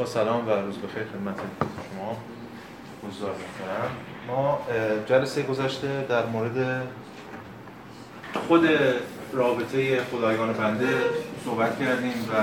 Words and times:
با 0.00 0.06
سلام 0.06 0.48
و 0.48 0.50
روز 0.50 0.78
بخیر 0.78 1.02
خدمت 1.02 1.34
شما. 1.36 2.16
حضار 3.08 3.30
محترم 3.30 3.90
ما 4.26 4.58
جلسه 5.06 5.42
گذشته 5.42 6.06
در 6.08 6.26
مورد 6.26 6.86
خود 8.48 8.68
رابطه 9.32 10.04
خدایگان 10.04 10.52
بنده 10.52 10.88
صحبت 11.44 11.78
کردیم 11.78 12.12
و 12.12 12.34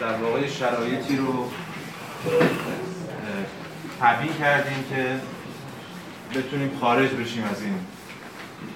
در 0.00 0.14
واقع 0.14 0.46
شرایطی 0.46 1.16
رو 1.16 1.50
طبیع 4.00 4.32
کردیم 4.32 4.84
که 4.90 5.20
بتونیم 6.38 6.78
خارج 6.80 7.10
بشیم 7.10 7.44
از 7.44 7.62
این 7.62 7.74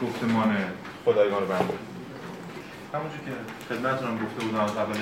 گفتمان 0.03 0.57
خدایگان 1.05 1.49
بنده. 1.49 1.75
همونجور 2.95 3.19
که 3.19 3.75
خدمتتون 3.75 4.15
گفته 4.15 4.45
بودم 4.45 4.61
اول 4.61 4.97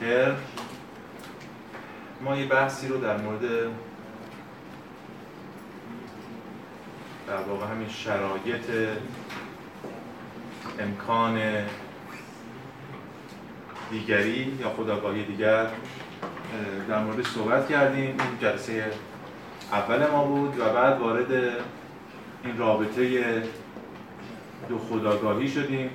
ترم 0.00 0.36
ما 2.24 2.36
یه 2.36 2.46
بحثی 2.46 2.88
رو 2.88 3.00
در 3.00 3.16
مورد 3.16 3.40
در 7.28 7.36
واقع 7.48 7.66
همین 7.66 7.88
شرایط 7.88 8.64
امکان 10.78 11.40
دیگری 13.90 14.58
یا 14.60 14.70
خداگاهی 14.70 15.24
دیگر 15.24 15.66
در 16.88 16.98
مورد 16.98 17.26
صحبت 17.26 17.68
کردیم. 17.68 18.06
این 18.06 18.38
جلسه 18.40 18.92
اول 19.72 20.06
ما 20.06 20.24
بود 20.24 20.60
و 20.60 20.64
بعد 20.64 21.00
وارد 21.00 21.32
این 22.44 22.58
رابطه 22.58 23.42
دو 24.68 24.78
خداگاهی 24.78 25.48
شدیم 25.48 25.90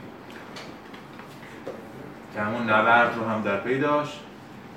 که 2.34 2.42
همون 2.42 2.70
نبرد 2.70 3.16
رو 3.16 3.26
هم 3.26 3.42
در 3.42 3.58
پی 3.58 3.80
داشت. 3.80 4.27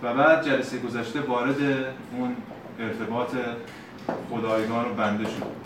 و 0.03 0.15
بعد 0.15 0.45
جلسه 0.45 0.79
گذشته 0.79 1.21
وارد 1.21 1.57
اون 2.13 2.37
ارتباط 2.81 3.29
خدایگان 4.31 4.85
و 4.85 4.95
بنده 4.95 5.25
شد. 5.25 5.61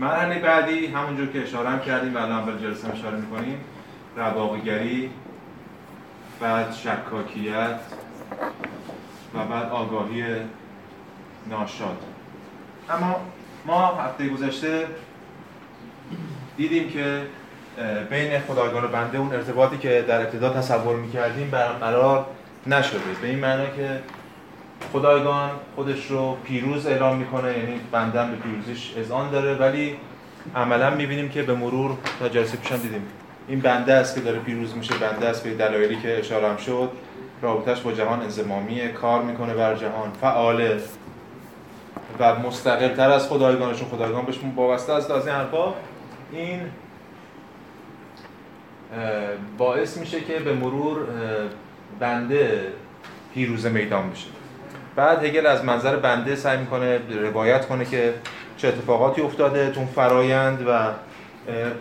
مرحله 0.00 0.38
بعدی 0.38 0.86
همونجور 0.86 1.26
که 1.26 1.42
اشاره 1.42 1.68
هم 1.68 1.80
کردیم 1.80 2.14
و 2.14 2.18
الان 2.18 2.32
اول 2.32 2.58
جلسه 2.58 2.92
اشاره 2.92 3.16
می‌کنیم 3.16 3.60
رواقیگری 4.16 5.10
بعد 6.40 6.72
شکاکیت 6.72 7.80
و 9.34 9.44
بعد 9.50 9.70
آگاهی 9.70 10.24
ناشاد. 11.50 11.98
اما 12.90 13.20
ما 13.66 13.86
هفته 13.86 14.28
گذشته 14.28 14.86
دیدیم 16.56 16.90
که 16.90 17.22
بین 18.10 18.40
خدایگان 18.40 18.84
و 18.84 18.88
بنده 18.88 19.18
اون 19.18 19.32
ارتباطی 19.32 19.78
که 19.78 20.04
در 20.08 20.20
ابتدا 20.20 20.50
تصور 20.50 20.96
می‌کردیم 20.96 21.50
برقرار 21.50 22.26
نشده. 22.66 22.98
به 23.22 23.28
این 23.28 23.38
معنی 23.38 23.66
که 23.76 24.00
خدایگان 24.92 25.50
خودش 25.74 26.06
رو 26.06 26.36
پیروز 26.44 26.86
اعلام 26.86 27.16
می‌کنه 27.16 27.58
یعنی 27.58 27.80
بندن 27.92 28.30
به 28.30 28.36
پیروزیش 28.36 28.94
اذعان 28.96 29.30
داره 29.30 29.54
ولی 29.54 29.96
عملا 30.56 30.90
می‌بینیم 30.90 31.28
که 31.28 31.42
به 31.42 31.54
مرور 31.54 31.90
تا 32.20 32.28
جلسه 32.28 32.56
پیشم 32.56 32.76
دیدیم. 32.76 33.02
این 33.48 33.60
بنده 33.60 33.94
است 33.94 34.14
که 34.14 34.20
داره 34.20 34.38
پیروز 34.38 34.76
میشه 34.76 34.94
بنده 34.94 35.28
است 35.28 35.44
به 35.44 35.54
دلایلی 35.54 35.96
که 35.96 36.18
اشاره 36.18 36.48
هم 36.48 36.56
شد. 36.56 36.90
رابطش 37.42 37.80
با 37.80 37.92
جهان 37.92 38.20
انزمامیه 38.20 38.88
کار 38.88 39.22
می‌کنه 39.22 39.54
بر 39.54 39.74
جهان 39.74 40.12
فعاله. 40.20 40.80
و 42.18 42.34
مستقل 42.34 42.88
تر 42.88 43.10
از 43.10 43.28
خدایگانشون 43.28 43.88
خدایگان 43.88 44.24
بهشون 44.24 44.54
وابسته 44.56 44.92
است 44.92 45.10
از 45.10 45.26
این 45.26 45.36
حرفا 45.36 45.74
این 46.32 46.60
باعث 49.58 49.96
میشه 49.98 50.20
که 50.20 50.38
به 50.38 50.54
مرور 50.54 50.98
بنده 52.00 52.60
پیروز 53.34 53.66
میدان 53.66 54.10
بشه 54.10 54.26
بعد 54.96 55.24
هگل 55.24 55.46
از 55.46 55.64
منظر 55.64 55.96
بنده 55.96 56.36
سعی 56.36 56.58
می‌کنه 56.58 57.00
روایت 57.22 57.66
کنه 57.66 57.84
که 57.84 58.14
چه 58.56 58.68
اتفاقاتی 58.68 59.20
افتاده 59.20 59.70
تو 59.70 59.86
فرایند 59.86 60.64
و 60.68 60.90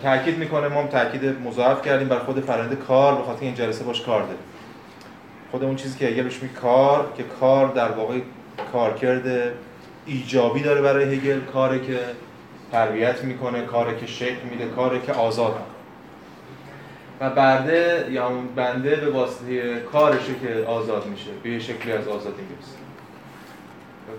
تاکید 0.04 0.38
می‌کنه 0.38 0.68
ما 0.68 0.82
هم 0.82 0.88
تاکید 0.88 1.26
مضاعف 1.26 1.82
کردیم 1.82 2.08
بر 2.08 2.20
خود 2.20 2.40
فرآیند 2.40 2.80
کار 2.88 3.16
به 3.16 3.24
خاطر 3.24 3.42
این 3.42 3.56
جلسه 3.56 3.84
باش 3.84 4.02
کار 4.02 4.22
داره. 4.22 4.38
خود 5.52 5.64
اون 5.64 5.76
چیزی 5.76 6.00
که 6.00 6.06
هگل 6.06 6.24
بهش 6.24 6.40
کار 6.62 7.14
که 7.18 7.24
کار 7.24 7.68
در 7.68 7.92
واقع 7.92 8.20
کارکرد 8.74 9.54
ایجابی 10.06 10.62
داره 10.62 10.82
برای 10.82 11.16
هگل 11.16 11.40
کاری 11.40 11.80
که 11.80 12.00
تربیت 12.72 13.24
می‌کنه 13.24 13.62
کاری 13.62 13.96
که 14.00 14.08
شکل 14.08 14.44
میده 14.52 14.66
کاری 14.66 15.00
که 15.00 15.12
آزاد 15.12 15.56
و 17.22 17.30
برده 17.30 18.08
یا 18.12 18.30
بنده 18.56 18.96
به 18.96 19.10
واسطه 19.12 19.80
کارشه 19.80 20.34
که 20.42 20.66
آزاد 20.68 21.06
میشه 21.06 21.30
به 21.44 21.60
شکلی 21.60 21.92
از 21.92 22.08
آزادی 22.08 22.42
می‌رسه. 22.42 22.78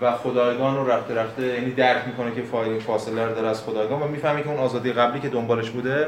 و 0.00 0.12
خدایگان 0.12 0.76
رو 0.76 0.90
رفته 0.90 1.14
رفته 1.14 1.42
یعنی 1.42 1.70
درک 1.70 2.02
می‌کنه 2.06 2.34
که 2.34 2.42
فاصله 2.86 3.26
رو 3.26 3.34
داره 3.34 3.48
از 3.48 3.62
خدایگان 3.62 4.02
و 4.02 4.08
می‌فهمه 4.08 4.42
که 4.42 4.48
اون 4.48 4.58
آزادی 4.58 4.92
قبلی 4.92 5.20
که 5.20 5.28
دنبالش 5.28 5.70
بوده 5.70 6.06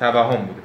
توهم 0.00 0.36
بوده. 0.36 0.62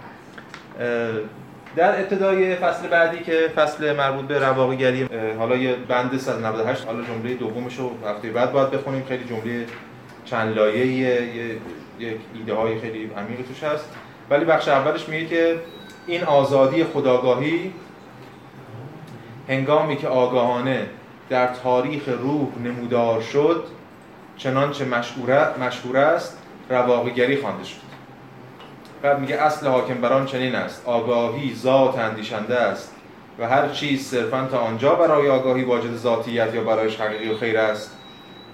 در 1.76 2.00
ابتدای 2.00 2.56
فصل 2.56 2.88
بعدی 2.88 3.20
که 3.20 3.52
فصل 3.56 3.96
مربوط 3.96 4.26
به 4.26 4.40
رواقیگری 4.40 5.08
حالا 5.38 5.56
یه 5.56 5.76
بند 5.76 6.18
198 6.18 6.86
حالا 6.86 7.02
جمله 7.02 7.34
دومش 7.34 7.80
رو 7.80 7.92
هفته 8.08 8.30
بعد 8.30 8.52
باید 8.52 8.72
بخونیم. 8.72 9.04
خیلی 9.08 9.24
جمله 9.24 9.66
چند 10.26 10.56
لایه 10.56 10.86
یک 12.00 12.18
ایده 12.34 12.54
های 12.54 12.80
خیلی 12.80 13.12
عمیقی 13.18 13.44
توش 13.44 13.64
هست. 13.64 13.90
ولی 14.30 14.46
بخش 14.46 14.68
اولش 14.68 15.10
میگه 15.10 15.26
که 15.26 15.60
این 16.08 16.24
آزادی 16.24 16.84
خداگاهی 16.84 17.74
هنگامی 19.50 19.98
که 19.98 20.08
آگاهانه 20.08 20.88
در 21.30 21.48
تاریخ 21.48 22.08
روح 22.08 22.48
نمودار 22.64 23.22
شد 23.22 23.64
چنانچه 24.38 24.86
مشهور 25.60 25.98
است 25.98 26.38
رواقیگری 26.70 27.38
خوانده 27.38 27.64
شد. 27.64 27.78
بعد 29.02 29.20
میگه 29.20 29.36
اصل 29.36 29.68
حاکم 29.68 30.02
بران 30.02 30.26
چنین 30.26 30.56
است. 30.56 30.82
آگاهی 30.86 31.56
ذات 31.56 31.98
اندیشنده 31.98 32.60
است 32.60 32.92
و 33.40 33.48
هر 33.48 33.70
چیز 33.70 34.08
صرفا 34.08 34.48
تا 34.52 34.58
آنجا 34.58 34.96
برای 34.96 35.30
آگاهی 35.30 35.64
واجد 35.64 35.96
ذاتیت 35.96 36.54
یا 36.54 36.64
برایش 36.64 36.96
حقیقی 37.02 37.30
و 37.30 37.38
خیر 37.38 37.58
است 37.58 37.92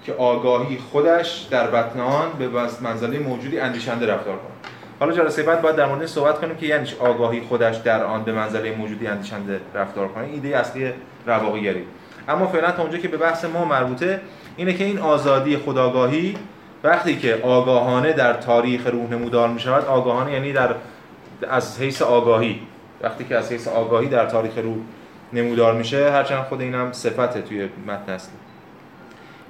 که 0.04 0.12
آگاهی 0.12 0.78
خودش 0.92 1.46
در 1.50 1.70
بطن 1.70 2.00
آن 2.00 2.28
به 2.38 2.48
منزله 2.80 3.18
موجودی 3.18 3.60
اندیشنده 3.60 4.06
رفتار 4.06 4.36
کند. 4.36 4.49
حالا 5.00 5.12
جلسه 5.12 5.42
بعد 5.42 5.62
باید 5.62 5.76
در 5.76 5.86
مورد 5.86 6.06
صحبت 6.06 6.40
کنیم 6.40 6.56
که 6.56 6.66
یعنی 6.66 6.88
آگاهی 7.00 7.40
خودش 7.40 7.76
در 7.76 8.04
آن 8.04 8.24
به 8.24 8.32
منزله 8.32 8.76
موجودی 8.76 9.06
اندیشنده 9.06 9.60
رفتار 9.74 10.08
کنه. 10.08 10.24
ایده 10.24 10.58
اصلی 10.58 10.92
رواقیگری. 11.26 11.84
اما 12.28 12.46
فعلا 12.46 12.70
تا 12.72 12.82
اونجا 12.82 12.98
که 12.98 13.08
به 13.08 13.16
بحث 13.16 13.44
ما 13.44 13.64
مربوطه 13.64 14.20
اینه 14.56 14.74
که 14.74 14.84
این 14.84 14.98
آزادی 14.98 15.56
خداگاهی 15.56 16.36
وقتی 16.84 17.16
که 17.16 17.40
آگاهانه 17.42 18.12
در 18.12 18.32
تاریخ 18.32 18.86
روح 18.86 19.10
نمودار 19.10 19.48
می 19.48 19.60
شود 19.60 19.84
آگاهانه 19.84 20.32
یعنی 20.32 20.52
در 20.52 20.74
از 21.50 21.80
حیث 21.80 22.02
آگاهی. 22.02 22.60
وقتی 23.02 23.24
که 23.24 23.36
از 23.36 23.52
حیث 23.52 23.68
آگاهی 23.68 24.08
در 24.08 24.26
تاریخ 24.26 24.58
روح 24.58 24.76
نمودار 25.32 25.74
میشه 25.74 26.10
هرچند 26.10 26.44
خود 26.44 26.60
اینم 26.60 26.92
صفته 26.92 27.42
توی 27.42 27.68
متن 27.86 28.12
است 28.12 28.32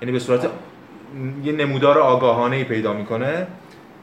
یعنی 0.03 0.13
به 0.13 0.19
صورت 0.19 0.47
یه 1.45 1.53
نمودار 1.53 1.99
آگاهانه 1.99 2.57
ای 2.57 2.65
پیدا 2.65 2.93
می‌کنه. 2.93 3.47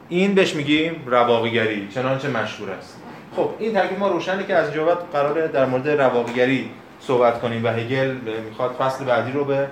این 0.08 0.34
بهش 0.34 0.54
میگیم 0.54 1.02
رواقیگری 1.06 1.88
چنانچه 1.94 2.28
مشهور 2.28 2.70
است. 2.70 2.96
خب 3.36 3.50
این 3.58 3.72
ترکیب 3.72 3.98
ما 3.98 4.08
روشنه 4.08 4.46
که 4.46 4.54
از 4.54 4.72
اینجا 4.72 5.12
قراره 5.12 5.48
در 5.48 5.66
مورد 5.66 5.88
رواقیگری 5.88 6.70
صحبت 7.00 7.40
کنیم 7.40 7.64
و 7.64 7.68
هگل 7.68 8.16
می‌خواد 8.48 8.70
فصل 8.70 9.04
بعدی 9.04 9.32
رو 9.32 9.44
به 9.44 9.68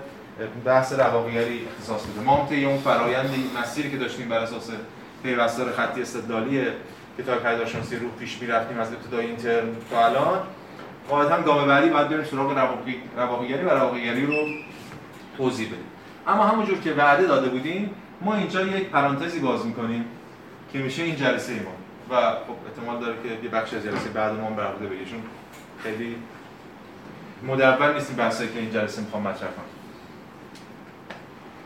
بحث 0.64 0.92
رواقیگری 0.92 1.60
اختصاص 1.70 2.06
بده. 2.06 2.20
ما 2.24 2.46
طی 2.50 2.64
اون 2.64 2.78
فرایند 2.78 3.34
مسیری 3.60 3.90
که 3.90 3.96
داشتیم 3.96 4.28
بر 4.28 4.38
اساس 4.38 4.70
پیوستار 5.22 5.72
خطی 5.72 6.02
استدلالی 6.02 6.62
کتاب 7.18 7.38
پدیدارشناسی 7.38 7.96
روح 7.96 8.10
پیش 8.20 8.38
می‌رفتیم 8.40 8.80
از 8.80 8.92
ابتدای 8.92 9.26
این 9.26 9.36
ترم 9.36 9.76
تا 9.90 10.06
الان 10.06 10.40
هم 11.30 11.42
گام 11.42 11.66
بعدی 11.66 11.88
باید 11.88 12.08
بریم 12.08 12.24
سراغ 12.24 12.78
رواقیگری 13.16 13.64
و 13.64 13.70
رواقیگری 13.70 14.26
رو 14.26 14.46
توضیح 15.36 15.66
بدیم. 15.66 15.84
اما 16.26 16.44
همونجور 16.44 16.78
که 16.78 16.92
وعده 16.92 17.26
داده 17.26 17.48
بودیم 17.48 17.90
ما 18.20 18.34
اینجا 18.34 18.62
یک 18.62 18.88
پرانتزی 18.88 19.40
باز 19.40 19.66
می‌کنیم. 19.66 20.04
که 20.72 20.78
میشه 20.78 21.02
این 21.02 21.16
جلسه 21.16 21.52
ما 21.52 21.70
و 22.10 22.30
خب 22.30 22.56
احتمال 22.66 23.00
داره 23.00 23.14
که 23.22 23.44
یه 23.44 23.50
بخش 23.50 23.74
از 23.74 23.82
جلسه 23.82 24.08
بعد 24.08 24.32
ما 24.32 24.46
هم 24.46 24.56
برخورده 24.56 24.88
چون 24.88 25.22
خیلی 25.82 26.16
مدون 27.42 27.94
نیستیم 27.94 28.16
بحثایی 28.16 28.52
که 28.52 28.58
این 28.58 28.70
جلسه 28.70 29.02
می‌خوام 29.02 29.22
مطرح 29.22 29.50
کنم. 29.50 29.64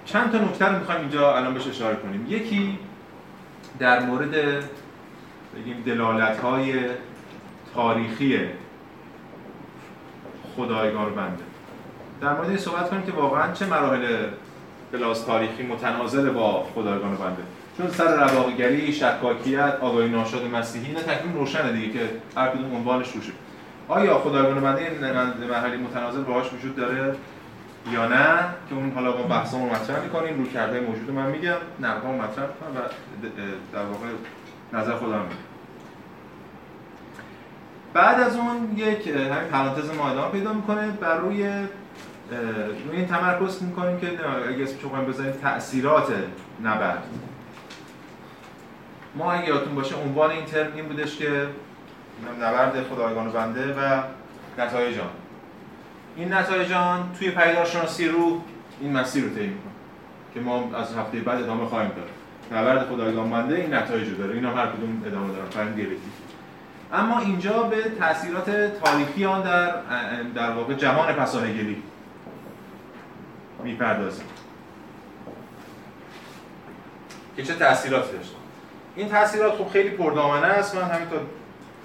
چند 0.04 0.32
تا 0.32 0.38
نکته 0.38 0.66
رو 0.66 0.78
می‌خوایم 0.78 1.00
اینجا 1.00 1.36
الان 1.36 1.54
بهش 1.54 1.66
اشاره 1.66 1.96
کنیم. 1.96 2.26
یکی 2.28 2.78
در 3.78 4.00
مورد 4.00 4.30
بگیم 5.56 5.82
دلالت 5.86 6.38
های 6.38 6.74
تاریخی 7.74 8.40
خدایگار 10.56 11.10
بنده 11.10 11.42
در 12.20 12.32
مورد 12.32 12.48
این 12.48 12.58
صحبت 12.58 12.90
کنیم 12.90 13.02
که 13.02 13.12
واقعا 13.12 13.52
چه 13.52 13.66
مراحل 13.66 14.26
بلاس 14.92 15.24
تاریخی 15.24 15.62
متناظر 15.62 16.30
با 16.30 16.66
خدایگان 16.74 17.16
بنده 17.16 17.42
چون 17.76 17.90
سر 17.90 18.28
رواقیگری، 18.28 18.92
شکاکیت، 18.92 19.78
آگاهی 19.80 20.08
ناشاد 20.08 20.44
مسیحی 20.44 20.92
نه 20.92 21.00
تکلیف 21.00 21.34
روشنه 21.34 21.72
دیگه 21.72 21.92
که 21.92 22.10
هر 22.36 22.48
کدوم 22.48 22.74
عنوانش 22.74 23.12
روشه 23.12 23.32
آیا 23.88 24.18
خدایگان 24.18 24.60
بنده 24.60 24.90
مرحله 25.50 25.76
متناظر 25.76 26.20
باهاش 26.20 26.52
وجود 26.52 26.76
داره 26.76 27.14
یا 27.92 28.08
نه؟ 28.08 28.36
که 28.68 28.74
اون 28.74 28.92
حالا 28.94 29.12
با 29.12 29.22
بحثمون 29.22 29.70
مطرح 29.70 30.02
می‌کنیم 30.02 30.38
رو 30.38 30.46
کرده 30.46 30.80
موجود 30.80 31.10
من 31.10 31.30
میگم 31.30 31.56
نقدام 31.80 32.14
مطرح 32.14 32.46
کنم 32.46 32.76
و 32.76 32.80
در 33.72 33.84
واقع 33.84 34.06
نظر 34.72 34.94
خودم 34.94 35.18
میگم. 35.18 35.36
بعد 37.94 38.20
از 38.20 38.36
اون 38.36 38.72
یک 38.76 39.06
همین 39.08 39.48
پرانتز 39.52 39.94
ما 39.96 40.10
ادامه 40.10 40.32
پیدا 40.32 40.52
می‌کنه 40.52 40.86
بر 40.90 41.18
روی 41.18 41.42
روی 42.86 42.96
این 42.96 43.06
تمرکز 43.06 43.62
می‌کنیم 43.62 44.00
که 44.00 44.06
اگه 44.48 44.62
اسمش 44.62 44.82
رو 44.82 44.88
بزنیم 44.88 45.32
تاثیرات 45.32 46.12
نبرد. 46.64 47.02
ما 49.14 49.32
اگه 49.32 49.48
یادتون 49.48 49.74
باشه 49.74 49.94
عنوان 49.96 50.30
این 50.30 50.44
ترم 50.44 50.72
این 50.74 50.88
بودش 50.88 51.16
که 51.16 51.46
نبرد 52.40 52.82
خدایگان 52.82 53.26
و 53.26 53.30
بنده 53.30 53.74
و 53.74 54.02
نتایج 54.58 54.98
آن 54.98 55.10
این 56.16 56.32
نتایج 56.32 56.72
آن 56.72 57.12
توی 57.18 57.30
پیدارشناسی 57.30 58.08
رو 58.08 58.42
این 58.80 58.92
مسیر 58.92 59.24
رو 59.24 59.30
طی 59.30 59.46
می‌کنه 59.46 59.72
که 60.34 60.40
ما 60.40 60.76
از 60.76 60.94
هفته 60.96 61.18
بعد 61.18 61.42
ادامه 61.42 61.66
خواهیم 61.66 61.90
داد. 61.90 62.08
نبرد 62.58 62.88
خدایگان 62.88 63.30
بنده 63.30 63.54
این 63.54 63.74
نتایج 63.74 64.08
رو 64.08 64.16
داره. 64.16 64.34
اینا 64.34 64.54
هر 64.54 64.66
کدوم 64.66 65.02
ادامه 65.06 65.34
دارن. 65.34 65.72
دیالکتیک 65.72 66.00
اما 66.92 67.18
اینجا 67.18 67.62
به 67.62 67.76
تاثیرات 67.98 68.50
تاریخی 68.84 69.24
آن 69.24 69.42
در 69.42 69.74
در 70.34 70.50
واقع 70.50 70.74
جهان 70.74 71.12
پساهگلی 71.12 71.82
می‌پردازیم. 73.64 74.26
که 77.36 77.42
چه 77.42 77.54
تاثیراتی 77.54 78.12
داشت 78.12 78.34
این 79.00 79.08
تاثیرات 79.08 79.54
خب 79.54 79.68
خیلی 79.68 79.90
پردامنه 79.90 80.46
است. 80.46 80.74
من 80.74 80.82
همینطور 80.82 81.20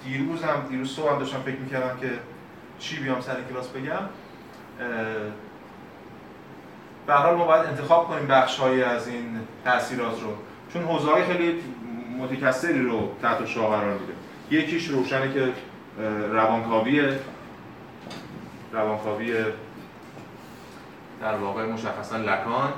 دیروز 0.04 0.42
هم 0.42 0.66
دیروز 0.70 0.90
صبح 0.90 1.12
هم 1.12 1.18
داشتم 1.18 1.40
فکر 1.40 1.56
می‌کردم 1.56 2.00
که 2.00 2.10
چی 2.78 2.96
بیام 2.96 3.20
سر 3.20 3.36
کلاس 3.50 3.68
بگم. 3.68 4.02
به 7.06 7.14
حال 7.14 7.34
ما 7.34 7.44
باید 7.44 7.66
انتخاب 7.66 8.08
کنیم 8.08 8.26
بخش 8.26 8.60
از 8.60 9.08
این 9.08 9.40
تاثیرات 9.64 10.22
رو. 10.22 10.36
چون 10.72 10.82
حوزه 10.82 11.10
های 11.10 11.24
خیلی 11.24 11.62
متکثری 12.18 12.82
رو 12.82 13.12
تحت 13.22 13.46
شاه 13.46 13.76
قرار 13.76 13.98
میده. 13.98 14.12
یکیش 14.50 14.86
روشنه 14.86 15.32
که 15.32 15.52
روانکاوی 16.32 17.08
روانکاوی 18.72 19.44
در 21.22 21.34
واقع 21.34 21.64
مشخصا 21.64 22.16
لکان. 22.16 22.72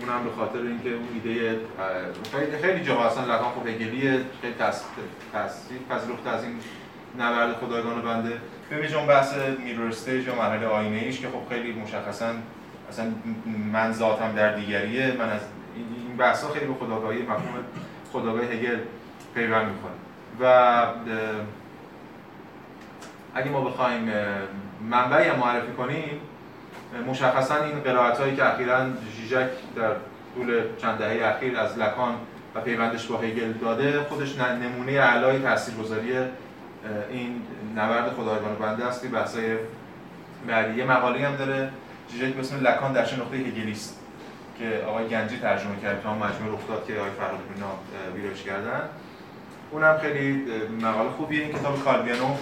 اونم 0.00 0.24
به 0.24 0.30
خاطر 0.30 0.58
اینکه 0.58 0.90
اون 0.90 1.08
ایده 1.14 1.60
خیلی 2.32 2.58
خیلی 2.62 2.84
جا 2.84 3.00
اصلا 3.00 3.24
لکان 3.24 3.52
خب 3.52 3.66
هگلیه 3.66 4.20
خیلی 4.42 4.54
تصدیق 5.32 5.80
پذیرفت 5.90 6.26
از 6.26 6.44
این 6.44 6.60
نبرد 7.18 7.52
خدایگان 7.52 8.02
بنده. 8.02 8.32
به 8.70 8.96
اون 8.96 9.06
بحث 9.06 9.34
میرور 9.64 9.88
استیج 9.88 10.26
یا 10.26 10.34
مرحله 10.34 10.66
آینه 10.66 10.96
ایش 10.96 11.20
که 11.20 11.28
خب 11.28 11.54
خیلی 11.54 11.72
مشخصا 11.72 12.32
اصلا 12.88 13.12
من 13.72 13.92
ذاتم 13.92 14.32
در 14.32 14.54
دیگریه. 14.54 15.12
من 15.18 15.28
از 15.28 15.40
این 15.76 16.16
بحث 16.16 16.42
ها 16.42 16.52
خیلی 16.52 16.66
به 16.66 16.74
خداگاهی 16.74 17.22
مفهوم 17.22 17.64
خداگاهی 18.12 18.46
هگل 18.46 18.78
پیوند 19.34 19.66
می‌کنه. 19.66 19.92
و 20.40 20.86
اگه 23.34 23.50
ما 23.50 23.60
بخوایم 23.60 24.12
منبعی 24.90 25.30
معرفی 25.30 25.72
کنیم 25.72 26.20
مشخصا 27.06 27.64
این 27.64 27.80
قرائت 27.80 28.20
هایی 28.20 28.36
که 28.36 28.54
اخیرا 28.54 28.86
ژیژک 29.16 29.48
در 29.76 29.90
طول 30.34 30.62
چند 30.78 30.98
دهه 30.98 31.26
اخیر 31.26 31.58
از 31.58 31.78
لکان 31.78 32.14
و 32.54 32.60
پیوندش 32.60 33.06
با 33.06 33.16
هگل 33.16 33.52
داده 33.52 34.00
خودش 34.00 34.38
نمونه 34.38 34.92
اعلای 34.92 35.38
تاثیرگذاری 35.38 36.12
این 37.10 37.42
نبرد 37.76 38.12
خدایگان 38.12 38.54
بنده 38.54 38.84
است. 38.84 39.02
که 39.02 39.08
بحثای 39.08 39.56
بعدی. 40.48 40.78
یه 40.78 40.84
مقاله 40.84 41.26
هم 41.26 41.36
داره. 41.36 41.70
ژیژک 42.12 42.34
به 42.34 42.40
اسم 42.40 42.60
لکان 42.60 42.92
در 42.92 43.04
چه 43.04 43.16
نقطه 43.16 43.36
هگلیست 43.36 43.98
که 44.58 44.84
آقای 44.86 45.08
گنجی 45.08 45.38
ترجمه 45.38 45.80
کرد 45.82 46.02
تا 46.02 46.14
مجموعه 46.14 46.54
رخ 46.54 46.68
داد 46.68 46.86
که 46.86 46.98
آقای 46.98 47.10
فرهاد 47.10 47.40
اینا 47.54 47.70
ویراج 48.14 48.42
کردن. 48.42 48.80
اونم 49.70 49.98
خیلی 49.98 50.44
مقاله 50.82 51.10
خوبیه. 51.10 51.42
این 51.42 51.52
کتاب 51.52 51.84
کالویانو 51.84 52.34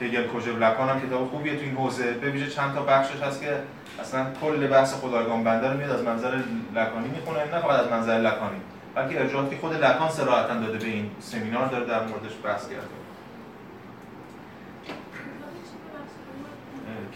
هگل 0.00 0.26
کجا 0.26 0.52
لکان 0.52 0.88
هم 0.88 1.00
کتاب 1.00 1.30
خوبیه 1.30 1.56
تو 1.56 1.62
این 1.62 1.76
حوزه. 1.76 2.12
ببینید 2.12 2.48
چند 2.48 2.74
تا 2.74 2.82
بخشش 2.82 3.22
هست 3.22 3.42
که 3.42 3.56
اصلا 4.00 4.26
کل 4.40 4.66
بحث 4.66 4.94
خدایگان 4.94 5.44
بنده 5.44 5.70
رو 5.70 5.76
میاد 5.76 5.90
از 5.90 6.02
منظر 6.02 6.42
لکانی 6.74 7.08
می‌خونه. 7.08 7.38
نه 7.38 7.60
فقط 7.60 7.80
از 7.80 7.90
منظر 7.90 8.18
لکانی 8.18 8.60
بلکه 8.94 9.20
ارجاعاتی 9.20 9.56
خود 9.56 9.72
لکان 9.72 10.08
صراحتا 10.08 10.54
داده 10.54 10.78
به 10.78 10.86
این 10.86 11.10
سمینار 11.20 11.66
داره 11.66 11.84
در 11.84 12.00
موردش 12.00 12.32
بحث 12.44 12.68
کرده. 12.68 12.86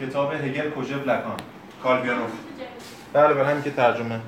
کتاب 0.01 0.33
هگل 0.33 0.71
کجا 0.71 0.97
لکان. 0.97 1.37
کالویانو 1.83 2.23
بله 3.13 3.35
بله 3.35 3.63
که 3.63 3.71
ترجمه. 3.71 4.21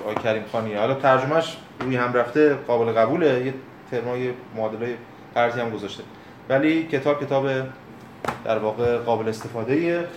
آقای 0.00 0.14
کریم 0.14 0.44
خانیه 0.52 0.78
حالا 0.78 0.94
ترجمهش 0.94 1.56
روی 1.80 1.96
هم 1.96 2.12
رفته 2.12 2.54
قابل 2.54 2.92
قبوله. 2.92 3.46
یه 3.46 3.54
ترمای 3.90 4.30
معادله 4.56 4.96
قرضی 5.34 5.60
هم 5.60 5.70
گذاشته. 5.70 6.02
ولی 6.48 6.82
کتاب 6.82 7.24
کتاب 7.24 7.46
در 8.44 8.58
واقع 8.58 8.98
قابل 8.98 9.28
استفاده 9.28 9.72
ایه 9.72 10.08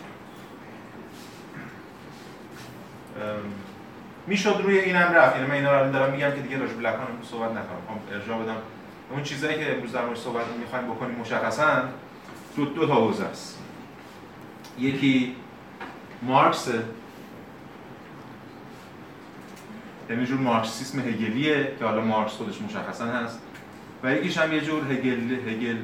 می‌شد 4.27 4.62
روی 4.63 4.80
این 4.80 4.95
هم 4.95 5.13
رفت. 5.13 5.36
یعنی 5.36 5.48
من 5.48 5.54
اینا 5.56 5.81
رو 5.81 5.92
دارم 5.92 6.12
میگم 6.12 6.31
که 6.31 6.42
دیگه 6.42 6.57
راجع 6.57 6.74
به 6.74 6.89
صحبت 7.31 7.51
نکنم. 7.51 7.62
خب 7.88 8.13
ارجاع 8.13 8.44
بدم. 8.44 8.56
اون 9.12 9.24
چیزایی 9.24 9.57
که 9.57 9.75
امروز 9.75 9.92
در 9.92 10.06
مورد 10.06 10.18
صحبت 10.18 10.45
می‌خوایم 10.60 10.86
بکنیم 10.86 11.16
مشخصا 11.16 11.81
دو, 12.56 12.66
دو 12.66 12.88
تا 12.88 12.95
حوزه 12.95 13.25
است. 13.25 13.60
یکی 14.80 15.36
مارکس. 16.22 16.68
یعنی 20.10 20.25
جور 20.25 20.39
مارکسیسم 20.39 21.00
هگلیه 21.00 21.72
که 21.80 21.86
حالا 21.86 22.01
مارکس 22.01 22.31
خودش 22.31 22.62
مشخصا 22.62 23.06
هست. 23.06 23.42
و 24.04 24.13
یکیش 24.16 24.38
هم 24.38 24.54
یه 24.54 24.62
جور 24.62 24.83
هگل 24.92 25.50
هگل 25.50 25.77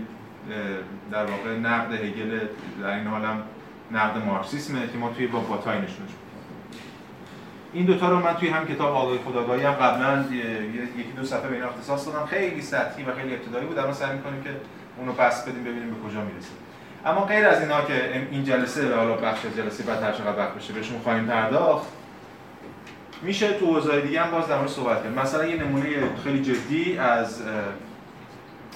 در 1.12 1.26
واقع 1.26 1.58
نقد 1.58 1.94
هگل 1.94 2.40
در 2.82 2.90
این 2.90 3.08
حال 3.08 3.26
هم 3.26 3.44
نقد 3.92 4.26
مارکسیسمه 4.26 4.88
که 4.88 4.98
ما 4.98 5.10
توی 5.10 5.28
با 5.28 5.40
باتای 5.40 5.78
نشونش 5.78 6.10
این 7.74 7.86
دوتا 7.86 8.10
رو 8.10 8.20
من 8.20 8.34
توی 8.34 8.50
هم 8.50 8.68
کتاب 8.68 8.96
آقای 8.96 9.18
خداگاهی 9.18 9.64
هم 9.64 9.72
قبلا 9.72 10.26
یکی 10.98 11.12
دو 11.18 11.24
صفحه 11.24 11.48
به 11.48 11.56
این 11.56 11.64
اختصاص 11.64 12.08
دادم. 12.08 12.26
خیلی 12.26 12.62
سطحی 12.62 13.04
و 13.04 13.16
خیلی 13.16 13.36
ابتدایی 13.36 13.66
بود. 13.66 13.80
اما 13.80 13.94
سعی 13.94 14.16
می‌کنیم 14.16 14.44
که 14.44 14.50
اونو 14.98 15.12
پس 15.12 15.44
بدیم 15.48 15.64
ببینیم 15.64 15.90
به 15.90 16.10
کجا 16.10 16.22
می‌رسه. 16.22 16.50
اما 17.06 17.26
غیر 17.26 17.46
از 17.46 17.62
اینا 17.62 17.82
که 17.82 18.28
این 18.32 18.44
جلسه 18.44 18.94
و 18.94 18.98
حالا 18.98 19.16
بخش 19.16 19.40
جلسه 19.58 19.84
بعد 19.84 20.04
هر 20.04 20.12
چقدر 20.12 20.40
وقت 20.40 20.56
بشه 20.56 20.74
بهشون 20.74 21.00
خواهیم 21.00 21.26
پرداخت 21.26 21.88
میشه 23.22 23.54
تو 23.54 23.66
حوزه‌های 23.66 24.02
دیگه 24.02 24.22
هم 24.22 24.32
باز 24.32 24.48
در 24.48 24.58
مورد 24.58 24.70
صحبت 24.70 25.04
کرد 25.04 25.20
مثلا 25.20 25.46
یه 25.46 25.64
نمونه 25.64 25.88
خیلی 26.24 26.42
جدی 26.42 26.98
از 26.98 27.42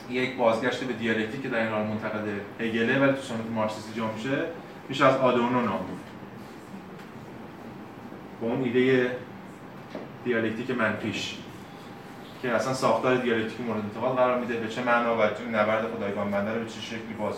یک 0.09 0.37
بازگشت 0.37 0.83
به 0.83 0.93
دیالکتیک 0.93 1.41
که 1.41 1.49
در 1.49 1.59
این 1.59 1.71
حال 1.71 1.83
منتقد 1.83 2.23
هگله 2.59 2.99
ولی 2.99 3.13
تو 3.13 3.21
سنت 3.21 3.49
مارکسیستی 3.55 3.93
جا 3.99 4.11
میشه 4.11 4.43
میشه 4.89 5.05
از 5.05 5.15
آدورنو 5.15 5.61
نام 5.61 5.77
بود. 5.77 5.99
با 8.41 8.47
اون 8.47 8.63
ایده 8.63 9.11
دیالکتیک 10.25 10.71
منفیش 10.71 11.35
که 12.41 12.51
اصلا 12.51 12.73
ساختار 12.73 13.17
دیالکتیک 13.17 13.61
مورد 13.61 13.79
انتقاد 13.79 14.17
قرار 14.17 14.39
میده 14.39 14.53
به 14.57 14.67
چه 14.67 14.83
معنا 14.83 15.15
و 15.17 15.21
نبرد 15.51 15.85
خدایگان 15.97 16.31
بنده 16.31 16.53
رو 16.53 16.59
به 16.59 16.69
چه 16.69 16.81
شکلی 16.81 17.13
باز 17.19 17.35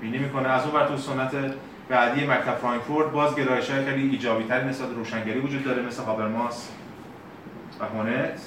بینی 0.00 0.18
می‌کنه. 0.18 0.48
از 0.48 0.66
اون 0.66 0.86
تو 0.86 0.96
سنت 0.96 1.54
بعدی 1.88 2.26
مکتب 2.26 2.54
فرانکفورت 2.54 3.10
باز 3.10 3.36
گرایش 3.36 3.70
خیلی 3.70 4.10
ایجابی 4.10 4.44
تری 4.44 4.68
نسبت 4.68 4.88
روشنگری 4.96 5.40
وجود 5.40 5.64
داره 5.64 5.82
مثل 5.82 6.02
هابرماس 6.02 6.68
و 7.80 7.84
هونت 7.84 8.40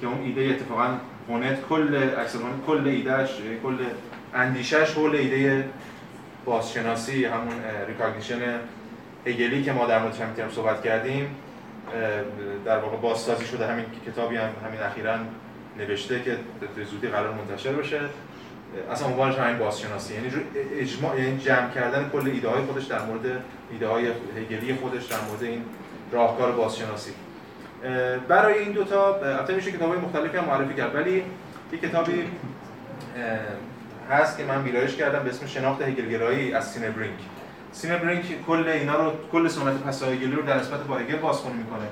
که 0.00 0.06
اون 0.06 0.22
ایده 0.22 0.40
اتفاقا 0.40 0.88
هونت 1.28 1.62
کل 1.68 2.10
کل 2.66 2.86
ایدهش 2.86 3.30
کل 3.62 3.76
اندیشش 4.34 4.92
حول 4.92 5.16
ایده 5.16 5.68
بازشناسی 6.44 7.24
همون 7.24 7.54
recognition 7.88 8.40
هگلی 9.26 9.62
که 9.62 9.72
ما 9.72 9.86
در 9.86 10.02
موردش 10.02 10.20
هم 10.20 10.50
صحبت 10.50 10.82
کردیم. 10.82 11.36
در 12.64 12.78
واقع 12.78 12.96
بازسازی 12.96 13.46
شده 13.46 13.66
همین 13.66 13.84
کتابی 14.06 14.36
هم 14.36 14.50
همین 14.66 14.80
اخیرا 14.80 15.16
نوشته 15.78 16.22
که 16.22 16.36
زودی 16.90 17.08
قرار 17.08 17.34
منتشر 17.34 17.72
بشه. 17.72 18.00
اصلا 18.92 19.08
عنوانش 19.08 19.34
همین 19.38 19.58
بازشناسی 19.58 20.14
یعنی 20.14 20.30
اجماع 20.80 21.20
یعنی 21.20 21.38
جمع 21.38 21.70
کردن 21.70 22.10
کل 22.12 22.28
ایده 22.28 22.48
های 22.48 22.64
خودش 22.64 22.84
در 22.84 23.02
مورد 23.02 23.42
ایده 23.70 23.88
های 23.88 24.06
هگلی 24.36 24.74
خودش 24.74 25.06
در 25.06 25.20
مورد 25.28 25.42
این 25.42 25.64
راهکار 26.12 26.52
بازشناسی. 26.52 27.10
برای 28.28 28.58
این 28.58 28.72
دوتا 28.72 29.14
البته 29.14 29.54
میشه 29.54 29.72
کتاب 29.72 29.88
های 29.88 29.98
مختلفی 29.98 30.36
هم 30.36 30.44
معرفی 30.44 30.74
کرد 30.74 30.94
ولی 30.94 31.22
یک 31.72 31.80
کتابی 31.80 32.24
هست 34.10 34.38
که 34.38 34.44
من 34.44 34.62
ویرایش 34.62 34.96
کردم 34.96 35.24
به 35.24 35.30
اسم 35.30 35.46
شناخت 35.46 35.82
هگلگرایی 35.82 36.54
از 36.54 36.72
سینبرینک 36.72 37.18
سینبرینک 37.72 38.44
کل 38.46 38.68
اینا 38.68 39.04
رو 39.04 39.12
کل 39.32 39.48
سنت 39.48 39.82
پس 39.82 40.02
هگلی 40.02 40.32
رو 40.32 40.42
در 40.42 40.56
نسبت 40.56 40.80
با 40.80 40.96
هگل 40.96 41.16
بازخونی 41.16 41.54
می‌کنه. 41.54 41.86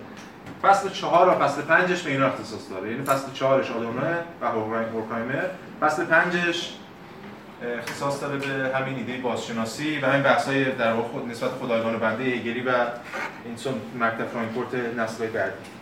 فصل 0.63 0.89
چهار 0.89 1.29
و 1.29 1.33
فصل 1.33 1.63
پنجش 1.63 2.03
به 2.03 2.11
اینا 2.11 2.27
اختصاص 2.27 2.71
داره. 2.71 2.91
یعنی 2.91 3.05
فصل 3.05 3.33
چهارش 3.33 3.71
آدورنو 3.71 4.01
و 4.41 4.47
هورکایمر 4.47 5.45
فصل 5.81 6.05
پنجش 6.05 6.73
اختصاص 7.79 8.23
داره 8.23 8.37
به 8.37 8.77
همین 8.77 8.97
ایده 8.97 9.23
بازشناسی 9.23 9.99
و 9.99 10.07
همین 10.07 10.23
بحث‌های 10.23 10.65
در 10.65 10.93
واقع 10.93 11.09
خود 11.09 11.31
نسبت 11.31 11.51
خدایگان 11.51 11.99
بنده 11.99 12.25
هگلی 12.25 12.61
و 12.61 12.71
این 13.45 13.57
مکتب 14.01 14.27
فرانکفورت 14.27 14.75
نسل 14.75 15.27
بعدی. 15.27 15.82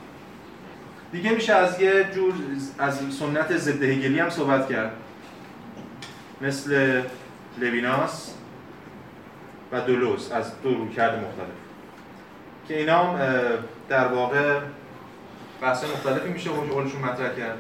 دیگه 1.12 1.31
میشه 1.31 1.52
از 1.52 1.81
یه 1.81 2.07
جور 2.14 2.35
از 2.79 3.00
سنت 3.19 3.57
ضد 3.57 3.83
هگلی 3.83 4.19
هم 4.19 4.31
صحبت 4.31 4.69
کرد. 4.69 4.93
مثل 6.40 7.02
لویناس 7.59 8.35
و 9.73 9.81
دولوز 9.81 10.33
از 10.33 10.62
دو 10.62 10.75
رویکرد 10.75 11.19
مختلف. 11.19 11.49
که 12.69 12.79
اینا 12.79 13.19
در 13.88 14.09
واقع 14.09 14.61
بحث 15.62 15.85
مختلفی 15.85 16.29
میشه 16.29 16.50
قولشون 16.50 17.00
مطرح 17.00 17.35
کرد. 17.37 17.59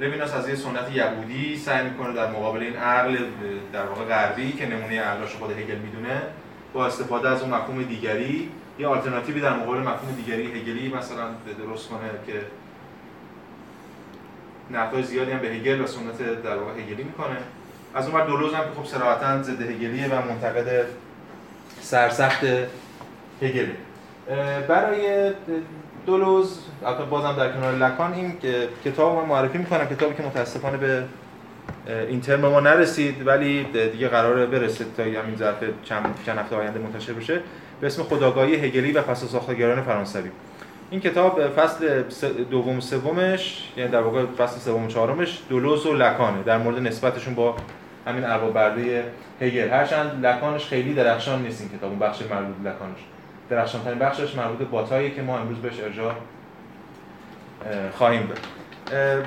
لویناس 0.00 0.34
از 0.34 0.48
یه 0.48 0.54
سنت 0.54 0.94
یهودی 0.94 1.56
سعی 1.56 1.84
می‌کنه 1.84 2.12
در 2.12 2.30
مقابل 2.30 2.60
این 2.60 2.76
عقل 2.76 3.16
در 3.72 3.86
واقع 3.86 4.04
غربی 4.04 4.52
که 4.52 4.66
نمونه 4.66 5.00
عقلش 5.00 5.34
خود 5.34 5.50
هگل 5.50 5.78
می‌دونه 5.78 6.22
با 6.72 6.86
استفاده 6.86 7.28
از 7.28 7.42
اون 7.42 7.50
مفهوم 7.50 7.82
دیگری 7.82 8.50
یه 8.78 8.86
آلترناتیوی 8.86 9.40
در 9.40 9.56
مقابل 9.56 9.78
مفهوم 9.78 10.14
دیگری 10.16 10.60
هگلی 10.60 10.94
مثلا 10.94 11.26
درست 11.58 11.88
کنه 11.88 12.10
که 12.26 12.40
نقدای 14.70 15.02
زیادی 15.02 15.30
هم 15.30 15.38
به 15.38 15.48
هگل 15.48 15.80
و 15.80 15.86
سنت 15.86 16.42
در 16.42 16.56
واقع 16.56 16.72
هگلی 16.72 17.04
می‌کنه. 17.04 17.36
از 17.94 18.08
اون 18.08 18.26
دولوز 18.26 18.54
هم 18.54 18.60
که 18.60 18.80
خب 18.82 18.86
صراحتا 18.86 19.42
ضد 19.42 19.62
هگلیه 19.62 20.06
و 20.06 20.28
منتقد 20.28 20.86
سرسخت 21.80 22.44
هگل. 23.42 23.66
برای 24.68 25.32
دولوز 26.06 26.58
البته 26.86 27.04
بازم 27.04 27.36
در 27.36 27.52
کنار 27.52 27.74
لکان 27.74 28.12
این 28.12 28.32
کتاب 28.84 29.16
من 29.16 29.28
معرفی 29.28 29.58
می‌کنم 29.58 29.86
کتابی 29.86 30.14
که 30.14 30.22
متاسفانه 30.22 30.76
به 30.76 31.04
این 31.86 32.20
ترم 32.20 32.40
ما 32.40 32.60
نرسید 32.60 33.26
ولی 33.26 33.64
دیگه 33.92 34.08
قراره 34.08 34.46
برسه 34.46 34.84
تا 34.96 35.02
همین 35.02 35.36
ظرف 35.38 35.56
چند 35.84 36.18
چند 36.26 36.38
هفته 36.38 36.56
آینده 36.56 36.80
منتشر 36.80 37.12
بشه. 37.12 37.40
به 37.80 37.86
اسم 37.86 38.02
خداگاهی 38.02 38.54
هگلی 38.54 38.92
و 38.92 39.02
فصل 39.02 39.26
ساختگران 39.26 39.82
فرانسوی. 39.82 40.30
این 40.94 41.00
کتاب 41.00 41.48
فصل 41.48 42.02
دوم 42.50 42.80
سومش 42.80 43.68
یعنی 43.76 43.90
در 43.90 44.00
واقع 44.00 44.26
فصل 44.38 44.58
سوم 44.58 44.88
چهارمش 44.88 45.38
دولوز 45.48 45.86
و 45.86 45.92
لکانه. 45.92 46.42
در 46.42 46.58
مورد 46.58 46.78
نسبتشون 46.78 47.34
با 47.34 47.56
همین 48.06 48.24
ارباب 48.24 48.52
برده 48.52 49.04
هگل. 49.40 49.68
هرچند 49.68 50.26
لکانش 50.26 50.66
خیلی 50.66 50.94
درخشان 50.94 51.42
نیست 51.42 51.60
این 51.60 51.78
کتاب 51.78 51.90
اون 51.90 51.98
بخش 51.98 52.22
مربوط 52.22 52.56
لکانش. 52.64 52.98
درخشان 53.50 53.84
ترین 53.84 53.98
بخشش 53.98 54.36
مربوط 54.36 54.58
به 54.58 54.64
باتایی 54.64 55.10
که 55.10 55.22
ما 55.22 55.38
امروز 55.38 55.58
بهش 55.58 55.80
ارجاع 55.80 56.14
خواهیم 57.98 58.28
داد. 58.28 58.38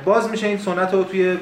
باز 0.06 0.32
میشه 0.32 0.48
این 0.48 0.58
سنت 0.58 0.94
رو 0.94 1.04
توی 1.04 1.38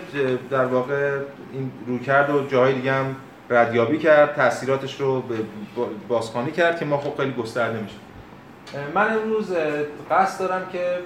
در 0.49 0.65
واقع 0.65 1.17
این 1.53 1.71
رویکرد 1.87 2.29
و 2.29 2.47
جاهای 2.47 2.73
دیگه 2.73 2.93
هم 2.93 3.15
ردیابی 3.49 3.97
کرد 3.97 4.35
تاثیراتش 4.35 5.01
رو 5.01 5.23
بازخوانی 6.07 6.51
کرد 6.51 6.79
که 6.79 6.85
ما 6.85 6.97
خب 6.97 7.17
خیلی 7.17 7.33
گسترده 7.33 7.79
میشه 7.79 7.95
من 8.95 9.13
امروز 9.13 9.53
قصد 10.11 10.39
دارم 10.39 10.69
که 10.71 10.97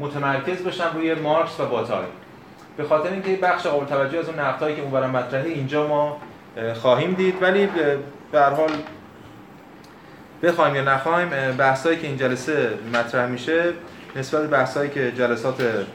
متمرکز 0.00 0.62
بشم 0.62 0.90
روی 0.94 1.14
مارکس 1.14 1.60
و 1.60 1.66
باتای. 1.66 2.06
به 2.76 2.84
خاطر 2.84 3.10
اینکه 3.10 3.36
بخش 3.36 3.66
قابل 3.66 3.86
توجه 3.86 4.18
از 4.18 4.28
اون 4.28 4.38
نقدهایی 4.38 4.76
که 4.76 4.82
اون 4.82 5.06
مطرحه 5.06 5.48
اینجا 5.48 5.86
ما 5.86 6.20
خواهیم 6.74 7.14
دید. 7.14 7.42
ولی 7.42 7.66
به 8.32 8.40
هر 8.40 8.50
حال 8.50 8.70
بخوایم 10.42 10.74
یا 10.74 10.82
نخوایم 10.82 11.56
بحثایی 11.56 11.98
که 11.98 12.06
این 12.06 12.16
جلسه 12.16 12.70
مطرح 12.94 13.26
میشه 13.26 13.72
نسبت 14.16 14.40
به 14.40 14.46
بحثایی 14.46 14.90
که 14.90 15.12
جلسات 15.12 15.86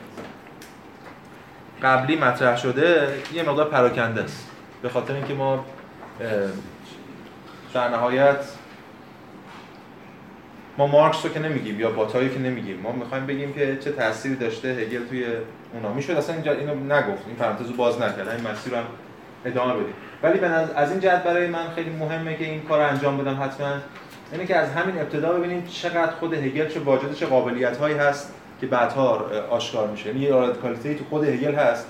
قبلی 1.84 2.16
مطرح 2.16 2.58
شده 2.58 3.14
یه 3.34 3.44
مقدار 3.44 3.70
پراکنده 3.70 4.24
است. 4.24 4.48
به 4.82 4.90
خاطر 4.90 5.14
اینکه 5.14 5.34
ما 5.34 5.66
در 7.74 7.90
نهایت 7.90 8.38
ما 10.78 10.88
مارکس 10.88 11.26
رو 11.26 11.32
که 11.32 11.40
نمیگیم 11.40 11.80
یا 11.80 11.92
باتایی 11.92 12.30
که 12.30 12.40
نمیگیم 12.40 12.80
ما 12.84 12.92
می‌خوایم 12.92 13.26
بگیم 13.26 13.54
که 13.54 13.78
چه 13.84 13.92
تأثیری 13.92 14.36
داشته 14.36 14.68
هگل 14.68 15.08
توی 15.10 15.26
اونا 15.74 15.94
می‌شد 15.94 16.14
اصلا 16.14 16.36
اینجا 16.36 16.52
اینو 16.52 16.76
نگفت 16.76 17.24
این 17.28 17.36
پرانتز 17.36 17.68
رو 17.68 17.76
باز 17.76 18.02
نکرد 18.02 18.28
این 18.28 18.48
مسیر 18.48 18.76
هم 18.76 18.84
ادامه 19.46 19.74
بدیم. 19.74 19.94
ولی 20.24 20.40
از 20.76 20.92
این 20.92 21.00
جهت 21.00 21.24
برای 21.24 21.48
من 21.48 21.70
خیلی 21.76 21.90
مهمه 21.90 22.36
که 22.36 22.46
این 22.46 22.62
کار 22.62 22.80
رو 22.80 22.88
انجام 22.88 23.18
بدم 23.18 23.44
حتما. 23.44 23.74
اینه 24.32 24.46
که 24.46 24.56
از 24.56 24.70
همین 24.70 25.02
ابتدا 25.02 25.34
ببینیم 25.34 25.66
چقدر 25.66 26.12
خود 26.12 26.34
هگل 26.34 26.68
چه 26.68 26.80
واجد 26.80 27.14
چه 27.14 27.26
قابلیت 27.26 27.78
هایی 27.78 27.96
هست 27.96 28.34
که 28.62 28.68
بعدها 28.68 29.26
آشکار 29.50 29.88
میشه. 29.88 30.08
یعنی 30.08 30.20
یه 30.20 30.32
رادیکالیته 30.32 30.94
تو 30.94 31.04
خود 31.10 31.24
هگل 31.24 31.56
هست 31.56 31.88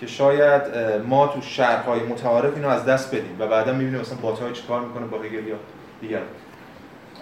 که 0.00 0.06
شاید 0.06 0.62
ما 1.08 1.26
تو 1.26 1.40
شهرهای 1.40 2.00
متعارف 2.00 2.54
اینو 2.54 2.68
از 2.68 2.84
دست 2.84 3.14
بدیم 3.14 3.36
و 3.38 3.46
بعدا 3.46 3.72
می‌بینیم 3.72 4.00
مثلا 4.00 4.18
باتای 4.18 4.52
چیکار 4.52 4.80
می‌کنه 4.80 5.06
با 5.06 5.18
هگل 5.18 5.46
یا 5.46 5.56
دیگر 6.00 6.20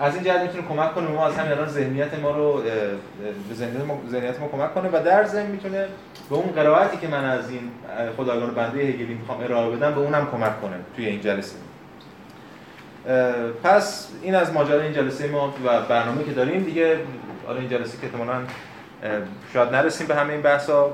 از 0.00 0.14
این 0.14 0.24
جهت 0.24 0.40
می‌تونه 0.40 0.68
کمک 0.68 0.94
کنه 0.94 1.08
ما 1.08 1.26
از 1.26 1.34
همین 1.34 1.52
الان 1.52 1.68
ذهنیت 1.68 2.18
ما 2.18 2.30
رو 2.30 2.62
به 3.48 3.54
ذهنیت 3.54 3.84
ما, 3.84 4.00
ذهنیت 4.10 4.40
ما 4.40 4.48
کمک 4.48 4.74
کنه 4.74 4.88
و 4.88 5.04
در 5.04 5.24
ضمن 5.24 5.46
می‌تونه 5.46 5.86
به 6.30 6.36
اون 6.36 6.52
قرائتی 6.52 6.96
که 6.96 7.08
من 7.08 7.24
از 7.24 7.50
این 7.50 7.70
خدایگان 8.16 8.50
بنده 8.50 8.78
هگلی 8.78 9.14
می‌خوام 9.14 9.40
ارائه 9.40 9.76
بدم 9.76 9.94
به 9.94 10.00
اونم 10.00 10.28
کمک 10.32 10.60
کنه 10.60 10.76
توی 10.96 11.06
این 11.06 11.20
جلسه. 11.20 11.56
پس 13.64 14.08
این 14.22 14.34
از 14.34 14.52
ماجرای 14.52 14.82
این 14.82 14.92
جلسه 14.92 15.28
ما 15.28 15.54
و 15.64 15.80
برنامه 15.80 16.24
که 16.24 16.32
داریم. 16.32 16.62
دیگه 16.62 16.98
حالا 17.46 17.58
این 17.60 17.68
جلسه 17.68 17.98
که 17.98 18.06
احتمالاً 18.06 18.40
شاید 19.52 19.68
نرسیم 19.68 20.06
به 20.06 20.14
همه 20.14 20.32
این 20.32 20.42
بحثا. 20.42 20.90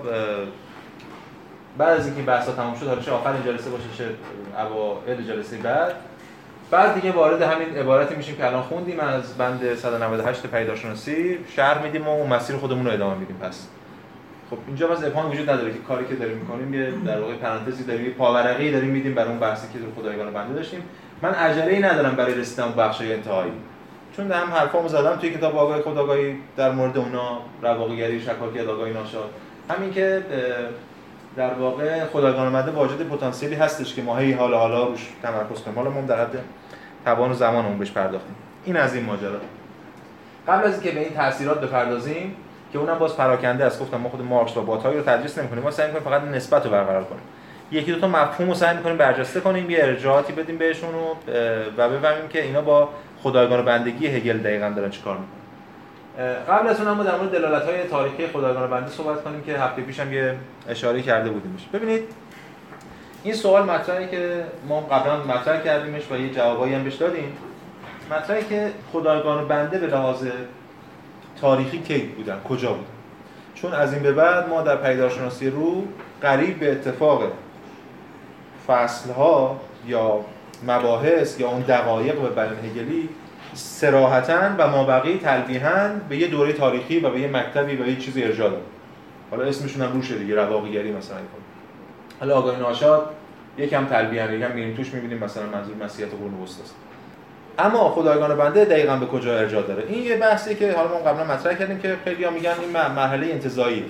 بعد 1.79 2.01
از 2.01 2.07
اینکه 2.07 2.23
بحثا 2.23 2.53
تموم 2.53 2.75
شد 2.75 2.87
حالا 2.87 3.01
چه 3.01 3.11
آخر 3.11 3.33
این 3.33 3.43
جلسه 3.45 3.71
باشه 3.71 3.85
چه 3.99 4.05
اوایل 4.59 5.27
جلسه 5.27 5.57
بعد. 5.57 5.95
بعد 6.73 6.95
دیگه 6.95 7.13
وارد 7.13 7.43
همین 7.43 7.77
عبارتی 7.77 8.15
میشیم 8.15 8.37
که 8.37 8.47
الان 8.47 8.63
خوندیم 8.63 9.01
از 9.01 9.35
بند 9.39 9.75
198 9.75 10.47
پیداشناسی. 10.47 11.39
شرح 11.57 11.83
میدیم 11.83 12.07
و 12.07 12.11
اون 12.11 12.33
مسیر 12.33 12.57
خودمون 12.57 12.87
رو 12.87 12.93
ادامه 12.93 13.15
میدیم. 13.15 13.37
پس 13.37 13.67
خب 14.51 14.57
اینجا 14.67 14.87
باز 14.87 15.05
ابهام 15.05 15.31
وجود 15.31 15.51
نداره 15.51 15.73
که 15.73 15.79
کاری 15.79 16.05
که 16.07 16.15
داریم 16.15 16.37
می‌کنیم 16.37 16.75
یه 16.75 16.91
در 17.07 17.21
واقع 17.21 17.35
پرانتزی 17.35 17.85
داریم 17.85 18.05
یه 18.05 18.11
پاورقی 18.11 18.71
داریم 18.71 18.91
میدیم 18.91 19.15
برای 19.15 19.29
اون 19.29 19.39
بحثی 19.39 19.67
که 19.73 19.79
در 19.79 19.85
خدایگان 19.97 20.33
بنده 20.33 20.55
داشتیم. 20.55 20.83
من 21.23 21.31
عجله 21.35 21.93
ندارم 21.93 22.17
برای 22.17 22.35
رسیدن 22.35 22.69
به 22.69 22.75
بخش 22.75 23.01
انتهایی. 23.01 23.53
چون 24.17 24.33
هم 24.33 24.51
حرفامو 24.53 24.89
زدم 24.89 25.17
توی 25.17 25.31
کتاب 25.31 25.57
آگاهی 25.57 25.83
خداگاهی 25.83 26.37
در 26.57 26.71
مورد 26.71 26.99
اونا 26.99 27.39
رواقیگری 27.63 28.21
شکاکی 28.21 28.61
آگاهی 28.61 28.93
ناشاد. 28.93 29.31
همین 29.71 29.93
که 29.93 30.23
در 31.37 31.55
واقع 31.55 32.05
خدایگان 32.05 32.53
بنده 32.53 32.71
واجد 32.71 33.09
پتانسیلی 33.09 33.55
هستش 33.55 33.95
که 33.95 34.03
ما 34.03 34.17
هی 34.17 34.33
حالا 34.33 34.59
حالا 34.59 34.87
روش 34.87 35.09
تمرکز 35.23 35.63
کنیم. 35.63 35.79
حالا 35.79 36.01
در 36.01 36.21
حد 36.21 36.39
توان 37.05 37.31
و 37.31 37.35
زمان 37.35 37.67
اون 37.67 37.79
بهش 37.79 37.91
پرداختیم. 37.91 38.35
این 38.65 38.77
از 38.77 38.95
این 38.95 39.05
ماجرا. 39.05 39.41
قبل 40.49 40.65
از 40.65 40.73
اینکه 40.73 40.91
به 40.91 41.01
این 41.01 41.15
تاثیرات 41.15 41.61
بپردازیم 41.61 42.37
که 42.73 42.79
اونم 42.79 42.99
باز 42.99 43.17
پراکنده 43.17 43.65
است 43.65 43.81
گفتم 43.81 43.97
ما 43.97 44.09
خود 44.09 44.23
مارکس 44.23 44.57
و 44.57 44.63
باتایی 44.63 44.99
رو 44.99 45.03
تدریس 45.03 45.39
نمی‌کنیم 45.39 45.63
ما 45.63 45.71
سعی 45.71 45.87
می‌کنیم 45.87 46.05
فقط 46.05 46.23
نسبت 46.23 46.65
رو 46.65 46.73
برقرار 46.73 47.05
کنیم. 47.05 47.23
یکی 47.73 47.93
دو 47.93 48.01
تا 48.01 48.07
مفهوم 48.07 48.49
رو 48.49 48.55
سعی 48.55 48.77
می‌کنیم 48.77 48.97
برجسته 48.97 49.41
کنیم 49.41 49.71
یه 49.71 49.79
ارجاعاتی 49.83 50.33
بدیم 50.33 50.59
بهشون 50.59 50.91
و 51.77 51.89
بفهمیم 51.89 52.29
که 52.29 52.43
اینا 52.43 52.61
با 52.61 52.89
خدایگان 53.23 53.61
و 53.61 53.63
بندگی 53.63 54.07
هگل 54.07 54.39
دقیقاً 54.39 54.73
دارن 54.77 54.91
چیکار 54.91 55.17
می‌کنن. 55.17 55.43
قبل 56.49 56.69
از 56.69 56.81
اون 56.81 56.89
هم 56.89 57.05
در 57.05 57.17
مورد 57.17 57.33
دلالت‌های 57.33 57.85
تاریخی 57.85 58.27
خدایگان 58.27 58.63
و 58.63 58.69
بنده 58.69 58.91
صحبت 58.91 59.25
کنیم 59.25 59.43
که 59.43 59.59
هفته 59.59 59.83
پیشم 59.83 60.13
یه 60.13 60.35
اشاره 60.69 61.03
کرده 61.03 61.31
بودیمش. 61.31 61.67
ببینید 61.73 62.03
این 63.25 63.35
سوال 63.35 63.63
مطرحی 63.71 64.07
که 64.07 64.45
ما 64.69 64.81
قبلا 64.81 65.17
مطرح 65.25 65.63
کردیمش 65.63 66.03
و 66.11 66.17
یه 66.17 66.31
جوابایی 66.31 66.75
هم 66.75 66.85
بهش 66.85 66.95
دادیم. 66.95 67.37
مطرحی 68.11 68.45
که 68.45 68.71
خدایگان 68.93 69.49
بنده 69.49 69.79
به 69.79 69.87
لحاظ 69.87 70.27
تاریخی 71.41 71.79
کی 71.79 71.99
بودن؟ 71.99 72.41
کجا 72.49 72.73
بودن؟ 72.73 72.87
چون 73.55 73.73
از 73.73 73.93
این 73.93 74.03
به 74.03 74.13
بعد 74.13 74.49
ما 74.49 74.63
در 74.63 74.77
پیدارشناسی 74.77 75.51
رو 75.51 75.85
قریب 76.23 76.59
به 76.59 76.73
اتفاق 76.73 77.23
فصلها 78.67 79.61
یا 79.87 80.21
مباحث 80.67 81.41
یا 81.41 81.49
اون 81.49 81.61
دقایق 81.61 82.21
به 82.21 82.29
بیان 82.29 82.57
هگلی 82.59 83.09
سراحتا 83.55 84.51
و 84.59 84.69
مابقی 84.69 85.19
تلویحا 85.19 85.89
به 86.09 86.17
یه 86.17 86.27
دوره 86.27 86.53
تاریخی 86.53 87.01
و 87.01 87.11
به 87.11 87.21
یه 87.21 87.29
مکتبی 87.29 87.77
و 87.77 87.87
یه 87.87 87.97
چیزی 87.97 88.25
ارجاع 88.25 88.51
داد 88.51 88.63
حالا 89.31 89.45
اسمشون 89.45 89.83
هم 89.83 89.93
روشه 89.93 90.19
دیگه 90.19 90.35
رواقیگری 90.35 90.93
مثلا. 90.93 91.17
حالا 92.23 92.35
آگاهی 92.35 92.61
ناشاد 92.61 93.11
یکم 93.59 93.87
تلبیه 93.87 94.33
یکم 94.33 94.53
میریم 94.53 94.77
توش 94.77 94.95
می‌بینیم 94.95 95.19
مثلا 95.19 95.47
منظور 95.47 95.77
مسیحیت 95.77 96.11
قرون 96.11 96.43
وسطا 96.43 96.65
اما 97.59 97.91
خدایگان 97.91 98.37
بنده 98.37 98.65
دقیقا 98.65 98.97
به 98.97 99.07
کجا 99.07 99.39
ارجاع 99.39 99.63
داره؟ 99.63 99.85
این 99.89 100.03
یه 100.05 100.17
بحثی 100.17 100.55
که 100.55 100.73
حالا 100.73 100.89
ما 100.89 100.99
قبلا 100.99 101.25
مطرح 101.25 101.55
کردیم 101.55 101.79
که 101.79 101.97
خیلی 102.05 102.25
ها 102.25 102.31
میگن 102.31 102.55
این 102.61 102.71
مرحله 102.71 103.27
انتزاعی 103.27 103.85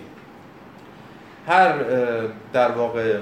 هر 1.48 1.74
در 2.52 2.70
واقع 2.70 3.18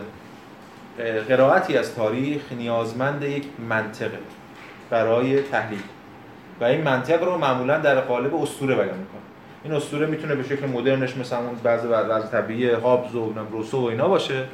قرائتی 1.29 1.79
از 1.79 1.95
تاریخ 1.95 2.43
نیازمند 2.53 3.23
یک 3.23 3.45
منطقه 3.69 4.19
برای 4.91 5.43
تحلیل. 5.43 5.83
و 6.61 6.65
این 6.65 6.81
منطق 6.81 7.25
رو 7.25 7.39
معمولا 7.39 7.79
در 7.79 8.01
قالب 8.01 8.35
اسطوره 8.35 8.75
بیان 8.75 8.99
می‌کنه. 8.99 9.21
این 9.65 9.73
اسطوره 9.73 10.07
می‌تونه 10.07 10.35
به 10.35 10.43
شکل 10.43 10.67
مدرنش 10.67 11.17
مثلا 11.17 11.39
اون 11.39 11.55
بعضی 11.63 11.89
بعضی 11.89 12.29
طبیعی 12.29 12.71
هابز 12.71 13.15
و 13.15 13.33
روسو 13.53 13.81
و 13.81 13.85
اینا 13.85 14.09
باشه. 14.09 14.45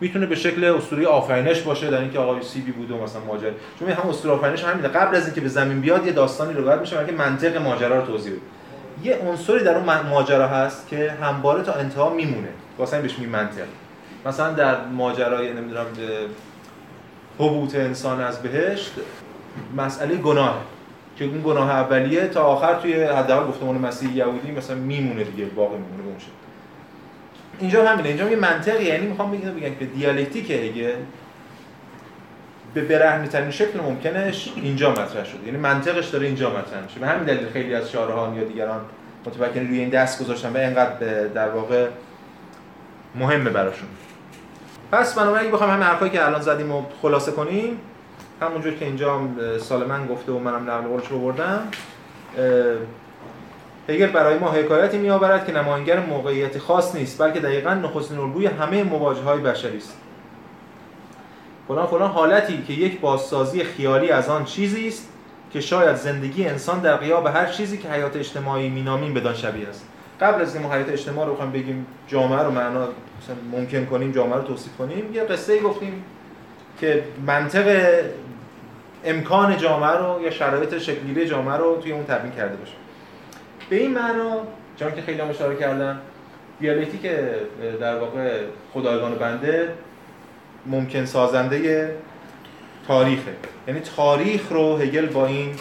می‌تونه 0.00 0.26
به 0.26 0.34
شکل 0.34 0.64
اسطوره 0.64 1.06
آفرینش 1.06 1.60
باشه 1.60 1.90
در 1.90 2.00
اینکه 2.00 2.18
آقای 2.18 2.42
سیبی 2.42 2.72
بوده 2.72 2.94
و 2.94 3.02
مثلا 3.02 3.20
ماجرا. 3.24 3.50
چون 3.78 3.88
هم 3.88 4.08
اسطوره 4.08 4.34
آفرینش 4.34 4.64
همینه. 4.64 4.88
قبل 4.88 5.16
از 5.16 5.26
اینکه 5.26 5.40
به 5.40 5.48
زمین 5.48 5.80
بیاد 5.80 6.06
یه 6.06 6.12
داستانی 6.12 6.54
روایت 6.54 6.80
میشه 6.80 7.06
که 7.06 7.12
منطق 7.12 7.56
ماجرا 7.56 8.00
رو 8.00 8.06
توضیح 8.06 8.32
بده. 8.32 8.40
یه 9.02 9.16
عنصری 9.16 9.64
در 9.64 9.76
اون 9.76 10.00
ماجرا 10.00 10.48
هست 10.48 10.88
که 10.88 11.10
همواره 11.22 11.62
تا 11.62 11.72
انتها 11.72 12.10
میمونه. 12.10 12.48
واسه 12.78 13.02
بهش 13.02 13.18
می 13.18 13.26
منطق. 13.26 13.66
مثلا 14.26 14.52
در 14.52 14.84
ماجرای 14.84 15.52
نمی‌دونم 15.52 15.86
حبوط 17.38 17.74
انسان 17.74 18.20
از 18.20 18.42
بهشت 18.42 18.92
مسئله 19.76 20.14
گناه 20.14 20.62
که 21.16 21.24
اون 21.24 21.42
گناه 21.44 21.70
اولیه 21.70 22.28
تا 22.28 22.42
آخر 22.42 22.74
توی 22.74 22.94
حداقل 23.02 23.48
گفتمان 23.48 23.78
مسیح 23.78 24.16
یهودی 24.16 24.52
مثلا 24.52 24.76
میمونه 24.76 25.24
دیگه 25.24 25.44
باقی 25.44 25.76
میمونه 25.76 26.02
به 26.02 26.12
اینجا 27.60 27.88
همینه 27.88 28.08
اینجا 28.08 28.30
یه 28.30 28.36
منطقی 28.36 28.84
یعنی 28.84 29.06
می‌خوام 29.06 29.30
بگم 29.30 29.50
بگم 29.50 29.74
که 29.74 29.84
دیالکتیک 29.84 30.50
هگل 30.50 30.94
به 32.74 32.82
برهنه 32.82 33.28
ترین 33.28 33.50
شکل 33.50 33.80
ممکنش 33.80 34.52
اینجا 34.56 34.90
مطرح 34.90 35.24
شده. 35.24 35.46
یعنی 35.46 35.58
منطقش 35.58 36.06
داره 36.06 36.26
اینجا 36.26 36.50
مطرح 36.50 36.82
میشه. 36.84 37.00
به 37.00 37.06
همین 37.06 37.24
دلیل 37.24 37.48
خیلی 37.52 37.74
از 37.74 37.90
شارهان 37.90 38.34
یا 38.34 38.44
دیگران 38.44 38.80
متفکرین 39.26 39.68
روی 39.68 39.78
این 39.78 39.88
دست 39.88 40.22
گذاشتن 40.22 40.52
و 40.52 40.56
اینقدر 40.56 41.26
در 41.26 41.48
واقع 41.48 41.88
مهمه 43.14 43.50
براشون. 43.50 43.88
پس 44.92 45.14
بنابراین 45.14 45.50
بخوام 45.50 45.70
همین 45.70 45.82
حرفایی 45.82 46.10
که 46.10 46.26
الان 46.26 46.40
زدیم 46.40 46.72
و 46.72 46.82
خلاصه 47.02 47.32
کنیم 47.32 47.80
همونجور 48.42 48.74
که 48.74 48.84
اینجا 48.84 49.20
سالمن 49.58 50.06
گفته 50.06 50.32
و 50.32 50.38
منم 50.38 50.70
نقل 50.70 50.88
قولش 50.88 51.06
رو 51.06 51.18
بردم 51.18 51.62
هگل 53.88 54.06
برای 54.06 54.38
ما 54.38 54.50
حکایتی 54.50 54.98
میآورد 54.98 55.46
که 55.46 55.52
نماینگر 55.52 56.00
موقعیت 56.00 56.58
خاص 56.58 56.94
نیست 56.94 57.22
بلکه 57.22 57.40
دقیقا 57.40 57.74
نخستین 57.74 58.18
الگوی 58.18 58.46
همه 58.46 58.82
مواجه 58.82 59.22
های 59.22 59.40
بشری 59.40 59.76
است. 59.76 59.96
فلان 61.68 61.86
فلان 61.86 62.10
حالتی 62.10 62.62
که 62.62 62.72
یک 62.72 63.00
بازسازی 63.00 63.64
خیالی 63.64 64.10
از 64.10 64.28
آن 64.28 64.44
چیزی 64.44 64.88
است 64.88 65.08
که 65.52 65.60
شاید 65.60 65.96
زندگی 65.96 66.46
انسان 66.46 66.80
در 66.80 66.96
قیاب 66.96 67.26
هر 67.26 67.46
چیزی 67.46 67.78
که 67.78 67.88
حیات 67.88 68.16
اجتماعی 68.16 68.68
مینامیم 68.68 69.14
بدان 69.14 69.34
شبیه 69.34 69.68
است. 69.68 69.86
قبل 70.20 70.42
از 70.42 70.56
اینکه 70.56 70.74
حیات 70.74 70.88
اجتماعی 70.88 71.28
رو 71.28 71.34
بخوایم 71.34 71.52
بگیم 71.52 71.86
جامعه 72.08 72.42
رو 72.42 72.50
معنا 72.50 72.88
ممکن 73.52 73.84
کنیم 73.84 74.12
جامعه 74.12 74.36
رو 74.36 74.42
توصیف 74.42 74.76
کنیم 74.76 75.14
یه 75.14 75.22
قصه 75.22 75.52
ای 75.52 75.60
گفتیم 75.60 76.04
که 76.80 77.04
منطق 77.26 77.98
امکان 79.04 79.56
جامعه 79.56 79.90
رو 79.90 80.22
یا 80.22 80.30
شرایط 80.30 80.78
شکلی 80.78 81.26
جامعه 81.26 81.56
رو 81.56 81.80
توی 81.82 81.92
اون 81.92 82.04
تبیین 82.04 82.34
کرده 82.34 82.56
باشه. 82.56 82.72
به 83.70 83.76
این 83.76 83.94
معنا 83.94 84.40
چون 84.76 84.94
که 84.94 85.02
خیلی 85.02 85.20
هم 85.20 85.30
اشاره 85.30 85.56
کردن 85.56 86.00
دیالکتیک 86.60 87.02
در 87.80 87.98
واقع 87.98 88.40
خدایگان 88.72 89.14
بنده 89.14 89.68
ممکن 90.66 91.04
سازنده 91.04 91.94
تاریخه. 92.88 93.32
یعنی 93.68 93.80
تاریخ 93.80 94.52
رو 94.52 94.76
هگل 94.76 95.06
با 95.06 95.26
این 95.26 95.54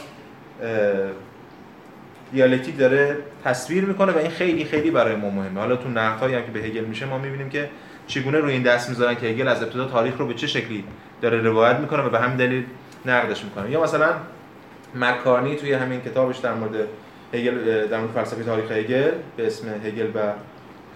دیالکتیک 2.31 2.77
داره 2.77 3.17
تصویر 3.43 3.85
می‌کنه 3.85 4.11
و 4.11 4.17
این 4.17 4.29
خیلی 4.29 4.65
خیلی 4.65 4.91
برای 4.91 5.15
ما 5.15 5.29
مهمه. 5.29 5.59
حالا 5.59 5.75
تو 5.75 5.89
نقدهایی 5.89 6.35
هم 6.35 6.41
که 6.41 6.51
به 6.51 6.59
هگل 6.59 6.83
میشه 6.83 7.05
ما 7.05 7.17
می‌بینیم 7.17 7.49
که 7.49 7.69
چگونه 8.07 8.39
روی 8.39 8.53
این 8.53 8.63
دست 8.63 8.89
می‌ذارن 8.89 9.15
که 9.15 9.27
هگل 9.27 9.47
از 9.47 9.63
ابتدا 9.63 9.85
تاریخ 9.85 10.17
رو 10.17 10.27
به 10.27 10.33
چه 10.33 10.47
شکلی 10.47 10.83
داره 11.21 11.41
روایت 11.41 11.75
می‌کنه 11.75 12.03
و 12.03 12.09
به 12.09 12.19
همین 12.19 12.37
دلیل 12.37 12.65
نقدش 13.05 13.43
می‌کنه. 13.43 13.71
یا 13.71 13.83
مثلا 13.83 14.13
مکانی 14.95 15.55
توی 15.55 15.73
همین 15.73 16.01
کتابش 16.01 16.37
در 16.37 16.53
مورد 16.53 16.87
هگل 17.33 17.87
در 17.87 17.99
مورد 17.99 18.11
فلسفه 18.11 18.43
تاریخ 18.43 18.71
هگل 18.71 19.11
به 19.37 19.47
اسم 19.47 19.67
هگل 19.85 20.07
و 20.15 20.33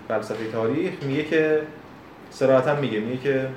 فلسفه 0.08 0.52
تاریخ 0.52 0.94
میگه 1.02 1.24
که 1.24 1.62
صراحتا 2.32 2.76
میگه 2.76 3.00
میگه 3.00 3.22
که 3.22 3.48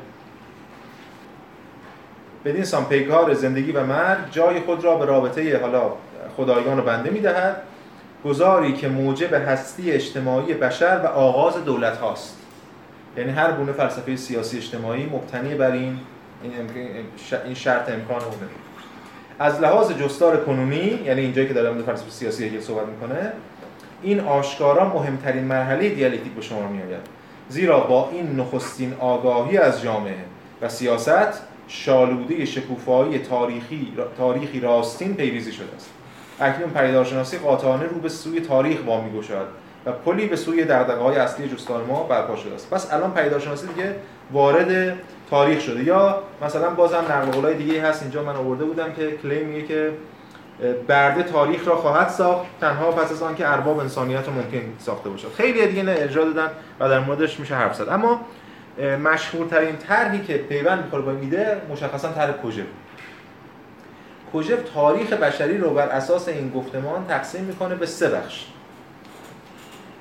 بدین 2.45 2.65
سان 2.65 2.85
پیکار 2.85 3.35
زندگی 3.35 3.73
و 3.73 3.85
مرگ 3.85 4.31
جای 4.31 4.61
خود 4.61 4.85
را 4.85 4.97
به 4.97 5.05
رابطه 5.05 5.59
حالا 5.59 5.93
خدایگان 6.37 6.79
و 6.79 6.83
بنده 6.83 7.11
می‌دهد 7.11 7.63
گذاری 8.25 8.73
که 8.73 8.89
موجب 8.89 9.35
هستی 9.35 9.93
اجتماعی 9.93 10.55
بشر 10.55 11.01
و 11.05 11.07
آغاز 11.07 11.65
دولت 11.65 11.99
هاست. 11.99 12.39
یعنی 13.17 13.31
هر 13.31 13.53
گونه 13.53 13.73
فلسفه 13.73 14.17
سیاسی 14.17 14.57
اجتماعی 14.57 15.07
مبتنی 15.07 15.55
بر 15.55 15.73
این 15.73 15.99
این 17.45 17.55
شرط 17.55 17.89
امکان 17.89 18.21
اونه 18.23 18.49
از 19.43 19.61
لحاظ 19.61 19.93
جستار 19.93 20.45
کنونی 20.45 21.01
یعنی 21.05 21.21
اینجایی 21.21 21.49
که 21.49 21.55
داره 21.55 21.83
فلسفه 21.83 22.11
سیاسی 22.11 22.45
هگل 22.45 22.61
صحبت 22.61 22.87
می‌کنه 22.87 23.33
این 24.03 24.21
آشکارا 24.21 24.89
مهمترین 24.89 25.45
مرحله 25.45 25.89
دیالکتیک 25.89 26.33
به 26.33 26.43
شما 26.43 26.69
میآید. 26.69 27.01
زیرا 27.49 27.81
با 27.81 28.09
این 28.13 28.41
نخستین 28.41 28.95
آگاهی 29.01 29.59
از 29.59 29.83
جامعه 29.83 30.25
و 30.63 30.69
سیاست 30.69 31.43
شالوده 31.69 32.45
شکوفایی 32.45 33.19
تاریخی 33.19 33.93
تاریخی 34.19 34.61
راستین 34.61 35.15
پیریزی 35.15 35.53
شده 35.53 35.77
است. 35.77 35.91
اکنون 36.41 36.71
پدیدارشناسی 36.71 37.39
قاطعانه 37.39 37.85
رو 37.85 38.01
به 38.01 38.09
سوی 38.09 38.41
تاریخ 38.41 38.79
وامی 38.87 39.19
گشاد 39.19 39.47
و 39.87 39.93
پلی 39.93 40.27
به 40.27 40.37
سوی 40.37 40.65
دغدغه‌های 40.65 41.17
اصلی 41.17 41.49
جستار 41.49 41.85
ما 41.85 42.03
برپا 42.03 42.37
شده 42.37 42.55
است. 42.55 42.71
پس 42.71 42.93
الان 42.93 43.13
پدیدارشناسی 43.13 43.67
دیگه 43.67 43.95
وارد 44.33 44.97
تاریخ 45.33 45.61
شده. 45.61 45.85
یا 45.85 46.23
مثلا 46.43 46.71
بازم 46.71 46.97
نقل 46.97 47.31
قولای 47.31 47.55
دیگه 47.55 47.83
هست. 47.83 48.03
اینجا 48.03 48.23
من 48.23 48.37
آورده 48.37 48.65
بودم 48.65 48.93
که 48.93 49.17
کلی 49.23 49.45
میگه 49.45 49.67
که 49.67 49.93
برده 50.89 51.23
تاریخ 51.23 51.69
را 51.69 51.77
خواهد 51.77 52.09
ساخت. 52.09 52.47
تنها 52.61 52.91
پس 52.91 53.13
از 53.13 53.23
آنکه 53.23 53.49
ارباب 53.49 53.79
انسانیت 53.79 54.29
ممکن 54.29 54.63
ساخته 54.79 55.11
باشد. 55.11 55.33
خیلی 55.37 55.67
دیگه 55.67 55.83
نه 55.83 55.95
ارجاع 55.99 56.25
دادن 56.25 56.49
و 56.81 56.89
در 56.89 57.01
موردش 57.01 57.41
میشه 57.41 57.55
حرف 57.55 57.75
زد. 57.75 57.89
اما 57.89 58.21
مشهورترین 59.05 59.77
طرحی 59.77 60.21
که 60.21 60.35
پیوند 60.35 60.85
می‌خوره 60.85 61.03
با 61.03 61.11
ایده 61.11 61.63
مشخصا 61.71 62.13
طرح 62.13 62.33
کوژف 62.33 62.65
کوژف 64.33 64.59
تاریخ 64.75 65.13
بشری 65.13 65.59
رو 65.59 65.71
بر 65.71 65.89
اساس 65.89 66.29
این 66.29 66.51
گفتمان 66.51 67.07
تقسیم 67.09 67.45
می‌کنه 67.45 67.75
به 67.75 67.87
سه 67.87 68.09
بخش. 68.11 68.47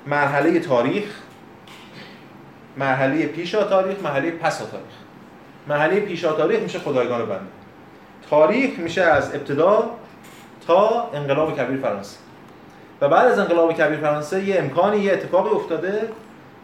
مرحله 0.08 0.60
تاریخ 0.60 1.06
مرحله 2.78 3.26
پیشا 3.26 3.64
تاریخ 3.64 3.98
مرحله 4.04 4.32
پسا 4.32 4.66
تاریخ. 4.66 5.01
مرحله 5.68 6.00
پیشا 6.00 6.34
تاریخ 6.34 6.60
میشه 6.60 6.80
خدایگان 6.80 7.20
بنده. 7.20 7.42
تاریخ 8.30 8.80
میشه 8.80 9.02
از 9.02 9.36
ابتدا 9.36 9.90
تا 10.68 11.10
انقلاب 11.14 11.58
کبیر 11.58 11.78
فرانسه. 11.78 12.18
و 13.02 13.10
بعد 13.10 13.32
از 13.32 13.40
انقلاب 13.40 13.74
کبیر 13.74 14.00
فرانسه 14.00 14.44
یه 14.44 14.60
امکانی 14.60 14.98
یه 14.98 15.14
اتفاقی 15.14 15.50
افتاده 15.50 16.02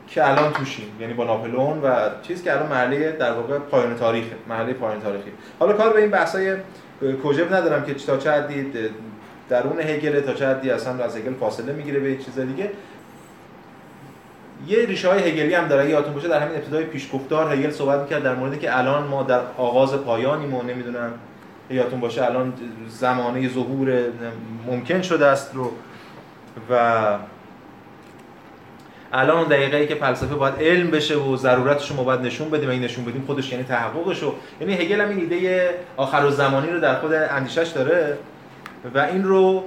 که 0.08 0.30
الان 0.30 0.54
توشیم. 0.54 0.88
یعنی 1.00 1.14
با 1.14 1.24
ناپلون 1.24 1.82
و 1.82 2.10
چیز 2.22 2.44
که 2.44 2.54
الان 2.54 2.70
مرحله 2.70 3.12
در 3.12 3.32
واقع 3.32 3.60
پایان 3.60 3.96
تاریخه 3.96 4.36
مرحله 4.50 4.74
پایان 4.74 5.02
تاریخی. 5.02 5.32
حالا 5.60 5.74
کار 5.74 5.94
به 5.94 6.02
این 6.02 6.12
بحثای 6.12 6.56
کوژب 7.24 7.54
ندارم 7.54 7.86
که 7.86 7.94
تا 7.94 8.18
چه 8.18 8.32
حدی 8.32 8.72
درون 9.50 9.80
هگل 9.80 10.20
تا 10.20 10.34
چه 10.34 10.48
حدی 10.48 10.70
اصلا 10.72 11.04
از 11.04 11.18
هگل 11.18 11.34
فاصله 11.34 11.74
می‌گیره 11.74 12.00
به 12.00 12.16
چیز 12.16 12.40
دیگه. 12.40 12.72
یه 14.68 14.86
ریشه 14.86 15.10
های 15.10 15.20
هگلی 15.20 15.54
هم 15.54 15.68
داره 15.68 15.90
یادتون 15.90 16.14
باشه 16.14 16.28
در 16.28 16.40
همین 16.40 16.56
ابتدای 16.56 16.84
پیشگفتار 16.84 17.54
هگل 17.54 17.72
صحبت 17.72 18.00
می‌کرد 18.00 18.24
در 18.24 18.36
موردی 18.36 18.58
که 18.58 18.78
الان 18.78 19.08
ما 19.08 19.24
در 19.24 19.40
آغاز 19.58 19.94
پایانیم 19.94 20.54
و 20.54 20.64
نمی‌دونم 20.64 21.14
یادتون 21.70 22.00
باشه 22.00 22.26
الان 22.26 22.54
زمانه 22.88 23.50
ظهور 23.50 24.02
ممکن 24.68 25.02
شده 25.02 25.26
است 25.26 25.56
رو 25.56 25.72
و 26.70 27.04
الان 29.14 29.38
اون 29.38 29.48
دقیقه 29.48 29.78
ای 29.78 29.88
که 29.88 29.96
فلسفه 29.96 30.36
باید 30.36 30.54
علم 30.60 30.92
بشه 30.92 31.16
و 31.18 31.36
ضرورتش 31.36 31.92
رو 31.92 32.04
باید 32.04 32.22
نشون 32.22 32.50
بدیم 32.50 32.70
این 32.70 32.84
نشون 32.84 33.06
بدیم 33.06 33.24
خودش 33.28 33.52
یعنی 33.52 33.64
تحققش 33.64 34.20
رو. 34.20 34.36
یعنی 34.62 34.74
هگل 34.74 35.02
هم 35.02 35.10
این 35.10 35.20
ایده 35.20 35.70
آخر 35.98 36.26
و 36.26 36.30
زمانی 36.30 36.70
رو 36.70 36.80
در 36.80 36.96
خود 36.96 37.14
اندیشش 37.14 37.68
داره 37.68 38.18
و 38.96 39.00
این 39.00 39.24
رو 39.24 39.64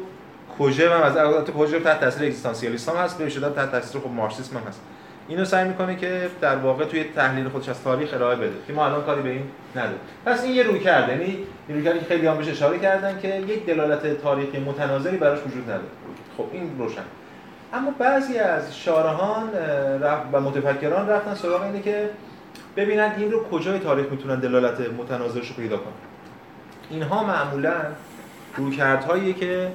کوژه 0.59 0.95
هم 0.95 1.03
از 1.03 1.17
البته 1.17 1.53
کوژه 1.53 1.81
تحت 1.81 2.01
تاثیر 2.01 2.27
اگزیستانسیالیسم 2.27 2.97
هست 2.97 3.19
به 3.19 3.29
شدت 3.29 3.55
تحت 3.55 3.73
تاثیر 3.73 4.01
خب 4.01 4.11
مارکسیسم 4.11 4.57
هم 4.57 4.63
هست. 4.69 4.81
اینو 5.29 5.45
سعی 5.45 5.69
می‌کنه 5.69 5.97
که 5.97 6.31
در 6.41 6.57
واقع 6.57 6.85
توی 6.85 7.05
تحلیل 7.05 7.49
خودش 7.49 7.69
از 7.69 7.83
تاریخ 7.83 8.15
ارائه 8.15 8.37
بده 8.37 8.53
که 8.67 8.73
ما 8.73 8.87
الان 8.87 9.03
کاری 9.03 9.23
به 9.23 9.29
این 9.29 9.43
نداریم. 9.77 9.99
پس 10.27 10.45
این 10.45 10.55
یه 10.55 10.63
روی 10.63 10.81
کرده 10.81 11.13
یعنی 11.13 11.39
روی 11.69 11.83
که 11.83 12.05
خیلی 12.09 12.27
هم 12.27 12.37
بهش 12.37 12.49
اشاره 12.49 12.79
کردن 12.79 13.19
که 13.23 13.37
یک 13.37 13.67
دلالت 13.67 14.23
تاریخی 14.23 14.59
متناظری 14.59 15.17
براش 15.17 15.39
وجود 15.39 15.65
نداره. 15.65 15.83
خب 16.37 16.45
این 16.53 16.79
روشن. 16.79 17.03
اما 17.73 17.91
بعضی 17.99 18.39
از 18.39 18.77
شارهان 18.77 19.49
و 20.33 20.41
متفکران 20.41 21.09
رفتن 21.09 21.35
سراغ 21.35 21.63
اینه 21.63 21.83
که 21.83 22.11
ببینن 22.77 23.13
این 23.17 23.31
رو 23.31 23.45
کجای 23.45 23.79
تاریخ 23.79 24.07
می‌تونن 24.11 24.41
دلالت 24.41 24.81
متناظرش 24.81 25.49
رو 25.49 25.55
پیدا 25.55 25.77
کنن. 25.77 25.93
اینها 26.91 27.25
معمولا 27.25 27.75
رویکردهایی 28.57 29.33
که 29.33 29.69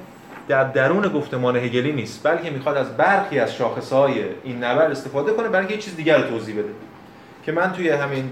در 0.48 0.64
درون 0.64 1.08
گفتمان 1.08 1.56
هگلی 1.56 1.92
نیست 1.92 2.26
بلکه 2.26 2.50
می‌خواد 2.50 2.76
از 2.76 2.96
برخی 2.96 3.38
از 3.38 3.54
شاخصهای 3.54 4.24
این 4.44 4.64
نبرد 4.64 4.90
استفاده 4.90 5.32
کنه 5.32 5.48
برای 5.48 5.70
یه 5.70 5.78
چیز 5.78 5.96
دیگر 5.96 6.18
رو 6.18 6.28
توضیح 6.28 6.54
بده 6.54 6.72
که 7.42 7.52
من 7.52 7.72
توی 7.72 7.88
همین 7.88 8.30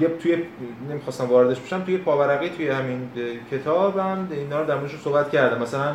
یه 0.00 0.08
توی 0.08 0.42
نمی‌خواستم 0.90 1.24
واردش 1.24 1.60
بشم 1.60 1.82
توی 1.82 1.98
پاورقی 1.98 2.48
توی 2.48 2.68
همین 2.68 3.08
کتابم 3.50 4.28
اینا 4.30 4.60
رو 4.60 4.66
در 4.66 4.74
موردش 4.74 4.96
صحبت 5.04 5.30
کردم 5.30 5.62
مثلا 5.62 5.94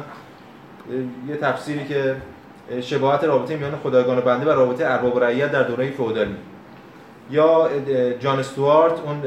یه 1.28 1.36
تفسیری 1.36 1.86
که 1.86 2.16
شباهت 2.82 3.24
رابطه 3.24 3.58
میان 3.58 3.76
خدایگان 3.84 4.18
و 4.18 4.22
بنده 4.22 4.46
و 4.46 4.50
رابطه 4.50 4.86
ارباب 4.86 5.16
و 5.16 5.20
رعیت 5.20 5.52
در 5.52 5.64
دوره 5.64 5.92
فئودالی 5.92 6.36
یا 7.32 7.70
جان 8.20 8.40
استوارت 8.40 9.00
اون 9.06 9.22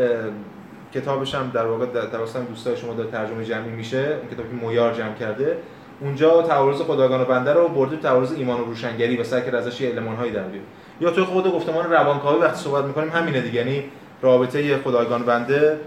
کتابش 0.95 1.35
هم 1.35 1.51
در 1.55 1.67
واقع 1.67 1.87
در 1.87 2.19
دوستای 2.49 2.77
شما 2.77 2.95
داره 2.95 3.11
ترجمه 3.11 3.45
جمعی 3.45 3.71
میشه 3.71 3.99
اون 3.99 4.31
کتابی 4.35 4.57
مویار 4.57 4.95
جمع 4.95 5.15
کرده 5.15 5.57
اونجا 6.01 6.43
تعارض 6.43 6.81
خداگان 6.81 7.21
و 7.21 7.25
بنده 7.25 7.53
رو 7.53 7.69
برده 7.69 7.97
تعارض 7.97 8.33
ایمان 8.33 8.61
و 8.61 8.65
روشنگری 8.65 9.17
و 9.17 9.25
سعی 9.25 9.43
کرد 9.43 9.55
ازش 9.55 9.83
المان‌هایی 9.83 10.33
در 10.33 10.43
بیاره. 10.43 10.67
یا 11.01 11.11
تو 11.11 11.25
خود 11.25 11.53
گفتمان 11.53 11.91
روانکاوی 11.91 12.41
وقتی 12.41 12.65
صحبت 12.65 12.85
می‌کنیم 12.85 13.11
همینه 13.11 13.41
دیگه. 13.41 13.55
یعنی 13.55 13.85
رابطه 14.23 14.79
خدایگان 14.79 15.23
بنده 15.23 15.81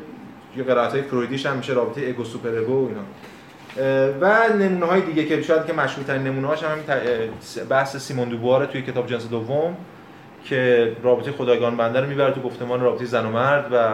یه 0.58 0.64
قرائت 0.64 0.92
های 0.92 1.02
فرویدیش 1.02 1.46
هم 1.46 1.58
میشه 1.58 1.74
رابطه 1.74 2.02
اگو 2.08 2.24
سوپر 2.24 2.58
اگو 2.58 2.86
و 2.86 2.88
اینا. 2.88 3.02
و 4.22 4.54
نمونه 4.54 4.86
های 4.86 5.02
دیگه 5.02 5.26
که 5.26 5.42
شاید 5.42 5.66
که 5.66 5.74
مشهورترین 5.74 6.24
نمونه 6.24 6.48
هاش 6.48 6.64
هم 6.64 6.78
بحث 7.70 7.98
سیمون 7.98 8.30
دوبواره 8.30 8.66
توی 8.66 8.82
کتاب 8.82 9.08
جنس 9.08 9.30
دوم 9.30 9.78
که 10.44 10.92
رابطه 11.04 11.32
خدایگان 11.32 11.78
بنده 11.78 12.00
رو 12.00 12.08
می‌بره 12.08 12.34
تو 12.34 12.42
گفتمان 12.42 12.82
رابطه 12.82 13.06
زن 13.06 13.26
و 13.26 13.30
مرد 13.30 13.70
و 13.72 13.90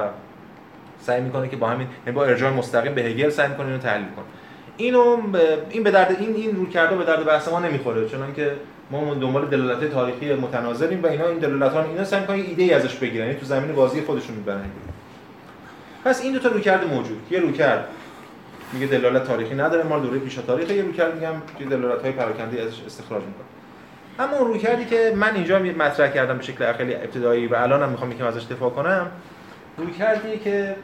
سعی 1.00 1.22
می‌کنه 1.22 1.48
که 1.48 1.56
با 1.56 1.68
همین 1.68 1.88
یعنی 2.06 2.16
با 2.16 2.26
ارجاع 2.26 2.54
مستقیم 2.54 2.94
به 2.94 3.02
هگل 3.02 3.30
سعی 3.30 3.48
می‌کنه 3.48 3.68
اینو 3.68 3.78
تحلیل 3.78 4.08
کنه. 4.16 4.26
اینو 4.78 5.18
این 5.70 5.84
به 5.84 5.92
درد 5.92 6.16
این 6.20 6.36
این 6.36 6.56
رو 6.56 6.66
کرده 6.66 6.96
به 6.96 7.04
درد 7.04 7.26
بحث 7.26 7.48
ما 7.48 7.60
نمی‌خوره 7.60 8.10
چون 8.10 8.34
که 8.34 8.56
ما 8.92 9.14
دنبال 9.14 9.46
دلالت 9.46 9.92
تاریخی 9.92 10.34
متناظریم 10.34 11.04
و 11.04 11.08
اینا 11.08 11.28
این 11.28 11.38
دلالت 11.38 11.74
ها 11.74 11.84
اینا 11.84 12.04
سعی 12.04 12.22
می‌کنن 12.22 12.36
ایده 12.36 12.64
ای 12.64 12.74
ازش 12.74 12.96
بگیرن 12.96 13.26
یعنی 13.26 13.40
تو 13.40 13.46
زمین 13.46 13.76
بازی 13.76 14.02
خودشون 14.02 14.36
می‌برن. 14.36 14.66
پس 16.06 16.22
این 16.22 16.34
دو 16.34 16.40
تا 16.40 16.50
رویکرد 16.50 16.94
موجود. 16.94 17.18
یه 17.32 17.40
رویکرد 17.40 17.88
میگه 18.74 18.88
دلالت 18.88 19.28
تاریخی 19.28 19.56
نداره 19.56 19.84
ما 19.84 20.00
دوره 20.00 20.20
پیش 20.20 20.36
تاریخ 20.36 20.70
یه 20.70 20.82
رویکرد 20.82 21.16
میگم 21.16 21.34
که 21.60 21.66
دلالت 21.66 22.02
های 22.02 22.12
پراکنده 22.12 22.62
ازش 22.62 22.82
استخراج 22.86 23.24
می‌کنه. 23.24 23.46
اما 24.20 24.38
اون 24.38 24.48
رویکردی 24.48 24.86
که 24.86 25.14
من 25.16 25.36
اینجا 25.36 25.60
مطرح 25.60 26.08
کردم 26.08 26.38
به 26.38 26.44
شکل 26.44 26.74
خیلی 26.74 26.96
ابتدایی 26.96 27.48
و 27.48 27.56
الانم 27.56 27.90
می‌خوام 27.90 28.12
یکم 28.12 28.26
ازش 28.26 28.44
دفاع 28.44 28.70
کنم 28.70 29.08
رویکردی 29.78 30.38
که 30.38 30.76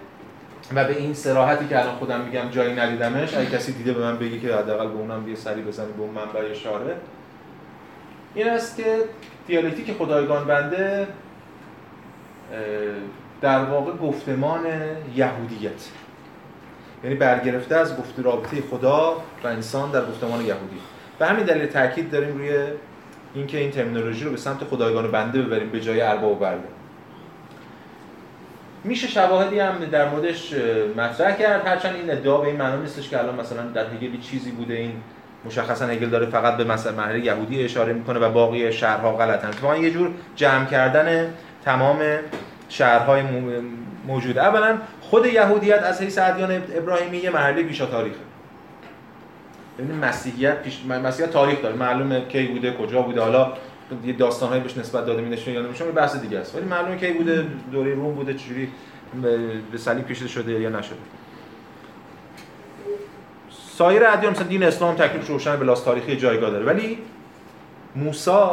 و 0.75 0.83
به 0.83 0.97
این 0.97 1.13
سراحتی 1.13 1.67
که 1.67 1.79
الان 1.79 1.95
خودم 1.95 2.21
میگم 2.21 2.49
جایی 2.49 2.75
ندیدمش 2.75 3.33
اگه 3.33 3.49
کسی 3.49 3.73
دیده 3.73 3.93
به 3.93 4.01
من 4.01 4.17
بگی 4.17 4.39
که 4.39 4.55
حداقل 4.55 4.87
به 4.87 4.93
اونم 4.93 5.27
یه 5.27 5.35
سری 5.35 5.61
بزنه 5.61 5.85
به 5.85 6.01
اون 6.01 6.09
منبع 6.09 6.51
اشاره 6.51 6.95
این 8.35 8.49
است 8.49 8.77
که 8.77 8.95
دیالکتیک 9.47 9.93
خدایگان 9.97 10.45
بنده 10.45 11.07
در 13.41 13.63
واقع 13.63 13.91
گفتمان 13.91 14.65
یهودیت. 15.15 15.89
یعنی 17.03 17.15
برگرفته 17.15 17.75
از 17.75 17.97
گفت 17.97 18.19
رابطه 18.19 18.61
خدا 18.61 19.23
و 19.43 19.47
انسان 19.47 19.91
در 19.91 20.05
گفتمان 20.05 20.45
یهودی. 20.45 20.79
به 21.19 21.25
همین 21.25 21.45
دلیل 21.45 21.65
تاکید 21.65 22.11
داریم 22.11 22.37
روی 22.37 22.51
اینکه 23.33 23.57
این 23.57 23.71
ترمینولوژی 23.71 24.25
رو 24.25 24.31
به 24.31 24.37
سمت 24.37 24.63
خدایگان 24.63 25.11
بنده 25.11 25.41
ببریم 25.41 25.69
به 25.69 25.81
جای 25.81 26.01
ارباب 26.01 26.31
و 26.31 26.35
برده. 26.35 26.80
میشه 28.83 29.07
شواهدی 29.07 29.59
هم 29.59 29.85
در 29.91 30.09
موردش 30.09 30.53
مطرح 30.97 31.37
کرد. 31.37 31.67
هرچند 31.67 31.95
این 31.95 32.11
ادعا 32.11 32.37
به 32.37 32.47
این 32.47 32.55
معنا 32.55 32.75
نیستش 32.75 33.09
که 33.09 33.19
الان 33.19 33.35
مثلا 33.35 33.63
در 33.63 33.85
هگل 33.85 34.19
چیزی 34.19 34.51
بوده. 34.51 34.73
این 34.73 34.93
مشخصا 35.45 35.85
هگل 35.85 36.09
داره 36.09 36.25
فقط 36.25 36.57
به 36.57 36.63
مثلا 36.63 36.91
مرحله 36.91 37.19
یهودی 37.19 37.63
اشاره 37.63 37.93
می‌کنه 37.93 38.19
و 38.19 38.29
باقی 38.29 38.73
شهرها 38.73 39.13
غلطن. 39.13 39.47
اتفاقا 39.47 39.77
یه 39.77 39.91
جور 39.91 40.11
جمع 40.35 40.65
کردن 40.65 41.33
تمام 41.65 41.99
شهرهای 42.69 43.23
موجود. 44.07 44.37
اولا 44.37 44.77
خود 45.01 45.25
یهودیت 45.25 45.83
از 45.83 46.01
حیث 46.01 46.17
ادیان 46.17 46.61
ابراهیمی 46.75 47.17
یه 47.17 47.29
مرحله 47.29 47.63
پیشا 47.63 47.85
تاریخه 47.85 48.17
ببینید 49.77 50.05
مسیحیت 50.05 50.61
پیش 50.61 50.85
مسیحیت 50.85 51.31
تاریخ 51.31 51.61
داره. 51.61 51.75
معلومه 51.75 52.21
کی 52.25 52.47
بوده 52.47 52.73
کجا 52.73 53.01
بوده. 53.01 53.21
حالا 53.21 53.53
یه 54.05 54.13
داستانهایی 54.13 54.61
بهش 54.61 54.77
نسبت 54.77 55.05
داده 55.05 55.21
میشه 55.21 55.51
یا 55.51 55.61
نمیشه 55.61 55.85
بحث 55.85 56.15
دیگه 56.15 56.39
است. 56.39 56.55
ولی 56.55 56.65
معلومه 56.65 56.97
کی 56.97 57.13
بوده 57.13 57.47
دوره 57.71 57.93
روم 57.93 58.15
بوده 58.15 58.33
چجوری 58.33 58.69
به 59.71 59.77
صلیب 59.77 60.07
کشیده 60.07 60.27
شده 60.27 60.51
یا 60.51 60.69
نشده. 60.69 60.95
سایر 63.51 64.05
ادیان 64.05 64.31
مثلا 64.31 64.47
دین 64.47 64.63
اسلام 64.63 64.95
تکلیف 64.95 65.27
روشن 65.27 65.59
به 65.59 65.65
لاس 65.65 65.83
تاریخی 65.83 66.15
جایگاه 66.15 66.49
داره. 66.49 66.65
ولی 66.65 66.97
موسی 67.95 68.47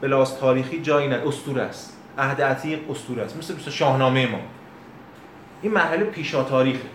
به 0.00 0.08
لاس 0.08 0.38
تاریخی 0.38 0.80
جایی 0.80 1.08
نه 1.08 1.22
اسطوره 1.26 1.62
است. 1.62 1.96
عهد 2.18 2.42
عتیق 2.42 2.90
اسطوره 2.90 3.22
است. 3.22 3.36
مثل 3.36 3.54
مثل 3.54 3.70
شاهنامه 3.70 4.26
ما. 4.26 4.38
این 5.62 5.72
مرحله 5.72 6.04
پیشا 6.04 6.44
تاریخه 6.44 6.88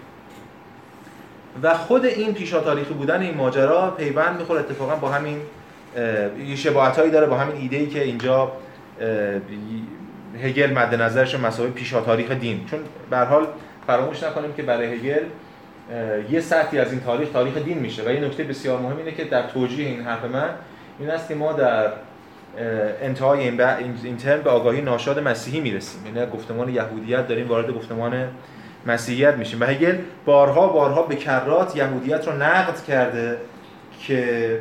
و 1.64 1.74
خود 1.74 2.06
این 2.06 2.34
پیشا 2.34 2.60
تاریخی 2.60 2.94
بودن 2.94 3.22
این 3.22 3.38
ماجرا 3.38 3.92
پیوند 3.92 4.40
می‌خوره 4.40 4.60
اتفاقا 4.60 4.96
با 4.96 5.10
همین 5.10 5.42
یه 6.48 6.56
شباهتایی 6.56 7.12
داره 7.12 7.28
با 7.28 7.38
همین 7.38 7.56
ایده 7.56 7.78
ای 7.78 7.88
که 7.88 8.04
اینجا 8.04 8.52
هگل 10.44 10.74
مد 10.74 10.96
نظرش 10.96 11.36
مسائل 11.36 11.70
پیشا 11.70 12.02
تاریخ 12.02 12.32
دین. 12.32 12.66
چون 12.66 12.80
به 13.10 13.18
حال 13.18 13.48
فراموش 13.88 14.24
نکنیم 14.24 14.54
که 14.54 14.64
برای 14.64 14.94
هگل 14.94 15.24
یه 16.30 16.40
سطحی 16.40 16.80
از 16.80 16.92
این 16.92 17.02
تاریخ 17.02 17.30
تاریخ 17.30 17.58
دین 17.58 17.80
میشه. 17.80 18.04
و 18.04 18.12
یه 18.12 18.20
نکته 18.20 18.44
بسیار 18.44 18.80
مهم 18.80 18.98
اینه 18.98 19.12
که 19.12 19.24
در 19.24 19.48
توجیه 19.48 19.88
این 19.88 20.02
حرف 20.02 20.26
من 20.26 20.50
این 21.00 21.10
است 21.10 21.28
که 21.28 21.36
ما 21.36 21.54
در 21.54 21.88
انتهای 23.02 23.48
این, 23.48 23.62
این 24.04 24.18
ترم 24.18 24.42
به 24.42 24.50
آگاهی 24.50 24.82
ناشاد 24.82 25.20
مسیحی 25.20 25.60
می‌رسیم. 25.60 26.06
یعنی 26.06 26.32
گفتمان 26.32 26.70
یهودیت 26.70 27.28
داریم 27.28 27.48
وارد 27.48 27.72
گفتمان 27.72 28.28
مسیحیت 28.86 29.34
میشیم. 29.34 29.62
و 29.62 29.66
هگل 29.66 29.96
بارها 30.26 30.68
بارها 30.68 31.02
به 31.02 31.16
کرات 31.16 31.76
یهودیت 31.76 32.28
رو 32.28 32.34
نقد 32.34 32.84
کرده 32.88 33.38
که 34.00 34.60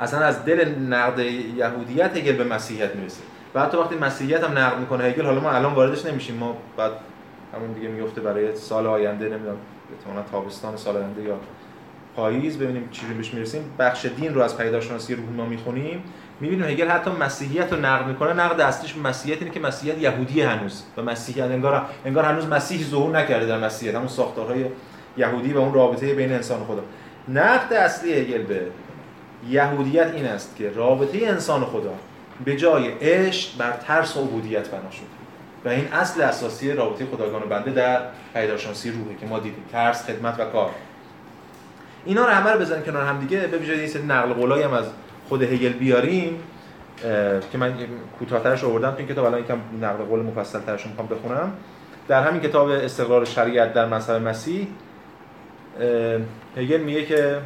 اصلا 0.00 0.20
از 0.20 0.44
دل 0.44 0.68
نقد 0.68 1.18
یهودیت 1.18 2.16
هگل 2.16 2.32
به 2.32 2.44
مسیحیت 2.44 2.96
می‌رسه. 2.96 3.22
و 3.54 3.60
حتی 3.60 3.76
وقتی 3.76 3.94
مسیحیت 3.94 4.44
هم 4.44 4.58
نقد 4.58 4.78
می‌کنه 4.78 5.04
هگل 5.04 5.24
حالا 5.24 5.40
ما 5.40 5.50
الان 5.50 5.74
واردش 5.74 6.06
نمیشیم. 6.06 6.36
ما 6.36 6.56
بعد 6.76 6.92
همون 7.54 7.72
دیگه 7.72 7.88
میفته 7.88 8.20
برای 8.20 8.56
سال 8.56 8.86
آینده 8.86 9.24
نمی‌دونم 9.24 9.56
احتمالاً 9.98 10.22
تابستان 10.32 10.76
سال 10.76 10.96
آینده 10.96 11.22
یا 11.22 11.36
پاییز 12.16 12.58
ببینیم 12.58 12.88
چی 12.90 13.06
بهش 13.06 13.34
می‌رسیم. 13.34 13.62
بخش 13.78 14.06
دین 14.06 14.34
رو 14.34 14.42
از 14.42 14.58
پیداشناسی 14.58 15.14
روح 15.14 15.26
ما 15.36 15.46
می‌خونیم. 15.46 16.02
می‌بینیم 16.40 16.64
هگل 16.64 16.88
حتی 16.88 17.10
مسیحیت 17.10 17.72
رو 17.72 17.80
نقد 17.80 18.06
می‌کنه. 18.06 18.32
نقد 18.32 18.60
اصلیش 18.60 18.96
مسیحیت 18.96 19.42
اینه 19.42 19.50
که 19.50 19.60
مسیحیت 19.60 19.98
یهودی 19.98 20.40
هنوز. 20.40 20.82
و 20.96 21.02
مسیحیت 21.02 21.44
انگار 21.44 21.82
انگار 22.04 22.24
هنوز 22.24 22.46
مسیح 22.46 22.84
ظهور 22.84 23.18
نکرده 23.18 23.46
در 23.46 23.58
مسیحیت. 23.58 23.94
همون 23.94 24.08
ساختارهای 24.08 24.64
یهودی 25.16 25.52
و 25.52 25.58
اون 25.58 25.74
رابطه 25.74 26.14
بین 26.14 26.32
انسان 26.32 26.60
و 26.60 26.64
خدا. 26.64 26.82
نقد 27.28 27.72
اصلی 27.72 28.12
هگل 28.12 28.42
به 28.42 28.60
یهودیت 29.48 30.10
این 30.14 30.26
است 30.26 30.56
که 30.56 30.70
رابطه 30.70 31.26
انسان 31.26 31.64
خدا 31.64 31.94
به 32.44 32.56
جای 32.56 32.88
عشق 32.88 33.58
بر 33.58 33.72
ترس 33.72 34.16
و 34.16 34.20
عبودیت 34.20 34.68
بنا 34.68 34.90
شده 34.90 35.06
و 35.64 35.68
این 35.68 35.92
اصل 35.92 36.22
اساسی 36.22 36.72
رابطه 36.72 37.06
خدایگان 37.06 37.42
و 37.42 37.46
بنده 37.46 37.70
در 37.70 38.00
پیداشناسی 38.34 38.90
روحه 38.90 39.16
که 39.20 39.26
ما 39.26 39.38
دیدیم. 39.38 39.64
ترس 39.72 40.04
خدمت 40.06 40.40
و 40.40 40.44
کار. 40.44 40.70
اینا 42.04 42.24
رو 42.24 42.30
همه 42.30 42.50
رو 42.50 42.60
بزنیم 42.60 42.82
کنار 42.82 43.06
هم 43.06 43.20
دیگه. 43.20 43.40
به 43.46 43.58
ویژه 43.58 43.98
این 43.98 44.10
نقل 44.10 44.32
قولایی 44.32 44.62
هم 44.62 44.72
از 44.72 44.84
خود 45.28 45.42
هگل 45.42 45.72
بیاریم. 45.72 46.40
که 47.52 47.58
من 47.58 47.74
کوتاه‌ترش 48.18 48.64
آوردم 48.64 48.90
تو 48.90 48.98
این 48.98 49.08
کتاب. 49.08 49.24
الان 49.24 49.40
یکم 49.40 49.58
نقل 49.82 50.04
قول 50.04 50.20
مفصل‌ترش 50.20 50.86
می‌خوام 50.86 51.08
بخونم. 51.08 51.52
در 52.08 52.22
همین 52.22 52.40
کتاب 52.40 52.68
استقرار 52.68 53.24
شریعت 53.24 53.74
در 53.74 53.86
مذهب 53.86 54.28
مسیح 54.28 54.66
هگل 56.56 56.80
میگه 56.80 57.04
که 57.04 57.38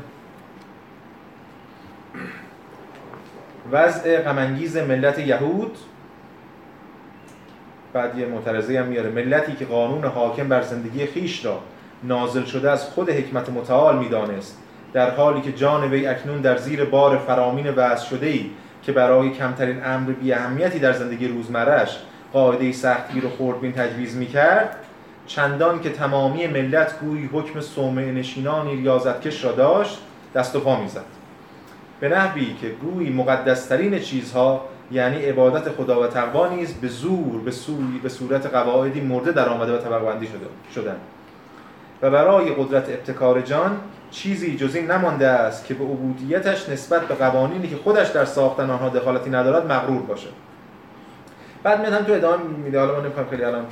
وضع 3.73 4.23
غمانگیز 4.23 4.77
ملت 4.77 5.19
یهود 5.19 5.79
بعد 7.93 8.19
یه 8.19 8.27
معترضه 8.27 8.79
هم 8.79 8.87
میاره. 8.87 9.11
ملتی 9.11 9.53
که 9.53 9.65
قانون 9.65 10.05
حاکم 10.05 10.49
بر 10.49 10.63
زندگی 10.63 11.07
خیش 11.07 11.45
را 11.45 11.61
نازل 12.03 12.45
شده 12.45 12.71
از 12.71 12.85
خود 12.85 13.11
حکمت 13.11 13.49
متعال 13.49 13.99
می‌دانست. 13.99 14.59
در 14.93 15.11
حالی 15.11 15.41
که 15.41 15.53
جان 15.53 15.91
وی 15.91 16.07
اکنون 16.07 16.41
در 16.41 16.57
زیر 16.57 16.85
بار 16.85 17.19
فرامین 17.19 17.71
وضع 17.77 18.07
شده 18.07 18.27
ای 18.27 18.51
که 18.83 18.93
برای 18.93 19.31
کمترین 19.31 19.85
امر 19.85 20.13
بی 20.13 20.33
اهمیتی 20.33 20.79
در 20.79 20.93
زندگی 20.93 21.29
روزمرش 21.29 21.99
قاعده 22.33 22.73
سختگیر 22.73 23.27
و 23.27 23.29
خوردبین 23.29 23.73
تجویز 23.73 24.17
می‌کرد 24.17 24.77
چندان 25.29 25.81
که 25.81 25.91
تمامی 25.91 26.47
ملت 26.47 27.01
گویی 27.01 27.31
حکم 27.33 27.61
صومعه 27.61 28.13
نشینانی 28.13 28.77
ریاضتکش 28.77 29.45
را 29.45 29.53
داشت 29.53 29.99
دست 30.35 30.57
و 30.57 30.61
پا 30.61 30.81
می‌زد. 30.81 31.05
به 32.01 32.09
نحوی 32.09 32.55
که 32.61 32.69
گویی 32.69 33.11
مقدسترین 33.11 33.99
چیزها 33.99 34.65
یعنی 34.91 35.17
عبادت 35.17 35.69
خدا 35.69 36.03
و 36.03 36.07
تقوا 36.07 36.49
نیز 36.49 36.75
به 36.75 36.89
زور 36.89 37.41
به, 37.45 37.51
سوی 37.51 37.99
به 38.03 38.09
صورت 38.09 38.47
قواعدی 38.47 39.01
مرده 39.01 39.33
در 39.33 39.49
آمده 39.49 39.73
و 39.73 39.79
طبق 39.79 40.05
بندی 40.05 40.27
شده 40.27 40.47
شدن 40.75 40.97
و 42.03 42.11
برای 42.11 42.55
قدرت 42.55 42.89
ابتکار 42.89 43.41
جان 43.41 43.77
چیزی 44.11 44.57
جز 44.57 44.75
این 44.75 44.91
نمانده 44.91 45.27
است 45.27 45.67
که 45.67 45.75
به 45.75 45.85
عبودیتش 45.85 46.69
نسبت 46.69 47.03
به 47.03 47.15
قوانینی 47.15 47.69
که 47.69 47.77
خودش 47.77 48.09
در 48.09 48.25
ساختن 48.25 48.71
آنها 48.71 48.89
دخالتی 48.89 49.31
ندارد 49.31 49.73
مغرور 49.73 50.03
باشه 50.03 50.29
بعد 51.63 51.81
میاد 51.81 52.07
تو 52.07 52.13
ادامه 52.13 52.45
میده. 52.65 52.81
حالا 52.81 52.93
ما 52.93 53.01
نمی‌خوایم 53.01 53.29
خیلی 53.29 53.45
الان 53.45 53.65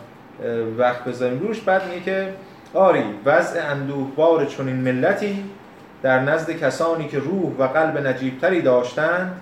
وقت 0.79 1.05
بذاریم 1.05 1.39
روش 1.39 1.61
بعد 1.61 1.89
میگه 1.89 2.01
که 2.01 2.33
آری 2.75 3.05
وضع 3.25 3.71
اندوهبار 3.71 4.45
چنین 4.45 4.77
ملتی 4.77 5.45
در 6.03 6.21
نزد 6.21 6.51
کسانی 6.51 7.09
که 7.09 7.19
روح 7.19 7.53
و 7.59 7.67
قلب 7.67 8.07
نجیبتری 8.07 8.63
داشتند 8.63 9.41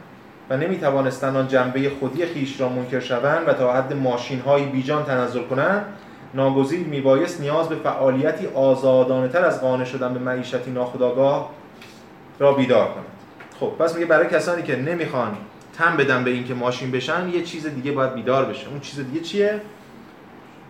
و 0.50 0.56
نمی 0.56 0.78
توانستند 0.78 1.36
آن 1.36 1.48
جنبه 1.48 1.90
خودی 2.00 2.26
خیش 2.26 2.60
را 2.60 2.68
منکر 2.68 3.00
شوند 3.00 3.48
و 3.48 3.52
تا 3.52 3.72
حد 3.72 3.92
ماشین 3.92 4.40
های 4.40 4.64
بیجان 4.64 5.04
تنظر 5.04 5.42
کنند 5.42 5.84
ناگزیر 6.34 6.86
میبایست 6.86 7.40
نیاز 7.40 7.68
به 7.68 7.76
فعالیتی 7.76 8.46
آزادانه 8.46 9.28
تر 9.28 9.44
از 9.44 9.60
قانع 9.60 9.84
شدن 9.84 10.14
به 10.14 10.20
معیشتی 10.20 10.70
ناخودآگاه 10.70 11.50
را 12.38 12.52
بیدار 12.52 12.86
کند 12.86 13.04
خب 13.60 13.72
پس 13.78 13.94
میگه 13.94 14.06
برای 14.06 14.26
کسانی 14.26 14.62
که 14.62 14.76
نمی‌خوان 14.76 15.36
تم 15.78 15.96
بدن 15.96 16.24
به 16.24 16.30
اینکه 16.30 16.54
ماشین 16.54 16.90
بشن 16.90 17.28
یه 17.28 17.42
چیز 17.42 17.66
دیگه 17.66 17.92
باید 17.92 18.14
بیدار 18.14 18.44
بشه. 18.44 18.68
اون 18.68 18.80
چیز 18.80 19.00
دیگه 19.00 19.20
چیه؟ 19.20 19.60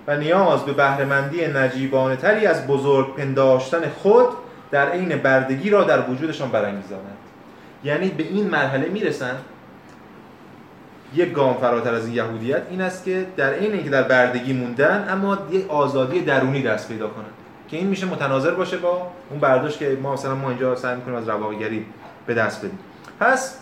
و 0.06 0.16
نیاز 0.16 0.64
به 0.64 0.72
بهرهمندی 0.72 1.46
نجیبانه 1.46 2.16
تری 2.16 2.46
از 2.46 2.66
بزرگ 2.66 3.16
پنداشتن 3.16 3.88
خود 3.88 4.26
در 4.70 4.88
عین 4.88 5.16
بردگی 5.16 5.70
را 5.70 5.84
در 5.84 6.10
وجودشان 6.10 6.50
برانگیزانند 6.50 7.16
یعنی 7.84 8.08
به 8.08 8.22
این 8.22 8.50
مرحله 8.50 8.88
می‌رسن 8.88 9.34
یک 11.14 11.32
گام 11.32 11.54
فراتر 11.54 11.94
از 11.94 12.06
این 12.06 12.14
یهودیت 12.14 12.62
این 12.70 12.80
است 12.80 13.04
که 13.04 13.26
در 13.36 13.52
عین 13.52 13.72
اینکه 13.72 13.90
در 13.90 14.02
بردگی 14.02 14.52
موندن 14.52 15.06
اما 15.10 15.38
یک 15.50 15.70
آزادی 15.70 16.20
درونی 16.20 16.62
دست 16.62 16.88
پیدا 16.88 17.08
کنند. 17.08 17.32
که 17.68 17.76
این 17.76 17.86
میشه 17.86 18.06
متناظر 18.06 18.50
باشه 18.50 18.76
با 18.76 19.10
اون 19.30 19.40
برداشت 19.40 19.78
که 19.78 19.98
ما 20.02 20.12
مثلا 20.12 20.34
ما 20.34 20.50
اینجا 20.50 20.76
سعی 20.76 20.96
می‌کنیم 20.96 21.16
از 21.16 21.28
رواقیگری 21.28 21.86
به 22.26 22.34
دست 22.34 22.58
بدیم 22.58 22.78
پس 23.20 23.58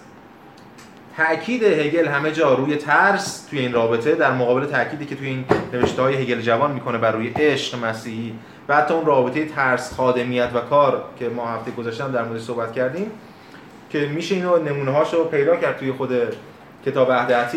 تاکید 1.17 1.63
هگل 1.63 2.09
همه 2.09 2.33
جا 2.33 2.55
روی 2.55 2.77
ترس 2.77 3.47
توی 3.51 3.59
این 3.59 3.73
رابطه 3.73 4.15
در 4.15 4.33
مقابل 4.33 4.67
تاکیدی 4.67 5.07
که 5.07 5.17
توی 5.17 5.27
این 5.27 5.45
نوشته 5.73 6.03
های 6.03 6.15
هگل 6.15 6.41
جوان 6.41 6.71
می‌کنه 6.71 6.99
بر 6.99 7.13
روی 7.13 7.29
عشق 7.29 7.85
مسیحی 7.85 8.35
و 8.69 8.77
حتی 8.77 8.95
اون 8.95 9.07
رابطه 9.07 9.45
ترس 9.45 9.95
خادمیت 9.95 10.49
و 10.55 10.61
کار 10.61 11.05
که 11.19 11.29
ما 11.29 11.49
هفته 11.49 11.71
گذاشتم 11.71 12.13
در 12.13 12.25
مورد 12.25 12.41
صحبت 12.41 12.73
کردیم 12.73 13.11
که 13.91 14.07
میشه 14.07 14.35
اینو 14.35 14.59
نمونه 14.59 14.91
هاشو 14.91 15.25
پیدا 15.25 15.57
کرد 15.57 15.79
توی 15.79 15.93
خود 15.93 16.11
کتاب 16.87 17.13
عهد 17.13 17.57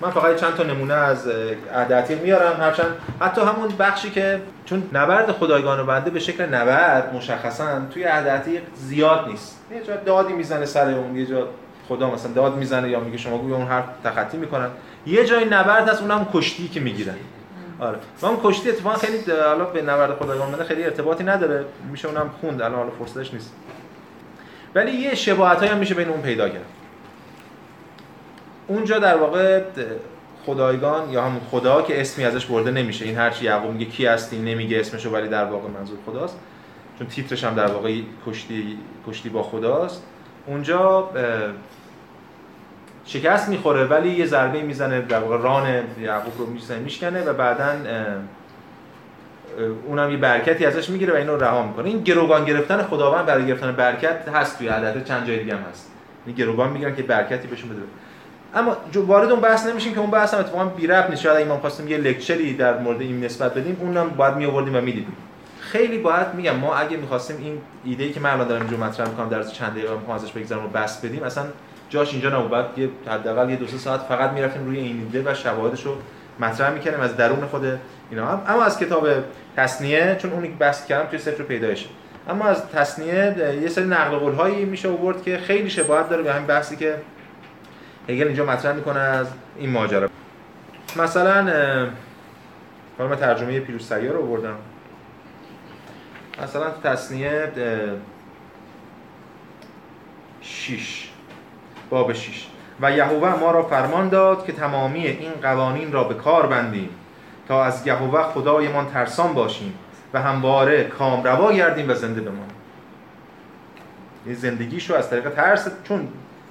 من 0.00 0.10
فقط 0.10 0.36
چند 0.36 0.54
تا 0.54 0.62
نمونه 0.62 0.94
از 0.94 1.28
عهد 1.74 2.22
میارم. 2.22 2.60
هرچند 2.60 2.96
حتی 3.20 3.40
همون 3.40 3.68
بخشی 3.78 4.10
که 4.10 4.40
چون 4.64 4.82
نبرد 4.92 5.32
خدایگان 5.32 5.80
و 5.80 5.84
بنده 5.84 6.10
به 6.10 6.20
شکل 6.20 6.44
نبرد 6.44 7.14
مشخصا 7.14 7.80
توی 7.94 8.04
عهد 8.04 8.62
زیاد 8.74 9.28
نیست. 9.28 9.60
یه 9.74 9.82
جا 9.82 9.96
دادی 9.96 10.32
می‌زنه 10.32 10.66
سر 10.66 10.90
اون 10.90 11.16
یه 11.16 11.26
جا 11.26 11.48
خدا 11.88 12.10
مثلا 12.10 12.32
داد 12.32 12.56
می‌زنه 12.56 12.90
یا 12.90 13.00
میگه 13.00 13.18
شما 13.18 13.38
گویا 13.38 13.56
اون 13.56 13.66
حرف 13.66 13.84
تخطی 14.04 14.36
می‌کنن. 14.36 14.68
یه 15.06 15.24
جای 15.24 15.44
نبرد 15.44 15.88
هست 15.88 16.02
اونم 16.02 16.26
کشتی 16.34 16.68
که 16.68 16.80
می‌گیرن. 16.80 17.14
آره. 17.80 17.98
و 18.22 18.26
اون 18.26 18.38
کشتی 18.44 18.70
اتفاقا 18.70 18.96
خیلی 18.96 19.18
حالا 19.46 19.64
به 19.64 19.82
نبرد 19.82 20.18
خدایگان 20.18 20.50
بنده 20.50 20.64
خیلی 20.64 20.84
ارتباطی 20.84 21.24
نداره. 21.24 21.64
میشه 21.90 22.08
اونم 22.08 22.30
خوند. 22.40 22.62
الان 22.62 22.78
حالا 22.78 22.90
فرصتش 22.90 23.34
نیست. 23.34 23.52
ولی 24.74 24.92
یه 24.92 25.14
شباهت 25.14 25.62
هم 25.62 25.78
میشه 25.78 25.94
بین 25.94 26.08
اون 26.08 26.20
پیدا 26.20 26.48
کرد. 26.48 26.64
اونجا 28.66 28.98
در 28.98 29.16
واقع 29.16 29.62
خدایگان 30.46 31.10
یا 31.10 31.22
همون 31.22 31.40
خدا 31.50 31.82
که 31.82 32.00
اسمی 32.00 32.24
ازش 32.24 32.46
برده 32.46 32.70
نمیشه. 32.70 33.04
این 33.04 33.16
هرچی 33.16 33.44
یعقوب 33.44 33.70
میگه 33.70 33.84
کی 33.84 34.06
هستی 34.06 34.38
نمیگه 34.38 34.80
اسمشو 34.80 35.10
ولی 35.10 35.28
در 35.28 35.44
واقع 35.44 35.68
منظور 35.68 35.98
خداست. 36.06 36.38
چون 36.98 37.06
تیترش 37.06 37.44
هم 37.44 37.54
در 37.54 37.66
واقع 37.66 38.00
کشتی 38.26 38.78
کشتی 39.08 39.28
با 39.28 39.42
خداست. 39.42 40.02
اونجا 40.46 41.10
شکست 43.04 43.48
می‌خوره 43.48 43.84
ولی 43.84 44.08
یه 44.08 44.26
ضربه 44.26 44.62
می‌زنه 44.62 45.00
در 45.00 45.18
واقع 45.18 45.42
ران 45.42 45.66
یعقوب 46.00 46.32
رو 46.38 46.46
می‌زنه 46.46 46.78
میشکنه 46.78 47.24
و 47.24 47.32
بعدا 47.32 47.72
اونم 49.86 50.10
یه 50.10 50.16
برکتی 50.16 50.66
ازش 50.66 50.90
می‌گیره 50.90 51.12
و 51.12 51.16
اینو 51.16 51.36
رها 51.36 51.66
می‌کنه. 51.66 51.88
این 51.88 52.02
گروگان 52.02 52.44
گرفتن 52.44 52.82
خداوند 52.82 53.26
برای 53.26 53.46
گرفتن 53.46 53.72
برکت 53.72 54.28
هست 54.28 54.58
توی 54.58 54.68
عدد 54.68 55.04
چند 55.04 55.26
جای 55.26 55.38
دیگه 55.38 55.56
هم 55.56 55.62
هست. 55.70 55.90
این 56.26 56.36
گروگان 56.36 56.70
میگن 56.70 56.94
که 56.94 57.02
برکتی 57.02 57.48
بهشون 57.48 57.70
بده. 57.70 57.80
اما 58.54 58.76
وارد 58.94 59.30
اون 59.30 59.40
بحث 59.40 59.66
نمیشیم 59.66 59.94
که 59.94 60.00
اون 60.00 60.10
بحث 60.10 60.34
هم 60.34 60.40
اتفاقا 60.40 60.64
بی 60.64 60.86
ربط 60.86 61.10
نیست 61.10 61.26
اگه 61.26 61.44
ما 61.44 61.58
خواستیم 61.58 61.88
یه 61.88 61.96
لکچری 61.96 62.54
در 62.54 62.78
مورد 62.78 63.00
این 63.00 63.24
نسبت 63.24 63.54
بدیم 63.54 63.76
اونم 63.80 64.10
باید 64.10 64.36
می 64.36 64.46
آوردیم 64.46 64.76
و 64.76 64.80
می‌دیدیم. 64.80 65.16
خیلی 65.72 65.98
باید 65.98 66.34
میگم 66.34 66.56
ما 66.56 66.74
اگه 66.76 66.96
می‌خواستیم 66.96 67.36
این 67.36 67.58
ایده 67.84 68.04
ای 68.04 68.12
که 68.12 68.20
من 68.20 68.30
الان 68.30 68.48
دارم 68.48 68.62
اینجا 68.62 68.76
مطرح 68.76 69.08
می‌کنم 69.08 69.28
در 69.28 69.42
چند 69.42 69.72
دقیقه 69.72 69.94
می‌خوام 69.94 70.16
ازش 70.16 70.32
بگذرم 70.32 70.64
و 70.64 70.68
بس 70.68 71.04
بدیم 71.04 71.22
اصلا 71.22 71.44
جاش 71.90 72.12
اینجا 72.12 72.38
نبود. 72.38 72.50
بعد 72.50 72.78
یه 72.78 72.88
حداقل 73.06 73.50
یه 73.50 73.56
دو 73.56 73.66
سه 73.66 73.78
ساعت 73.78 74.00
فقط 74.00 74.30
می‌رفتیم 74.30 74.64
روی 74.64 74.78
این 74.78 75.10
ایده 75.14 75.30
و 75.30 75.34
شواهدش 75.34 75.82
رو 75.82 75.96
مطرح 76.40 76.70
می‌کنیم 76.70 77.00
از 77.00 77.16
درون 77.16 77.46
خود 77.46 77.78
اینا. 78.10 78.26
هم. 78.26 78.42
اما 78.46 78.64
از 78.64 78.78
کتاب 78.78 79.08
تصنیه 79.56 80.16
چون 80.18 80.32
اونی 80.32 80.48
که 80.48 80.54
بحث 80.54 80.86
کردم 80.86 81.08
توی 81.08 81.18
سفر 81.18 81.42
پیدایشه. 81.42 81.86
اما 82.28 82.44
از 82.44 82.68
تصنیه 82.68 83.36
یه 83.62 83.68
سری 83.68 83.84
نقل 83.84 84.16
قول 84.16 84.32
هایی 84.32 84.64
میشه 84.64 84.88
آورد 84.88 85.22
که 85.22 85.38
خیلی 85.38 85.70
شباهت 85.70 86.08
داره 86.08 86.22
به 86.22 86.32
همین 86.32 86.46
بحثی 86.46 86.76
که 86.76 86.94
هگل 88.08 88.26
اینجا 88.26 88.44
مطرح 88.44 88.72
می‌کنه 88.74 89.00
از 89.00 89.26
این 89.56 89.70
ماجرا. 89.70 90.08
مثلا 90.96 91.42
حالا 92.98 93.10
من 93.10 93.16
ترجمه 93.16 93.60
پیروز 93.60 93.88
سیار 93.88 94.14
رو 94.14 94.22
آوردم. 94.22 94.54
مثلا 96.42 96.70
تصنیه 96.70 97.52
6 100.40 101.08
باب 101.90 102.12
6 102.12 102.46
و 102.80 102.92
یهوه 102.92 103.38
ما 103.38 103.50
را 103.50 103.62
فرمان 103.62 104.08
داد 104.08 104.44
که 104.44 104.52
تمامی 104.52 105.06
این 105.06 105.32
قوانین 105.42 105.92
را 105.92 106.04
به 106.04 106.14
کار 106.14 106.46
بندیم 106.46 106.88
تا 107.48 107.64
از 107.64 107.86
یهوه 107.86 108.22
خدایمان 108.22 108.86
ترسان 108.86 109.34
باشیم 109.34 109.74
و 110.14 110.22
همواره 110.22 110.84
کامروا 110.84 111.52
گردیم 111.52 111.90
و 111.90 111.94
زنده 111.94 112.20
بمانیم. 112.20 112.54
این 114.26 114.34
زندگیشو 114.34 114.94
از 114.94 115.10
طریق 115.10 115.30
ترس 115.30 115.68
چون 115.84 116.08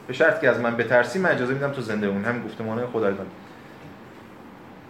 به 0.08 0.14
شرط 0.14 0.42
که 0.42 0.50
از 0.50 0.60
من 0.60 0.78
بترسی 0.78 1.20
من 1.20 1.32
اجازه 1.32 1.54
میدم 1.54 1.72
تو 1.72 1.82
زنده 1.82 2.08
اون 2.08 2.26
همین 2.26 2.44
گفتمان 2.44 2.88
خدایگان. 2.88 3.26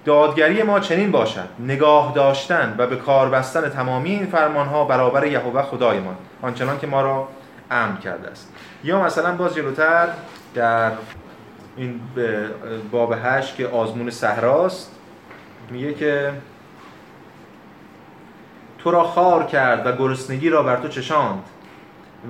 دادگری 0.06 0.64
ما 0.64 0.80
چنین 0.80 1.12
باشد. 1.12 1.48
نگاه 1.60 2.14
داشتن 2.16 2.76
و 2.78 2.88
به 2.88 2.96
کار 2.96 3.30
بستن 3.30 3.70
تمامی 3.70 4.10
این 4.10 4.26
فرمان 4.26 4.68
ها 4.68 4.86
برابر 4.86 5.26
یهوه 5.26 5.62
خدایمان. 5.62 6.16
آنچنان 6.42 6.80
که 6.80 6.88
ما 6.88 7.02
را 7.02 7.28
امن 7.72 7.98
کرده 7.98 8.30
است. 8.30 8.54
یا 8.84 9.04
مثلا 9.04 9.36
باز 9.36 9.56
جلوتر 9.56 10.08
در 10.54 10.92
این 11.78 12.02
باب 12.92 13.16
هشت 13.24 13.56
که 13.56 13.68
آزمون 13.68 14.10
صحراست 14.10 14.92
میگه 15.70 15.94
که 15.94 16.32
تو 18.80 18.92
را 18.92 19.04
خار 19.04 19.44
کرد 19.44 19.88
و 19.88 19.92
گرسنگی 19.92 20.50
را 20.50 20.64
بر 20.64 20.76
تو 20.76 20.88
چشاند 20.88 21.44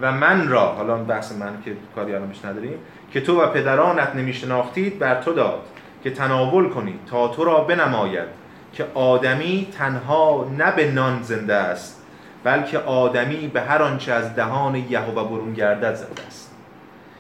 و 0.01 0.11
من 0.11 0.49
را 0.49 0.65
حالا 0.65 0.97
بحث 0.97 1.31
من 1.31 1.61
که 1.65 1.75
کاری 1.95 2.15
الانش 2.15 2.45
نداریم 2.45 2.79
که 3.13 3.21
تو 3.21 3.41
و 3.41 3.47
پدرانت 3.47 4.15
نمیشناختید 4.15 4.99
بر 4.99 5.21
تو 5.21 5.33
داد. 5.33 5.59
که 6.03 6.11
تناول 6.11 6.69
کنی 6.69 6.99
تا 7.09 7.27
تو 7.27 7.43
را 7.43 7.59
بنماید 7.59 8.27
که 8.73 8.85
آدمی 8.93 9.67
تنها 9.77 10.51
نه 10.57 10.71
به 10.71 10.91
نان 10.91 11.21
زنده 11.21 11.55
است 11.55 12.01
بلکه 12.43 12.79
آدمی 12.79 13.47
به 13.47 13.61
هر 13.61 13.81
آنچه 13.81 14.11
از 14.11 14.35
دهان 14.35 14.75
یهوه 14.75 15.23
برون 15.23 15.53
گردد 15.53 15.93
زنده 15.95 16.27
است. 16.27 16.51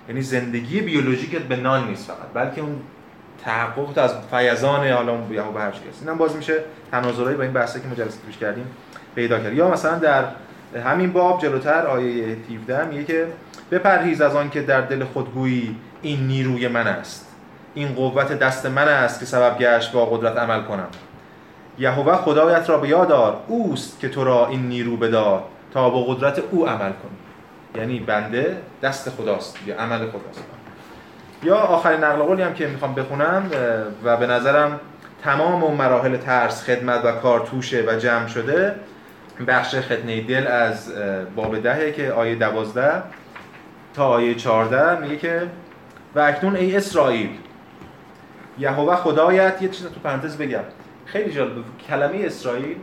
یعنی 0.07 0.21
زندگی 0.21 0.81
بیولوژیکت 0.81 1.41
به 1.41 1.55
نان 1.55 1.87
نیست 1.87 2.07
فقط 2.07 2.33
بلکه 2.33 2.61
اون 2.61 2.75
تحقق 3.43 3.97
از 3.97 4.15
فیضان 4.31 4.87
حالا 4.87 5.17
یهوه 5.31 5.61
هر 5.61 5.71
چیزی 5.71 5.85
اینم 6.01 6.17
باز 6.17 6.35
میشه 6.35 6.63
تناظرایی 6.91 7.37
با 7.37 7.43
این 7.43 7.53
بحثی 7.53 7.79
که 7.79 7.87
مجلس 7.87 8.19
پیش 8.27 8.37
کردیم 8.37 8.65
پیدا 9.15 9.39
کرد. 9.39 9.53
یا 9.53 9.71
مثلا 9.71 9.99
در 9.99 10.25
همین 10.85 11.13
باب 11.13 11.41
جلوتر 11.41 11.87
آیه 11.87 12.37
17 12.55 12.85
میگه 12.85 13.03
که 13.03 13.27
بپرهیز 13.71 14.21
از 14.21 14.35
آن 14.35 14.49
که 14.49 14.61
در 14.61 14.81
دل 14.81 15.03
خودگویی 15.03 15.75
این 16.01 16.27
نیروی 16.27 16.67
من 16.67 16.87
است. 16.87 17.30
این 17.73 17.93
قوت 17.95 18.39
دست 18.39 18.65
من 18.65 18.87
است 18.87 19.19
که 19.19 19.25
سبب 19.25 19.57
گشت 19.57 19.91
با 19.91 20.05
قدرت 20.05 20.37
عمل 20.37 20.61
کنم. 20.61 20.87
یهوه 21.79 22.15
خدایت 22.15 22.69
را 22.69 22.77
به 22.77 22.87
یاد 22.87 23.41
اوست 23.47 23.99
که 23.99 24.09
تو 24.09 24.23
را 24.23 24.47
این 24.47 24.67
نیرو 24.67 24.97
بداد 24.97 25.43
تا 25.73 25.89
با 25.89 26.03
قدرت 26.03 26.41
او 26.51 26.67
عمل 26.67 26.91
کنی. 26.91 27.17
یعنی 27.75 27.99
بنده 27.99 28.57
دست 28.83 29.09
خداست 29.09 29.57
یا 29.67 29.79
عمل 29.79 29.97
خداست. 29.97 30.43
یا 31.43 31.55
آخرین 31.55 32.03
نقل 32.03 32.21
قولی 32.21 32.41
هم 32.41 32.53
که 32.53 32.67
می‌خوام 32.67 32.95
بخونم 32.95 33.51
و 34.03 34.17
به 34.17 34.27
نظرم 34.27 34.79
تمام 35.23 35.63
اون 35.63 35.77
مراحل 35.77 36.17
ترس 36.17 36.63
خدمت 36.63 37.05
و 37.05 37.11
کار 37.11 37.39
توشه 37.39 37.83
و 37.87 37.95
جمع 37.95 38.27
شده 38.27 38.75
بخش 39.47 39.75
ختنه 39.75 40.21
دل 40.21 40.47
از 40.47 40.93
باب 41.35 41.59
دهه 41.59 41.91
که 41.91 42.11
آیه 42.11 42.35
دوازده 42.35 43.03
تا 43.93 44.07
آیه 44.07 44.35
چارده 44.35 44.99
میگه 44.99 45.17
که 45.17 45.41
و 46.15 46.19
اکنون 46.19 46.55
ای 46.55 46.75
اسرائیل 46.75 47.29
یهوه 48.59 48.95
خدایت 48.95 49.61
یه 49.61 49.69
چیز 49.69 49.87
تو 49.87 49.99
پرانتز 50.03 50.37
بگم. 50.37 50.63
خیلی 51.05 51.31
جالب 51.31 51.53
کلمه 51.87 52.25
اسرائیل 52.25 52.75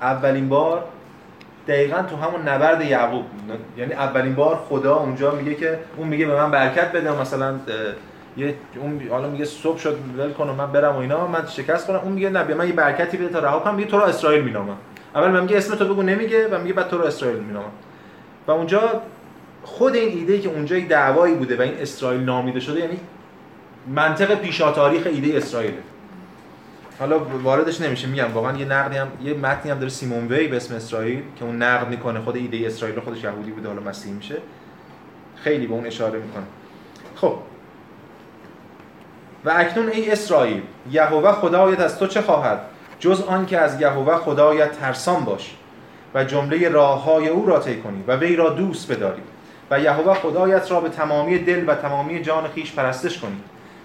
اولین 0.00 0.48
بار 0.48 0.84
دقیقا 1.68 2.02
تو 2.02 2.16
همون 2.16 2.48
نبرد 2.48 2.84
یعقوب. 2.84 3.24
یعنی 3.76 3.92
اولین 3.92 4.34
بار 4.34 4.56
خدا 4.68 4.96
اونجا 4.96 5.30
میگه 5.30 5.54
که 5.54 5.78
اون 5.96 6.08
میگه 6.08 6.26
به 6.26 6.36
من 6.36 6.50
برکت 6.50 6.92
بده. 6.92 7.20
مثلا 7.20 7.54
یه 8.36 8.54
اون 8.76 9.00
حالا 9.10 9.28
میگه 9.28 9.44
صبح 9.44 9.78
شد 9.78 9.98
ول 10.18 10.32
کن 10.32 10.50
من 10.50 10.72
برم 10.72 10.96
و 10.96 10.98
اینا. 10.98 11.26
من 11.26 11.46
شکست 11.46 11.86
کنم 11.86 12.00
اون 12.02 12.12
میگه 12.12 12.30
نه 12.30 12.54
من 12.54 12.66
یه 12.66 12.72
برکتی 12.72 13.16
بده 13.16 13.28
تا 13.28 13.38
رها 13.38 13.58
کنم. 13.58 13.74
میگه 13.74 13.88
تو 13.88 13.96
رو 13.96 14.02
اسرائیل 14.02 14.44
مینامم. 14.44 14.76
اول 15.14 15.30
من 15.30 15.40
میگه 15.40 15.56
اسم 15.56 15.74
تو 15.74 15.94
بگو 15.94 16.02
نمیگه. 16.02 16.48
و 16.48 16.58
میگه 16.58 16.74
بعد 16.74 16.88
تو 16.88 16.98
رو 16.98 17.04
اسرائیل 17.04 17.38
مینامم. 17.38 17.72
و 18.46 18.50
اونجا 18.50 19.02
خود 19.62 19.94
این 19.94 20.18
ایده 20.18 20.38
که 20.38 20.48
اونجا 20.48 20.76
یک 20.76 20.88
دعوایی 20.88 21.34
بوده 21.34 21.56
و 21.56 21.60
این 21.60 21.74
اسرائیل 21.80 22.20
نامیده 22.20 22.60
شده 22.60 22.80
یعنی 22.80 22.96
منطق 23.86 24.34
پیشا 24.34 24.72
تاریخ 24.72 25.06
ایده 25.06 25.36
اسرائیل. 25.36 25.74
حالا 26.98 27.18
واردش 27.18 27.80
نمیشه 27.80 28.08
میگم 28.08 28.32
واقعا 28.34 28.56
یه 28.56 28.64
نقدی 28.64 28.96
هم 28.96 29.08
یه 29.24 29.34
متنی 29.34 29.70
هم 29.70 29.78
داره 29.78 29.90
سیمون 29.90 30.28
وی 30.28 30.48
به 30.48 30.56
اسم 30.56 30.74
اسرائیل 30.74 31.22
که 31.36 31.44
اون 31.44 31.62
نقد 31.62 31.88
می‌کنه 31.88 32.20
خود 32.20 32.36
ایده 32.36 32.66
اسرائیل 32.66 33.00
خودش 33.00 33.24
یهودی 33.24 33.50
بوده 33.50 33.68
حالا 33.68 33.80
مسیحی 33.80 34.14
میشه. 34.14 34.36
خیلی 35.36 35.66
به 35.66 35.74
اون 35.74 35.86
اشاره 35.86 36.18
می‌کنه. 36.18 36.44
خب. 37.16 37.34
و 39.44 39.52
اکنون 39.56 39.88
ای 39.88 40.10
اسرائیل 40.10 40.62
یهوه 40.90 41.32
خدایت 41.32 41.80
از 41.80 41.98
تو 41.98 42.06
چه 42.06 42.22
خواهد؟ 42.22 42.60
جز 42.98 43.20
آن 43.20 43.46
که 43.46 43.58
از 43.58 43.80
یهوه 43.80 44.16
خدایت 44.16 44.72
ترسان 44.80 45.24
باش 45.24 45.54
و 46.14 46.24
جمله 46.24 46.68
راه 46.68 47.04
های 47.04 47.28
او 47.28 47.46
را 47.46 47.58
طی 47.58 47.80
کنی 47.80 48.04
و 48.06 48.16
وی 48.16 48.36
را 48.36 48.48
دوست 48.48 48.92
بداری 48.92 49.22
و 49.70 49.80
یهوه 49.80 50.14
خدایت 50.14 50.70
را 50.70 50.80
به 50.80 50.88
تمامی 50.88 51.38
دل 51.38 51.64
و 51.68 51.74
تمامی 51.74 52.22
جان 52.22 52.48
خیش 52.48 52.72
پرستش 52.72 53.18
کنی. 53.18 53.40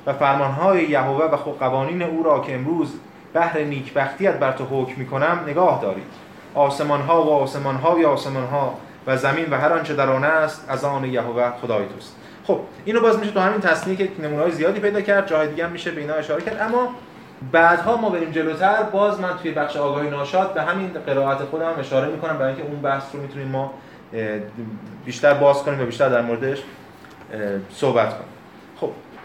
و 0.07 0.13
فرمانهای 0.13 0.83
یهوه 0.83 1.25
و 1.25 1.35
قوانین 1.35 2.01
او 2.01 2.23
را 2.23 2.39
که 2.39 2.55
امروز 2.55 2.93
بهر 3.33 3.59
نیکبختیت 3.59 4.39
بر 4.39 4.51
تو 4.51 4.65
حکم 4.65 4.93
می‌کنم 4.97 5.39
نگاه 5.47 5.81
دارید. 5.81 6.03
آسمان 6.55 7.01
ها 7.01 7.23
و 7.23 7.33
آسمان 7.33 7.75
های 7.75 8.05
آسمان 8.05 8.45
ها 8.45 8.73
و 9.07 9.17
زمین 9.17 9.45
و 9.51 9.55
هر 9.57 9.73
آنچه 9.73 9.93
در 9.93 10.09
آن 10.09 10.23
است 10.23 10.65
از 10.69 10.85
آن 10.85 11.05
یهوه 11.05 11.51
خدای 11.61 11.85
توست. 11.85 12.15
خب 12.43 12.59
اینو 12.85 12.99
باز 12.99 13.19
میشه 13.19 13.31
تو 13.31 13.39
همین 13.39 13.61
تصنیه 13.61 13.95
که 13.95 14.09
نمونه 14.23 14.51
زیادی 14.51 14.79
پیدا 14.79 15.01
کرد 15.01 15.27
جای 15.27 15.47
دیگه 15.47 15.65
هم 15.65 15.71
میشه 15.71 15.91
به 15.91 16.01
اینا 16.01 16.13
اشاره 16.13 16.41
کرد. 16.41 16.61
اما 16.61 16.89
بعدها 17.51 17.97
ما 17.97 18.09
بریم 18.09 18.31
جلوتر 18.31 18.83
باز 18.83 19.19
من 19.19 19.37
توی 19.41 19.51
بخش 19.51 19.77
آگاهی 19.77 20.09
ناشاد 20.09 20.53
به 20.53 20.61
همین 20.61 20.91
قرائت 21.05 21.37
خودم 21.37 21.73
اشاره 21.79 22.07
می‌کنم 22.07 22.37
برای 22.37 22.53
اینکه 22.53 22.67
اون 22.67 22.81
بحث 22.81 23.03
رو 23.13 23.21
می‌تونیم 23.21 23.47
ما 23.47 23.73
بیشتر 25.05 25.33
باز 25.33 25.63
کنیم 25.63 25.81
و 25.81 25.85
بیشتر 25.85 26.09
در 26.09 26.21
موردش 26.21 26.63
صحبت 27.71 28.09
کنیم. 28.09 28.36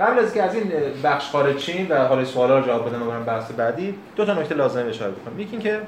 قبل 0.01 0.19
از 0.19 0.35
که 0.35 0.43
از 0.43 0.55
این 0.55 0.73
بخش 1.05 1.31
خارج 1.31 1.59
شیم 1.59 1.87
و 1.91 1.97
حال 1.97 2.25
سوالا 2.25 2.59
رو 2.59 2.67
جواب 2.67 2.89
بدم 2.89 3.03
و 3.03 3.11
برم 3.11 3.25
بحث 3.25 3.51
بعدی 3.51 3.95
دو 4.17 4.25
تا 4.25 4.35
نکته 4.35 4.55
لازم 4.55 4.89
اشاره 4.89 5.13
بکنم. 5.13 5.41
یکی 5.41 5.51
اینکه 5.51 5.81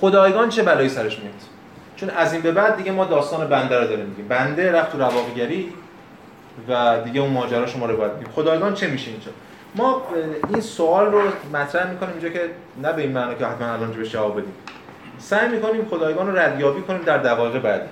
خدایگان 0.00 0.48
چه 0.48 0.62
بلایی 0.62 0.88
سرش 0.88 1.18
میاد؟ 1.18 1.34
چون 1.96 2.10
از 2.10 2.32
این 2.32 2.42
به 2.42 2.52
بعد 2.52 2.76
دیگه 2.76 2.92
ما 2.92 3.04
داستان 3.04 3.48
بنده 3.48 3.78
رو 3.80 3.86
داریم 3.86 4.06
میگیم. 4.06 4.28
بنده 4.28 4.72
رفت 4.72 4.92
تو 4.92 4.98
رواقیگری 4.98 5.72
و 6.68 7.00
دیگه 7.04 7.20
اون 7.20 7.30
ماجرا 7.30 7.66
شما 7.66 7.86
رو 7.86 7.96
باید 7.96 8.16
بگیم 8.16 8.28
خدایگان 8.34 8.74
چه 8.74 8.86
میشه 8.86 9.10
اینجا؟ 9.10 9.30
ما 9.74 10.02
این 10.48 10.60
سوال 10.60 11.06
رو 11.06 11.22
مطرح 11.54 11.90
می‌کنیم 11.90 12.12
اینجا 12.12 12.28
که 12.28 12.50
نه 12.82 12.92
به 12.92 13.02
این 13.02 13.12
معنی 13.12 13.34
که 13.34 13.46
حتما 13.46 13.72
الان 13.72 14.02
جواب 14.02 14.40
بدیم. 14.40 14.52
سعی 15.18 15.48
می‌کنیم 15.48 15.86
خدایگان 15.90 16.26
رو 16.26 16.38
ردیابی 16.38 16.82
کنیم 16.82 17.02
در 17.02 17.18
دقایق 17.18 17.62
بعدی. 17.62 17.88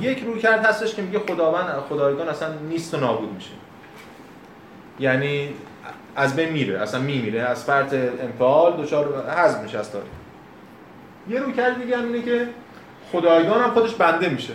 یک 0.00 0.22
روی 0.26 0.40
کرد 0.40 0.64
هستش 0.64 0.94
که 0.94 1.02
میگه 1.02 1.18
خداوند 1.18 1.80
خدایگان 1.88 2.28
اصلا 2.28 2.48
نیست 2.52 2.94
و 2.94 2.96
نابود 2.96 3.32
میشه. 3.32 3.50
یعنی 5.00 5.48
از 6.16 6.36
بین 6.36 6.48
میره 6.48 6.80
اصلا 6.80 7.00
میمیره 7.00 7.42
از 7.42 7.64
فرط 7.64 7.94
انفعال 7.94 8.82
دچار 8.82 9.30
حذف 9.30 9.62
میشه 9.62 9.78
از 9.78 9.92
تاریخ. 9.92 10.08
یه 11.28 11.40
روی 11.40 11.52
کرد 11.52 11.82
دیگه 11.82 11.96
هم 11.96 12.04
اینه 12.04 12.22
که 12.22 12.46
خدایگان 13.12 13.60
هم 13.60 13.70
خودش 13.70 13.94
بنده 13.94 14.28
میشه. 14.28 14.52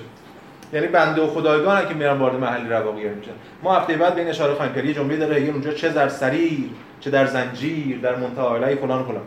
یعنی 0.73 0.87
بنده 0.87 1.21
و 1.21 1.27
خدایگان 1.27 1.87
که 1.87 1.93
میرن 1.93 2.17
وارد 2.17 2.43
رواقی 2.73 3.09
میشن. 3.09 3.31
ما 3.63 3.75
هفته 3.75 3.97
بعد 3.97 4.15
به 4.15 4.21
این 4.21 4.29
اشاره 4.29 4.53
خواهیم 4.53 4.75
کرد. 4.75 4.85
یه 4.85 4.93
جمله 4.93 5.17
داره 5.17 5.35
هگل 5.35 5.49
اونجا 5.49 5.73
چه 5.73 5.89
در 5.89 6.09
سریر 6.09 6.69
چه 6.99 7.09
در 7.09 7.25
زنجیر 7.25 7.99
در 7.99 8.15
منتهای 8.15 8.75
فلان 8.75 9.03
فلان. 9.03 9.21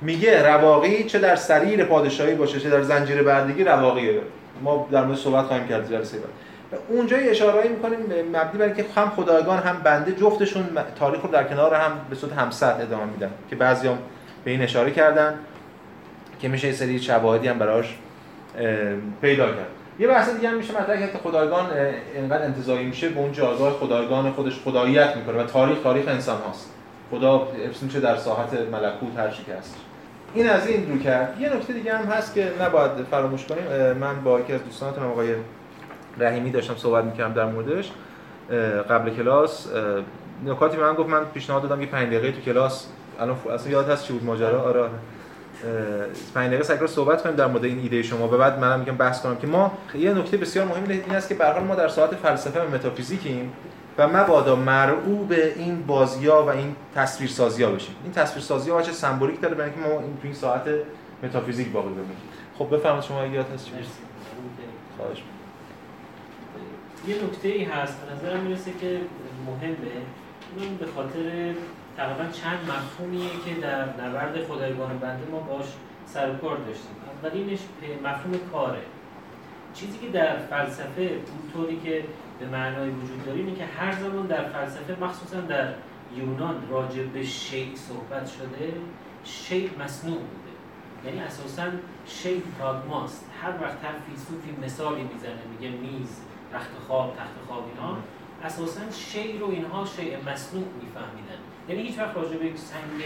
میگه 0.00 0.42
رواقی 0.48 1.04
چه 1.04 1.18
در 1.18 1.36
سریر 1.36 1.84
پادشاهی 1.84 2.34
باشه 2.34 2.60
چه 2.60 2.70
در 2.70 2.82
زنجیر 2.82 3.22
بردگی 3.22 3.64
رواقیه. 3.64 4.20
ما 4.62 4.88
در 4.90 5.04
مورد 5.04 5.18
صحبت 5.18 5.44
خواهیم 5.44 5.68
کرد 5.68 5.90
جلسه 5.90 6.18
بعد 6.18 6.80
اونجا 6.88 7.16
اشارهایی 7.16 7.68
می‌کنیم 7.68 7.98
مبنی 8.28 8.58
بر 8.58 8.68
که 8.68 8.84
هم 8.96 9.10
خدایگان 9.10 9.58
هم 9.58 9.76
بنده 9.84 10.12
جفتشون 10.12 10.68
تاریخ 10.98 11.22
رو 11.22 11.30
در 11.30 11.44
کنار 11.44 11.74
هم 11.74 11.92
به 12.10 12.16
صورت 12.16 12.32
همسط 12.32 12.80
ادامه 12.80 13.04
میدن 13.04 13.30
که 13.50 13.56
بعضیام 13.56 13.98
به 14.44 14.50
این 14.50 14.62
اشاره 14.62 14.90
کردن 14.90 15.34
که 16.40 16.48
میشه 16.48 16.66
یه 16.66 16.74
سری 16.74 17.00
شواهدی 17.00 17.48
هم 17.48 17.58
براش 17.58 17.94
پیدا 19.20 19.46
کرد. 19.46 19.66
یه 19.98 20.08
بحث 20.08 20.30
دیگه 20.30 20.48
هم 20.48 20.56
میشه 20.56 20.80
مطرح 20.80 21.06
که 21.06 21.18
خدایگان 21.18 21.66
اینقدر 22.14 22.44
انتزاعی 22.44 22.84
میشه 22.84 23.08
به 23.08 23.20
اون 23.20 23.32
جایگاه 23.32 23.72
خدایگان 23.72 24.32
خودش 24.32 24.60
خداییت 24.64 25.16
می‌کنه 25.16 25.42
و 25.42 25.46
تاریخ 25.46 25.78
تاریخ 25.82 26.08
انسان 26.08 26.40
هاست 26.40 26.70
خدا 27.10 27.48
میشه 27.82 28.00
در 28.00 28.16
ساحت 28.16 28.52
ملکوت 28.52 29.18
هر 29.18 29.30
چی 29.30 29.44
که 29.44 29.52
این 30.34 30.48
از 30.50 30.66
این 30.66 30.92
رو 30.92 30.98
کرد. 30.98 31.36
یه 31.40 31.56
نکته 31.56 31.72
دیگه 31.72 31.96
هم 31.96 32.04
هست 32.04 32.34
که 32.34 32.52
نباید 32.60 32.90
فراموش 33.10 33.44
کنیم. 33.44 33.92
من 34.00 34.20
با 34.24 34.40
یکی 34.40 34.52
از 34.52 34.64
دوستانتون 34.64 35.04
آقای 35.04 35.34
رحیمی 36.18 36.50
داشتم 36.50 36.76
صحبت 36.76 37.04
می‌کردم 37.04 37.32
در 37.32 37.44
موردش. 37.44 37.90
قبل 38.90 39.10
کلاس 39.10 39.68
نکاتی 40.46 40.76
من 40.76 40.94
گفت. 40.94 41.08
من 41.08 41.24
پیشنهاد 41.24 41.62
دادم 41.62 41.80
یه 41.80 41.86
5 41.86 42.06
دقیقه 42.06 42.32
تو 42.32 42.40
کلاس 42.40 42.86
الان 43.20 43.36
اصلا 43.54 43.72
یاد 43.72 43.90
هست 43.90 44.06
چی 44.06 44.12
بود 44.12 44.24
ماجرا؟ 44.24 44.62
آره, 44.62 44.80
آره. 44.80 44.90
5 46.34 46.48
دقیقه 46.48 46.62
سعی 46.62 46.86
صحبت 46.86 47.22
کنیم 47.22 47.36
در 47.36 47.46
مورد 47.46 47.64
این 47.64 47.78
ایده 47.78 48.02
شما. 48.02 48.28
و 48.28 48.30
بعد 48.30 48.58
منم 48.58 48.80
میگم 48.80 48.96
بحث 48.96 49.22
کنم 49.22 49.36
که 49.36 49.46
ما 49.46 49.72
یه 49.94 50.12
نکته 50.12 50.36
بسیار 50.36 50.66
مهم 50.66 50.88
این 50.88 51.14
است 51.14 51.28
که 51.28 51.34
به 51.34 51.60
ما 51.60 51.74
در 51.74 51.88
ساعت 51.88 52.14
فلسفه 52.14 52.60
و 52.60 52.70
متافیزیکیم. 52.74 53.52
و 53.98 54.08
مبادا 54.08 54.56
مرعوب 54.56 55.32
این 55.32 55.86
بازی‌ها 55.86 56.46
و 56.46 56.48
این 56.48 56.76
تصویرسازی‌ها 56.94 57.70
بشیم. 57.70 57.96
این 58.02 58.12
تصویرسازی‌ها 58.12 58.82
چه 58.82 58.92
سمبولیک 58.92 59.40
داره 59.40 59.54
برای 59.54 59.70
اینکه 59.70 59.88
ما 59.88 60.00
این 60.00 60.16
تو 60.16 60.20
این 60.22 60.34
ساعت 60.34 60.62
متافیزیک 61.22 61.68
باقی 61.68 61.88
بمونیم. 61.88 62.16
خب 62.58 62.76
بفرمایید 62.76 63.04
شما 63.04 63.22
اگه 63.22 63.40
هست 63.40 63.70
خواهش. 64.96 65.22
یه 67.08 67.14
نکته 67.14 67.48
ای 67.48 67.64
هست 67.64 68.00
به 68.00 68.14
نظرم 68.14 68.40
می‌رسه 68.40 68.70
که 68.80 69.00
مهمه. 69.46 69.76
اون 70.58 70.76
به 70.76 70.86
خاطر 70.86 71.54
تقریبا 71.96 72.32
چند 72.32 72.58
مفهومیه 72.68 73.30
که 73.44 73.60
در 73.60 73.80
نبرد 73.80 74.44
خدایگان 74.48 74.98
بنده 74.98 75.30
ما 75.30 75.38
باش 75.38 75.64
سر 76.06 76.30
و 76.30 76.34
کار 76.34 76.56
داشتیم. 76.56 76.96
اولینش 77.22 77.58
مفهوم 78.04 78.50
کاره. 78.52 78.78
چیزی 79.74 79.98
که 79.98 80.08
در 80.08 80.36
فلسفه 80.50 81.10
طوری 81.52 81.80
که 81.84 82.04
به 82.40 82.46
معنای 82.46 82.90
وجود 82.90 83.24
داره 83.24 83.38
اینه 83.38 83.54
که 83.54 83.64
هر 83.64 83.92
زمان 83.92 84.26
در 84.26 84.44
فلسفه 84.48 84.96
مخصوصا 85.00 85.40
در 85.40 85.74
یونان 86.16 86.68
راجع 86.68 87.02
به 87.02 87.22
شیء 87.22 87.74
صحبت 87.74 88.26
شده 88.26 88.72
شیء 89.24 89.70
مصنوع 89.78 90.18
بوده. 90.18 90.44
یعنی 91.04 91.20
اساسا 91.20 91.64
شیء 92.06 92.40
پراگماست 92.58 93.30
هر 93.42 93.50
وقت 93.50 93.84
هر 93.84 93.94
فیلسوفی 94.06 94.64
مثالی 94.64 95.02
می‌زنه 95.02 95.42
میگه 95.58 95.76
میز 95.76 96.20
رخت 96.54 96.70
خواب 96.86 97.16
تخت 97.16 97.46
خواب 97.48 97.64
اینا 97.74 97.96
اساسا 98.44 98.90
شیء 98.90 99.40
رو 99.40 99.50
اینها 99.50 99.84
شیء 99.84 100.16
مصنوع 100.18 100.64
میفهمیدن. 100.82 101.40
یعنی 101.68 101.82
هیچ 101.82 101.98
وقت 101.98 102.16
راجع 102.16 102.36
به 102.36 102.52
سنگ 102.56 103.02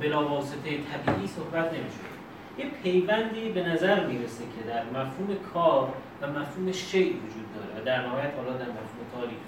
بلاواسطه 0.00 0.70
طبیعی 0.70 1.26
صحبت 1.26 1.72
نمیشه 1.72 2.15
یه 2.58 2.66
پیوندی 2.82 3.48
به 3.48 3.68
نظر 3.68 4.06
می‌رسه 4.06 4.44
که 4.44 4.70
در 4.70 4.84
مفهوم 4.84 5.36
کار 5.54 5.92
و 6.22 6.26
مفهوم 6.26 6.72
شیء 6.72 7.12
وجود 7.12 7.46
داره 7.54 7.82
و 7.82 7.84
در 7.84 8.06
نهایت 8.06 8.34
حالا 8.36 8.52
در 8.52 8.68
مفهوم 8.68 9.06
تاریخ. 9.14 9.38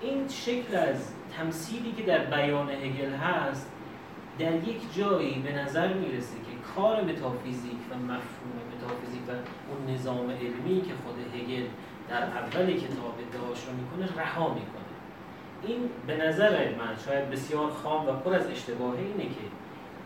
این 0.00 0.28
شکل 0.28 0.76
از 0.76 1.12
تمثیلی 1.36 1.92
که 1.92 2.02
در 2.02 2.18
بیان 2.18 2.70
هگل 2.70 3.12
هست 3.12 3.70
در 4.38 4.54
یک 4.54 4.94
جایی 4.96 5.38
به 5.38 5.52
نظر 5.52 5.92
می‌رسه 5.92 6.36
که 6.36 6.72
کار 6.76 7.02
متافیزیک 7.02 7.78
و 7.90 7.94
مفهوم 7.94 8.56
متافیزیک 8.76 9.22
و 9.28 9.32
اون 9.70 9.94
نظام 9.94 10.30
علمی 10.30 10.82
که 10.82 10.92
خود 11.04 11.40
هگل 11.40 11.64
در 12.08 12.22
اول 12.22 12.72
کتاب 12.72 13.14
ادعاش 13.28 13.58
رو 13.66 13.72
می‌کنه 13.72 14.22
رها 14.22 14.48
می‌کنه. 14.48 14.90
این 15.62 15.90
به 16.06 16.16
نظر 16.16 16.50
من 16.50 16.96
شاید 17.06 17.30
بسیار 17.30 17.70
خام 17.70 18.08
و 18.08 18.12
پر 18.12 18.34
از 18.34 18.50
اشتباهه 18.50 18.98
اینه 18.98 19.24
که 19.24 19.40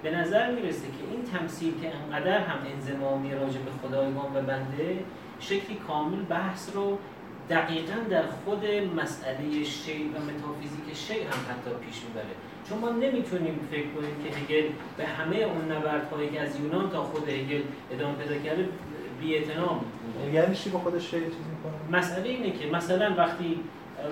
به 0.05 0.11
نظر 0.11 0.51
می‌رسه 0.51 0.87
که 0.87 1.05
این 1.11 1.25
تمثیل 1.25 1.81
که 1.83 1.93
انقدر 1.97 2.38
هم 2.38 2.59
انزمامی 2.73 3.35
راجع 3.35 3.59
به 3.61 3.71
خدایگان 3.83 4.37
و 4.37 4.43
بنده 4.43 4.99
شکلی 5.40 5.77
کامل 5.88 6.23
بحث 6.23 6.71
رو 6.75 6.99
دقیقا 7.51 7.95
در 8.11 8.23
خود 8.27 8.64
مسئله 8.97 9.64
شی 9.64 10.03
و 10.14 10.19
متافیزیک 10.19 10.95
شی 10.95 11.21
هم 11.21 11.40
حتی 11.51 11.71
پیش 11.87 12.03
می‌بره. 12.09 12.35
چون 12.69 12.79
ما 12.79 12.90
نمی‌تونیم 12.90 13.69
فکر 13.71 13.88
کنیم 13.88 14.17
که 14.25 14.37
هگل 14.38 14.69
به 14.96 15.07
همه 15.07 15.37
اون 15.37 15.73
نبردهایی 15.73 16.29
که 16.31 16.40
از 16.40 16.61
یونان 16.61 16.90
تا 16.90 17.05
خود 17.05 17.29
هگل 17.29 17.63
ادامه 17.92 18.15
پیدا 18.15 18.38
کرده 18.44 18.69
بی 19.21 19.27
یعنی 20.33 20.57
چی 20.57 20.71
با 20.71 20.79
خودش 20.79 21.11
شی 21.11 21.21
چیز 21.21 21.25
می‌کنه؟ 21.25 21.98
مسئله 21.98 22.29
اینه 22.29 22.50
که 22.50 22.67
مثلا 22.67 23.15
وقتی 23.15 23.61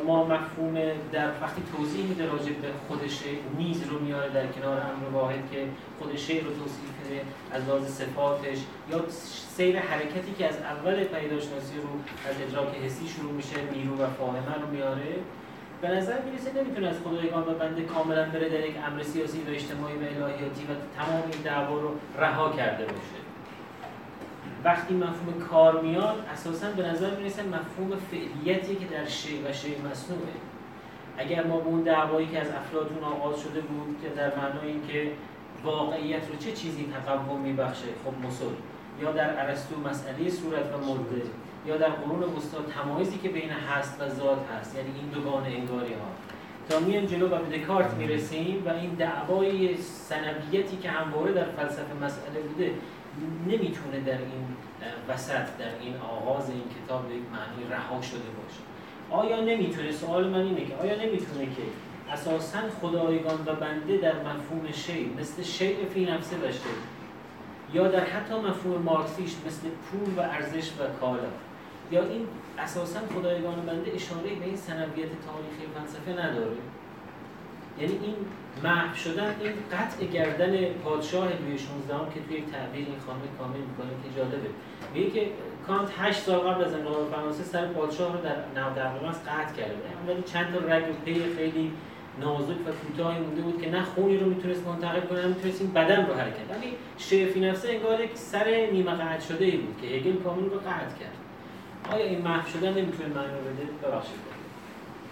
ما 0.06 0.24
مفهوم 0.24 0.74
در 1.12 1.28
وقتی 1.42 1.62
توضیح 1.76 2.04
میده 2.06 2.26
راجع 2.26 2.52
به 2.52 2.68
خودش 2.88 3.18
نیز 3.58 3.82
رو 3.90 3.98
میاره 3.98 4.30
در 4.30 4.46
کنار 4.46 4.76
امر 4.80 5.08
واحد 5.12 5.50
که 5.52 5.66
خود 5.98 6.16
شعر 6.16 6.44
رو 6.44 6.50
توصیف 6.50 6.90
کنه 6.98 7.20
از 7.52 7.68
لحاظ 7.68 7.88
صفاتش 7.88 8.58
یا 8.90 9.04
سیر 9.56 9.78
حرکتی 9.78 10.34
که 10.38 10.48
از 10.48 10.56
اول 10.56 11.04
پیداشناسی 11.04 11.76
رو 11.76 11.88
از 12.30 12.36
ادراک 12.42 12.74
حسی 12.84 13.08
شروع 13.08 13.32
میشه 13.32 13.56
نیرو 13.74 13.94
و 13.94 14.06
فاهمه 14.06 14.54
رو 14.62 14.66
میاره. 14.72 15.14
به 15.82 15.88
نظر 15.88 16.18
می‌رسه 16.22 16.62
نمی‌تونه 16.62 16.88
از 16.88 16.96
خدایگان 17.04 17.42
و 17.42 17.54
بنده 17.54 17.82
کاملا 17.82 18.24
بره 18.30 18.48
در 18.48 18.66
یک 18.66 18.74
امر 18.86 19.02
سیاسی 19.02 19.38
و 19.38 19.50
اجتماعی 19.50 19.94
و 19.94 20.24
الهیاتی 20.24 20.62
و 20.62 20.72
تمام 20.98 21.22
این 21.32 21.42
دعوا 21.44 21.80
رو 21.80 21.90
رها 22.18 22.52
کرده 22.52 22.84
باشه. 22.84 23.21
وقتی 24.64 24.94
مفهوم 24.94 25.40
کار 25.50 25.80
میاد 25.80 26.24
اساسا 26.32 26.70
به 26.70 26.82
نظر 26.82 27.16
می‌رسه 27.16 27.42
مفهوم 27.42 27.98
فعلیتی 28.10 28.76
که 28.76 28.86
در 28.86 29.04
شی 29.04 29.42
و 29.42 29.52
شی 29.52 29.76
مصنوعه. 29.90 30.32
اگر 31.18 31.46
ما 31.46 31.56
به 31.56 31.66
اون 31.66 31.82
دعوایی 31.82 32.26
که 32.26 32.40
از 32.40 32.48
افلاطون 32.50 33.04
آغاز 33.04 33.40
شده 33.40 33.60
بود 33.60 33.96
که 34.02 34.08
در 34.08 34.36
معنای 34.36 34.68
اینکه 34.68 35.12
واقعیت 35.64 36.28
رو 36.28 36.36
چه 36.36 36.52
چیزی 36.52 36.86
تقوم 37.06 37.40
میبخشه 37.40 37.86
خب 38.04 38.26
مسل 38.26 38.44
یا 39.02 39.12
در 39.12 39.46
ارسطو 39.46 39.80
مسئله 39.80 40.30
صورت 40.30 40.74
و 40.74 40.78
مده 40.78 41.22
یا 41.66 41.76
در 41.76 41.88
قرون 41.88 42.22
وسطا 42.22 42.58
تمایزی 42.62 43.18
که 43.18 43.28
بین 43.28 43.50
هست 43.50 44.00
و 44.00 44.08
ذات 44.08 44.38
هست 44.50 44.76
یعنی 44.76 44.90
این 45.00 45.08
دوگان 45.08 45.44
انگاری 45.44 45.92
ها. 45.92 46.08
تا 46.68 46.80
میان 46.80 47.06
جلو 47.06 47.26
و 47.26 47.38
به 47.38 47.58
دکارت 47.58 47.94
می‌رسیم 47.94 48.62
و 48.66 48.68
این 48.68 48.90
دعوای 48.90 49.76
سنویتی 49.76 50.76
که 50.76 50.90
همواره 50.90 51.32
در 51.32 51.44
فلسفه 51.44 51.94
مسئله 52.04 52.40
بوده 52.40 52.70
نمی‌تونه 53.46 54.00
در 54.00 54.18
این 54.18 54.56
وسط 55.08 55.56
در 55.58 55.78
این 55.80 55.96
آغاز 55.96 56.50
این 56.50 56.62
کتاب 56.84 57.08
به 57.08 57.14
یک 57.14 57.22
معنی 57.32 57.70
رها 57.70 58.02
شده 58.02 58.18
باشه. 58.18 58.62
آیا 59.10 59.40
نمی‌تونه؟ 59.44 59.92
سوال 59.92 60.28
من 60.28 60.42
اینه 60.42 60.64
که 60.64 60.74
آیا 60.76 60.94
نمی‌تونه 60.94 61.44
که 61.44 61.62
اساسا 62.12 62.58
خدایگان 62.80 63.40
و 63.46 63.54
بنده 63.54 63.96
در 63.96 64.14
مفهوم 64.14 64.72
شی 64.72 65.14
مثل 65.18 65.42
شیء 65.42 65.76
فی 65.94 66.04
نفسه 66.04 66.38
داشته 66.38 66.70
یا 67.72 67.88
در 67.88 68.04
حتی 68.04 68.34
مفهوم 68.34 68.82
مارکسیش 68.82 69.34
مثل 69.46 69.68
پول 69.68 70.14
و 70.16 70.20
ارزش 70.20 70.70
و 70.70 71.00
کالا 71.00 71.28
یا 71.90 72.02
این 72.02 72.26
اساسا 72.58 73.00
خدایگان 73.14 73.66
بنده 73.66 73.92
اشاره 73.94 74.22
به 74.22 74.44
این 74.44 74.56
سنویت 74.56 75.08
تاریخی 75.26 75.66
فلسفه 75.74 76.12
نداره؟ 76.12 76.56
یعنی 77.78 77.92
این 77.92 78.14
محو 78.64 78.96
شدن 78.96 79.34
این 79.40 79.52
قطع 79.72 80.04
گردن 80.04 80.64
پادشاه 80.84 81.24
لوی 81.24 81.58
16 81.58 81.94
که 82.14 82.20
توی 82.28 82.44
تعبیر 82.52 82.86
این 82.86 82.98
خانه 83.06 83.20
کامل 83.38 83.56
می‌کنه 83.56 83.90
که 84.02 84.20
جالبه. 84.20 84.48
میگه 84.94 85.10
که 85.10 85.28
کانت 85.66 85.88
8 85.98 86.18
سال 86.18 86.38
قبل 86.38 86.64
از 86.64 86.74
انقلاب 86.74 87.10
فرانسه 87.10 87.42
سر 87.44 87.66
پادشاه 87.66 88.12
رو 88.12 88.18
در 88.22 88.34
نو 88.54 89.08
از 89.08 89.24
قطع 89.24 89.56
کرده 89.56 89.74
ولی 90.08 90.22
چند 90.22 90.52
تا 90.52 90.58
رگ 90.58 90.90
و 90.90 90.92
پی 91.04 91.22
خیلی 91.36 91.72
نازک 92.20 92.50
و 92.50 92.72
کوتاهی 92.86 93.18
مونده 93.18 93.42
بود 93.42 93.62
که 93.62 93.70
نه 93.70 93.82
خونی 93.82 94.16
رو 94.16 94.26
می‌تونست 94.26 94.66
منتقل 94.66 95.00
کنه 95.00 95.20
نه 95.20 95.26
می‌تونست 95.26 95.60
این 95.60 95.72
بدن 95.72 96.06
رو 96.06 96.14
حرکت 96.14 96.50
ولی 96.50 96.76
شیفی 96.98 97.40
نفسه 97.40 97.68
انگار 97.68 98.00
یک 98.00 98.10
سر 98.14 98.68
نیمه 98.72 98.92
قطع 98.92 99.26
شده 99.28 99.44
ای 99.44 99.56
بود 99.56 99.76
که 99.82 99.86
هگل 99.86 100.16
کامل 100.16 100.44
رو 100.44 100.58
قطع 100.58 100.98
کرد. 101.00 101.16
آیا 101.92 102.04
این 102.04 102.22
محو 102.22 102.48
شدن 102.48 102.68
نمی‌تونه 102.68 103.08
معنی 103.08 103.28
بده؟ 103.28 103.88
ببخشید. 103.88 104.14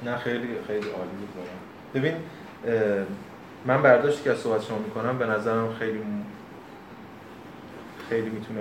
نه 0.05 0.17
خیلی 0.17 0.49
خیلی 0.67 0.89
عالی 0.89 1.11
بود 1.11 1.49
ببین 1.95 2.15
من 3.67 3.83
برداشتی 3.83 4.25
که 4.25 4.31
از 4.31 4.39
صحبت 4.39 4.63
شما 4.63 4.79
می‌کنم 4.79 5.19
به 5.19 5.27
نظرم 5.27 5.75
خیلی 5.79 6.01
خیلی 8.09 8.31
می‌تونه 8.31 8.61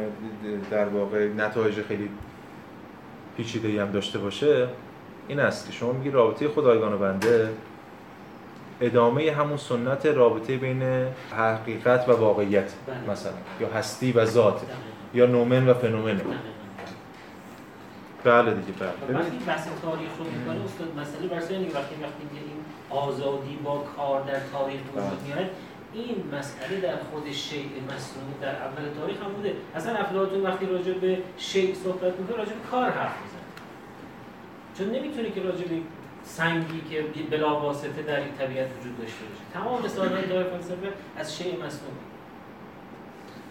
در 0.72 0.88
واقع 0.88 1.28
نتایج 1.28 1.82
خیلی 1.82 2.10
پیچیده 3.38 3.82
هم 3.82 3.92
داشته 3.92 4.20
باشه 4.20 4.68
این 5.28 5.40
است 5.40 5.68
که 5.68 5.74
شما 5.74 5.92
میگی 5.92 6.12
رابطه 6.12 6.48
خدایگان 6.48 6.94
و 6.94 6.98
بنده 6.98 7.50
ادامه 8.82 9.32
همون 9.32 9.58
سنت 9.58 10.06
رابطه 10.06 10.58
بین 10.58 10.84
حقیقت 11.38 12.10
و 12.10 12.12
واقعیت 12.12 12.72
بله. 12.88 13.12
مثلا 13.12 13.32
یا 13.60 13.68
هستی 13.70 14.12
و 14.12 14.26
ذات 14.26 14.62
یا 15.14 15.26
نومن 15.26 15.70
و 15.70 15.74
فنومن. 15.74 16.22
بله 18.24 18.54
دیگه 18.54 18.74
بله. 18.80 19.20
وقتی 19.20 19.38
بحث 19.48 19.68
تاریخ 19.82 20.10
رو 20.20 20.26
می‌کنه 20.26 20.66
استاد 20.66 20.88
مسئله 21.00 21.28
برسه 21.28 21.54
یعنی 21.54 21.66
وقتی 21.66 21.96
وقتی 22.04 22.24
این 22.32 22.59
آزادی 22.90 23.56
با 23.64 23.78
کار 23.98 24.22
در 24.22 24.40
تاریخ 24.54 24.80
وجود 24.94 25.20
بله. 25.20 25.36
میاد 25.36 25.50
این 25.94 26.16
مسئله 26.40 26.80
در 26.82 26.96
خود 27.12 27.32
شیء 27.32 27.70
مصنوع 27.86 28.34
در 28.42 28.56
اول 28.56 28.84
تاریخ 29.00 29.18
هم 29.24 29.32
بوده. 29.32 29.54
اصلا 29.76 29.96
افلاطون 29.96 30.42
وقتی 30.42 30.66
راجع 30.66 30.94
به 30.94 31.18
شیء 31.38 31.76
صحبت 31.84 32.20
می‌کنه 32.20 32.38
راجع 32.38 32.52
به 32.52 32.68
کار 32.72 32.90
حرف 32.90 33.16
می‌زنه. 33.24 33.40
چون 34.78 34.88
نمی‌تونه 34.96 35.30
که 35.30 35.42
راجع 35.42 35.68
به 35.68 35.76
سنگی 36.24 36.82
که 36.90 37.04
بلا 37.32 37.60
واسطه 37.60 38.02
در 38.08 38.16
این 38.16 38.34
طبیعت 38.40 38.68
وجود 38.80 38.98
داشته 39.00 39.26
باشه. 39.26 39.42
تمام 39.54 39.86
مثالهای 39.86 40.26
دار 40.26 40.44
فلسفه 40.44 40.88
از 41.18 41.38
شیء 41.38 41.54
مصنوع 41.54 41.92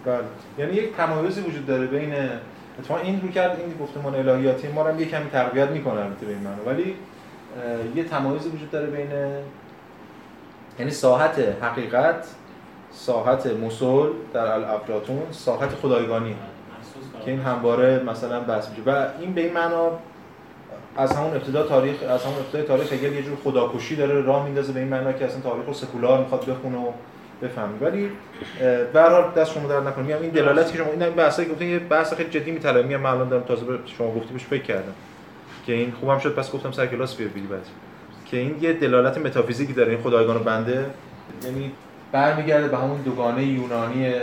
بله. 0.05 0.24
یعنی 0.59 0.72
یک 0.72 0.97
تمایزی 0.97 1.41
وجود 1.41 1.66
داره 1.66 1.86
بین 1.86 2.14
اتفاقا 2.78 3.01
این 3.01 3.20
رو 3.20 3.28
کرد 3.28 3.61
این 3.61 3.78
گفتمان 3.80 4.14
الهیاتی 4.14 4.68
ما 4.68 4.82
رو 4.82 4.93
هم 4.93 5.01
یه 5.01 5.07
کمی 5.07 5.30
تقویت 5.30 5.68
می‌کنه 5.68 6.01
البته 6.01 6.26
به 6.26 6.32
این 6.32 6.41
معنی. 6.41 6.61
ولی 6.66 6.95
یه 7.94 8.05
تمایزی 8.05 8.49
وجود 8.49 8.70
داره 8.70 8.86
بین 8.86 9.11
یعنی 10.78 10.90
ساحت 10.90 11.38
حقیقت 11.62 12.26
ساحت 12.90 13.46
مسل 13.46 14.09
در 14.32 14.46
الافلاطون 14.46 15.22
ساحت 15.30 15.70
خدایگانی. 15.74 16.36
که 17.24 17.30
این 17.30 17.40
همواره 17.40 18.03
مثلا 18.07 18.40
بحث 18.40 18.68
میشه. 18.68 18.82
و 18.86 19.07
این 19.20 19.34
به 19.34 19.40
این 19.40 19.53
معنا 19.53 19.90
از 20.96 21.12
همون 21.12 21.30
ابتدا 21.30 21.62
تاریخ 21.62 21.96
از 22.09 22.24
همون 22.24 22.38
ابتدای 22.38 22.62
تاریخ 22.62 22.92
هگل 22.92 23.12
یه 23.12 23.22
جور 23.22 23.36
خداکشی 23.44 23.96
داره 23.96 24.22
راه 24.22 24.44
میندازه 24.44 24.72
به 24.72 24.80
این 24.80 24.88
معنا 24.88 25.12
که 25.12 25.24
اصلا 25.24 25.40
تاریخ 25.40 25.66
رو 25.66 25.72
سکولار 25.72 26.20
می‌خواد 26.20 26.46
بخونه 26.46 26.78
و 26.78 26.92
بفهمی 27.42 27.78
ولی 27.78 28.11
به 28.92 29.01
هر 29.01 29.09
حال 29.09 29.30
دست 29.36 29.53
شما 29.53 29.68
درد 29.68 29.88
نکنه. 29.88 30.05
میگم 30.05 30.22
این 30.22 30.30
دلالتی 30.30 30.72
که 30.72 30.78
شما 30.78 30.86
این 30.86 31.11
بحثی 31.11 31.44
گفتین 31.44 31.68
یه 31.68 31.78
بحث 31.78 32.14
خیلی 32.14 32.30
جدی 32.30 32.51
میطلبه. 32.51 32.82
میگم 32.82 33.01
من 33.01 33.11
الان 33.11 33.28
دارم 33.28 33.42
تازه 33.42 33.64
به 33.64 33.78
شما 33.86 34.14
گفتی 34.14 34.32
بهش 34.32 34.44
فکر 34.44 34.62
کردم. 34.62 34.92
که 35.69 35.75
این 35.75 35.93
خوبم 36.01 36.19
شد 36.19 36.35
پس 36.35 36.53
گفتم 36.53 36.73
سر 36.73 36.87
کلاس 36.87 37.16
بیا 37.16 37.29
بعد. 37.51 37.66
که 38.27 38.37
این 38.37 38.59
یه 38.61 38.73
دلالت 38.73 39.19
متافیزیکی 39.19 39.73
داره 39.73 39.93
این 39.93 40.03
خدایگان 40.03 40.39
بنده. 40.39 40.91
یعنی 41.45 41.73
برمیگرده 42.12 42.69
به 42.69 42.77
همون 42.77 43.03
دوگانه 43.03 43.45
یونانی 43.45 44.14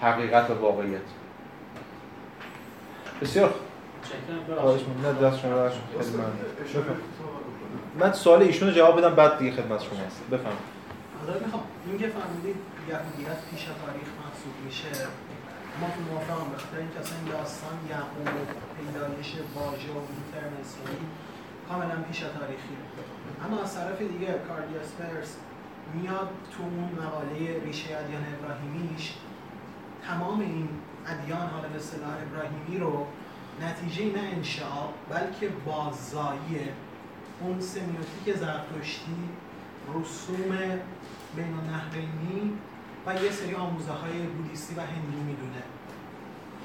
حقیقت 0.00 0.50
و 0.50 0.54
واقعیت. 0.54 1.00
بسیار 3.22 3.54
من 8.00 8.12
سوال 8.12 8.42
ایشون 8.42 8.68
رو 8.68 8.74
جواب 8.74 8.98
بدم 8.98 9.14
بعد 9.14 9.38
دیگه 9.38 9.50
خدمت 9.50 9.82
شما 9.82 9.98
هست 10.06 10.22
بفهم 10.32 10.52
حالا 11.26 11.38
می‌خوام 11.44 11.62
این 11.86 11.98
که 11.98 12.06
فهمیدید 12.06 12.56
یهودیت 12.88 13.38
پیش 13.50 13.64
تاریخ 13.64 14.08
محسوب 14.20 14.54
میشه. 14.64 15.06
ما 15.80 15.86
تو 15.90 16.00
موافقم 16.00 16.78
اینکه 16.78 17.00
اصلا 17.00 17.18
داستان 17.32 17.78
یعقوب 17.90 18.26
و 18.26 18.42
پیدایش 18.76 19.34
واژه 19.54 19.92
و 19.92 20.00
اسرائیل 20.60 21.04
کاملا 21.68 22.02
پیش 22.02 22.18
تاریخی 22.18 22.76
اما 23.44 23.62
از 23.62 23.74
طرف 23.74 23.98
دیگه 23.98 24.26
کاردیاسپرس 24.48 25.36
میاد 25.94 26.28
تو 26.52 26.62
اون 26.62 26.90
مقاله 27.02 27.64
ریشه 27.64 27.96
ادیان 27.96 28.24
ابراهیمیش 28.34 29.14
تمام 30.06 30.40
این 30.40 30.68
ادیان 31.06 31.46
حالا 31.48 31.68
به 31.68 31.76
اصطلاح 31.76 32.14
ابراهیمی 32.26 32.78
رو 32.78 33.06
نتیجه 33.62 34.04
نه 34.04 34.28
انشاء 34.36 34.88
بلکه 35.10 35.48
باززایی 35.66 36.60
اون 37.40 37.60
سمیوتیک 37.60 38.36
زرتشتی 38.36 39.20
رسوم 39.94 40.58
بین 41.36 41.54
النهرینی 41.58 42.58
و 43.06 43.14
یه 43.14 43.30
سری 43.30 43.54
آموزه 43.54 43.92
های 43.92 44.18
بودیستی 44.36 44.74
و 44.74 44.80
هندو 44.80 45.18
می‌دونه. 45.26 45.62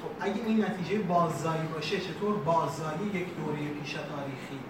خب 0.02 0.10
اگه 0.20 0.40
این 0.46 0.64
نتیجه 0.64 0.98
باززایی 0.98 1.66
باشه 1.74 2.00
چطور 2.00 2.36
باززایی 2.36 3.06
یک 3.14 3.26
دوره 3.36 3.58
پیش 3.80 3.92
تاریخی 3.92 4.60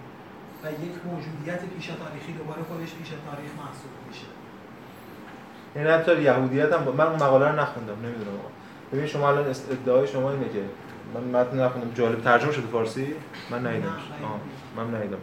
و 0.63 0.71
یک 0.85 0.95
موجودیت 1.05 1.61
پیش 1.75 1.85
تاریخی 1.85 2.33
دوباره 2.33 2.63
خودش 2.63 2.93
پیش 2.93 3.09
تاریخ 3.09 3.51
محسوب 3.57 3.91
میشه؟ 4.07 4.25
یعنی 5.75 5.89
حتی 5.89 6.21
یهودیت 6.21 6.73
هم 6.73 6.83
من 6.83 7.07
اون 7.07 7.15
مقاله 7.23 7.47
رو 7.47 7.59
نخوندم 7.59 7.95
نمی‌دونم. 8.03 8.37
ببین 8.93 9.07
شما 9.07 9.29
الان 9.29 9.45
ادعای 9.71 10.07
شما 10.07 10.31
اینه 10.31 10.49
که 10.49 10.63
من 11.13 11.41
متن 11.41 11.59
نخوندم 11.59 11.91
جالب 11.93 12.21
ترجمه 12.21 12.51
شده 12.51 12.67
فارسی؟ 12.67 13.15
من 13.51 13.67
ندیدم. 13.67 13.95
من 14.77 14.95
ندیدم. 14.95 15.17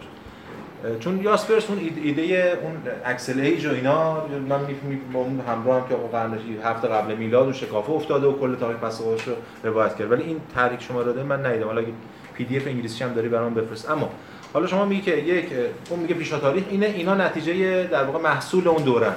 چون 1.01 1.23
یاسپرس 1.23 1.71
اون 1.71 1.79
ایده 2.05 2.59
اون 2.63 2.73
axial 3.05 3.41
age 3.41 3.67
و 3.67 3.71
اینا 3.71 4.15
من 4.49 4.59
با 5.13 5.21
اون 5.21 5.41
همراه 5.49 5.81
هم 5.81 5.89
که 5.89 5.95
قرن 6.13 6.39
هفته 6.65 6.89
قبل 6.89 7.15
میلاد 7.15 7.49
و 7.49 7.53
شکافه 7.53 7.91
افتاده 7.91 8.27
و 8.27 8.39
کل 8.39 8.55
تاریخ 8.55 8.79
پس 8.79 9.01
رو 9.01 9.17
روایت 9.65 9.97
کرد. 9.97 10.13
ولی 10.13 10.23
این 10.23 10.41
تحلیل 10.55 10.83
شما 10.83 11.03
داده 11.03 11.23
من 11.23 11.47
ندیدم. 11.47 11.67
حالا 11.67 11.83
PDF 12.35 12.67
انگلیسی 12.67 13.05
هم 13.05 13.13
داری 13.13 13.29
برام 13.29 13.55
بفرست. 13.55 13.91
اما 13.91 14.11
حالا 14.53 14.67
شما 14.67 14.85
میگی 14.85 15.01
که 15.01 15.17
یک 15.17 15.47
اون 15.91 16.01
میگه 16.01 16.15
پیشا 16.15 16.39
تاریخ 16.39 16.65
اینه 16.71 16.87
اینا 16.87 17.15
نتیجه 17.15 17.85
در 17.85 18.05
واقع 18.05 18.19
محصول 18.19 18.69
اون 18.69 18.83
دوره. 18.83 19.13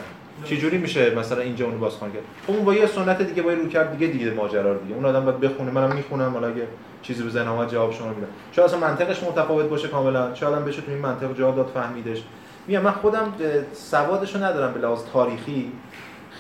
جوری 0.45 0.77
میشه 0.77 1.15
مثلا 1.15 1.41
اینجا 1.41 1.65
اونو 1.65 1.77
بازخوان 1.77 2.11
کرد 2.11 2.21
خب 2.47 2.53
اون 2.53 2.65
با 2.65 2.73
یه 2.73 2.85
سنت 2.85 3.21
دیگه 3.21 3.41
با 3.41 3.51
رو 3.51 3.67
کرد 3.67 3.97
دیگه 3.97 4.13
دیگه 4.13 4.31
ماجرا 4.31 4.73
دیگه. 4.73 4.95
اون 4.95 5.05
آدم 5.05 5.25
باید 5.25 5.39
بخونه 5.39 5.71
منم 5.71 5.95
می‌خونم. 5.95 6.33
حالا 6.33 6.47
اگه 6.47 6.67
چیزی 7.01 7.29
ذهن 7.29 7.47
اومد 7.47 7.71
جواب 7.71 7.93
شما 7.93 8.07
میدم 8.07 8.27
شاید 8.51 8.67
اصلا 8.67 8.79
منطقش 8.79 9.23
متفاوت 9.23 9.65
باشه 9.65 9.87
کاملا. 9.87 10.33
شاید 10.33 10.53
هم 10.53 10.65
بشه 10.65 10.81
تو 10.81 10.91
این 10.91 10.99
منطق 10.99 11.33
جواب 11.33 11.55
داد 11.55 11.71
فهمیدش. 11.73 12.23
میگم 12.67 12.81
من 12.81 12.91
خودم 12.91 13.33
سوادشو 13.73 14.43
ندارم 14.43 14.73
به 14.73 14.79
لحاظ 14.79 14.99
تاریخی 15.13 15.71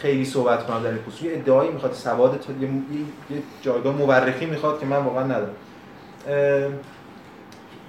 خیلی 0.01 0.25
صحبت 0.25 0.67
کنم 0.67 0.83
در 0.83 0.89
این 0.89 0.99
خصوص. 1.07 1.21
یه 1.21 1.33
ادعایی 1.33 1.71
می‌خواد 1.71 1.93
سواد 1.93 2.45
یه, 2.61 2.67
یه 2.67 3.43
جایگاه 3.61 3.95
مورخی 3.95 4.45
می‌خواد 4.45 4.79
که 4.79 4.85
من 4.85 4.97
واقعا 4.97 5.23
ندارم. 5.23 5.53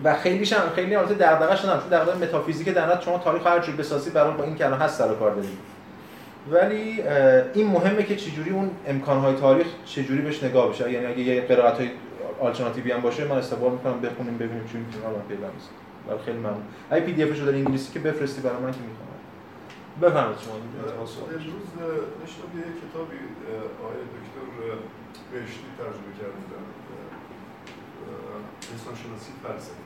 و 0.05 0.15
خیلی 0.15 0.45
هم 0.55 0.63
خیلی 0.75 0.95
البته 0.95 1.15
دغدغه 1.15 1.57
شدم 1.57 1.81
چون 1.81 1.99
دغدغه 1.99 2.19
متافیزیک 2.19 2.69
در 2.69 3.01
شما 3.01 3.19
تاریخ 3.19 3.47
هر 3.47 3.59
جور 3.59 3.77
بسازی 3.77 4.11
برای 4.11 4.33
با 4.37 4.45
این 4.45 4.57
که 4.57 4.67
هست 4.67 4.99
سر 4.99 5.15
کار 5.15 5.35
دارید. 5.35 5.59
ولی 6.51 7.03
این 7.55 7.67
مهمه 7.67 8.03
که 8.03 8.17
چجوری 8.17 8.51
اون 8.51 8.71
امکانهای 8.87 9.35
تاریخ 9.35 9.67
چجوری 9.87 10.23
بهش 10.23 10.45
نگاه 10.45 10.71
بشه. 10.71 10.93
یعنی 10.93 11.07
اگه 11.07 11.19
یه 11.19 11.41
قرائت 11.41 11.79
آلترناتیوی 12.41 12.93
هم 12.93 13.01
باشه 13.01 13.25
من 13.25 13.37
استقبال 13.37 13.73
می‌کنم 13.73 14.01
بخونیم 14.01 14.39
ببینیم 14.39 14.65
چون 14.73 14.81
می‌تونیم 14.81 15.07
الان 15.07 15.23
پیدا 15.23 15.51
میشه 15.51 15.69
ولی 16.09 16.19
خیلی 16.25 16.39
ممنون. 16.39 16.63
اگه 16.91 17.05
پی 17.07 17.13
دی 17.13 17.23
افشو 17.23 17.45
در 17.45 17.55
انگلیسی 17.55 17.93
که 17.93 17.99
بفرستی 17.99 18.41
برای 18.41 18.63
من 18.63 18.73
که 18.73 18.79
می‌خوام 18.81 19.09
بفرمایید 20.03 20.39
شما. 20.39 20.55
امروز 20.55 21.69
نشتم 22.23 22.51
یه 22.59 22.65
کتابی 22.83 23.19
آقای 23.83 24.01
دکتر 24.17 24.47
بهشتی 25.33 25.69
ترجمه 25.79 26.13
کردن 26.19 26.45
انسان 28.73 28.95
شناسی 28.95 29.33
فلسفه. 29.43 29.83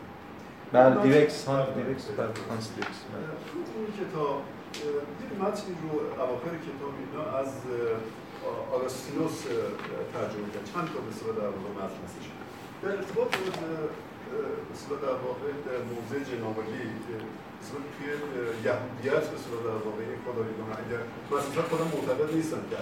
بله 0.73 1.03
دیرکس 1.03 1.45
ها 1.45 1.67
دیرکس 1.77 2.05
هانس 2.51 2.71
دیرکس 2.75 2.99
اون 3.77 3.87
کتاب 4.01 4.43
یک 5.23 5.33
متنی 5.41 5.75
رو 5.83 6.23
اواخر 6.23 6.55
کتاب 6.69 6.93
اینا 7.01 7.25
از 7.39 7.53
آگاستینوس 8.73 9.43
ترجمه 10.15 10.49
کرد. 10.55 10.65
چند 10.75 10.87
تا 10.93 10.99
به 11.33 11.41
در 11.41 11.47
واقع 11.47 11.71
متن 11.79 12.01
هستش؟ 12.05 12.27
در 12.83 12.93
ارتباط 12.99 13.31
مثلا 14.73 14.97
در 15.07 15.17
واقع 15.27 15.49
در 15.69 15.81
موضع 15.93 16.19
جنابالی 16.31 16.83
مثلا 17.61 17.81
توی 17.95 18.07
یهودیت 18.67 19.25
مثلا 19.35 19.59
در 19.69 19.79
واقع 19.87 20.03
این 20.11 20.21
خدایگان 20.27 20.71
اگر 20.83 21.03
مثلا 21.33 21.63
خودم 21.71 21.89
معتقد 21.95 22.29
نیستم 22.39 22.63
که 22.71 22.77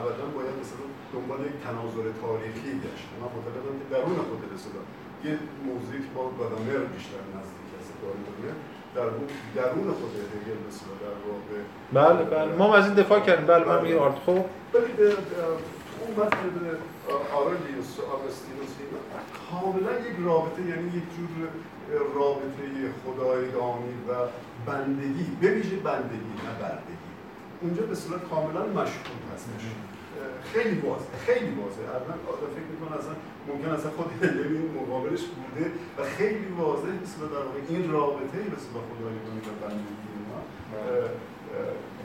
ابدا 0.00 0.26
باید 0.36 0.54
مثلا 0.62 0.84
دنبال 1.14 1.40
یک 1.48 1.56
تناظر 1.66 2.06
تاریخی 2.22 2.72
گشت 2.84 3.06
من 3.20 3.28
معتقدم 3.34 3.74
که 3.80 3.86
درون 3.94 4.18
خود 4.28 4.42
مثلا 4.56 4.82
یه 5.26 5.34
موضوعی 5.68 6.00
که 6.04 6.10
با 6.16 6.22
گادامر 6.38 6.78
بیشتر 6.94 7.22
نزدیک 7.34 7.70
است 7.78 7.90
در 8.94 9.08
درون 9.58 9.88
خود 10.00 10.12
هگل 10.34 10.58
مثلا 10.68 10.94
در 11.04 11.16
واقع 11.28 11.58
بله 11.98 12.22
بله 12.34 12.52
ما 12.60 12.76
از 12.76 12.84
این 12.86 12.94
دفاع 12.94 13.20
کردیم 13.20 13.46
بله 13.46 13.64
من 13.70 13.82
میگم 13.82 13.98
آرت 13.98 14.18
خب 14.26 14.44
ولی 14.74 14.90
اون 16.00 16.10
آرلیوس 17.12 18.00
آگوستینوس 18.14 18.72
کاملا 19.50 19.92
یک 20.08 20.16
رابطه 20.24 20.62
یعنی 20.62 20.86
یک 20.88 21.08
جور 21.16 21.48
رابطه 22.14 22.64
خدایگانی 23.04 23.94
و 24.08 24.10
بندگی 24.66 25.26
به 25.40 25.48
ویژه 25.50 25.76
بندگی 25.76 26.32
نه 26.46 26.52
بردگی. 26.60 27.10
اونجا 27.62 27.82
به 27.82 27.94
صورت 27.94 28.28
کاملا 28.30 28.62
مشهور 28.66 29.20
هستش. 29.34 29.64
خیلی 30.52 30.80
واضحه 30.80 31.18
خیلی 31.26 31.50
واضحه. 31.60 31.88
الان 31.88 32.18
فکر 32.56 32.68
می‌کنم 32.72 32.98
اصلا 32.98 33.14
ممکن 33.48 33.70
اصلا 33.70 33.90
خود 33.90 34.10
این 34.24 34.70
مقابلش 34.80 35.24
بوده 35.38 35.70
و 35.98 36.00
خیلی 36.16 36.46
واضح 36.58 36.88
مثل 37.02 37.18
در 37.34 37.44
واقع 37.46 37.60
این 37.68 37.92
رابطه 37.92 38.38
مثل 38.54 38.68
با 38.74 38.80
خدایگانی 38.88 39.40
و 39.48 39.52
بندگی 39.62 40.16
ما 40.28 40.40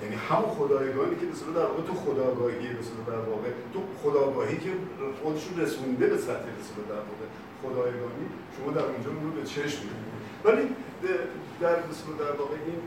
یعنی 0.05 0.17
همون 0.29 0.49
خدایگانی 0.57 1.15
که 1.21 1.25
مثلا 1.33 1.51
در 1.59 1.67
واقع 1.71 1.83
تو 1.89 1.93
خداگاهی 2.05 2.67
مثلا 2.81 3.01
در 3.13 3.21
واقع 3.31 3.49
تو 3.73 3.79
خداگاهی 4.01 4.57
که 4.65 4.71
خودشون 5.21 5.53
رسونده 5.63 6.05
به 6.13 6.17
سطح 6.27 6.47
مثلا 6.61 6.81
در 6.93 7.03
واقع 7.09 7.27
خدایگانی 7.63 8.25
شما 8.55 8.69
در 8.77 8.85
اونجا 8.91 9.09
اون 9.09 9.23
رو 9.27 9.31
به 9.39 9.43
چشم 9.53 9.79
می‌بینید. 9.85 10.15
ولی 10.45 10.63
در 11.61 11.75
مثلا 11.89 12.13
در 12.23 12.33
واقع 12.39 12.57
این 12.67 12.79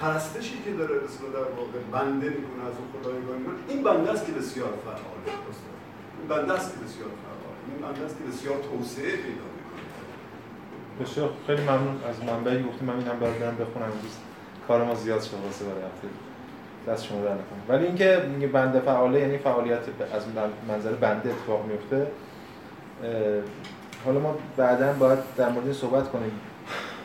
پرستشی 0.00 0.56
که 0.64 0.70
داره 0.80 0.94
مثلا 1.06 1.28
در 1.38 1.48
واقع 1.58 1.78
بنده 1.96 2.28
می‌کنه 2.38 2.62
از 2.70 2.76
اون 2.80 2.88
خدایگانی 2.94 3.44
این 3.68 3.82
بنده 3.88 4.10
است 4.14 4.26
که 4.26 4.32
بسیار 4.32 4.72
فعاله 4.84 5.30
این 6.18 6.28
بنده 6.28 6.52
است 6.52 6.68
که 6.72 6.78
بسیار 6.84 7.08
فعاله 7.22 7.58
این 7.68 7.78
بنده 7.86 8.04
است 8.06 8.16
که 8.18 8.24
بسیار 8.30 8.56
توسعه 8.68 9.16
پیدا 9.16 9.46
بسیار. 11.00 11.30
خیلی 11.46 11.62
ممنون 11.62 11.96
از 12.10 12.24
منبعی 12.24 12.62
گفتیم 12.62 12.88
من 12.88 12.98
اینم 12.98 13.18
برام 13.20 13.56
بخونم 13.56 13.92
دوست. 14.02 14.20
کار 14.68 14.84
ما 14.84 14.94
زیاد 14.94 15.22
شد 15.22 15.34
واسه 15.44 15.64
برای 15.64 15.82
هفته. 15.82 16.08
دست 16.88 17.04
شما 17.04 17.18
در 17.20 17.30
نکنه. 17.30 17.42
ولی 17.68 17.86
اینکه 17.86 18.22
میگه 18.34 18.46
بنده 18.46 18.80
فعاله 18.80 19.20
یعنی 19.20 19.38
فعالیت 19.38 19.78
از 20.14 20.22
منظر 20.68 20.92
بنده 20.92 21.30
اتفاق 21.30 21.64
میفته 21.66 22.06
حالا 24.04 24.20
ما 24.20 24.36
بعدا 24.56 24.92
باید 24.92 25.18
در 25.36 25.48
مورد 25.48 25.72
صحبت 25.72 26.08
کنیم 26.08 26.32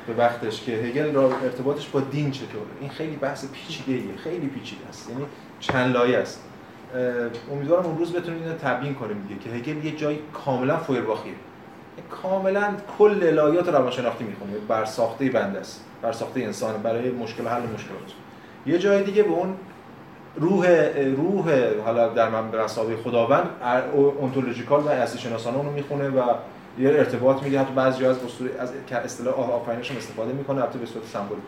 به 0.08 0.14
وقتش 0.14 0.62
که 0.64 0.72
هگل 0.72 1.14
را 1.14 1.32
ارتباطش 1.44 1.88
با 1.88 2.00
دین 2.00 2.32
چطوره. 2.32 2.66
این 2.82 2.90
خیلی 2.90 3.16
بحث 3.16 3.46
پیچیده 3.52 4.18
خیلی 4.18 4.48
پیچیده 4.48 4.88
است. 4.90 5.10
یعنی 5.10 5.26
چند 5.60 5.94
لایه 5.94 6.18
است. 6.18 6.44
امیدوارم 7.52 7.86
اون 7.86 7.98
روز 7.98 8.14
بتونیم 8.14 8.44
اینو 8.44 8.56
تبیین 8.56 8.94
کنیم 8.94 9.28
دیگه 9.28 9.42
که 9.42 9.50
هگل 9.50 9.86
یه 9.86 9.96
جایی 9.96 10.20
کاملا 10.34 10.78
فویرباخیه. 10.78 11.34
کاملا 12.10 12.74
کل 12.98 13.40
الهیات 13.40 13.70
روانشناختی 13.70 14.24
می‌خونه. 14.24 14.52
بر 14.68 14.86
ساخته 14.86 15.30
بنده 15.30 15.60
است. 15.60 15.84
بر 16.02 16.12
ساخته 16.12 16.40
انسان 16.40 16.82
برای 16.82 17.12
مشکل 17.12 17.48
حل 17.48 17.62
مشکلات. 17.62 18.12
یه 18.66 18.78
جای 18.78 19.04
دیگه 19.04 19.24
به 19.24 19.30
اون 19.30 19.56
روح 20.40 20.68
روح 21.18 21.52
حالا 21.86 22.08
در 22.08 22.30
مسابقه 22.64 22.98
خداوند 23.04 23.50
اونتولوژیکال 23.94 24.84
و 24.84 24.88
اصلی 24.88 25.20
شناسانه 25.20 25.58
اونو 25.58 25.72
می‌خونه 25.72 26.10
و 26.10 26.22
یه 26.80 26.90
ارتباط 26.90 27.44
میگه. 27.44 27.60
حتی 27.60 27.74
بعضی 27.74 28.06
از 28.06 28.18
اسطوره 28.24 28.52
از 28.60 28.74
اصطلاح 28.92 29.52
آفرینش 29.52 29.92
هم 29.92 29.98
استفاده 29.98 30.34
می‌کنه 30.34 30.62
البته 30.62 30.80
به 30.80 30.86
صورت 30.86 31.06
سمبولیک. 31.06 31.44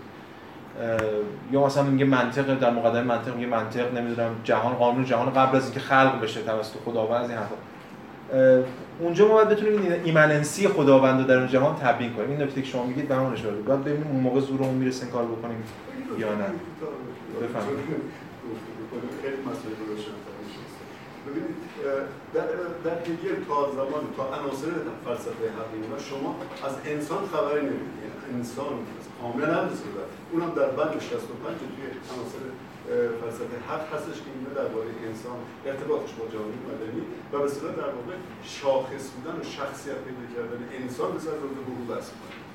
یا 1.52 1.66
مثلا 1.66 1.84
میگه 1.84 2.06
منطق 2.06 2.60
در 2.60 2.70
مقدمه 2.70 3.02
منطق 3.02 3.36
میگه 3.36 3.48
منطق 3.48 3.94
نمی‌دونم 3.98 4.36
جهان 4.44 4.74
قانون 4.74 5.06
جهان 5.06 5.34
قبل 5.34 5.58
از 5.58 5.64
اینکه 5.64 5.80
خلق 5.80 6.22
بشه 6.22 6.42
توسط 6.42 6.76
خداوند 6.86 7.24
از 7.24 7.30
این 7.30 7.40
حرفا. 7.40 7.56
اونجا 9.00 9.28
ما 9.28 9.34
باید 9.34 9.50
بتونیم 9.50 9.94
ایمننسی 10.04 10.68
خداوند 10.68 11.22
رو 11.22 11.28
در 11.28 11.38
اون 11.38 11.48
جهان 11.48 11.76
تبیین 11.76 12.14
کنیم. 12.14 12.30
این 12.30 12.42
نکته 12.42 12.62
که 12.62 12.68
شما 12.68 12.86
میگید 12.86 13.08
به 13.08 13.16
همون 13.16 13.34
اشاره 13.34 13.56
باید 13.56 13.84
ببینیم 13.84 14.08
اون 14.08 14.20
موقع 14.20 14.40
زورمون 14.40 14.76
می‌رسه 14.76 15.06
کار 15.06 15.24
بکنیم 15.24 15.64
یا 16.18 16.28
نه. 16.28 16.46
بفهمید 17.42 17.78
خیلی 19.22 19.38
مسئله 19.50 19.74
ببینید 21.28 21.56
در 22.34 22.48
در 22.86 22.98
هگل 23.00 23.44
تا 23.48 23.72
زمان 23.72 24.04
تا 24.18 24.24
عناصر 24.36 24.72
فلسفه 25.06 25.44
حقیقی 25.60 26.04
شما 26.10 26.36
از 26.68 26.74
انسان 26.86 27.28
خبری 27.28 27.62
نمی‌دید 27.62 27.96
یعنی 28.02 28.38
انسان 28.38 28.74
کاملا 29.22 29.64
نمیشه 29.64 29.84
اونم 30.32 30.50
در 30.60 30.70
بند 30.78 31.00
65 31.00 31.58
توی 31.76 31.86
عناصر 32.14 32.44
فلسفه 33.22 33.56
حق 33.70 33.94
هستش 33.94 34.18
که 34.24 34.30
اینجا 34.36 34.52
درباره 34.62 34.90
انسان 35.10 35.38
ارتباطش 35.66 36.12
با 36.20 36.26
جامعه 36.34 36.60
مدنی 36.70 37.04
و 37.32 37.40
به 37.44 37.50
صورت 37.56 37.76
در 37.76 37.92
واقع 37.98 38.16
شاخص 38.44 39.06
بودن 39.14 39.36
و 39.40 39.44
شخصیت 39.44 40.00
پیدا 40.08 40.26
کردن 40.36 40.62
انسان 40.82 41.10
به 41.14 41.20
صورت 41.20 41.40
حقوق 41.68 41.98
است 41.98 42.12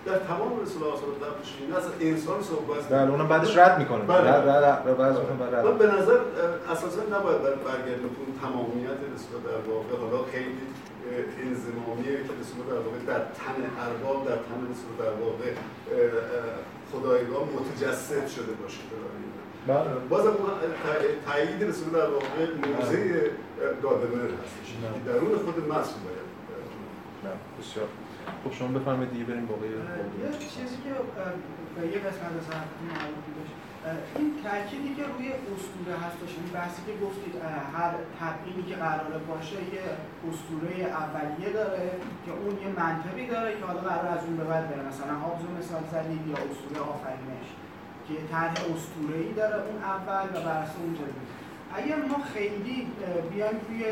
در 0.06 0.18
تمام 0.18 0.60
رسول 0.62 0.82
آثار 0.84 1.08
قبلش 1.24 1.50
این 1.60 1.72
از 1.74 1.84
انسان 2.00 2.42
صحبت 2.42 2.88
بله 2.88 3.10
اونم 3.10 3.28
بعدش 3.28 3.56
رد 3.56 3.78
می‌کنه. 3.78 4.04
بله. 4.04 4.30
بله 4.94 5.72
به 5.72 5.86
نظر 5.86 6.18
اساسا 6.72 7.02
نباید 7.14 7.42
بر 7.42 7.54
برگردیم 7.54 8.10
اون 8.20 8.30
تمامیت 8.42 9.00
رسول 9.14 9.40
در 9.50 9.60
واقع. 9.70 9.96
حالا 10.02 10.24
خیلی 10.32 10.62
انزمامیه 11.46 12.16
که 12.26 12.32
رسول 12.40 12.60
در 12.70 12.80
واقع 12.86 12.98
در 13.06 13.22
تن 13.40 13.58
ارباب 13.86 14.28
در 14.28 14.38
تن 14.48 14.60
رسول 14.72 14.92
در 14.98 15.14
واقع 15.24 15.50
خدایگاه 16.92 17.44
متجسد 17.56 18.26
شده 18.28 18.52
باشه. 18.62 18.78
بله. 19.66 19.90
بازم 20.08 20.34
تایید 21.26 21.64
رسول 21.64 21.88
در 21.90 22.08
واقع 22.10 22.26
موضع 22.66 23.02
دادمر 23.82 24.30
هستش. 24.42 24.68
درون 25.06 25.38
خود 25.38 25.68
مصر 25.68 25.96
باید. 26.04 26.26
بسیار. 27.60 27.86
خب 28.44 28.52
شما 28.58 28.68
بفرمایید 28.78 29.12
دیگه 29.12 29.24
بریم 29.24 29.46
باقی 29.46 29.68
یه 29.68 30.30
چیزی 30.54 30.76
که 30.84 30.90
به 31.76 31.86
یه 31.86 31.98
قسمت 32.06 32.32
از 32.40 32.46
این 34.18 34.30
تأکیدی 34.44 34.90
که 34.98 35.04
روی 35.12 35.26
اسطوره 35.54 35.96
هستش 36.04 36.30
این 36.38 36.48
بحثی 36.54 36.80
که 36.86 36.94
گفتید 37.04 37.34
هر 37.76 37.92
تبیینی 38.20 38.62
که 38.68 38.76
قراره 38.84 39.18
باشه 39.30 39.58
یه 39.74 39.84
اسطوره 40.28 40.74
اولیه 41.02 41.50
داره 41.60 41.90
که 42.24 42.30
اون 42.40 42.54
یه 42.64 42.70
منطقی 42.82 43.26
داره 43.26 43.50
که 43.58 43.64
حالا 43.64 43.80
قرار 43.80 44.18
از 44.18 44.24
اون 44.26 44.36
به 44.36 44.44
بعد 44.44 44.64
بره. 44.70 44.82
مثلا 44.90 45.14
هابز 45.24 45.44
مثال 45.58 45.84
زدید 45.94 46.22
یا 46.32 46.38
اسطوره 46.48 46.80
آفرینش 46.94 47.48
که 48.06 48.14
طرح 48.32 48.54
اسطوره‌ای 48.74 49.32
داره 49.40 49.56
اون 49.66 49.78
اول 49.94 50.26
و 50.34 50.38
بر 50.46 50.58
اساس 50.62 50.76
اون 50.82 50.96
اگر 51.78 51.96
ما 52.10 52.18
خیلی 52.34 52.76
بیایم 53.30 53.58
روی 53.68 53.84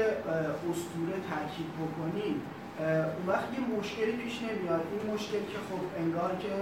اسطوره 0.70 1.16
تاکید 1.30 1.70
بکنیم 1.82 2.36
اون 2.80 3.26
وقت 3.28 3.48
یه 3.54 3.78
مشکلی 3.78 4.12
پیش 4.12 4.42
نمیاد. 4.42 4.82
این 4.92 5.14
مشکل 5.14 5.42
که 5.52 5.58
خب 5.68 5.82
انگار 6.02 6.36
که 6.40 6.52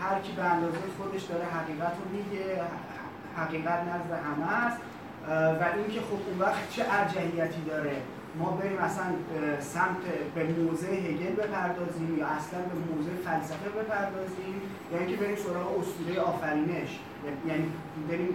هر 0.00 0.20
کی 0.20 0.32
به 0.32 0.42
اندازه 0.42 0.78
خودش 0.98 1.22
داره 1.22 1.44
حقیقت 1.44 1.92
رو 1.98 2.04
میگه 2.16 2.60
حقیقت 3.36 3.80
نزد 3.80 4.12
همه 4.26 4.66
است. 4.66 4.78
و 5.28 5.64
اینکه 5.76 6.00
خب 6.00 6.20
اون 6.28 6.38
وقت 6.38 6.70
چه 6.70 6.84
ارجحیتی 6.90 7.62
داره. 7.68 7.96
ما 8.38 8.50
بریم 8.50 8.78
اصلا 8.78 9.04
سمت 9.60 10.02
به 10.34 10.44
موزه 10.44 10.86
هگل 10.86 11.34
بپردازیم 11.34 12.18
یا 12.18 12.26
اصلا 12.26 12.60
به 12.60 12.94
موزه 12.94 13.10
فلسفه 13.24 13.68
بپردازیم 13.68 14.60
یا 14.92 14.98
اینکه 14.98 15.16
بریم 15.16 15.36
سراغ 15.36 15.78
اسطوره 15.78 16.20
آفرینش. 16.20 16.98
یعنی 17.48 17.66
بریم 18.08 18.28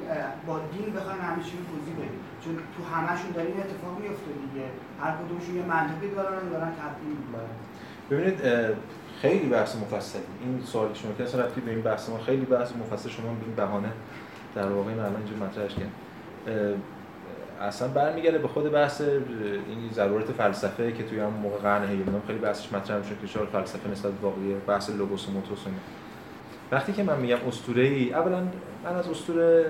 با 0.47 0.59
دین 0.73 0.93
بخوایم 0.93 1.21
همه 1.21 1.43
چی 1.43 1.51
رو 1.57 1.63
توضیح 1.71 1.93
بدیم. 1.93 2.19
چون 2.43 2.55
تو 2.55 2.95
همشون 2.95 3.31
داره 3.31 3.47
این 3.47 3.59
اتفاق 3.59 3.99
میفته 3.99 4.31
دیگه. 4.43 4.65
هر 5.01 5.11
کدومشون 5.11 5.55
یه 5.55 5.65
منطقی 5.65 6.09
دارن 6.15 6.49
دارن 6.49 6.71
تبدیل 6.81 7.17
ببینید 8.11 8.39
خیلی 9.21 9.49
بحث 9.49 9.75
مفصلی. 9.75 10.21
این 10.41 10.61
سوال 10.65 10.93
شما 10.93 11.11
که 11.17 11.23
اصلا 11.23 11.45
به 11.65 11.71
این 11.71 11.81
بحث 11.81 12.09
ما 12.09 12.17
خیلی 12.17 12.45
بحث 12.45 12.71
مفصل. 12.71 13.09
شما 13.09 13.33
به 13.33 13.45
این 13.45 13.55
بهانه 13.55 13.91
در 14.55 14.67
واقع 14.67 14.89
این 14.89 14.99
الان 14.99 15.15
اینجا 15.15 15.45
مطرحش 15.45 15.75
کردیم 15.75 15.91
اصلا 17.61 17.87
برمیگرده 17.87 18.37
به 18.37 18.47
خود 18.47 18.71
بحث 18.71 19.01
این 19.01 19.89
ضرورت 19.93 20.25
فلسفه 20.25 20.91
که 20.91 21.03
توی 21.03 21.19
هم 21.19 21.29
موقع 21.29 21.57
قرن 21.57 21.89
هیلم 21.89 22.21
خیلی 22.27 22.39
بحثش 22.39 22.73
مطرح 22.73 22.97
میشه 22.97 23.15
که 23.21 23.27
چرا 23.27 23.45
فلسفه 23.45 23.89
نسبت 23.89 24.11
واقعی 24.21 24.55
بحث 24.67 24.89
لوگوس 24.89 25.27
و 25.27 25.31
موتوس 25.31 25.59
وقتی 26.71 26.93
که 26.93 27.03
من 27.03 27.19
میگم 27.19 27.37
اسطوره 27.47 27.83
ای 27.83 28.13
اولا 28.13 28.39
من 28.83 28.95
از 28.95 29.09
اسطوره 29.09 29.65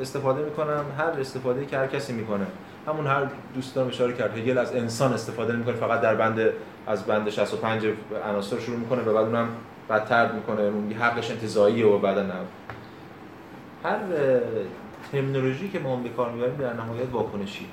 استفاده 0.00 0.44
می‌کنم 0.44 0.84
هر 0.98 1.04
استفاده 1.04 1.66
که 1.66 1.78
هر 1.78 1.86
کسی 1.86 2.12
می‌کنه. 2.12 2.46
همون 2.86 3.06
هر 3.06 3.26
دوستان 3.54 3.88
اشاره 3.88 4.12
کرد 4.12 4.38
هگل 4.38 4.58
از 4.58 4.74
انسان 4.74 5.12
استفاده 5.12 5.52
نمی‌کنه 5.52 5.74
فقط 5.74 6.00
در 6.00 6.14
بند 6.14 6.50
از 6.86 7.04
بند 7.04 7.30
65 7.30 7.86
عناصر 8.28 8.58
شروع 8.58 8.78
می‌کنه 8.78 9.02
و 9.02 9.14
بعد 9.14 9.26
اونم 9.26 9.48
بدتر 9.90 10.32
می‌کنه. 10.32 10.62
اون 10.62 10.92
حقش 10.92 11.30
انتزاعیه 11.30 11.86
و 11.86 11.98
بعدا 11.98 12.22
نه. 12.22 12.34
هر 13.84 13.98
ترمینولوژی 15.12 15.68
که 15.68 15.78
ما 15.78 15.96
به 15.96 16.08
کار 16.08 16.32
می‌بریم 16.32 16.56
در 16.56 16.72
نهایت 16.72 17.12
واکنشی. 17.12 17.66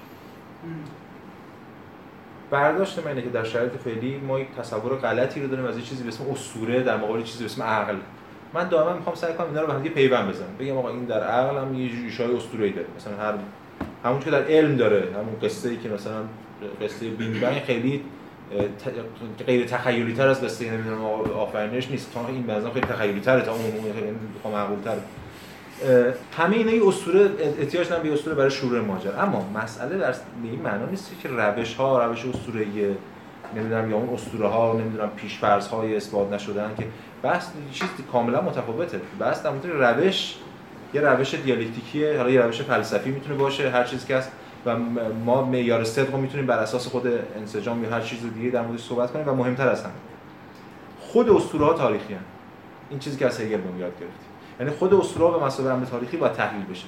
برداشت 2.51 3.05
من 3.05 3.15
که 3.15 3.29
در 3.29 3.43
شرایط 3.43 3.71
فعلی 3.71 4.17
ما 4.17 4.39
یک 4.39 4.47
تصور 4.57 4.95
غلطی 4.95 5.41
رو 5.41 5.47
داریم 5.47 5.65
از 5.65 5.77
یه 5.77 5.83
چیزی 5.83 6.03
به 6.03 6.09
اسم 6.09 6.23
اسطوره 6.31 6.83
در 6.83 6.97
مقابل 6.97 7.23
چیزی 7.23 7.39
به 7.39 7.45
اسم 7.45 7.63
عقل. 7.63 7.95
من 8.55 8.67
دائما 8.67 8.93
می‌خوام 8.93 9.15
سعی 9.15 9.33
کنم 9.33 9.47
اینا 9.47 9.61
رو 9.61 9.67
به 9.67 9.73
هم 9.73 9.83
پیوند 9.83 10.29
بزنم. 10.29 10.47
بگم 10.59 10.77
آقا 10.77 10.89
این 10.89 11.05
در 11.05 11.23
عقل 11.23 11.57
هم 11.57 11.79
یه 11.79 11.91
ریشه‌های 11.91 12.35
اسطوره‌ای 12.35 12.71
داره. 12.71 12.87
مثلا 12.97 13.17
هر 13.17 13.33
همون 14.03 14.19
که 14.19 14.31
در 14.31 14.43
علم 14.43 14.75
داره 14.75 15.03
همون 15.13 15.39
قصه 15.43 15.69
ای 15.69 15.77
که 15.77 15.89
مثلا 15.89 16.21
قصه 16.81 17.09
بین 17.09 17.39
بنگ 17.39 17.61
خیلی 17.61 18.01
غیر 19.47 19.65
تخیلی 19.65 20.13
تر 20.13 20.27
از 20.27 20.43
قصه 20.43 20.71
نمی‌دونم 20.71 21.05
آفرینش 21.37 21.91
نیست. 21.91 22.13
تا 22.13 22.27
این 22.27 22.43
بنظرم 22.43 22.71
خیلی 22.71 22.85
تخیلی 22.85 23.19
تره 23.19 23.41
تا 23.41 23.51
اون 23.51 23.61
خیلی 23.93 24.53
معقول 24.55 24.77
تره 24.79 25.01
همه 26.37 26.55
اینا 26.55 26.71
یه 26.71 26.87
اسطوره 26.87 27.29
احتیاج 27.59 27.87
به 27.87 28.13
اسطوره 28.13 28.35
برای 28.35 28.51
شروع 28.51 28.79
ماجرا. 28.79 29.21
اما 29.21 29.49
مسئله 29.55 29.97
در 29.97 30.15
این 30.43 30.61
معنا 30.61 30.85
نیست 30.85 31.11
که 31.21 31.29
روش 31.29 31.73
ها 31.73 32.05
روش 32.05 32.25
اسطوره 32.25 32.65
نمی‌دونم 33.55 33.91
یا 33.91 33.97
اون 33.97 34.09
اسطوره 34.13 34.47
ها 34.47 34.73
نمی‌دونم 34.73 35.09
پیش 35.15 35.37
فرض 35.37 35.67
های 35.67 35.95
اثبات 35.95 36.33
نشدن 36.33 36.71
که 36.77 36.85
بحث 37.25 37.47
چیز 37.71 37.89
کاملا 38.11 38.41
متفاوته. 38.41 39.01
بحث 39.19 39.43
در 39.43 39.49
مورد 39.49 39.65
روش 39.65 40.35
یه 40.93 41.01
روش 41.01 41.33
دیالکتیکیه 41.35 42.17
حالا 42.17 42.29
یه 42.29 42.41
روش 42.41 42.61
فلسفی 42.61 43.09
می‌تونه 43.09 43.35
باشه 43.35 43.69
هر 43.69 43.83
چیزی 43.83 44.07
که 44.07 44.17
هست. 44.17 44.31
و 44.65 44.75
ما 45.25 45.45
معیار 45.45 45.83
صدق 45.83 46.15
می‌تونیم 46.15 46.45
بر 46.45 46.57
اساس 46.57 46.87
خود 46.87 47.07
انسجام 47.37 47.83
یا 47.83 47.89
هر 47.89 48.01
چیز 48.01 48.19
دیگه 48.33 48.49
در 48.49 48.61
موردش 48.61 48.83
صحبت 48.83 49.13
کنیم 49.13 49.29
و 49.29 49.33
مهمتر 49.33 49.67
از 49.67 49.83
همه 49.83 49.93
خود 50.99 51.29
اسطوره 51.29 51.65
ها 51.65 51.73
تاریخی 51.73 52.13
هستند 52.13 52.25
این 52.89 52.99
چیزی 52.99 53.17
که 53.17 53.25
از 53.25 53.41
هگل 53.41 53.57
بهم 53.57 53.79
یاد 53.79 53.91
گرفتیم. 53.91 54.29
یعنی 54.59 54.71
خود 54.71 54.93
اسطوره 54.93 55.39
به 55.39 55.45
مسابقه 55.45 55.73
امر 55.73 55.85
تاریخی 55.85 56.17
باید 56.17 56.33
تحلیل 56.33 56.65
بشه. 56.65 56.85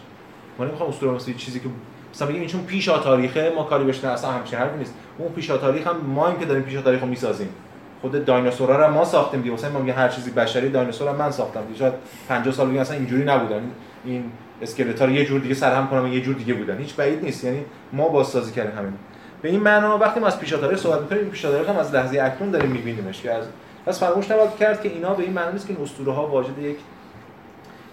ما 0.59 0.65
نمی‌خوام 0.65 0.89
اسطوره 0.89 1.11
مثل 1.11 1.33
چیزی 1.33 1.59
که 1.59 1.69
مثلا 2.13 2.27
بگیم 2.27 2.47
چون 2.47 2.63
پیش 2.63 2.85
تاریخه 2.85 3.53
ما 3.55 3.63
کاری 3.63 3.83
بهش 3.83 4.03
اصلا 4.03 4.31
همچین 4.31 4.59
حرفی 4.59 4.77
نیست. 4.77 4.93
اون 5.17 5.31
پیش 5.31 5.47
تاریخ 5.47 5.87
هم 5.87 5.97
ما 5.97 6.27
این 6.27 6.39
که 6.39 6.45
داریم 6.45 6.63
پیش 6.63 6.73
تاریخ 6.73 7.03
می‌سازیم. 7.03 7.49
خود 8.01 8.25
دایناسورا 8.25 8.85
رو 8.85 8.93
ما 8.93 9.05
ساختیم 9.05 9.41
دیگه. 9.41 9.53
مثلا 9.53 9.69
ما 9.69 9.79
میگه 9.79 9.93
هر 9.93 10.09
چیزی 10.09 10.31
بشری 10.31 10.69
دایناسور 10.69 11.11
من 11.11 11.31
ساختم 11.31 11.61
دیگه. 11.61 11.79
شاید 11.79 11.93
50 12.29 12.53
سال 12.53 12.67
دیگه 12.67 12.81
اصلا 12.81 12.97
اینجوری 12.97 13.23
نبودن. 13.23 13.61
این 14.05 14.23
اسکلت 14.61 15.01
رو 15.01 15.11
یه 15.11 15.25
جور 15.25 15.39
دیگه 15.39 15.55
سرهم 15.55 15.87
کنم 15.87 16.13
یه 16.13 16.21
جور 16.21 16.35
دیگه 16.35 16.53
بودن. 16.53 16.77
هیچ 16.77 16.95
بعید 16.95 17.23
نیست. 17.23 17.43
یعنی 17.43 17.65
ما 17.93 18.07
بازسازی 18.07 18.51
کردیم 18.51 18.77
همین. 18.77 18.93
به 19.41 19.49
این 19.49 19.59
معنا 19.59 19.97
وقتی 19.97 20.19
ما 20.19 20.27
از 20.27 20.39
پیش 20.39 20.49
تاریخ 20.49 20.79
صحبت 20.79 21.01
می‌کنیم 21.01 21.21
این 21.21 21.31
پیش 21.31 21.41
تاریخ 21.41 21.69
هم 21.69 21.77
از 21.77 21.93
لحظه 21.93 22.21
اکنون 22.21 22.51
داریم 22.51 22.71
می‌بینیمش 22.71 23.21
که 23.21 23.33
از 23.33 23.45
پس 23.85 23.99
فراموش 23.99 24.31
نباید 24.31 24.55
کرد 24.55 24.81
که 24.81 24.89
اینا 24.89 25.13
به 25.13 25.23
این 25.23 25.33
معنی 25.33 25.53
نیست 25.53 25.67
که 25.67 25.73
این 25.73 25.83
اسطوره 25.83 26.11
ها 26.11 26.27
واجد 26.27 26.59
یک 26.59 26.77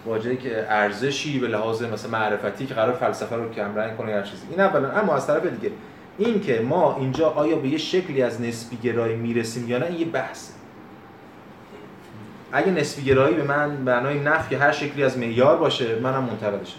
واجد 0.07 0.39
که 0.39 0.67
ارزشی 0.69 1.39
به 1.39 1.49
لحاظ 1.49 1.83
مثلا 1.83 2.11
معرفتی 2.11 2.67
که 2.67 2.75
قرار 2.75 2.95
فلسفه 2.95 3.37
رو 3.37 3.51
کم 3.51 3.77
رنگ 3.77 3.97
کنه 3.97 4.11
یا 4.11 4.23
چیزی. 4.23 4.43
این 4.51 4.61
اولا. 4.61 4.91
اما 4.91 5.17
از 5.17 5.27
طرف 5.27 5.47
دیگه 5.47 5.73
این 6.19 6.41
که 6.41 6.61
ما 6.61 6.97
اینجا 6.97 7.29
آیا 7.29 7.57
به 7.57 7.69
یه 7.69 7.79
شکلی 7.79 8.23
از 8.23 8.41
نسبی 8.41 8.77
گرایی 8.77 9.17
می‌رسیم 9.17 9.69
یا 9.69 9.79
نه 9.79 9.87
این 9.87 9.99
یه 9.99 10.07
بحثه. 10.07 10.53
اگه 12.53 12.71
نسبی 12.71 13.03
گرایی 13.03 13.35
به 13.35 13.43
من 13.43 13.71
معنای 13.71 14.19
نفی 14.19 14.55
هر 14.55 14.73
شکلی 14.73 15.05
از 15.05 15.19
معیار 15.19 15.57
باشه 15.57 15.99
منم 15.99 16.25
منتقدشم 16.25 16.77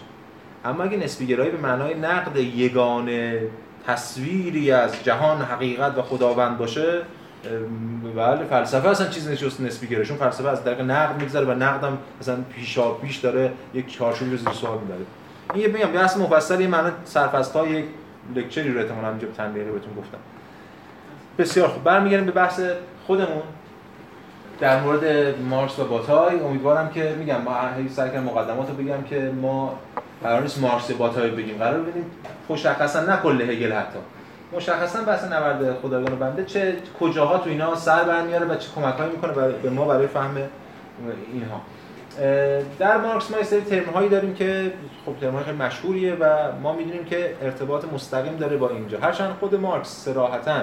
اما 0.64 0.84
اگه 0.84 0.96
نسبی 0.96 1.26
گرایی 1.26 1.50
به 1.50 1.58
معنای 1.58 1.94
نقد 1.94 2.36
یگانه 2.36 3.42
تصویری 3.86 4.70
از 4.70 5.04
جهان 5.04 5.42
حقیقت 5.42 5.98
و 5.98 6.02
خداوند 6.02 6.58
باشه 6.58 7.02
بله 8.16 8.44
فلسفه 8.44 8.88
اصلا 8.88 9.08
چیزی 9.08 9.30
نیست 9.30 9.60
نسبی 9.60 9.86
گرایشون 9.86 10.16
فلسفه 10.16 10.48
از 10.48 10.64
دقیق 10.64 10.80
نقد 10.80 11.20
میگذره 11.20 11.44
و 11.44 11.50
نقدم 11.50 11.98
مثلا 12.20 12.36
پیشا 12.54 12.90
پیش 12.90 13.16
داره 13.16 13.52
یک 13.74 13.92
چارچوبی 13.92 14.30
رو 14.30 14.36
زیر 14.36 14.50
سوال 14.50 14.78
می‌بره. 14.78 14.98
این 15.54 15.62
یه 15.62 15.68
میگم 15.68 15.92
بحث 15.92 16.16
مفصل 16.16 16.60
یه 16.60 16.66
معنی 16.66 16.90
سرفست 17.04 17.56
یک 17.56 17.84
لکچری 18.34 18.72
رو 18.72 18.80
احتمالاً 18.80 19.14
چند 19.36 19.54
دقیقه 19.54 19.72
بهتون 19.72 19.94
گفتم. 19.98 20.18
بسیار 21.38 21.68
خوب. 21.68 21.84
برمیگردیم 21.84 22.26
به 22.26 22.32
بحث 22.32 22.60
خودمون. 23.06 23.42
در 24.60 24.80
مورد 24.80 25.34
مارکس 25.40 25.78
و 25.78 25.84
باتای 25.84 26.40
امیدوارم 26.40 26.88
که 26.88 27.14
میگم 27.18 27.42
ما 27.42 27.54
سعی 27.88 28.10
کنم 28.10 28.22
مقدمات 28.22 28.68
رو 28.68 28.74
بگم 28.74 29.02
که 29.02 29.32
ما 29.42 29.78
قرار 30.22 30.42
نیست 30.42 30.60
مارکس 30.60 30.90
باتای 30.90 31.30
بگیم. 31.30 31.58
قرار 31.58 31.80
ببینیم. 31.80 32.10
مشخصا 32.50 33.00
نه 33.00 33.16
کل 33.16 33.40
هگل 33.40 33.72
حتی. 33.72 33.98
مشخصا 34.56 35.02
بحث 35.02 35.24
نبرد 35.24 35.74
خدایگان 35.82 36.18
بنده 36.18 36.44
چه 36.44 36.76
کجاها 37.00 37.38
تو 37.38 37.50
اینا 37.50 37.74
سر 37.74 38.04
برمیاره 38.04 38.46
و 38.46 38.54
چه 38.54 38.68
کمکهایی 38.74 39.10
می‌کنه 39.10 39.32
به 39.62 39.70
ما 39.70 39.84
برای 39.84 40.06
فهم 40.06 40.36
اینها. 41.32 41.60
در 42.78 42.96
مارکس 42.96 43.30
ما 43.30 43.42
سری 43.42 43.60
ترم 43.60 43.84
هایی 43.84 44.08
داریم 44.08 44.34
که 44.34 44.72
خب 45.06 45.12
ترم 45.20 45.42
خیلی 45.42 45.56
مشهوریه 45.56 46.14
و 46.14 46.52
ما 46.62 46.72
می‌دونیم 46.72 47.04
که 47.04 47.36
ارتباط 47.42 47.84
مستقیم 47.84 48.36
داره 48.36 48.56
با 48.56 48.70
اینجا. 48.70 48.98
هرچند 49.00 49.36
خود 49.40 49.54
مارکس 49.54 49.88
صراحتا 49.88 50.60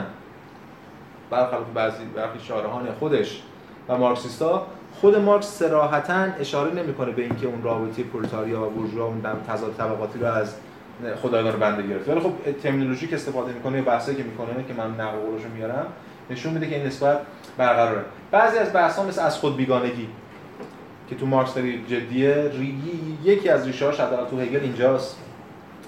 برخلاف 1.30 1.64
بعضی 1.74 2.06
برخی 2.16 2.40
شارحان 2.40 2.88
خودش 3.00 3.42
و 3.90 3.98
مارکسیستا 3.98 4.68
خود 5.02 5.16
مارکس 5.16 5.48
صراحتا 5.48 6.14
اشاره 6.40 6.74
نمی‌کنه 6.74 7.12
به 7.12 7.22
اینکه 7.22 7.48
اون 7.48 7.64
رابطه 7.64 8.04
پرولتاریا 8.04 8.62
و 8.62 8.70
بورژوا 8.70 9.06
اون 9.06 9.22
تضاد 9.48 9.76
طبقاتی 9.78 10.20
رو 10.20 10.26
از 10.26 10.56
خدایگان 11.22 11.60
بنده 11.60 11.88
گرفت 11.88 12.10
ولی 12.10 12.20
خب 12.20 12.32
ترمینولوژی 12.64 13.08
که 13.08 13.16
استفاده 13.16 13.54
می‌کنه 13.54 13.82
بحثی 13.82 14.16
که 14.16 14.24
می‌کنه 14.24 14.64
که 14.68 14.74
من 14.74 14.92
نقل 14.92 15.18
قولش 15.18 15.42
میارم 15.56 15.86
نشون 16.30 16.54
میده 16.54 16.70
که 16.70 16.76
این 16.76 16.86
نسبت 16.86 17.20
برقراره. 17.58 18.02
بعضی 18.32 18.58
از 18.58 18.74
بحث‌ها 18.74 19.06
مثل 19.06 19.22
از 19.22 19.38
خود 19.38 19.58
بیگانگی 19.58 20.08
که 21.14 21.20
تو 21.20 21.26
مارکس 21.26 21.54
داری 21.54 21.84
جدیه 21.90 22.52
یکی 23.24 23.50
از 23.50 23.68
ریشه 23.68 23.86
هاش 23.86 23.98
تو 24.30 24.40
هگل 24.40 24.60
اینجاست. 24.60 25.18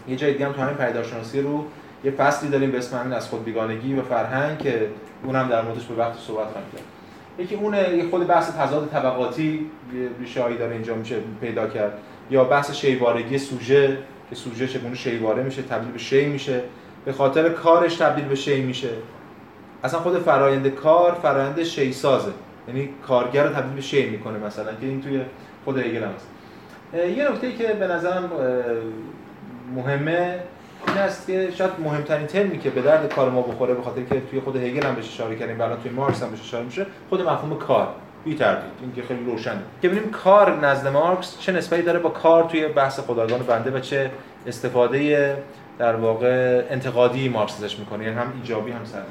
یه 0.08 0.16
جای 0.16 0.34
دیگه 0.34 0.46
هم 0.46 0.54
تو 0.54 0.62
همین 0.62 0.76
پیدارشناسی 0.76 1.42
رو 1.42 1.66
یه 2.04 2.12
فصلی 2.12 2.50
داریم 2.50 2.72
به 2.72 2.78
اسم 2.78 3.12
از 3.12 3.30
خود 3.30 3.44
بیگانگی 3.44 3.94
و 3.94 4.02
فرهنگ 4.02 4.58
که 4.58 4.88
اونم 5.24 5.50
در 5.50 5.62
موردش 5.62 5.84
به 5.86 5.96
وقت 5.96 6.20
صحبت 6.20 6.48
خواهیم 6.48 6.70
کرد 6.72 6.84
یکی 7.40 7.56
اون 7.56 7.74
یه 7.74 8.10
خود 8.10 8.28
بحث 8.28 8.52
تضاد 8.52 8.90
طبقاتی 8.90 9.66
ریشه 10.20 10.44
هایی 10.44 10.58
داره 10.58 10.74
اینجا 10.74 10.96
میشه 10.96 11.16
پیدا 11.42 11.68
کرد. 11.68 11.98
یا 12.32 12.44
بحث 12.44 12.72
شیوارگی 12.72 13.38
سوژه 13.38 13.98
که 14.30 14.36
سوژه 14.36 14.68
چگونه 14.68 14.96
شیواره 14.96 15.44
میشه 15.44 15.62
تبدیل 15.62 15.92
به 15.92 15.98
شی 16.00 16.26
میشه. 16.26 16.62
به 17.06 17.14
خاطر 17.14 17.50
کارش 17.50 17.96
تبدیل 17.96 18.26
به 18.26 18.36
شی 18.36 18.62
میشه. 18.62 18.90
اصلا 19.84 20.00
خود 20.00 20.20
فرایند 20.20 20.68
کار 20.68 21.14
فرایند 21.14 21.64
شی 21.64 21.94
سازه 21.94 22.32
یعنی 22.68 22.90
کارگر 23.08 23.44
رو 23.44 23.50
تبدیل 23.50 23.76
به 23.76 23.82
شی 23.82 24.10
می‌کنه 24.10 24.38
مثلا 24.38 24.72
که 24.82 24.88
این 24.88 25.02
توی 25.02 25.22
خود 25.66 25.78
هگل 25.78 26.04
هم 26.04 26.12
هست 26.16 26.28
یه 27.18 27.32
نکته 27.32 27.52
که 27.52 27.74
به 27.74 27.88
نظرم 27.88 28.30
مهمه 29.76 30.40
این 30.88 30.98
است 30.98 31.28
که 31.28 31.52
شاید 31.52 31.72
مهمترین 31.84 32.28
ترمی 32.28 32.60
که 32.60 32.70
به 32.70 32.82
درد 32.82 33.14
کار 33.14 33.30
ما 33.30 33.42
بخوره 33.42 33.74
به 33.74 33.82
خاطر 33.82 34.02
که 34.02 34.22
توی 34.32 34.40
خود 34.40 34.56
هگل 34.56 34.86
هم 34.88 34.96
بهش 34.96 35.08
اشاره 35.08 35.36
کردیم 35.36 35.62
الان 35.62 35.82
توی 35.82 35.92
مارکس 35.92 36.24
هم 36.24 36.30
بهش 36.30 36.42
اشاره 36.42 36.66
میشه 36.66 36.86
خود 37.10 37.22
مفهوم 37.22 37.58
کار. 37.58 37.88
بی 38.26 38.36
تردید. 38.36 38.72
این 38.82 38.94
که 38.96 39.02
خیلی 39.02 39.26
روشنه. 39.26 39.62
که 39.82 39.90
ببینیم 39.90 40.10
کار 40.12 40.66
نزد 40.66 40.88
مارکس 40.88 41.40
چه 41.40 41.52
نسبتی 41.52 41.82
داره 41.82 42.00
با 42.00 42.10
کار 42.10 42.44
توی 42.44 42.68
بحث 42.68 43.00
خدایگان 43.00 43.40
بنده 43.40 43.72
و 43.72 43.80
چه 43.80 44.12
استفاده 44.48 45.38
در 45.80 45.96
واقع 45.96 46.64
انتقادی 46.70 47.30
مارکس 47.30 47.64
ازش 47.64 47.80
می‌کنه. 47.80 48.04
یعنی 48.04 48.16
هم 48.16 48.34
ایجابی 48.42 48.72
هم 48.72 48.86
سلبی. 48.86 49.06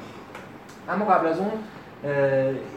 اما 0.89 1.05
قبل 1.05 1.27
از 1.27 1.39
اون 1.39 1.51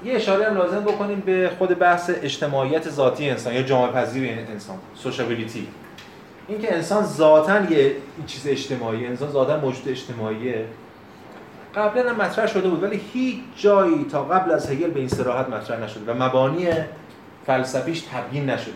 یه 0.04 0.14
اشاره 0.14 0.46
هم 0.46 0.56
لازم 0.56 0.80
بکنیم 0.80 1.22
به 1.26 1.50
خود 1.58 1.78
بحث 1.78 2.10
اجتماعیت 2.22 2.88
ذاتی 2.88 3.30
انسان 3.30 3.54
یا 3.54 3.62
جامعه 3.62 3.92
پذیر 3.92 4.38
انسان 4.52 4.76
سوشابیلیتی 4.94 5.68
اینکه 6.48 6.74
انسان 6.74 7.04
ذاتا 7.04 7.60
یه 7.72 7.92
چیز 8.26 8.46
اجتماعی 8.46 9.06
انسان 9.06 9.30
ذاتا 9.30 9.60
موجود 9.60 9.88
اجتماعیه. 9.88 10.64
قبلا 11.74 12.10
هم 12.10 12.16
مطرح 12.16 12.46
شده 12.46 12.68
بود 12.68 12.82
ولی 12.82 13.00
هیچ 13.12 13.40
جایی 13.56 14.06
تا 14.12 14.24
قبل 14.24 14.50
از 14.50 14.70
هگل 14.70 14.90
به 14.90 15.00
این 15.00 15.08
صراحت 15.08 15.48
مطرح 15.48 15.80
نشده 15.80 16.12
و 16.12 16.22
مبانی 16.22 16.68
فلسفیش 17.46 18.00
تبیین 18.00 18.50
نشده. 18.50 18.72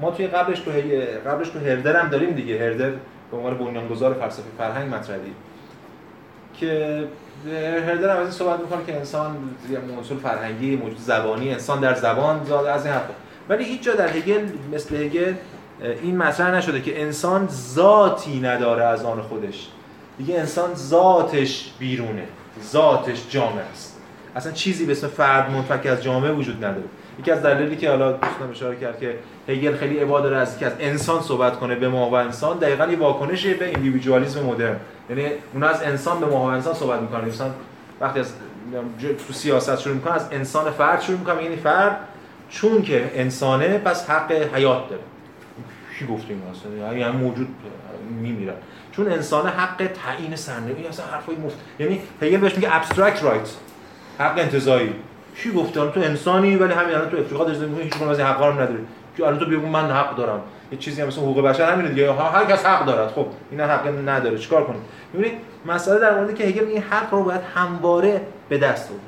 ما 0.00 0.10
توی 0.10 0.26
قبلش 0.26 0.60
تو 0.60 0.70
قبلش 1.26 1.48
تو 1.48 1.58
هردر 1.58 1.96
هم 1.96 2.08
داریم 2.08 2.30
دیگه. 2.30 2.58
هردر 2.58 2.90
به 3.30 3.36
عنوان 3.36 3.58
بنیانگذار 3.58 4.14
فلسفه 4.14 4.48
فرهنگ 4.58 4.94
مطرحی 4.94 5.32
که 6.54 7.04
هردر 7.86 8.10
هم 8.10 8.16
از 8.16 8.22
این 8.22 8.30
صحبت 8.30 8.60
می‌کنه 8.60 8.84
که 8.86 8.96
انسان 8.96 9.36
موصول 9.96 10.18
فرهنگی 10.18 10.76
موجود 10.76 10.98
زبانی 10.98 11.50
انسان 11.50 11.80
در 11.80 11.94
زبان 11.94 12.44
زاد 12.44 12.66
از 12.66 12.86
این 12.86 12.94
حرفا. 12.94 13.12
ولی 13.48 13.64
هیچ 13.64 13.82
جا 13.82 13.94
در 13.94 14.08
هگل 14.08 14.46
مثل 14.72 14.96
هگل 14.96 15.34
این 16.02 16.16
مطرح 16.16 16.54
نشده 16.54 16.80
که 16.80 17.02
انسان 17.02 17.48
ذاتی 17.48 18.40
نداره 18.40 18.84
از 18.84 19.04
آن 19.04 19.22
خودش. 19.22 19.68
دیگه 20.18 20.38
انسان 20.38 20.74
ذاتش 20.74 21.72
بیرونه. 21.78 22.24
ذاتش 22.70 23.30
جامعه 23.30 23.64
است. 23.72 24.00
اصلا 24.36 24.52
چیزی 24.52 24.86
به 24.86 24.92
اسم 24.92 25.08
فرد 25.08 25.50
منفک 25.50 25.86
از 25.86 26.02
جامعه 26.02 26.32
وجود 26.32 26.56
نداره. 26.56 26.86
یکی 27.20 27.30
از 27.30 27.42
دلایلی 27.42 27.76
که 27.76 27.90
حالا 27.90 28.12
دوستان 28.12 28.50
اشاره 28.50 28.76
کرد 28.76 29.00
که 29.00 29.14
هگل 29.48 29.76
خیلی 29.76 29.98
عبا 29.98 30.20
داره 30.20 30.36
از 30.36 30.58
که 30.58 30.66
از 30.66 30.72
انسان 30.80 31.22
صحبت 31.22 31.58
کنه 31.58 31.74
به 31.74 31.88
ما 31.88 32.10
و 32.10 32.14
انسان 32.14 32.58
دقیقاً 32.58 32.86
یه 32.86 32.98
واکنشی 32.98 33.54
به 33.54 33.68
ایندیویدوالیسم 33.68 34.40
مدرن. 34.40 34.76
یعنی 35.10 35.26
اون 35.54 35.62
از 35.62 35.82
انسان 35.82 36.20
به 36.20 36.26
ما 36.26 36.40
و 36.40 36.44
انسان 36.44 36.74
صحبت 36.74 37.00
می‌کنه 37.00 37.22
انسان 37.22 37.50
وقتی 38.00 38.20
از 38.20 38.32
تو 39.26 39.32
سیاست 39.32 39.80
شروع 39.80 39.94
می‌کنه 39.94 40.12
از 40.12 40.28
انسان 40.32 40.70
فرد 40.70 41.00
شروع 41.00 41.18
می‌کنه 41.18 41.42
یعنی 41.42 41.56
فرد 41.56 41.96
چون 42.50 42.82
که 42.82 43.10
انسانه 43.14 43.78
پس 43.78 44.10
حق 44.10 44.32
حیات 44.32 44.88
داره. 44.88 45.02
چی 45.98 46.06
گفتیم 46.06 46.42
اصلا؟ 46.50 46.96
یعنی 46.96 47.16
موجود 47.16 47.48
میمیرن 48.20 48.54
چون 48.92 49.12
انسان 49.12 49.46
حق 49.48 49.90
تعیین 50.04 50.36
سرنوشت 50.36 50.88
اصلا 50.88 51.06
حرفای 51.06 51.36
مفت 51.36 51.56
یعنی 51.78 52.00
هگل 52.22 52.36
بهش 52.36 52.54
میگه 52.54 52.76
abstract 52.76 53.24
right 53.24 53.48
حق 54.18 54.38
انتزاعی. 54.38 54.92
چی 55.36 55.52
گفته 55.52 55.90
تو 55.90 56.00
انسانی 56.00 56.56
ولی 56.56 56.72
همین 56.72 56.94
الان 56.94 57.10
تو 57.10 57.16
افریقا 57.16 57.44
داری 57.44 57.58
زندگی 57.58 57.82
هیچ 57.82 58.02
از 58.02 58.18
این 58.18 58.28
حقا 58.28 58.48
رو 58.48 58.60
نداری. 58.60 58.84
که 59.16 59.26
الان 59.26 59.38
تو 59.38 59.46
بگو 59.46 59.66
من 59.66 59.90
حق 59.90 60.16
دارم. 60.16 60.40
یه 60.72 60.78
چیزی 60.78 61.02
هم 61.02 61.08
مثل 61.08 61.20
حقوق 61.20 61.40
بشر 61.40 61.72
همین 61.72 61.88
دیگه. 61.88 62.12
هر 62.12 62.44
کس 62.44 62.66
حق 62.66 62.86
دارد. 62.86 63.08
خب 63.08 63.26
اینا 63.50 63.66
حق 63.66 64.08
نداره. 64.08 64.38
چیکار 64.38 64.64
کنیم؟ 64.64 64.82
می‌بینید 65.12 65.38
مسئله 65.66 65.98
در 65.98 66.14
موردی 66.14 66.34
که 66.34 66.44
هگل 66.44 66.64
این 66.64 66.82
حق 66.82 67.14
رو 67.14 67.24
باید 67.24 67.40
همواره 67.54 68.20
به 68.48 68.58
دست 68.58 68.90
آورد. 68.90 69.02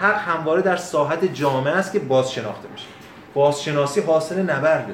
حق 0.00 0.18
همواره 0.28 0.62
در 0.62 0.76
ساحت 0.76 1.24
جامعه 1.24 1.72
است 1.72 1.92
که 1.92 1.98
باز 1.98 2.32
شناخته 2.32 2.68
میشه. 2.72 2.86
بازشناسی 3.34 4.00
حاصل 4.00 4.42
نبرده. 4.42 4.92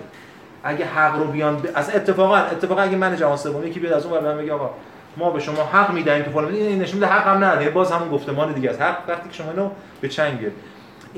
اگه 0.62 0.84
حق 0.84 1.18
رو 1.18 1.24
بیان 1.24 1.62
از 1.74 1.90
اتفاقا 1.94 2.36
اتفاقا 2.36 2.82
اگه 2.82 2.96
من 2.96 3.16
جهان 3.16 3.36
سومی 3.36 3.70
که 3.70 3.80
بیاد 3.80 3.92
از 3.92 4.06
اون 4.06 4.24
ور 4.24 4.34
بگه 4.34 4.52
آقا 4.52 4.70
ما 5.16 5.30
به 5.30 5.40
شما 5.40 5.64
حق 5.72 5.92
میدیم 5.92 6.22
که 6.22 6.30
فلان. 6.30 6.54
این 6.54 6.82
نشون 6.82 7.04
حق 7.04 7.26
هم 7.26 7.44
نداره. 7.44 7.70
باز 7.70 7.92
همون 7.92 8.08
گفتمان 8.08 8.52
دیگه 8.52 8.70
است. 8.70 8.82
حق 8.82 8.96
وقتی 9.08 9.28
که 9.28 9.34
شما 9.34 9.50
اینو 9.50 9.70
به 10.00 10.08
چنگ 10.08 10.46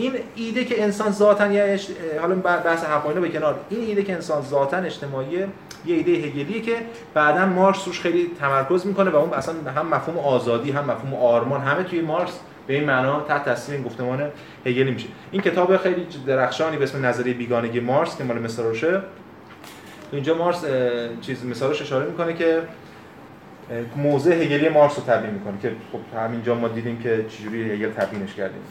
این 0.00 0.12
ایده 0.34 0.64
که 0.64 0.82
انسان 0.82 1.12
ذاتا 1.12 1.46
یا 1.46 1.64
اش... 1.64 1.88
حالا 2.20 2.34
بحث 2.34 2.84
حق 2.84 3.14
به 3.14 3.28
کنار. 3.28 3.60
این 3.70 3.80
ایده 3.80 4.02
که 4.02 4.12
انسان 4.12 4.42
ذاتا 4.42 4.76
اجتماعی 4.76 5.32
یه 5.32 5.46
ایده 5.86 6.12
هگلیه 6.12 6.60
که 6.60 6.76
بعدا 7.14 7.46
مارکس 7.46 7.86
روش 7.86 8.00
خیلی 8.00 8.30
تمرکز 8.40 8.86
می‌کنه 8.86 9.10
و 9.10 9.16
اون 9.16 9.32
اصلا 9.32 9.54
هم 9.76 9.86
مفهوم 9.86 10.18
آزادی 10.18 10.70
هم 10.70 10.84
مفهوم 10.84 11.14
آرمان 11.14 11.60
همه 11.60 11.82
توی 11.82 12.00
مارکس 12.00 12.32
به 12.66 12.74
این 12.74 12.84
معنا 12.84 13.20
تحت 13.20 13.44
تاثیر 13.44 13.74
این 13.74 13.84
گفتمان 13.84 14.30
هگلی 14.66 14.90
میشه. 14.90 15.08
این 15.30 15.42
کتاب 15.42 15.76
خیلی 15.76 16.06
درخشانی 16.26 16.76
به 16.76 16.84
اسم 16.84 17.06
نظریه 17.06 17.34
بیگانگی 17.34 17.80
مارکس 17.80 18.16
که 18.16 18.24
مال 18.24 18.48
روشه. 18.58 19.00
اینجا 20.12 20.34
مارکس 20.34 20.64
چیز 21.20 21.44
مثالش 21.44 21.82
اشاره 21.82 22.06
می‌کنه 22.06 22.34
که 22.34 22.62
موضع 23.96 24.32
هگلی 24.32 24.68
مارکس 24.68 24.98
رو 24.98 25.04
تبیین 25.04 25.34
می‌کنه 25.34 25.54
که 25.62 25.72
خب 25.92 26.18
همینجا 26.18 26.54
ما 26.54 26.68
دیدیم 26.68 26.98
که 27.02 27.24
چجوری 27.28 27.70
هگل 27.70 27.90
تبیینش 27.90 28.34
کردیم. 28.34 28.62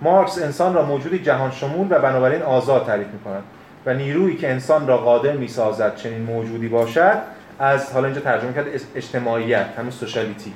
مارکس 0.00 0.42
انسان 0.42 0.74
را 0.74 0.84
موجودی 0.84 1.18
جهان 1.18 1.50
شمول 1.50 1.86
و 1.90 1.98
بنابراین 1.98 2.42
آزاد 2.42 2.86
تعریف 2.86 3.06
می‌کند 3.06 3.42
و 3.86 3.94
نیرویی 3.94 4.36
که 4.36 4.50
انسان 4.50 4.86
را 4.86 4.96
قادر 4.96 5.32
می‌سازد 5.32 5.96
چنین 5.96 6.22
موجودی 6.22 6.68
باشد 6.68 7.16
از 7.58 7.92
حالا 7.92 8.06
اینجا 8.06 8.20
ترجمه 8.20 8.52
کرد 8.52 8.66
اجتماعیت 8.94 9.66
همون 9.78 9.90
سوشالیتی. 9.90 10.52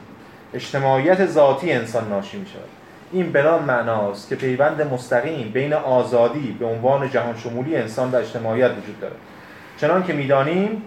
اجتماعیت 0.54 1.26
ذاتی 1.26 1.72
انسان 1.72 2.08
ناشی 2.08 2.38
می‌شود. 2.38 2.68
این 3.12 3.32
بنام 3.32 3.64
معناست 3.64 4.28
که 4.28 4.36
پیوند 4.36 4.82
مستقیم 4.82 5.50
بین 5.52 5.72
آزادی 5.72 6.56
به 6.60 6.66
عنوان 6.66 7.10
جهان 7.10 7.36
شمولی 7.36 7.76
انسان 7.76 8.10
و 8.10 8.16
اجتماعیت 8.16 8.70
وجود 8.70 9.00
دارد. 9.00 9.16
چنان 9.80 10.04
که 10.04 10.12
می‌دانیم 10.12 10.82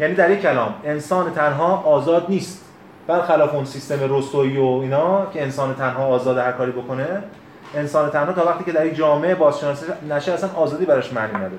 یعنی 0.00 0.14
در 0.14 0.30
یک 0.30 0.42
کلام 0.42 0.74
انسان 0.84 1.32
تنها 1.32 1.76
آزاد 1.76 2.26
نیست. 2.28 2.64
برخلاف 3.06 3.54
اون 3.54 3.64
سیستم 3.64 4.16
رستویی 4.16 4.56
و 4.56 4.64
اینا 4.64 5.26
که 5.32 5.42
انسان 5.42 5.74
تنها 5.74 6.06
آزاد 6.06 6.38
هر 6.38 6.52
کاری 6.52 6.72
بکنه 6.72 7.06
انسان 7.76 8.10
تنها 8.10 8.32
تا 8.32 8.46
وقتی 8.46 8.64
که 8.64 8.72
در 8.72 8.86
یک 8.86 8.94
جامعه 8.94 9.34
بازشناسی 9.34 9.86
نشه 10.08 10.32
اصلا 10.32 10.50
آزادی 10.56 10.84
براش 10.84 11.12
معنی 11.12 11.34
نداره. 11.34 11.52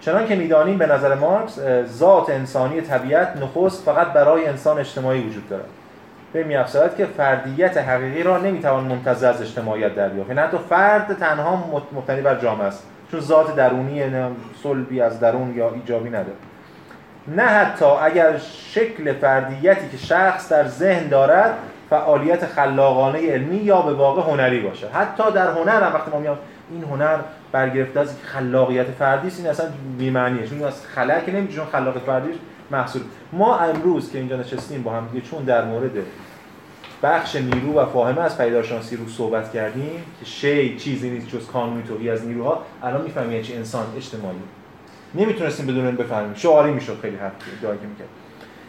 چنان 0.00 0.26
که 0.26 0.36
می‌دانیم 0.36 0.78
به 0.78 0.86
نظر 0.86 1.14
مارکس 1.14 1.58
ذات 1.84 2.30
انسانی 2.30 2.80
طبیعت 2.80 3.36
نخست 3.36 3.84
فقط 3.84 4.06
برای 4.06 4.46
انسان 4.46 4.78
اجتماعی 4.78 5.20
وجود 5.20 5.48
دارد. 5.48 5.64
به 6.32 6.44
میافزاید 6.44 6.96
که 6.96 7.06
فردیت 7.06 7.76
حقیقی 7.76 8.22
را 8.22 8.38
نمی‌توان 8.38 8.84
منتظر 8.84 9.28
از 9.28 9.42
اجتماعیت 9.42 9.94
دریافت. 9.94 10.28
یعنی 10.28 10.40
حتی 10.40 10.58
فرد 10.68 11.16
تنها 11.20 11.64
مبتنی 11.92 12.20
بر 12.20 12.34
جامعه 12.34 12.66
است. 12.66 12.86
چون 13.10 13.20
ذات 13.20 13.56
درونی 13.56 14.02
صلبی 14.62 15.00
از 15.00 15.20
درون 15.20 15.54
یا 15.56 15.70
ایجابی 15.74 16.08
نداره. 16.08 16.36
نه 17.28 17.42
حتی 17.42 17.84
اگر 17.84 18.38
شکل 18.70 19.12
فردیتی 19.12 19.88
که 19.88 19.96
شخص 19.96 20.52
در 20.52 20.68
ذهن 20.68 21.08
دارد 21.08 21.54
فعالیت 21.90 22.46
خلاقانه 22.46 23.30
علمی 23.30 23.56
یا 23.56 23.82
به 23.82 23.94
واقع 23.94 24.22
هنری 24.22 24.60
باشه. 24.60 24.88
حتی 24.88 25.22
در 25.34 25.50
هنر 25.50 25.82
هم 25.82 25.94
وقتی 25.94 26.10
ما 26.10 26.18
میام 26.18 26.38
این 26.70 26.84
هنر 26.84 27.18
برگرفته 27.52 28.00
از 28.00 28.14
خلاقیت 28.22 28.86
فردی 28.86 29.28
است 29.28 29.40
این 29.40 29.48
اصلا 29.48 29.66
بی‌معنیه. 29.98 30.46
چون 30.46 30.64
از 30.64 30.82
که 31.26 31.32
نمیشه 31.32 31.56
چون 31.56 31.66
خلاقیت 31.66 32.02
فردیش 32.02 32.36
محصول. 32.70 33.02
ما 33.32 33.58
امروز 33.58 34.12
که 34.12 34.18
اینجا 34.18 34.36
نشستیم 34.36 34.82
با 34.82 34.92
هم 34.92 35.08
دیگه 35.12 35.26
چون 35.26 35.44
در 35.44 35.64
مورد 35.64 35.90
بخش 37.02 37.36
نیرو 37.36 37.80
و 37.80 37.86
فاهمه 37.86 38.20
از 38.20 38.38
پیداشانسی 38.38 38.96
رو 38.96 39.08
صحبت 39.08 39.52
کردیم 39.52 40.04
که 40.20 40.26
شی 40.26 40.76
چیزی 40.78 41.10
نیست 41.10 41.28
جز 41.28 41.46
کانونی 41.46 41.82
توهی 41.82 42.10
از 42.10 42.26
نیروها 42.26 42.62
الان 42.82 43.02
می‌فهمیم 43.02 43.32
یعنی 43.32 43.44
چی 43.44 43.54
انسان 43.54 43.86
اجتماعی. 43.96 44.36
نمی‌تونستیم 45.14 45.66
بدون 45.66 45.86
این 45.86 45.96
بفهمیم. 45.96 46.34
شعاری 46.34 46.72
می‌شد 46.72 46.98
خیلی 47.02 47.16
حرف 47.16 47.32
دعایی 47.62 47.80
می‌کرد. 47.80 48.08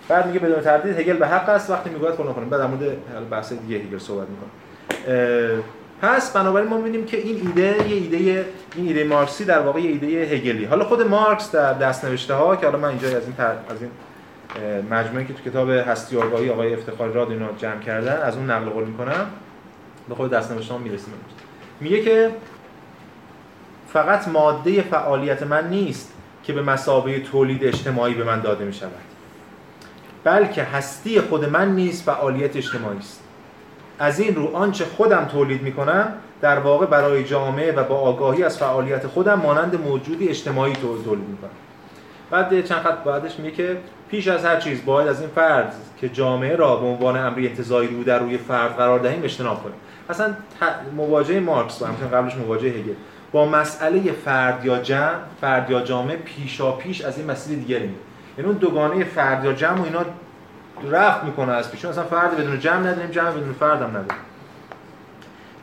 بعد 0.10 0.28
میگه 0.28 0.40
بدون 0.40 0.62
تردید 0.62 1.00
هگل 1.00 1.18
به 1.18 1.28
حق 1.28 1.50
است 1.50 1.70
وقتی 1.70 1.90
می‌گوید 1.90 2.14
فلان 2.14 2.34
کنیم 2.34 2.50
بعد 2.50 2.62
مورد 2.62 3.30
بحث 3.30 3.54
دیگه 3.54 3.78
هگل 3.78 3.98
صحبت 3.98 4.28
می‌کنه. 4.28 4.50
پس 6.02 6.34
بنابراین 6.34 6.70
ما 6.70 6.78
می‌بینیم 6.78 7.06
که 7.06 7.18
این 7.18 7.36
ایده 7.48 7.90
یه 7.90 7.96
ایده 7.96 8.46
این 8.76 8.88
ایده 8.88 9.04
مارکسی 9.04 9.46
در 9.46 9.60
واقع 9.60 9.80
یه 9.80 9.90
ایده 9.90 10.08
هگلی. 10.08 10.66
حالا 10.66 10.86
خود 10.86 11.02
مارکس 11.02 11.52
در 11.52 11.74
دست 11.74 12.06
نوشته 12.06 12.34
ها 12.34 12.56
که 12.56 12.66
حالا 12.66 12.78
من 12.78 12.90
اینجا 12.90 13.08
از 13.08 13.24
این 13.24 13.36
تر... 13.36 13.56
از 13.70 13.78
این 13.82 13.92
مجموعه 14.92 15.26
که 15.26 15.34
تو 15.34 15.50
کتاب 15.50 15.70
هستی 15.70 16.18
آگاهی 16.18 16.50
آقای 16.50 16.74
افتخار 16.74 17.10
راد 17.10 17.32
اینا 17.32 17.48
جمع 17.58 17.80
کردن 17.80 18.22
از 18.22 18.38
اون 18.38 18.50
نقل 18.50 18.70
قول 18.70 18.84
می‌کنم. 18.84 19.26
به 20.10 20.16
خود 20.16 20.32
دست 20.32 20.52
نوشته 20.52 20.74
ها 20.74 20.80
می‌رسیم 20.80 21.14
میگه 21.80 22.02
که 22.02 22.32
فقط 23.94 24.28
ماده 24.28 24.82
فعالیت 24.82 25.44
من 25.44 25.70
نیست 25.70 26.14
که 26.44 26.54
به 26.54 26.62
مسابقه 26.62 27.20
تولید 27.20 27.64
اجتماعی 27.64 28.14
به 28.14 28.24
من 28.24 28.40
داده 28.40 28.66
می 28.66 28.74
شود 28.74 28.92
بلکه 30.24 30.64
هستی 30.64 31.22
خود 31.22 31.46
من 31.46 31.76
نیز 31.76 32.04
فعالیت 32.04 32.56
اجتماعی 32.56 32.98
است. 32.98 33.24
از 34.00 34.20
این 34.20 34.36
رو 34.36 34.56
آنچه 34.56 34.86
خودم 34.86 35.26
تولید 35.26 35.62
می 35.62 35.74
کنم 35.74 36.14
در 36.42 36.60
واقع 36.60 36.86
برای 36.86 37.24
جامعه 37.24 37.72
و 37.72 37.84
با 37.84 37.96
آگاهی 37.96 38.44
از 38.44 38.58
فعالیت 38.58 39.08
خودم 39.08 39.40
مانند 39.40 39.82
موجودی 39.82 40.28
اجتماعی 40.28 40.74
تولید 40.74 41.28
می 41.28 41.38
کنم 41.38 41.50
بعد 42.32 42.66
چند 42.66 42.82
خط 42.82 43.04
بعدش 43.04 43.40
میگه 43.40 43.52
که 43.52 43.78
پیش 44.10 44.28
از 44.28 44.46
هر 44.46 44.60
چیز 44.60 44.86
باید 44.86 45.08
از 45.08 45.22
این 45.22 45.30
فرض 45.30 45.74
که 45.98 46.10
جامعه 46.10 46.56
را 46.56 46.76
به 46.76 46.86
عنوان 46.86 47.18
امری 47.18 47.48
انتزاعی 47.48 47.88
رو 47.88 48.04
در 48.04 48.20
روی 48.20 48.38
فرد 48.38 48.76
قرار 48.76 49.00
دهیم 49.00 49.24
اجتناب 49.24 49.64
کنیم. 49.64 49.76
اصلا 50.10 50.34
مواجهه 50.96 51.40
مارکس 51.40 51.82
و 51.82 51.86
همچنین 51.86 52.12
قبلش 52.12 52.36
مواجهه 52.36 52.72
هگل. 52.72 52.94
با 53.32 53.46
مسئله 53.46 54.12
فرد 54.12 54.66
یا 54.66 54.78
جمع 54.78 55.20
فرد 55.42 55.70
یا 55.70 55.82
جامعه 55.82 56.16
پیشا 56.16 56.72
پیش 56.72 57.02
از 57.02 57.18
این 57.18 57.32
مسئله 57.32 57.56
دیگری 57.56 57.88
میره. 57.88 58.11
یعنی 58.42 58.54
اون 58.54 58.62
دوگانه 58.62 59.04
فرد 59.04 59.46
یا 59.46 59.54
جمع 59.54 59.80
و 59.80 59.84
اینا 59.84 60.06
رفت 60.92 61.24
می‌کنه 61.24 61.52
از 61.52 61.72
پیش. 61.72 61.86
اصلا 61.86 62.04
فرد 62.04 62.38
بدون 62.38 62.60
جمع 62.60 62.80
نداریم 62.80 63.12
جمع 63.12 63.32
بدون 63.32 63.54
فرد 63.54 63.82
هم 63.82 63.90
نداریم. 63.90 64.22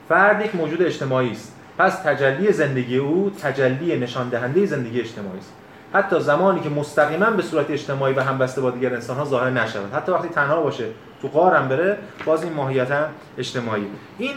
فرد 0.08 0.44
یک 0.44 0.54
موجود 0.54 0.82
اجتماعی 0.82 1.30
است. 1.30 1.56
پس 1.78 1.94
تجلی 1.94 2.52
زندگی 2.52 2.96
او 2.96 3.32
تجلی 3.42 3.98
نشان 3.98 4.28
دهنده 4.28 4.66
زندگی 4.66 5.00
اجتماعی 5.00 5.38
است. 5.38 5.52
حتی 5.94 6.20
زمانی 6.20 6.60
که 6.60 6.68
مستقیما 6.68 7.30
به 7.30 7.42
صورت 7.42 7.70
اجتماعی 7.70 8.14
و 8.14 8.20
همبسته 8.20 8.60
با 8.60 8.70
دیگر 8.70 8.94
انسان 8.94 9.16
ها 9.16 9.24
ظاهر 9.24 9.50
نشود. 9.50 9.94
حتی 9.94 10.12
وقتی 10.12 10.28
تنها 10.28 10.60
باشه 10.60 10.84
تو 11.22 11.28
قارم 11.28 11.68
بره 11.68 11.98
باز 12.24 12.42
این 12.42 12.52
ماهیت 12.52 12.88
اجتماعی. 13.38 13.86
این 14.18 14.34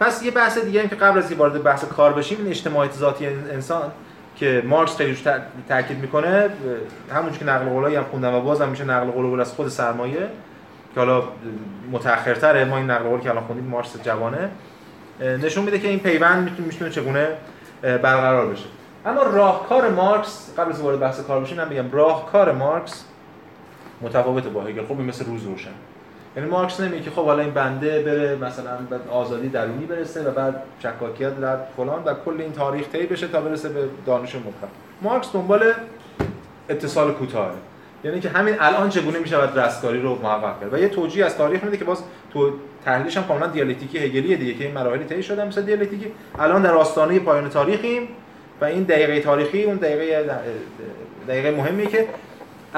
پس 0.00 0.22
یه 0.22 0.30
بحث 0.30 0.58
دیگه 0.58 0.80
این 0.80 0.88
که 0.88 0.96
قبل 0.96 1.18
از 1.18 1.24
اینکه 1.24 1.44
وارد 1.44 1.62
بحث 1.62 1.84
کار 1.84 2.12
بشیم 2.12 2.38
این 2.38 2.48
اجتماعیت 2.48 2.92
ذاتی 2.92 3.26
انسان 3.26 3.92
که 4.36 4.62
مارکس 4.66 4.96
خیلی 4.96 5.10
روش 5.10 5.22
تاکید 5.68 5.98
می‌کنه 5.98 6.50
همونجوری 7.12 7.38
که 7.38 7.44
نقل 7.44 7.64
قولایی 7.64 7.96
هم 7.96 8.04
خوندم 8.04 8.34
و 8.34 8.40
بازم 8.40 8.68
میشه 8.68 8.84
نقل 8.84 9.10
قول 9.10 9.40
از 9.40 9.52
خود 9.52 9.68
سرمایه 9.68 10.28
که 10.94 11.00
حالا 11.00 11.22
متأخرتره 11.92 12.64
ما 12.64 12.76
این 12.76 12.90
نقل 12.90 13.04
قول 13.04 13.20
که 13.20 13.30
الان 13.30 13.44
خوندیم 13.44 13.64
مارکس 13.64 14.02
جوانه. 14.02 14.48
نشون 15.20 15.64
میده 15.64 15.78
که 15.78 15.88
این 15.88 15.98
پیوند 15.98 16.60
می‌تونه 16.60 16.90
چگونه 16.90 17.28
برقرار 17.82 18.46
بشه. 18.46 18.64
اما 19.06 19.22
راهکار 19.22 19.90
مارکس 19.90 20.54
قبل 20.58 20.72
از 20.72 20.80
وارد 20.80 21.00
بحث 21.00 21.20
کار 21.20 21.40
بشیم 21.40 21.90
راهکار 21.92 22.52
مارکس 22.52 23.04
متفاوته 24.02 24.48
با 24.48 24.62
هگل. 24.62 24.86
خب 24.86 25.00
مثل 25.00 25.24
روز 25.24 25.44
روشن. 25.44 25.70
یعنی 26.36 26.48
مارکس 26.48 26.80
نمیگه 26.80 27.02
که 27.02 27.10
خب 27.10 27.24
حالا 27.24 27.42
این 27.42 27.50
بنده 27.50 28.02
بره 28.02 28.36
مثلا 28.36 28.76
به 28.90 29.10
آزادی 29.10 29.48
درونی 29.48 29.86
برسه 29.86 30.22
و 30.22 30.30
بعد 30.30 30.62
چکاکیات 30.82 31.34
رد 31.40 31.66
فلان 31.76 32.02
و 32.04 32.14
کل 32.24 32.40
این 32.40 32.52
تاریخ 32.52 32.88
طی 32.88 33.06
بشه 33.06 33.28
تا 33.28 33.40
برسه 33.40 33.68
به 33.68 33.80
دانش 34.06 34.34
مطلق 34.34 34.70
مارکس 35.02 35.32
دنبال 35.32 35.72
اتصال 36.68 37.12
کوتاه. 37.12 37.50
یعنی 38.04 38.20
که 38.20 38.28
همین 38.28 38.56
الان 38.60 38.88
چگونه 38.88 39.18
می‌شود 39.18 39.58
رستگاری 39.58 40.00
رو 40.00 40.22
محقق 40.22 40.60
کرد؟ 40.60 40.74
و 40.74 40.78
یه 40.78 40.88
توجیه 40.88 41.24
از 41.24 41.36
تاریخ 41.36 41.64
میده 41.64 41.76
که 41.76 41.84
باز 41.84 42.02
تو 42.32 42.52
تحلیلش 42.84 43.16
هم 43.16 43.24
کاملا 43.24 43.46
دیالکتیکی 43.46 43.98
هگلی 43.98 44.36
دیگه 44.36 44.54
که 44.54 44.64
این 44.64 44.74
مراحل 44.74 45.02
طی 45.02 45.22
شده 45.22 45.44
مثل 45.44 45.62
دیالکتیکی. 45.62 46.12
الان 46.38 46.62
در 46.62 46.74
آستانه 46.74 47.18
پایان 47.18 47.48
تاریخیم 47.48 48.08
و 48.60 48.64
این 48.64 48.82
دقیقه 48.82 49.20
تاریخی 49.20 49.64
اون 49.64 49.76
دقیقه 49.76 50.30
دقیقه 51.28 51.50
مهمی 51.50 51.86
که 51.86 52.06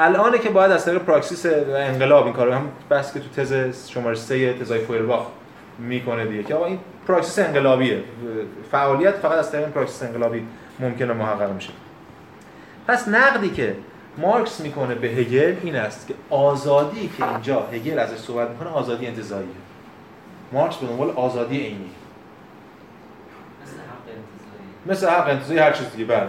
الان 0.01 0.39
که 0.39 0.49
باید 0.49 0.73
از 0.73 0.85
طریق 0.85 1.03
پراکسیس 1.03 1.47
انقلاب 1.69 2.25
این 2.25 2.35
کارو 2.35 2.53
هم 2.53 2.69
بس 2.91 3.15
که 3.15 3.21
تو 3.21 3.29
تز 3.29 3.53
شماره 3.91 4.15
3 4.15 4.53
تزای 4.53 4.79
فویرباخ 4.79 5.27
می‌کنه 5.79 6.25
دیگه. 6.25 6.43
که 6.43 6.55
آقا 6.55 6.67
این 6.67 6.79
پراکسیس 7.09 7.39
انقلابیه. 7.39 8.03
فعالیت 8.71 9.15
فقط 9.15 9.39
از 9.39 9.53
طریق 9.53 9.69
پراکسیس 9.69 10.03
انقلابی 10.03 10.47
ممکنه 10.81 11.13
محقق 11.13 11.53
میشه 11.53 11.71
پس 12.87 13.09
نقدی 13.09 13.51
که 13.51 13.77
مارکس 14.19 14.61
می‌کنه 14.61 14.95
به 14.95 15.09
هگل 15.09 15.57
این 15.63 15.77
است 15.77 16.09
که 16.09 16.15
آزادی 16.31 17.11
که 17.19 17.29
اینجا 17.33 17.61
هگل 17.73 17.99
ازش 17.99 18.17
صحبت 18.17 18.51
می‌کنه 18.51 18.69
آزادی 18.69 19.07
انتزاعیه 19.07 19.49
مارکس 20.53 20.77
به 20.77 20.87
دنبال 20.87 21.11
آزادی 21.11 21.59
عینی. 21.61 21.91
مثل 24.87 25.09
حق 25.09 25.29
انتزاعی 25.29 25.61
هر 25.61 25.73
چیز 25.73 25.87
دیگه. 25.93 26.05
بله 26.05 26.29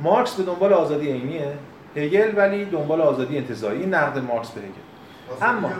مارکس 0.00 0.34
به 0.34 0.42
دنبال 0.42 0.72
آزادی 0.72 1.12
عینیه. 1.12 1.52
هگل 1.96 2.32
ولی 2.36 2.64
دنبال 2.64 3.00
آزادی 3.00 3.38
انتزاعی 3.38 3.80
این 3.80 3.94
نقد 3.94 4.18
مارکس 4.18 4.50
به 4.50 4.60
هگل. 4.60 4.70
اما 5.42 5.70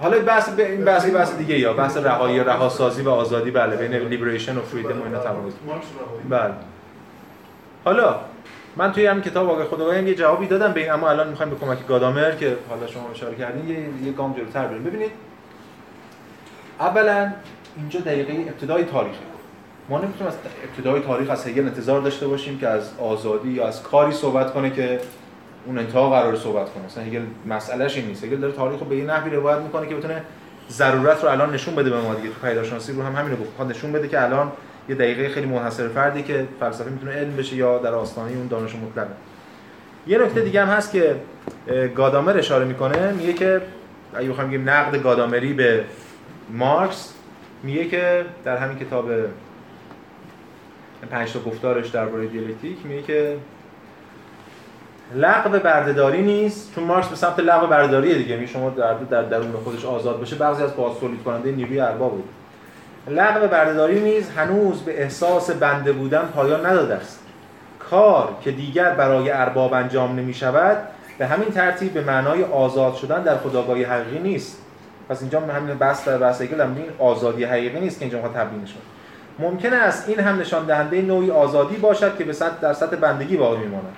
حالا 0.00 0.18
بحث 0.18 0.48
ب... 0.48 0.60
این 0.60 0.84
بحث 0.84 1.10
بحث 1.10 1.36
دیگه 1.36 1.58
یا 1.58 1.72
بحث 1.72 1.96
رهایی 1.96 2.40
رهاسازی 2.40 3.02
و 3.02 3.10
آزادی 3.10 3.50
بله 3.50 3.76
بین 3.76 3.94
لیبریشن 3.94 4.56
و 4.58 4.62
فریدم 4.62 5.00
و 5.00 5.04
اینا 5.04 5.18
تمام 5.18 5.52
بله. 6.28 6.52
حالا 7.84 8.16
من 8.76 8.92
توی 8.92 9.06
همین 9.06 9.22
کتاب 9.22 9.48
واقع 9.48 9.64
خداگاهی 9.64 10.04
یه 10.04 10.14
جوابی 10.14 10.46
دادم 10.46 10.72
به 10.72 10.80
این 10.80 10.90
اما 10.90 11.10
الان 11.10 11.28
می‌خوایم 11.28 11.50
به 11.50 11.58
کمک 11.58 11.86
گادامر 11.86 12.30
که 12.30 12.56
حالا 12.68 12.86
شما 12.86 13.10
اشاره 13.10 13.34
کردین 13.34 13.68
یه, 13.68 14.06
یه 14.06 14.12
گام 14.12 14.32
جلوتر 14.32 14.66
بریم. 14.66 14.84
ببینید 14.84 15.10
اولا 16.80 17.32
اینجا 17.76 18.00
دقیقه 18.00 18.32
ابتدای 18.32 18.84
تاریخه. 18.84 19.31
ما 19.88 19.98
نمی‌تونیم 19.98 20.26
از 20.26 20.34
ابتدای 20.68 21.00
تاریخ 21.00 21.30
از 21.30 21.46
هگل 21.46 21.66
انتظار 21.66 22.00
داشته 22.00 22.26
باشیم 22.26 22.58
که 22.58 22.68
از 22.68 22.90
آزادی 22.98 23.48
یا 23.48 23.68
از 23.68 23.82
کاری 23.82 24.12
صحبت 24.12 24.52
کنه 24.52 24.70
که 24.70 25.00
اون 25.66 25.78
انتها 25.78 26.10
قرار 26.10 26.36
صحبت 26.36 26.70
کنه. 26.70 26.84
مثلا 26.84 27.04
هگل 27.04 27.22
مسئلهش 27.46 27.96
این 27.96 28.06
نیست. 28.06 28.24
هگل 28.24 28.36
داره 28.36 28.52
تاریخ 28.52 28.80
رو 28.80 28.86
به 28.86 28.94
این 28.94 29.10
نحوی 29.10 29.30
روایت 29.30 29.58
می‌کنه 29.58 29.88
که 29.88 29.94
بتونه 29.94 30.22
ضرورت 30.70 31.24
رو 31.24 31.30
الان 31.30 31.54
نشون 31.54 31.74
بده 31.74 31.90
به 31.90 32.00
ما 32.00 32.14
دیگه. 32.14 32.28
تو 32.28 32.46
پیداشناسی 32.46 32.92
رو 32.92 33.02
هم 33.02 33.16
همین 33.16 33.36
رو 33.58 33.64
نشون 33.64 33.92
بده 33.92 34.08
که 34.08 34.22
الان 34.22 34.52
یه 34.88 34.94
دقیقه 34.94 35.28
خیلی 35.28 35.46
منحصر 35.46 35.88
فردی 35.88 36.22
که 36.22 36.46
فلسفه 36.60 36.90
می‌تونه 36.90 37.12
علم 37.12 37.36
بشه 37.36 37.56
یا 37.56 37.78
در 37.78 37.94
آستانه 37.94 38.32
اون 38.32 38.46
دانش 38.46 38.74
مطلق 38.74 39.06
یه 40.06 40.18
نکته 40.18 40.40
دیگه 40.40 40.66
هم 40.66 40.68
هست 40.68 40.92
که 40.92 41.16
گادامر 41.94 42.38
اشاره 42.38 42.64
می‌کنه. 42.64 43.12
میگه 43.12 43.32
که 43.32 43.60
اگه 44.14 44.28
بخوایم 44.28 44.50
بگیم 44.50 44.70
نقد 44.70 45.02
گادامری 45.02 45.52
به 45.52 45.84
مارکس 46.50 47.12
میگه 47.62 47.84
که 47.88 48.24
در 48.44 48.56
همین 48.56 48.78
کتاب 48.78 49.10
پنج 51.10 51.32
تا 51.32 51.40
گفتارش 51.40 51.88
درباره 51.88 52.26
دیالکتیک 52.26 52.86
میگه 52.86 53.02
که 53.02 53.36
لغو 55.14 55.58
بردهداری 55.58 56.22
نیست. 56.22 56.74
چون 56.74 56.84
مارکس 56.84 57.08
به 57.08 57.16
سمت 57.16 57.38
لغو 57.38 57.66
بردهداری 57.66 58.14
دیگه. 58.14 58.36
می 58.36 58.46
شما 58.46 58.70
در 58.70 58.94
در 58.94 59.22
درون 59.22 59.52
خودش 59.52 59.84
آزاد 59.84 60.20
بشه 60.20 60.36
بعضی 60.36 60.62
از 60.62 60.76
باز 60.76 60.92
کننده 61.24 61.52
نیروی 61.52 61.80
ارباب 61.80 62.12
بود. 62.12 62.28
لغو 63.08 63.48
بردهداری 63.48 64.00
نیز 64.00 64.30
هنوز 64.30 64.82
به 64.82 65.02
احساس 65.02 65.50
بنده 65.50 65.92
بودن 65.92 66.22
پایان 66.22 66.66
نداده 66.66 66.94
است. 66.94 67.20
کار 67.78 68.28
که 68.44 68.50
دیگر 68.50 68.90
برای 68.90 69.30
ارباب 69.30 69.72
انجام 69.72 70.16
نمی 70.16 70.34
شود 70.34 70.76
به 71.18 71.26
همین 71.26 71.48
ترتیب 71.48 71.92
به 71.92 72.00
معنای 72.00 72.44
آزاد 72.44 72.94
شدن 72.94 73.22
در 73.22 73.36
خداگاهی 73.36 73.84
حقیقی 73.84 74.18
نیست. 74.18 74.58
پس 75.08 75.20
اینجا 75.20 75.40
همین 75.40 75.74
بحث 75.74 76.08
در 76.08 76.18
بحث 76.18 76.40
این 76.40 76.50
آزادی 76.98 77.44
حقیقی 77.44 77.80
نیست 77.80 77.98
که 77.98 78.04
اینجا 78.04 78.22
ما 78.22 78.28
تبیین 78.28 78.66
شد 78.66 78.91
ممکن 79.38 79.72
است 79.72 80.08
این 80.08 80.20
هم 80.20 80.40
نشان 80.40 80.66
دهنده 80.66 81.02
نوعی 81.02 81.30
آزادی 81.30 81.76
باشد 81.76 82.16
که 82.18 82.24
به 82.24 82.32
سطح 82.32 82.60
در 82.60 82.72
سطح 82.72 82.96
بندگی 82.96 83.36
باقی 83.36 83.58
میماند. 83.58 83.96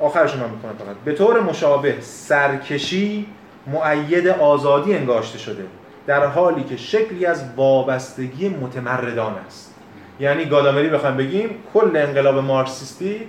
آخرش 0.00 0.34
من 0.34 0.50
می‌کنم 0.50 0.72
فقط. 0.78 0.96
به 1.04 1.12
طور 1.12 1.40
مشابه 1.40 1.96
سرکشی 2.00 3.26
معید 3.66 4.28
آزادی 4.28 4.94
انگاشته 4.94 5.38
شده 5.38 5.66
در 6.06 6.26
حالی 6.26 6.64
که 6.64 6.76
شکلی 6.76 7.26
از 7.26 7.44
وابستگی 7.56 8.48
متمردان 8.48 9.34
است. 9.46 9.74
یعنی 10.20 10.44
گادامری 10.44 10.88
بخوایم 10.88 11.16
بگیم 11.16 11.50
کل 11.74 11.96
انقلاب 11.96 12.38
مارکسیستی 12.38 13.20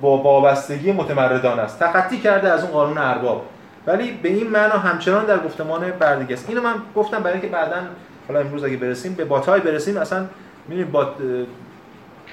با 0.00 0.18
وابستگی 0.18 0.92
متمردان 0.92 1.58
است. 1.58 1.78
تخطی 1.78 2.18
کرده 2.20 2.52
از 2.52 2.62
اون 2.62 2.72
قانون 2.72 2.98
ارباب. 2.98 3.44
ولی 3.86 4.12
به 4.22 4.28
این 4.28 4.50
معنا 4.50 4.78
همچنان 4.78 5.24
در 5.24 5.38
گفتمان 5.38 5.90
بردگی 5.90 6.34
است. 6.34 6.48
اینو 6.48 6.60
من 6.60 6.74
گفتم 6.96 7.18
برای 7.18 7.32
اینکه 7.32 7.48
بعدا 7.48 7.76
حالا 8.28 8.40
امروز 8.40 8.64
اگه 8.64 8.76
برسیم 8.76 9.14
به 9.14 9.24
باتای 9.24 9.60
برسیم. 9.60 9.96
اصلا 9.96 10.24
می‌بینید 10.68 10.92
با 10.92 11.08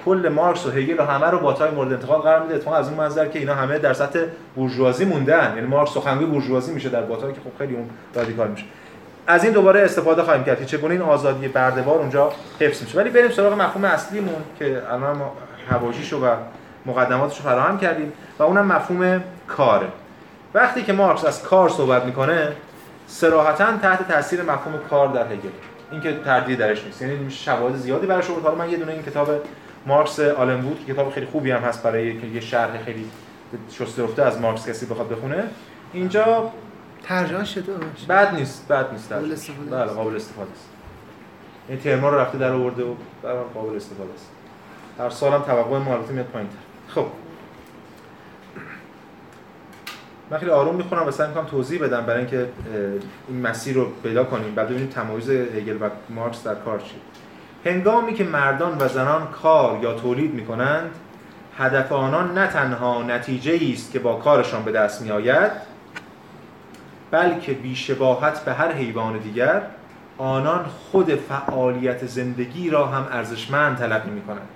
کل 0.06 0.30
مارکس 0.36 0.66
و 0.66 0.72
هگل 0.72 1.00
و 1.00 1.04
همه 1.04 1.28
رو 1.28 1.40
باتای 1.40 1.72
مورد 1.72 1.94
انتقاد 1.94 2.22
قرار 2.22 2.42
میده. 2.42 2.56
اتفاقا 2.56 2.78
از 2.78 2.88
اون 2.88 2.98
منظر 2.98 3.28
که 3.28 3.40
اینا 3.40 3.56
همه 3.56 3.80
در 3.80 3.94
سطح 3.94 4.20
بورژوازی 4.56 5.06
موندن. 5.06 5.54
یعنی 5.56 5.68
مارکس 5.68 5.94
سخنگوی 5.94 6.26
بورژوازی 6.26 6.74
میشه 6.74 6.90
در 6.90 7.02
باتای 7.02 7.34
که 7.34 7.40
خب 7.40 7.58
خیلی 7.58 7.76
اون 7.76 7.90
رادیکال 8.16 8.48
میشه. 8.48 8.66
از 9.28 9.44
این 9.44 9.54
دوباره 9.54 9.82
استفاده 9.82 10.24
خواهیم 10.24 10.44
کرد 10.44 10.60
که 10.60 10.66
چگونه 10.66 10.94
این 10.94 11.02
آزادی 11.02 11.48
بردهوار 11.48 12.00
اونجا 12.00 12.32
حفظ 12.60 12.84
میشه. 12.84 12.98
ولی 12.98 13.10
بریم 13.10 13.32
سراغ 13.32 13.54
مفهوم 13.54 13.86
اصلیمون 13.86 14.44
که 14.60 14.82
الان 14.92 15.18
ما 15.18 15.34
حواشیشو 15.70 16.26
و 16.26 16.36
مقدماتش 16.86 17.38
رو 17.38 17.44
فراهم 17.44 17.78
کردیم 17.78 18.14
و 18.40 18.44
اونم 18.44 18.66
مفهوم 18.66 19.24
کاره. 19.48 19.88
وقتی 20.54 20.84
که 20.84 20.94
مارکس 20.94 21.26
از 21.26 21.44
کار 21.44 21.70
صحبت 21.70 22.06
می‌کنه 22.06 22.52
صراحتا 23.08 23.78
تحت 23.78 24.08
تاثیر 24.08 24.42
مفهوم 24.42 24.80
کار 24.90 25.08
در 25.08 25.26
هگل. 25.26 25.50
این 25.92 26.02
که 26.02 26.20
تردید 26.26 26.60
درش 26.60 26.86
نیست. 26.86 27.02
یعنی 27.02 27.32
شواهد 27.32 27.76
زیادی 27.76 28.08
براش 28.08 28.30
آورد. 28.30 28.44
حالا 28.44 28.56
من 28.56 28.70
یه 28.70 28.78
دونه 28.78 28.92
این 28.92 29.02
کتاب 29.04 29.30
مارکس 29.86 30.20
آلن 30.20 30.62
بود 30.62 30.86
که 30.88 30.94
کتاب 30.94 31.12
خیلی 31.12 31.26
خوبی 31.26 31.52
هم 31.52 31.62
هست 31.62 31.84
برای 31.84 32.22
که 32.22 32.28
یه 32.28 32.40
شرح 32.40 32.84
خیلی 32.84 33.06
شسته 33.72 34.04
رفته 34.04 34.24
از 34.24 34.42
مارکس 34.42 34.70
کسی 34.70 34.86
بخواد 34.86 35.10
بخونه. 35.10 35.44
اینجا 35.94 36.52
ترجمه 37.04 37.46
شده 37.46 37.74
بد 38.10 38.36
نیست. 38.36 38.68
بد 38.68 38.92
نیست 38.92 39.12
قابل 39.12 39.32
استفاده 39.32 39.72
بله 39.72 39.86
قابل 39.86 40.16
استفاده 40.16 40.52
است. 40.52 40.70
این 41.70 41.80
ترما 41.80 42.10
رو 42.10 42.20
رفته 42.20 42.38
در 42.38 42.52
آورده 42.52 42.84
و 42.84 42.94
قابل 43.54 43.76
استفاده 43.76 44.14
است. 44.14 44.30
هر 45.00 45.10
سالم 45.10 45.42
توقع 45.42 45.78
ما 45.78 45.94
البته 45.94 46.14
میاد 46.14 46.26
پایین‌تر. 46.26 46.56
خب. 46.88 47.06
من 50.32 50.38
خیلی 50.38 50.52
آروم 50.52 50.76
می‌خونم 50.76 51.08
و 51.08 51.12
سعی 51.12 51.28
می‌کنم 51.28 51.46
توضیح 51.46 51.84
بدم 51.84 52.02
برای 52.02 52.20
اینکه 52.20 52.50
این 53.28 53.42
مسیر 53.42 53.76
رو 53.76 53.86
پیدا 54.04 54.24
کنیم. 54.24 54.56
بعد 54.56 54.68
ببینیم 54.70 54.88
تمایز 54.88 55.30
هگل 55.30 55.78
و 55.82 55.90
مارکس 56.10 56.44
در 56.44 56.56
کار 56.56 56.80
چیه. 56.80 57.74
هنگامی 57.74 58.14
که 58.14 58.24
مردان 58.24 58.78
و 58.80 58.88
زنان 58.88 59.28
کار 59.28 59.80
یا 59.84 59.94
تولید 59.94 60.34
می‌کنند 60.34 60.92
هدف 61.58 61.92
آنان 61.92 62.38
نه 62.38 62.48
تنها 62.48 63.04
نتیجه 63.04 63.60
است 63.74 63.92
که 63.92 64.00
با 64.00 64.16
کارشان 64.16 64.64
به 64.64 64.72
دست 64.72 65.02
میآید 65.02 65.52
بلکه 67.12 67.54
بیشباهت 67.54 68.46
به 68.46 68.54
هر 68.54 68.72
حیوان 68.72 69.18
دیگر 69.18 69.62
آنان 70.18 70.66
خود 70.66 71.16
فعالیت 71.16 72.06
زندگی 72.06 72.70
را 72.70 72.86
هم 72.86 73.08
ارزشمند 73.12 73.78
تلقی 73.78 74.10
می‌کنند. 74.10 74.48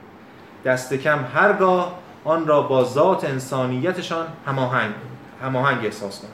دست 0.66 0.94
کم 0.94 1.20
هرگاه 1.36 2.00
آن 2.24 2.48
را 2.48 2.62
با 2.62 2.84
ذات 2.84 3.26
انسانیتشان 3.26 4.26
هماهنگ 4.46 4.94
هماهنگ 5.44 5.86
احساس 5.86 6.20
کنند 6.20 6.34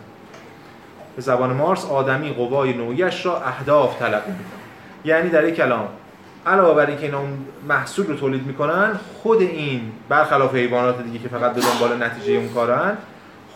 به 1.16 1.22
زبان 1.22 1.53
مارس 1.53 1.86
آدمی 1.86 2.30
قوای 2.30 2.74
نوعیش 2.74 3.26
را 3.26 3.41
اهداف 3.41 3.99
تلقی 3.99 4.32
می‌کنه. 4.32 4.60
یعنی 5.05 5.30
در 5.30 5.47
یک 5.47 5.55
کلام 5.55 5.88
علاوه 6.45 6.76
بر 6.76 6.86
اینکه 6.86 7.05
اینا 7.05 7.22
محصول 7.68 8.07
رو 8.07 8.16
تولید 8.16 8.45
می‌کنن 8.45 8.99
خود 9.24 9.41
این 9.41 9.82
برخلاف 10.10 10.55
حیوانات 10.55 11.01
دیگه 11.01 11.20
که 11.20 11.28
فقط 11.28 11.53
به 11.53 11.62
دنبال 11.62 12.03
نتیجه 12.03 12.34
اون 12.34 12.49
کارن 12.49 12.97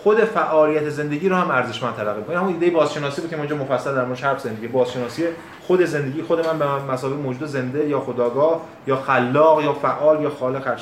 خود 0.04 0.24
فعالیت 0.24 0.90
زندگی 0.90 1.30
رو 1.30 1.36
هم 1.36 1.52
ارزشمند 1.52 1.96
تلقی 1.96 2.20
می‌کنه. 2.20 2.38
همون 2.38 2.54
ایده 2.54 2.70
بازشناسی 2.70 3.22
بود 3.22 3.30
که 3.30 3.36
ما 3.36 3.64
مفصل 3.64 3.96
در 3.96 4.06
موردش 4.06 4.24
حرف 4.24 4.40
زدیم 4.40 4.72
بازشناسی 4.72 5.24
خود 5.68 5.86
زندگی 5.86 6.22
خود 6.22 6.48
من 6.48 6.60
به 6.60 6.66
مسابقه 6.94 7.18
موجود 7.18 7.48
زنده 7.48 7.88
یا 7.88 8.00
خداگاه 8.00 8.62
یا 8.88 8.96
خلاق 8.96 9.64
یا 9.64 9.74
فعال 9.74 10.22
یا 10.22 10.30
خالق 10.30 10.68
هر 10.68 10.78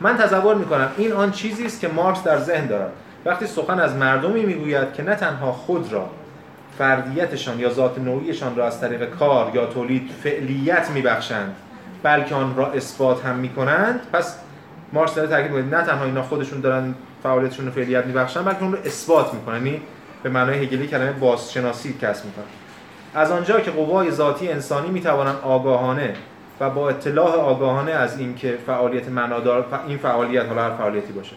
من 0.00 0.16
تصور 0.16 0.54
می‌کنم 0.54 0.88
این 0.96 1.12
آن 1.12 1.32
چیزی 1.32 1.66
است 1.66 1.80
که 1.80 1.88
مارکس 1.88 2.22
در 2.22 2.38
ذهن 2.38 2.66
دارد. 2.66 2.92
وقتی 3.24 3.46
سخن 3.46 3.80
از 3.80 3.96
مردمی 3.96 4.46
می‌گوید 4.46 4.92
که 4.92 5.02
نه 5.02 5.14
تنها 5.14 5.52
خود 5.52 5.92
را 5.92 6.10
فردیتشان 6.78 7.60
یا 7.60 7.72
ذات 7.72 7.98
نوعیشان 7.98 8.56
را 8.56 8.66
از 8.66 8.80
طریق 8.80 9.10
کار 9.10 9.50
یا 9.54 9.66
تولید 9.66 10.10
فعلیت 10.22 10.90
میبخشند 10.90 11.56
بلکه 12.02 12.34
آن 12.34 12.56
را 12.56 12.66
اثبات 12.66 13.24
هم 13.24 13.36
می‌کنند 13.36 14.00
پس 14.12 14.38
مارکس 14.92 15.14
داره 15.14 15.28
تاکید 15.28 15.52
می‌کنه 15.52 15.78
نه 15.78 15.86
تنها 15.86 16.04
اینا 16.04 16.22
خودشون 16.22 16.60
دارن 16.60 16.94
فعالیتشون 17.22 17.66
رو 17.66 17.72
فعلیت 17.72 18.06
میبخشن 18.06 18.42
بلکه 18.42 18.62
اون 18.62 18.72
رو 18.72 18.78
اثبات 18.84 19.34
می‌کنن 19.34 19.66
یعنی 19.66 19.82
به 20.22 20.30
معنای 20.30 20.64
هگلی 20.64 20.86
کلمه 20.86 21.12
بازشناسی 21.12 21.92
کسب 22.02 22.24
می‌کنن. 22.24 22.44
از 23.14 23.30
آنجا 23.30 23.60
که 23.60 23.70
قوای 23.70 24.10
ذاتی 24.10 24.48
انسانی 24.48 24.90
می‌توانند 24.90 25.36
آگاهانه 25.42 26.14
و 26.60 26.70
با 26.70 26.88
اطلاع 26.88 27.36
آگاهانه 27.36 27.92
از 27.92 28.18
اینکه 28.18 28.58
فعالیت 28.66 29.08
معنادار 29.08 29.66
این 29.86 29.98
فعالیت 29.98 30.46
حالا 30.46 30.62
هر 30.62 30.70
فعالیتی 30.70 31.12
باشه. 31.12 31.32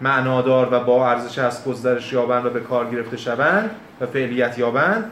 معنادار 0.00 0.68
و 0.70 0.80
با 0.80 1.10
ارزش 1.10 1.38
از 1.38 1.64
گسترش 1.64 2.12
یابند 2.12 2.46
و 2.46 2.50
به 2.50 2.60
کار 2.60 2.90
گرفته 2.90 3.16
شوند 3.16 3.70
و 4.00 4.06
فعلیت 4.06 4.58
یابند 4.58 5.04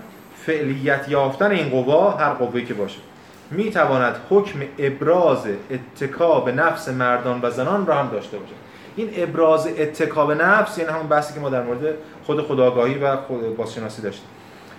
فعلیت 0.47 1.09
یافتن 1.09 1.51
این 1.51 1.68
قوا 1.68 2.11
هر 2.11 2.30
قوی 2.30 2.64
که 2.64 2.74
باشه. 2.74 2.99
می 3.51 3.70
تواند 3.70 4.16
حکم 4.30 4.59
ابراز 4.78 5.47
اتکا 5.70 6.41
به 6.41 6.53
نفس 6.53 6.89
مردان 6.89 7.41
و 7.43 7.51
زنان 7.51 7.87
را 7.87 7.95
هم 7.95 8.09
داشته 8.09 8.39
باشه 8.39 8.55
این 8.97 9.11
ابراز 9.16 9.66
اتکا 9.66 10.26
به 10.26 10.34
نفس 10.34 10.78
یعنی 10.78 10.91
همون 10.91 11.07
بحثی 11.07 11.34
که 11.34 11.41
ما 11.41 11.49
در 11.49 11.62
مورد 11.62 11.95
خود 12.26 12.43
خداگاهی 12.43 12.95
و 12.95 13.16
خود 13.16 13.57
بازشناسی 13.57 14.03
داشتیم. 14.03 14.28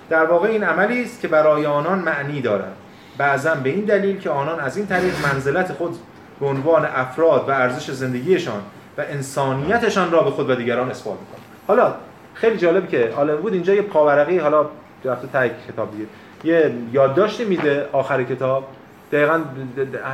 در 0.10 0.26
واقع 0.26 0.48
این 0.48 0.64
عملی 0.64 1.04
است 1.04 1.22
که 1.22 1.28
برای 1.28 1.66
آنان 1.66 2.00
معنی 2.00 2.42
دارد. 2.42 2.74
بعضا 3.18 3.56
به 3.56 3.70
این 3.70 3.86
دلیل 3.86 4.20
که 4.20 4.30
آنان 4.30 4.60
از 4.60 4.78
این 4.78 4.88
طریق 4.88 5.14
منزلت 5.26 5.74
خود 5.74 5.98
به 6.40 6.46
عنوان 6.46 6.86
افراد 6.86 7.50
و 7.50 7.52
ارزش 7.52 7.92
زندگیشان 7.92 8.62
و 8.98 9.02
انسانیتشان 9.10 10.12
را 10.12 10.24
به 10.24 10.32
خود 10.32 10.50
و 10.50 10.56
دیگران 10.56 10.90
اثبات 10.90 11.18
می‌کنند 11.20 11.42
حالا 11.68 11.94
خیلی 12.34 12.58
جالب 12.58 12.90
که 12.90 13.14
بود 13.42 13.54
اینجا 13.54 13.74
یه 13.74 13.82
پاورقی 13.82 14.38
حالا 14.38 14.66
رفته 15.06 15.28
تایید 15.28 15.52
کتاب 15.68 15.92
دیگه 15.92 16.08
یه 16.44 16.74
یادداشتی 16.94 17.46
میده 17.46 17.90
آخر 17.92 18.24
کتاب. 18.24 18.68
دقیقا 19.12 19.42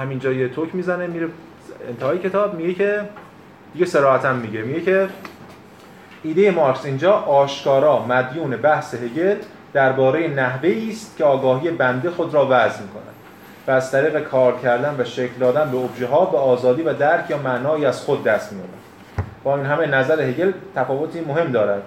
همینجا 0.01 0.31
یه 0.31 0.49
توک 0.49 0.75
می‌زنه 0.75 1.07
میره 1.07 1.27
انتهای 1.89 2.17
کتاب 2.17 2.53
میگه 2.53 2.73
که 2.73 3.01
دیگه 3.73 3.85
سراحتا 3.85 4.33
میگه 4.33 4.61
میگه 4.61 4.81
که 4.81 5.07
ایده 6.23 6.51
مارکس 6.51 6.85
اینجا 6.85 7.13
آشکارا 7.13 8.05
مدیون 8.05 8.49
بحث 8.49 8.93
هگل 8.93 9.35
درباره 9.73 10.27
نحوه 10.27 10.87
است 10.89 11.17
که 11.17 11.23
آگاهی 11.23 11.71
بنده 11.71 12.09
خود 12.09 12.33
را 12.33 12.47
وضع 12.49 12.81
می‌کند. 12.81 13.12
و 13.67 13.71
از 13.71 13.91
طریق 13.91 14.19
کار 14.19 14.59
کردن 14.59 14.95
و 14.99 15.03
شکل 15.03 15.39
دادن 15.39 15.71
به 15.71 15.77
ابژه 15.77 16.07
ها 16.07 16.25
به 16.25 16.37
آزادی 16.37 16.81
و 16.81 16.93
درک 16.93 17.29
یا 17.29 17.37
معنایی 17.37 17.85
از 17.85 18.01
خود 18.01 18.23
دست 18.23 18.51
مییابد 18.51 18.73
با 19.43 19.55
این 19.55 19.65
همه 19.65 19.85
نظر 19.85 20.21
هگل 20.21 20.51
تفاوتی 20.75 21.21
مهم 21.21 21.51
دارد. 21.51 21.81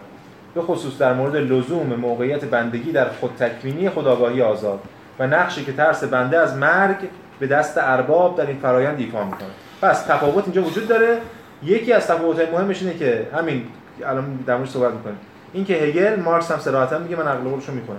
به 0.54 0.62
خصوص 0.62 0.98
در 0.98 1.12
مورد 1.12 1.36
لزوم 1.36 1.86
موقعیت 1.86 2.44
بندگی 2.44 2.92
در 2.92 3.08
خود 3.08 3.30
تکوینی 3.38 3.90
خداگاهی 3.90 4.42
آزاد 4.42 4.80
و 5.18 5.26
نقشی 5.26 5.64
که 5.64 5.72
ترس 5.72 6.04
بنده 6.04 6.38
از 6.38 6.56
مرگ 6.56 6.96
به 7.40 7.46
دست 7.46 7.78
ارباب 7.78 8.38
در 8.38 8.46
این 8.46 8.58
فرایند 8.58 9.00
ایفا 9.00 9.24
می‌کنه 9.24 9.48
پس 9.82 10.02
تفاوت 10.02 10.44
اینجا 10.44 10.62
وجود 10.62 10.88
داره. 10.88 11.18
یکی 11.62 11.92
از 11.92 12.06
تفاوت‌های 12.06 12.50
مهمش 12.50 12.82
اینه 12.82 12.94
که 12.94 13.26
همین 13.34 13.66
الان 14.06 14.38
در 14.46 14.64
صحبت 14.64 14.92
می‌کنیم. 14.92 15.18
این 15.52 15.64
که 15.64 15.74
هگل 15.74 16.20
مارکس 16.20 16.50
هم 16.50 16.58
صراحتا 16.58 16.98
میگه 16.98 17.16
من 17.16 17.28
عقل 17.28 17.48
قولشو 17.48 17.72
می‌کنه 17.72 17.96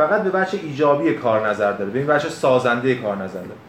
فقط 0.00 0.22
به 0.22 0.30
بچه 0.30 0.58
ایجابی 0.62 1.14
کار 1.14 1.48
نظر 1.48 1.72
داره 1.72 1.90
به 1.90 1.98
این 1.98 2.08
بچه 2.08 2.28
سازنده 2.28 2.94
کار 2.94 3.16
نظر 3.16 3.40
داره. 3.40 3.60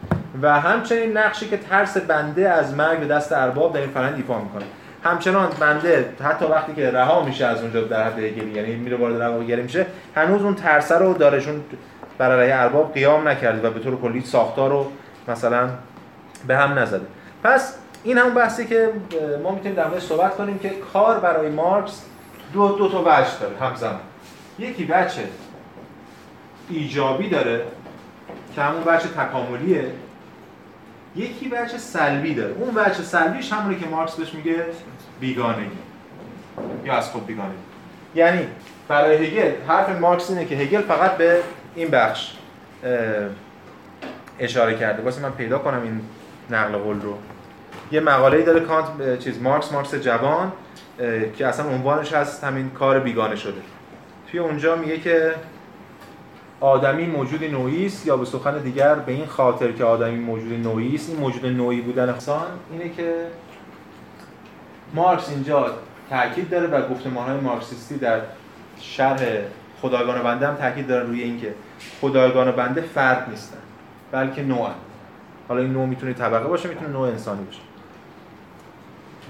و 0.42 0.60
همچنین 0.60 1.16
نقشی 1.16 1.48
که 1.48 1.56
ترس 1.56 1.96
بنده 1.96 2.48
از 2.48 2.74
مرگ 2.74 3.00
به 3.00 3.06
دست 3.06 3.32
ارباب 3.32 3.74
در 3.74 3.80
این 3.80 3.90
فرآیند 3.90 4.16
ایفا 4.16 4.38
می‌کنه. 4.38 4.64
همچنان 5.04 5.48
بنده 5.60 6.14
حتی 6.24 6.44
وقتی 6.44 6.74
که 6.74 6.90
رها 6.90 7.24
میشه 7.24 7.46
از 7.46 7.62
اونجا 7.62 7.80
در 7.80 8.04
حد 8.04 8.18
هگلی 8.18 8.50
یعنی 8.50 8.74
میره 8.74 8.96
وارد 8.96 9.22
رواگری 9.22 9.62
میشه 9.62 9.86
هنوز 10.14 10.42
اون 10.42 10.54
ترس 10.54 10.92
رو 10.92 11.14
دارشون 11.14 11.60
برای 12.18 12.52
ارباب 12.52 12.94
قیام 12.94 13.28
نکرده 13.28 13.68
و 13.68 13.70
به 13.70 13.80
طور 13.80 14.00
کلی 14.00 14.20
ساختار 14.20 14.70
رو 14.70 14.86
مثلا 15.28 15.68
به 16.46 16.56
هم 16.56 16.78
نزده. 16.78 17.06
پس 17.44 17.76
این 18.04 18.18
همون 18.18 18.34
بحثی 18.34 18.66
که 18.66 18.88
ما 19.42 19.50
می‌تونیم 19.50 19.74
در 19.74 19.86
موردش 19.86 20.02
صحبت 20.02 20.36
کنیم 20.36 20.58
که 20.58 20.70
کار 20.92 21.18
برای 21.18 21.50
مارکس 21.50 22.02
دو 22.52 22.68
دو 22.68 22.88
تا 22.88 23.00
وجه 23.00 23.38
داره 23.40 23.56
همزمان. 23.60 24.00
یکی 24.58 24.84
بچه. 24.84 25.22
ایجابی 26.72 27.28
داره 27.28 27.62
که 28.54 28.62
همون 28.62 28.84
بچه 28.84 29.08
تکاملیه 29.08 29.90
یکی 31.16 31.48
بچه 31.48 31.78
سلبی 31.78 32.34
داره. 32.34 32.52
اون 32.52 32.74
بچه 32.74 33.02
سلبیش 33.02 33.52
همونی 33.52 33.78
که 33.78 33.86
مارکس 33.86 34.14
بهش 34.14 34.34
میگه 34.34 34.64
بیگانگی. 35.20 35.70
یا 36.84 36.94
از 36.94 37.10
خود 37.10 37.26
بیگانگی. 37.26 37.54
یعنی 38.14 38.46
برای 38.88 39.26
هگل 39.26 39.52
حرف 39.68 39.98
مارکس 39.98 40.30
اینه 40.30 40.44
که 40.44 40.54
هگل 40.54 40.80
فقط 40.80 41.16
به 41.16 41.38
این 41.74 41.88
بخش 41.88 42.32
اشاره 44.38 44.78
کرده. 44.78 45.02
واسه 45.02 45.22
من 45.22 45.30
پیدا 45.30 45.58
کنم 45.58 45.82
این 45.82 46.00
نقل 46.50 46.78
قول 46.78 47.00
رو. 47.00 47.18
یه 47.92 48.00
مقاله 48.00 48.42
داره 48.42 48.60
کانت 48.60 49.18
چیز 49.18 49.42
مارکس 49.42 49.72
مارکس 49.72 49.94
جوان 49.94 50.52
که 51.36 51.46
اصلا 51.46 51.66
عنوانش 51.66 52.12
هست 52.12 52.44
همین 52.44 52.70
کار 52.70 53.00
بیگانه 53.00 53.36
شده. 53.36 53.60
توی 54.30 54.40
اونجا 54.40 54.76
میگه 54.76 54.98
که 54.98 55.34
آدمی 56.62 57.06
موجود 57.06 57.44
نوعی 57.44 57.86
است 57.86 58.06
یا 58.06 58.16
به 58.16 58.24
سخن 58.24 58.58
دیگر 58.58 58.94
به 58.94 59.12
این 59.12 59.26
خاطر 59.26 59.72
که 59.72 59.84
آدمی 59.84 60.16
موجود 60.16 60.52
نوعی 60.52 60.94
است؟ 60.94 61.10
این 61.10 61.20
موجود 61.20 61.46
نوعی 61.46 61.80
بودن 61.80 62.08
انسان 62.08 62.46
اینه 62.72 62.88
که 62.88 63.14
مارکس 64.94 65.28
اینجا 65.28 65.70
تاکید 66.10 66.50
داره 66.50 66.66
و 66.66 66.88
گفتمان‌های 66.88 67.40
مارکسیستی 67.40 67.96
در 67.96 68.20
شرح 68.80 69.20
خدایگان 69.82 70.22
بنده 70.22 70.48
هم 70.48 70.54
تاکید 70.54 70.86
دارن 70.86 71.06
روی 71.06 71.22
اینکه 71.22 71.54
خدایگان 72.00 72.50
بنده 72.50 72.80
فرد 72.80 73.30
نیستن 73.30 73.58
بلکه 74.12 74.42
نوعن. 74.42 74.74
حالا 75.48 75.60
این 75.60 75.72
نوع 75.72 75.86
می‌تونه 75.86 76.12
طبقه 76.12 76.48
باشه 76.48 76.68
می‌تونه 76.68 76.88
نوع 76.88 77.08
انسانی 77.08 77.44
باشه. 77.44 77.60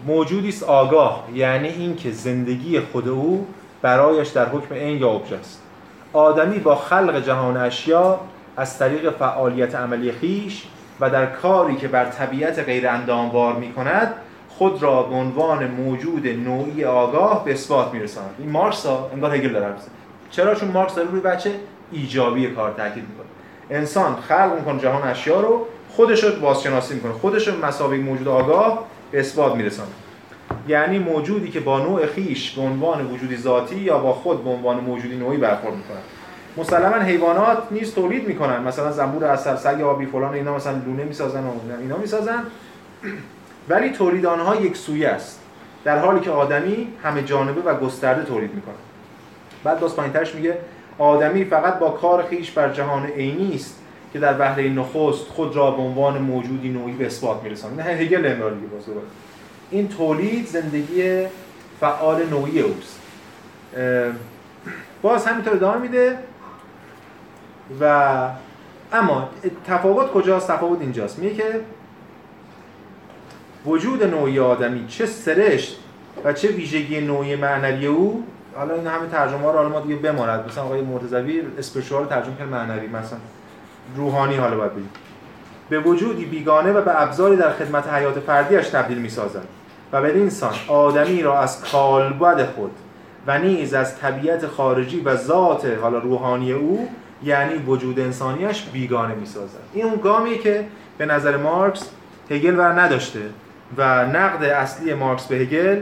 موجودی 0.07 0.49
است 0.49 0.63
آگاه 0.63 1.29
یعنی 1.35 1.69
اینکه 1.69 2.11
زندگی 2.11 2.81
خود 2.81 3.09
او 3.09 3.47
برایش 3.83 4.29
در 4.29 4.49
حکم 4.49 4.75
این 4.75 4.99
یا 4.99 5.11
ابژه 5.11 5.37
است 5.37 5.62
آدمی 6.13 6.59
با 6.59 6.77
خلق 6.77 7.25
جهان 7.25 7.57
اشیا 7.57 8.21
از 8.57 8.79
طریق 8.79 9.11
فعالیت 9.11 9.75
عملی 9.75 10.13
خیش 10.13 10.65
و 11.01 11.11
در 11.11 11.27
کاری 11.27 11.77
که 11.77 11.89
بر 11.89 12.05
طبیعت 12.05 12.59
غیر 12.59 12.89
انداموار 12.89 13.55
می 13.55 13.73
کند 13.73 14.15
خود 14.49 14.83
را 14.83 15.03
به 15.03 15.15
عنوان 15.15 15.67
موجود 15.67 16.27
نوعی 16.27 16.85
آگاه 16.85 17.45
به 17.45 17.53
اثبات 17.53 17.95
میرساند. 17.95 18.35
این 18.39 18.51
مارکس 18.51 18.87
ها 18.87 19.11
انگار 19.13 19.35
هگل 19.35 19.53
داره 19.53 19.75
چرا؟ 20.31 20.55
چون 20.55 20.69
مارکس 20.69 20.95
داره 20.95 21.09
روی 21.11 21.21
بچه 21.21 21.51
ایجابی 21.93 22.47
کار 22.47 22.75
تاکید 22.77 23.05
می‌کنه. 23.09 23.27
انسان 23.71 24.17
خلق 24.29 24.55
می‌کنه 24.59 24.81
جهان 24.81 25.09
اشیا 25.09 25.41
رو 25.41 25.67
خودش 25.91 26.25
رو 26.25 26.41
بازشناسی 26.41 26.95
می‌کنه. 26.95 27.13
خودش 27.13 27.49
رو 27.49 27.67
مساوی 27.67 27.99
موجود 27.99 28.29
آگاه 28.29 28.85
به 29.11 29.21
اثبات 29.21 29.55
میرسانه 29.55 29.89
یعنی 30.69 30.99
موجودی 30.99 31.51
که 31.51 31.61
با 31.61 31.79
نوع 31.79 32.07
خیش 32.07 32.51
به 32.51 32.63
عنوان 32.63 33.07
وجودی 33.07 33.37
ذاتی 33.37 33.77
یا 33.77 33.99
با 33.99 34.13
خود 34.13 34.45
به 34.45 34.51
عنوان 34.51 34.77
موجودی 34.81 35.17
نوعی 35.17 35.37
برخورد 35.37 35.75
می‌کنن. 35.75 36.01
مسلما 36.57 37.05
حیوانات 37.05 37.59
نیز 37.71 37.95
تولید 37.95 38.29
می‌کنن. 38.29 38.63
مثلا 38.63 38.93
زنبور 38.93 39.25
اثر 39.25 39.57
سگ 39.57 39.81
آبی 39.81 40.07
فلان 40.07 40.35
اینا 40.35 40.57
مثلا 40.57 40.73
لونه 40.87 41.05
می‌سازن 41.05 41.45
و 41.45 41.53
اینا 41.81 41.97
می‌سازن. 41.97 42.43
ولی 43.69 43.91
تولید 43.91 44.27
آنها 44.27 44.57
یک 44.57 44.77
سویه 44.77 45.09
است. 45.09 45.41
در 45.85 45.99
حالی 45.99 46.21
که 46.21 46.31
آدمی 46.31 46.89
همه 47.03 47.23
جانبه 47.23 47.61
و 47.61 47.75
گسترده 47.75 48.25
تولید 48.25 48.55
می‌کنه. 48.55 48.75
بعد 49.65 49.81
باز 49.81 49.97
پایینترش 49.97 50.35
میگه 50.35 50.59
آدمی 50.99 51.45
فقط 51.45 51.79
با 51.79 51.91
کار 51.91 52.27
خیش 52.27 52.51
بر 52.51 52.73
جهان 52.73 53.07
عینی 53.07 53.55
است 53.55 53.79
که 54.13 54.19
در 54.19 54.33
بهره 54.33 54.69
نخست 54.69 55.29
خود 55.29 55.57
را 55.57 55.71
به 55.71 55.83
عنوان 55.83 56.19
موجودی 56.19 56.69
نوعی 56.69 56.93
به 56.93 57.07
اثبات 57.07 57.43
میرساند. 57.43 57.81
نه 57.81 57.87
هگل 57.87 58.27
انگار 58.27 58.51
دیگه 58.51 58.67
این 59.73 59.89
تولید 59.89 60.47
زندگی 60.47 61.27
فعال 61.81 62.27
نوعی 62.27 62.61
اوست. 62.61 63.01
باز 65.03 65.27
همینطور 65.27 65.55
ادامه 65.55 65.79
میده 65.79 66.19
و 67.81 68.29
اما 68.93 69.29
تفاوت 69.67 70.11
کجاست؟ 70.13 70.49
تفاوت 70.49 70.81
اینجاست. 70.81 71.19
میگه 71.19 71.35
که 71.35 71.61
وجود 73.67 74.03
نوعی 74.03 74.39
آدمی 74.39 74.87
چه 74.89 75.07
سرشت 75.07 75.79
و 76.25 76.33
چه 76.33 76.49
ویژگی 76.49 77.01
نوعی 77.01 77.37
معنوی 77.37 77.87
او 77.87 78.25
حالا 78.57 78.75
این 78.75 78.87
همه 78.87 79.09
ترجمه 79.09 79.41
ها 79.41 79.51
رو 79.51 79.57
حالا 79.59 79.69
ما 79.69 79.81
دیگه 79.81 79.97
بماند. 79.97 80.47
مثلا 80.49 80.65
آقای 80.65 80.81
مرتضوی 80.81 81.43
اسپشوال 81.59 82.07
ترجمه 82.07 82.37
کرد 82.39 82.49
معنوی 82.49 82.87
مثلا 82.87 83.19
روحانی 83.97 84.37
حالا 84.37 84.57
باید 84.57 84.73
بگیم. 84.73 84.91
به 85.69 85.81
وجودی 85.81 86.25
بیگانه 86.25 86.73
و 86.73 86.83
به 86.83 87.03
ابزاری 87.03 87.37
در 87.37 87.53
خدمت 87.53 87.89
حیات 87.89 88.21
فردیش 88.21 88.69
تبدیل 88.69 88.99
می‌سازد. 88.99 89.45
و 89.93 90.03
بدین 90.03 90.31
سان 90.31 90.55
آدمی 90.69 91.23
را 91.23 91.41
از 91.41 91.65
کالبد 91.65 92.47
خود 92.47 92.71
و 93.27 93.39
نیز 93.39 93.75
از 93.75 93.99
طبیعت 93.99 94.47
خارجی 94.47 95.01
و 95.01 95.17
ذات 95.17 95.67
حالا 95.83 95.99
روحانی 95.99 96.53
او 96.53 96.89
یعنی 97.25 97.55
وجود 97.55 98.01
انسانیش 98.01 98.63
بیگانه 98.63 99.15
می‌سازد. 99.15 99.59
این 99.73 99.85
اون 99.85 99.97
گامیه 99.97 100.39
که 100.39 100.65
به 100.99 101.07
نظر 101.07 101.37
مارکس 101.37 101.91
هگل 102.31 102.59
ور 102.59 102.81
نداشته 102.81 103.21
و 103.77 104.07
نقد 104.07 104.45
اصلی 104.45 104.95
مارکس 104.95 105.27
به 105.27 105.37
هگل 105.37 105.81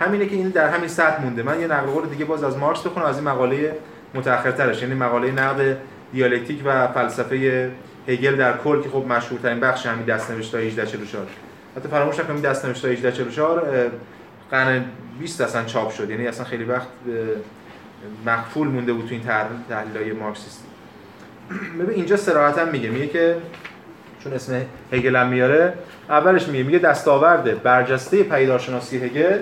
همینه 0.00 0.26
که 0.26 0.36
این 0.36 0.48
در 0.48 0.68
همین 0.68 0.88
سطح 0.88 1.22
مونده. 1.22 1.42
من 1.42 1.60
یه 1.60 1.66
نقل 1.66 1.86
قول 1.86 2.06
دیگه 2.06 2.24
باز 2.24 2.44
از 2.44 2.58
مارکس 2.58 2.82
بخونم 2.82 3.06
از 3.06 3.16
این 3.16 3.28
مقاله 3.28 3.76
متأخرترش. 4.14 4.82
یعنی 4.82 4.94
مقاله 4.94 5.30
نقد 5.30 5.76
دیالکتیک 6.12 6.62
و 6.64 6.88
فلسفه 6.88 7.70
هگل 8.08 8.36
در 8.36 8.56
کل 8.56 8.82
که 8.82 8.88
خب 8.88 9.04
مشهورترین 9.08 9.60
بخش 9.60 9.86
همین 9.86 10.04
دستنوشته 10.04 10.58
1844 10.58 11.26
حتی 11.76 11.88
فراموش 11.88 12.18
نکنید 12.18 12.42
دستنوشته 12.42 12.88
1844 12.88 13.90
قرن 14.50 14.84
20 15.18 15.40
اصلا 15.40 15.64
چاپ 15.64 15.90
شد. 15.90 16.10
یعنی 16.10 16.26
اصلا 16.26 16.44
خیلی 16.44 16.64
وقت 16.64 16.88
مخفول 18.26 18.68
مونده 18.68 18.92
بود 18.92 19.06
تو 19.08 19.14
این 19.14 19.22
تحلیلای 19.68 20.12
مارکسیستی. 20.12 20.64
ببین 21.78 21.90
اینجا 21.90 22.16
صراحتا 22.16 22.64
میگه 22.64 22.88
میگه 22.88 23.06
که 23.06 23.36
چون 24.24 24.32
اسم 24.32 24.62
هگل 24.92 25.16
هم 25.16 25.26
میاره 25.26 25.72
اولش 26.08 26.48
میگه 26.48 26.64
میگه 26.64 26.78
دستاورد 26.78 27.62
برجسته 27.62 28.22
پیدارشناسی 28.22 28.98
هگل 28.98 29.38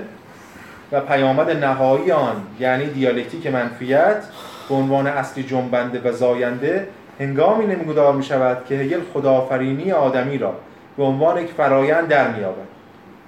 و 0.93 1.01
پیامد 1.01 1.51
نهایی 1.51 2.13
آن 2.13 2.37
یعنی 2.61 2.87
دیالکتیک 2.87 3.47
منفیت 3.47 4.25
به 4.69 4.75
عنوان 4.75 5.07
اصلی 5.07 5.43
جنبنده 5.43 6.01
و 6.01 6.13
زاینده 6.13 6.89
هنگامی 7.21 7.67
نمودار 7.67 8.13
می 8.13 8.23
شود 8.23 8.65
که 8.69 8.75
هگل 8.75 9.01
خدافرینی 9.15 9.93
آدمی 9.93 10.39
را 10.39 10.55
به 10.97 11.03
عنوان 11.03 11.39
یک 11.39 11.51
فرایند 11.53 12.09
در 12.09 12.31
میابد 12.31 12.67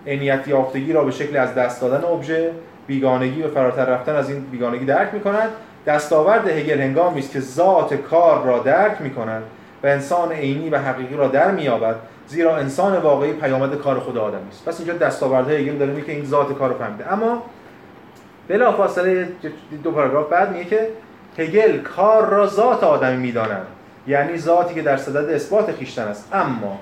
عینیت 0.06 0.48
یافتگی 0.48 0.92
را 0.92 1.04
به 1.04 1.10
شکل 1.10 1.36
از 1.36 1.54
دست 1.54 1.80
دادن 1.80 2.04
ابژه 2.04 2.50
بیگانگی 2.86 3.42
و 3.42 3.50
فراتر 3.50 3.84
رفتن 3.84 4.14
از 4.14 4.30
این 4.30 4.40
بیگانگی 4.40 4.84
درک 4.84 5.14
می 5.14 5.20
کند 5.20 5.50
دستاورد 5.86 6.48
هگل 6.48 6.80
هنگامی 6.80 7.18
است 7.18 7.32
که 7.32 7.40
ذات 7.40 7.94
کار 7.94 8.44
را 8.44 8.58
درک 8.58 9.00
می 9.00 9.10
کند 9.10 9.42
و 9.82 9.86
انسان 9.86 10.32
عینی 10.32 10.70
و 10.70 10.78
حقیقی 10.78 11.16
را 11.16 11.28
در 11.28 11.50
میابد 11.50 11.96
زیرا 12.28 12.56
انسان 12.56 12.96
واقعی 12.96 13.32
پیامد 13.32 13.74
کار 13.74 13.98
خود 13.98 14.18
آدمی 14.18 14.48
است. 14.48 14.64
پس 14.64 14.80
اینجا 14.80 14.94
دستاورد 14.94 15.50
هگل 15.50 15.76
داره 15.76 15.92
میگه 15.92 16.06
که 16.06 16.12
این 16.12 16.24
ذات 16.24 16.58
کار 16.58 16.68
رو 16.68 16.78
فهمیده. 16.78 17.12
اما 17.12 17.42
بلافاصله 18.48 19.28
دو 19.82 19.90
پاراگراف 19.90 20.28
بعد 20.28 20.52
میگه 20.52 20.64
که 20.64 20.88
هگل 21.38 21.78
کار 21.78 22.28
را 22.28 22.46
ذات 22.46 22.84
آدمی 22.84 23.16
می‌داند. 23.16 23.66
یعنی 24.06 24.38
ذاتی 24.38 24.74
که 24.74 24.82
در 24.82 24.96
صدد 24.96 25.30
اثبات 25.30 25.72
خیشتن 25.72 26.08
است. 26.08 26.28
اما 26.32 26.78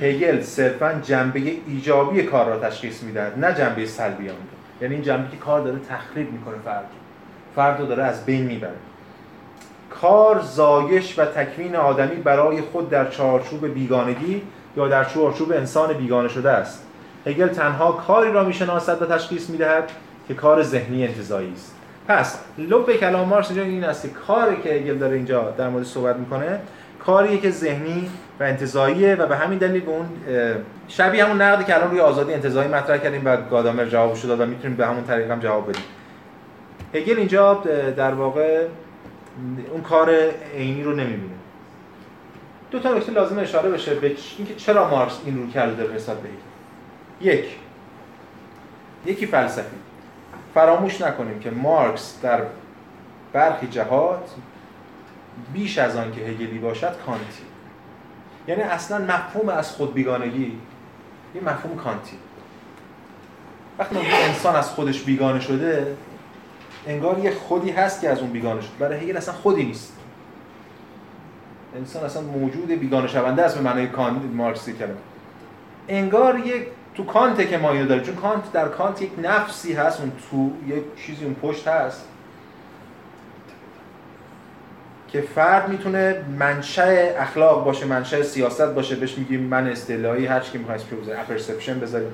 هگل 0.00 0.40
صرفا 0.40 1.00
جنبه 1.02 1.40
ایجابی 1.66 2.22
کار 2.22 2.46
را 2.46 2.58
تشخیص 2.58 3.02
می‌دهد 3.02 3.44
نه 3.44 3.54
جنبه 3.54 3.86
سلبی 3.86 4.28
آن 4.28 4.36
یعنی 4.80 4.94
این 4.94 5.04
جنبه 5.04 5.30
که 5.30 5.36
کار 5.36 5.60
داره 5.60 5.78
تخریب 5.78 6.32
می‌کنه 6.32 6.54
فرد. 6.64 6.86
فرد 7.56 7.80
رو 7.80 7.86
داره 7.86 8.02
از 8.02 8.24
بین 8.24 8.42
می‌بره. 8.42 8.74
کار 9.90 10.40
زایش 10.40 11.18
و 11.18 11.24
تکوین 11.24 11.76
آدمی 11.76 12.16
برای 12.16 12.60
خود 12.60 12.90
در 12.90 13.10
چارچوب 13.10 13.66
بیگانگی 13.66 14.42
یا 14.76 14.88
در 14.88 15.04
چارچوب 15.04 15.52
انسان 15.52 15.92
بیگانه 15.92 16.28
شده 16.28 16.50
است. 16.50 16.86
هگل 17.26 17.48
تنها 17.48 17.92
کاری 17.92 18.32
را 18.32 18.44
می‌شناسد 18.44 19.02
و 19.02 19.06
تشخیص 19.06 19.50
می‌دهد 19.50 19.90
که 20.28 20.34
کار 20.34 20.62
ذهنی 20.62 21.06
انتزاعی 21.06 21.52
است. 21.52 21.74
پس 22.08 22.38
لب 22.58 22.92
کلام 22.92 23.28
مارکس 23.28 23.50
اینجا 23.50 23.62
این 23.62 23.84
است 23.84 24.02
که 24.02 24.08
کاری 24.08 24.56
که 24.62 24.70
هگل 24.70 24.98
داره 24.98 25.16
اینجا 25.16 25.50
در 25.58 25.68
مورد 25.68 25.84
صحبت 25.84 26.16
می‌کنه 26.16 26.60
کاریه 27.06 27.38
که 27.38 27.50
ذهنی 27.50 28.10
و 28.40 28.42
انتزاعیه 28.42 29.14
و 29.14 29.26
به 29.26 29.36
همین 29.36 29.58
دلیل 29.58 29.80
به 29.80 29.90
اون 29.90 30.06
شبیه 30.88 31.24
همون 31.24 31.42
نقدی 31.42 31.64
که 31.64 31.74
الان 31.74 31.90
روی 31.90 32.00
آزادی 32.00 32.34
انتزاعی 32.34 32.68
مطرح 32.68 32.98
کردیم 32.98 33.22
و 33.24 33.36
گادامر 33.36 33.84
جوابش 33.84 34.24
داد 34.24 34.40
و 34.40 34.46
می‌تونیم 34.46 34.76
به 34.76 34.86
همون 34.86 35.04
طریق 35.04 35.30
هم 35.30 35.40
جواب 35.40 35.68
بدیم. 35.68 35.82
هگل 36.94 37.18
اینجا 37.18 37.54
در 37.96 38.14
واقع 38.14 38.66
اون 39.72 39.82
کار 39.82 40.10
عینی 40.56 40.82
رو 40.82 40.92
نمی‌بینه. 40.92 41.34
دو 42.70 42.78
تا 42.78 42.94
نکته 42.94 43.12
لازم 43.12 43.38
اشاره 43.38 43.70
بشه 43.70 43.94
به 43.94 44.14
اینکه 44.38 44.54
چرا 44.54 44.90
مارکس 44.90 45.18
این 45.24 45.42
رو 45.42 45.50
کرده 45.50 45.84
در 45.84 45.94
نسبت 45.94 46.16
به 46.16 46.28
یک 47.20 47.44
یکی 49.06 49.26
فلسفی. 49.26 49.76
فراموش 50.54 51.00
نکنیم 51.00 51.40
که 51.40 51.50
مارکس 51.50 52.18
در 52.22 52.42
برخی 53.32 53.66
جهات 53.66 54.30
بیش 55.52 55.78
از 55.78 55.96
آن 55.96 56.12
که 56.12 56.20
هگلی 56.20 56.58
باشد 56.58 56.96
کانتی. 57.06 57.42
یعنی 58.48 58.62
اصلا 58.62 58.98
مفهوم 58.98 59.48
از 59.48 59.72
خود 59.72 59.94
بیگانگی 59.94 60.58
یه 61.34 61.40
مفهوم 61.40 61.76
کانتی. 61.76 62.16
وقتی 63.78 63.96
انسان 63.98 64.56
از 64.56 64.70
خودش 64.70 65.02
بیگانه 65.02 65.40
شده 65.40 65.96
انگار 66.86 67.18
یه 67.18 67.34
خودی 67.34 67.70
هست 67.70 68.00
که 68.00 68.10
از 68.10 68.18
اون 68.18 68.30
بیگانه 68.30 68.60
شد 68.60 68.78
برای 68.78 68.98
هگل 68.98 69.16
اصلا 69.16 69.34
خودی 69.34 69.64
نیست. 69.64 69.92
انسان 71.76 72.04
اصلا 72.04 72.22
موجود 72.22 72.66
بیگانه 72.66 73.08
شونده 73.08 73.42
است 73.42 73.54
به 73.54 73.60
معنای 73.64 73.86
کانت 73.86 74.22
مارکسی 74.34 74.72
کلمه 74.72 74.94
انگار 75.88 76.38
یک 76.38 76.66
تو 76.94 77.04
کانت 77.04 77.48
که 77.48 77.58
ما 77.58 77.72
اینو 77.72 77.86
داریم 77.86 78.04
چون 78.04 78.14
کانت 78.14 78.52
در 78.52 78.68
کانت 78.68 79.02
یک 79.02 79.10
نفسی 79.22 79.72
هست 79.72 80.00
اون 80.00 80.12
تو 80.30 80.52
یک 80.74 80.82
چیزی 81.06 81.24
اون 81.24 81.34
پشت 81.34 81.68
هست. 81.68 82.08
که 85.14 85.20
فرد 85.20 85.68
می‌تونه 85.68 86.24
منشأ 86.38 87.18
اخلاق 87.18 87.64
باشه 87.64 87.86
منشأ 87.86 88.22
سیاست 88.22 88.74
باشه. 88.74 88.96
بهش 88.96 89.18
میگیم 89.18 89.40
من 89.40 89.66
اصطلاحی. 89.66 90.26
هر 90.26 90.40
چی 90.40 90.52
که 90.52 90.58
می‌خوایم 90.58 90.80
بذاریم 91.02 91.20
اپرسپشن 91.20 91.80
بذاریم 91.80 92.12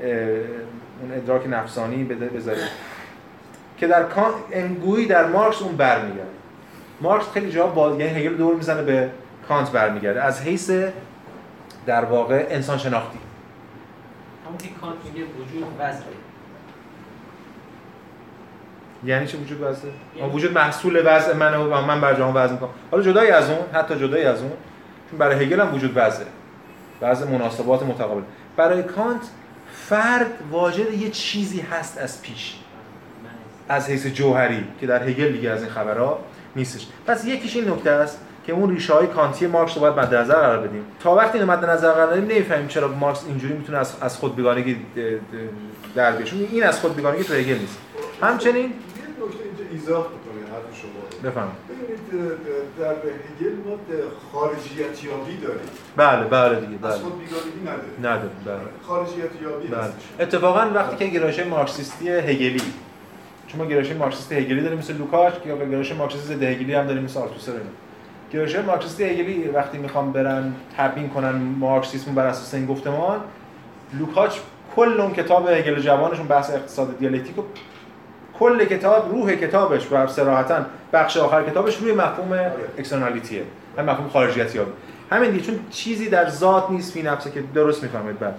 اون 0.00 1.12
ادراک 1.16 1.42
نفسانی 1.48 2.04
بذاریم 2.04 2.64
که 3.78 3.86
در 3.86 4.04
انگویی 4.52 5.06
در 5.06 5.26
مارکس 5.26 5.62
اون 5.62 5.76
برمیگرده. 5.76 6.30
مارکس 7.00 7.30
خیلی 7.34 7.50
جا 7.50 7.66
با 7.66 7.90
یعنی 7.90 8.20
هگل 8.20 8.36
دور 8.36 8.54
می‌زنه 8.54 8.82
به 8.82 9.10
کانت 9.48 9.72
برمیگرده. 9.72 10.22
از 10.22 10.42
حیث 10.42 10.70
در 11.86 12.04
واقع 12.04 12.46
انسان 12.50 12.78
شناختی. 12.78 13.18
همون 14.46 14.58
که 14.58 14.68
کانت 14.80 14.96
میگه 15.04 15.26
وجود 15.26 15.64
وضع 15.78 16.00
یعنی 19.04 19.26
چه 19.26 19.38
وجود 19.38 19.62
وضع؟ 19.62 19.88
یعنی 20.16 20.32
وجود 20.32 20.52
محصول 20.52 21.02
وضع 21.04 21.36
منه 21.36 21.56
و 21.56 21.80
من 21.86 22.00
بر 22.00 22.14
جهان 22.14 22.34
وضع 22.34 22.52
می‌کنم. 22.52 22.70
حالا 22.90 23.02
جدای 23.02 23.30
از 23.30 23.50
اون 23.50 23.58
حتی 23.72 23.94
جدای 23.96 24.24
از 24.24 24.40
اون 24.40 24.52
چون 25.10 25.18
برای 25.18 25.44
هگل 25.44 25.60
هم 25.60 25.74
وجود 25.74 25.92
وضعه 25.94 26.26
وضع 27.02 27.26
مناسبات 27.26 27.82
متقابل. 27.82 28.22
برای 28.56 28.82
کانت 28.82 29.20
فرد 29.74 30.26
واجد 30.50 30.94
یه 30.94 31.10
چیزی 31.10 31.60
هست 31.60 31.98
از 31.98 32.22
پیش. 32.22 32.54
از 33.68 33.90
حیث 33.90 34.06
جوهری 34.06 34.64
که 34.80 34.86
در 34.86 35.02
هگل 35.02 35.32
دیگه 35.32 35.50
از 35.50 35.62
این 35.62 35.72
خبرها 35.72 36.18
نیستش. 36.56 36.86
پس 37.06 37.24
یکیش 37.24 37.56
این 37.56 37.70
نکته 37.70 37.90
است 37.90 38.20
که 38.46 38.52
اون 38.52 38.70
ریشه 38.70 38.94
های 38.94 39.06
کانتی 39.06 39.46
مارکس 39.46 39.74
رو 39.74 39.80
باید 39.80 39.98
مد 39.98 40.14
نظر 40.14 40.34
قرار 40.34 40.58
بدیم. 40.58 40.84
تا 41.00 41.14
وقتی 41.14 41.38
اینو 41.38 41.52
مد 41.52 41.64
نظر 41.64 41.92
قرار 41.92 42.06
بدیم 42.06 42.24
نمی‌فهمیم 42.24 42.68
چرا 42.68 42.88
مارکس 42.88 43.24
اینجوری 43.28 43.54
می‌تونه 43.54 43.78
از 43.78 43.94
از 44.00 44.16
خود 44.16 44.36
بیگانگی 44.36 44.76
در 45.94 46.12
بیاد. 46.12 46.28
این 46.52 46.64
از 46.64 46.80
خود 46.80 46.96
بیگانگی 46.96 47.24
تو 47.24 47.34
هگل 47.34 47.58
نیست. 47.58 47.78
همچنین 48.22 48.72
ایضاح 49.72 50.04
بکنید 50.06 50.46
حرف 50.52 50.80
شما 50.80 51.30
بفهم 51.30 51.48
ببینید 51.68 52.38
در 52.78 52.92
هگل 52.92 53.56
ما 53.66 53.76
خارجیت 54.32 55.04
یابی 55.04 55.36
داریم. 55.36 55.60
بله 55.96 56.24
بله 56.24 56.60
دیگه 56.60 56.78
بله. 56.78 56.92
از 56.92 57.00
خود 57.00 57.12
بیگانگی 57.18 57.60
نداریم. 57.62 57.98
نداریم 57.98 58.36
بله. 58.44 58.56
خارجیت 58.82 59.42
یابی 59.42 59.68
بله. 59.68 59.82
هستش. 59.82 60.02
اتفاقا 60.20 60.70
وقتی 60.74 60.96
که 60.96 61.06
گرایش 61.06 61.38
مارکسیستی 61.40 62.08
هگلی 62.08 62.62
چون 63.46 63.60
ما 63.60 63.66
گرایش 63.66 63.92
مارکسیست 63.92 64.32
هگلی 64.32 64.60
داریم 64.60 64.78
مثل 64.78 64.96
لوکاچ 64.96 65.34
یا 65.46 65.56
گرایش 65.56 65.92
مارکسیست 65.92 66.24
ضد 66.24 66.42
هگلی 66.42 66.74
هم 66.74 66.86
داریم 66.86 67.02
مثل 67.02 67.20
آلتوسر 67.20 67.52
اینا 67.52 67.64
گرایش 68.32 68.56
مارکسیست 68.56 69.00
هگلی 69.00 69.48
وقتی 69.48 69.78
می‌خوام 69.78 70.12
برن 70.12 70.54
تبیین 70.76 71.08
کنن 71.08 71.34
مارکسیسم 71.58 72.14
بر 72.14 72.26
اساس 72.26 72.54
این 72.54 72.66
گفتمان 72.66 73.20
لوکاچ 73.98 74.36
کل 74.76 75.00
اون 75.00 75.12
کتاب 75.12 75.48
هگل 75.48 75.80
جوانشون 75.80 76.26
بحث 76.26 76.50
اقتصاد 76.50 76.98
دیالکتیک 76.98 77.38
و 77.38 77.42
کل 78.40 78.64
کتاب 78.64 79.10
روح 79.10 79.34
کتابش 79.34 79.92
و 79.92 80.06
صراحتا 80.06 80.66
بخش 80.92 81.16
آخر 81.16 81.42
کتابش 81.42 81.76
روی 81.76 81.92
مفهوم 81.92 82.38
externality 82.78 83.32
ه. 83.32 83.42
هم 83.78 83.84
مفهوم 83.84 84.08
خارجیت 84.08 84.54
یابی 84.54 84.70
همین 85.10 85.30
دیگه 85.30 85.44
چون 85.44 85.58
چیزی 85.70 86.08
در 86.08 86.28
ذات 86.28 86.70
نیست 86.70 86.92
فی 86.92 87.02
نفسه 87.02 87.30
که 87.30 87.42
درست 87.54 87.82
می‌فهمید. 87.82 88.18
بعد 88.18 88.34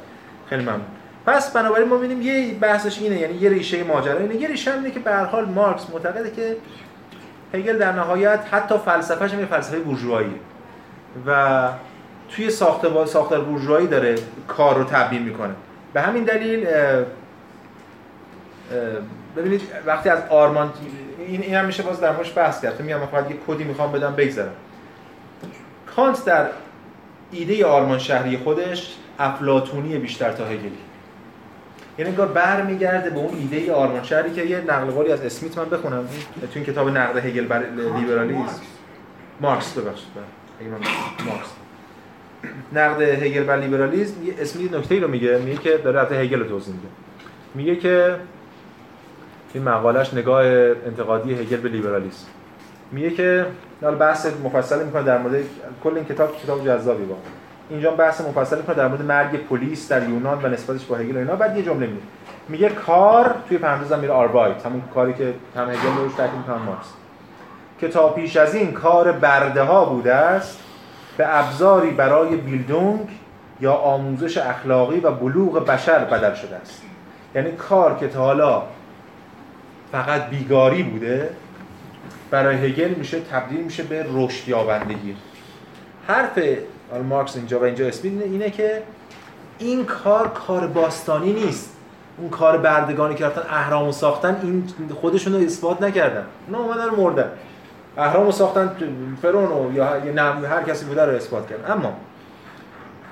خیلی 0.49 0.61
ممنون. 0.61 0.81
پس 1.25 1.53
بنابراین 1.53 1.87
ما 1.87 1.97
می‌بینیم 1.97 2.21
یه 2.21 2.53
بحثش 2.53 3.01
اینه 3.01 3.19
یعنی 3.19 3.33
یه 3.33 3.49
ریشه 3.49 3.83
ماجرا. 3.83 4.19
اینه 4.19 4.35
یه 4.35 4.47
ریشه 4.47 4.73
اینه 4.73 4.91
که 4.91 4.99
به 4.99 5.11
هر 5.11 5.25
حال 5.25 5.45
مارکس 5.45 5.89
معتقده 5.93 6.31
که 6.31 6.57
هگل 7.53 7.77
در 7.77 7.91
نهایت 7.91 8.39
حتی 8.51 8.75
فلسفه‌ش 8.77 9.33
یه 9.33 9.45
فلسفه 9.45 9.79
بورژواییه. 9.79 10.31
و 11.27 11.67
توی 12.29 12.49
ساختار 12.49 13.05
ساختار 13.05 13.41
بورژوایی 13.41 13.87
داره 13.87 14.15
کار 14.47 14.77
رو 14.77 14.83
تبیین 14.83 15.23
می‌کنه. 15.23 15.53
به 15.93 16.01
همین 16.01 16.23
دلیل 16.23 16.67
ببینید 19.37 19.61
وقتی 19.85 20.09
از 20.09 20.19
آرمان 20.29 20.73
این 21.27 21.41
این 21.41 21.55
هم 21.55 21.65
میشه 21.65 21.83
باز 21.83 21.99
در 21.99 22.11
موردش 22.11 22.37
بحث 22.37 22.61
کرد. 22.61 22.81
میگم 22.81 22.99
من 22.99 23.05
فقط 23.05 23.31
یه 23.31 23.37
کدی 23.47 23.63
می‌خوام 23.63 23.91
بدم 23.91 24.15
بگذرم 24.15 24.53
کانت 25.95 26.25
در 26.25 26.47
ایده 27.31 27.65
آرمان 27.65 27.99
شهری 27.99 28.37
خودش 28.37 28.95
افلاطونی 29.19 29.97
بیشتر 29.97 30.31
تا 30.31 30.45
هگلی. 30.45 30.71
یعنی 31.97 32.11
انگار 32.11 32.27
برمیگرده 32.27 33.09
به 33.09 33.17
اون 33.17 33.37
ایده 33.37 33.73
آرمان 33.73 34.03
شهری 34.03 34.31
که 34.31 34.45
یه 34.45 34.61
نقل 34.61 34.91
قولی 34.91 35.11
از 35.11 35.21
اسمیت 35.21 35.57
من 35.57 35.69
بخونم. 35.69 36.07
تو 36.41 36.47
این 36.55 36.65
کتاب 36.65 36.89
نقد 36.89 37.17
هگل 37.25 37.45
بر 37.45 37.63
لیبرالیسم. 37.99 38.61
مارکس. 39.41 39.73
ببخشید 39.77 40.07
من 40.61 40.77
مارکس. 41.25 41.49
نقد 42.73 43.01
هگل 43.01 43.43
بر 43.43 43.57
لیبرالیسم 43.57 44.23
یه 44.23 44.33
اسمیت 44.39 44.73
نکته 44.73 44.95
ای 44.95 45.01
رو 45.01 45.07
میگه. 45.07 45.37
میگه 45.37 45.57
که 45.57 45.77
داره 45.77 46.17
هگل 46.17 46.39
رو 46.39 46.49
توضیح 46.49 46.73
میده. 46.73 46.87
میگه 47.55 47.75
که 47.75 48.15
این 49.53 49.63
مقالش 49.63 50.13
نگاه 50.13 50.45
انتقادی 50.45 51.33
هگل 51.33 51.57
به 51.57 51.69
لیبرالیسم. 51.69 52.25
میگه 52.91 53.09
که 53.09 53.45
حالا 53.81 53.97
بحث 53.97 54.27
مفصل 54.43 54.85
می‌کنه 54.85 55.03
در 55.03 55.17
مورد 55.17 55.43
کل 55.83 55.95
این 55.95 56.05
کتاب 56.05 56.37
کتاب 56.43 56.65
جذابی 56.65 57.03
با. 57.03 57.15
اینجا 57.69 57.91
بحث 57.91 58.21
مفصل 58.21 58.57
می‌کنه 58.57 58.75
در 58.75 58.87
مورد 58.87 59.01
مرگ 59.01 59.47
پلیس 59.47 59.91
در 59.91 60.09
یونان 60.09 60.43
و 60.43 60.47
نسبتش 60.47 60.85
با 60.85 60.95
هگل 60.95 61.15
و 61.15 61.19
اینا. 61.19 61.35
بعد 61.35 61.57
یه 61.57 61.63
جمله 61.63 61.87
میگه. 61.87 62.01
میگه 62.49 62.69
کار 62.69 63.35
توی 63.49 63.57
پرانتز 63.57 63.93
میره 63.93 64.13
آربایت 64.13 64.65
همون 64.65 64.81
کاری 64.93 65.13
که 65.13 65.33
هم 65.55 65.69
هگل 65.69 65.97
روش 65.97 66.13
تاکید 66.17 66.37
می‌کنه 66.37 66.55
مارکس. 66.55 66.87
که 67.79 67.87
تا 67.87 68.09
پیش 68.09 68.37
از 68.37 68.55
این 68.55 68.71
کار 68.71 69.11
برده 69.11 69.61
ها 69.61 69.85
بوده 69.85 70.13
است 70.13 70.59
به 71.17 71.39
ابزاری 71.39 71.91
برای 71.91 72.35
بیلدونگ 72.35 73.09
یا 73.61 73.73
آموزش 73.73 74.37
اخلاقی 74.37 74.99
و 74.99 75.11
بلوغ 75.11 75.65
بشر 75.65 75.99
بدل 75.99 76.33
شده 76.33 76.55
است. 76.55 76.81
یعنی 77.35 77.51
کار 77.51 77.97
که 77.97 78.07
تا 78.07 78.19
حالا 78.19 78.63
فقط 79.91 80.29
بیگاری 80.29 80.83
بوده 80.83 81.29
برای 82.31 82.55
هگل 82.55 82.93
میشه 82.97 83.19
تبدیل 83.19 83.61
میشه 83.61 83.83
به 83.83 84.05
رشد 84.13 84.47
یابندگی 84.47 85.15
حرف 86.07 86.39
مارکس 87.09 87.35
اینجا 87.35 87.59
و 87.59 87.63
اینجا 87.63 87.87
اسپید 87.87 88.21
اینه 88.21 88.49
که 88.49 88.83
این 89.59 89.85
کار 89.85 90.27
کار 90.27 90.67
باستانی 90.67 91.33
نیست. 91.33 91.77
اون 92.17 92.29
کار 92.29 92.57
بردگانی 92.57 93.15
که 93.15 93.25
رفتن 93.25 93.41
اهرامو 93.49 93.91
ساختن 93.91 94.39
این 94.43 94.63
خودشون 95.01 95.33
رو 95.33 95.39
اثبات 95.39 95.81
نکردن. 95.81 96.25
اونا 96.47 96.63
اومدن 96.63 96.89
مردن. 96.89 97.31
اهرامو 97.97 98.31
ساختن 98.31 98.71
فرون 99.21 99.75
یا 99.75 99.85
هر 100.49 100.63
کسی 100.63 100.85
بوده 100.85 101.05
رو 101.05 101.15
اثبات 101.15 101.49
کردن 101.49 101.71
اما 101.71 101.93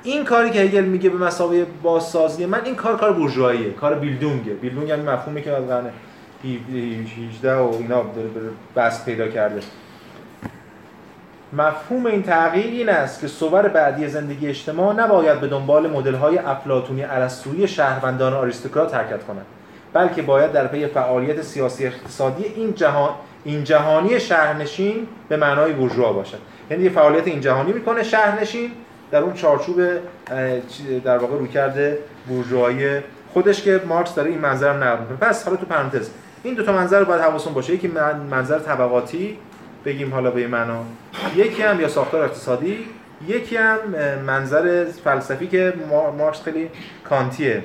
این 0.04 0.26
کاری 0.26 0.50
که 0.50 0.60
هگل 0.60 0.86
میگه 0.86 1.10
به 1.10 1.18
مسابقه 1.18 1.66
بازسازی 1.84 2.46
من 2.46 2.66
این 2.66 2.76
کار 2.76 2.98
کار 2.98 3.14
بورژواییه 3.14 3.72
کار 3.72 3.96
بیلدونگه 3.96 4.54
بیلدونگ 4.54 4.92
هم 4.92 5.00
مفهومی 5.00 5.42
که 5.42 5.52
از 5.52 5.68
قرن 5.68 5.90
18 6.44 7.56
و 7.56 7.74
اینا 7.80 8.04
بس 8.76 9.06
پیدا 9.06 9.28
کرده. 9.28 9.62
مفهوم 11.54 12.06
این 12.06 12.24
تغییر 12.24 12.66
این 12.66 12.90
است 12.90 13.22
که 13.22 13.28
صور 13.28 13.68
بعدی 13.68 14.08
زندگی 14.08 14.48
اجتماع 14.48 14.96
نباید 14.96 15.40
به 15.40 15.48
دنبال 15.48 15.90
مدل‌های 15.90 16.38
افلاطونی 16.38 17.04
ارسطویی 17.04 17.68
شهروندان 17.68 18.34
آریستوکرات 18.34 18.96
حرکت 18.96 19.24
کند 19.24 19.46
بلکه 19.94 20.22
باید 20.22 20.52
در 20.52 20.68
پی 20.68 20.88
فعالیت 20.88 21.42
سیاسی 21.42 21.86
اقتصادی 21.86 22.44
این 22.44 22.74
جهان 22.74 23.10
این 23.44 23.64
جهانی 23.64 24.20
شهرنشین 24.20 25.08
به 25.30 25.38
معنای 25.38 25.74
بورژوا 25.74 26.14
باشد. 26.14 26.40
یعنی 26.72 26.90
فعالیت 26.90 27.28
این 27.28 27.42
جهانی 27.42 27.72
می‌کنه 27.72 28.04
شهرنشین 28.04 28.72
در 29.12 29.22
اون 29.22 29.34
چارچوب 29.34 29.82
در 31.04 31.18
واقع 31.18 31.38
رو 31.38 31.48
کرده 31.48 31.98
بورژوایی 32.28 33.00
خودش 33.34 33.62
که 33.62 33.82
مارکس 33.88 34.16
داره 34.16 34.30
این 34.30 34.40
منظر 34.40 34.74
رو 34.74 34.84
نقل 34.84 35.16
پس 35.22 35.46
حالا 35.46 35.58
تو 35.58 35.66
پرانتز 35.66 36.10
این 36.44 36.54
دو 36.54 36.64
تا 36.64 36.72
منظر 36.72 37.00
رو 37.00 37.06
باید 37.06 37.22
حواستون 37.22 37.54
باشه. 37.54 37.74
یکی 37.74 37.88
منظر 38.30 38.60
طبقاتی 38.60 39.38
بگیم 39.86 40.14
حالا 40.14 40.32
به 40.32 40.48
معنا 40.48 40.84
یکی 41.36 41.62
هم 41.62 41.82
یا 41.82 41.88
ساختار 41.88 42.24
اقتصادی 42.24 42.86
یکی 43.28 43.58
هم 43.58 43.78
منظر 44.26 44.86
فلسفی 45.04 45.48
که 45.48 45.74
مارکس 46.18 46.42
خیلی 46.44 46.70
کانتیه 47.10 47.64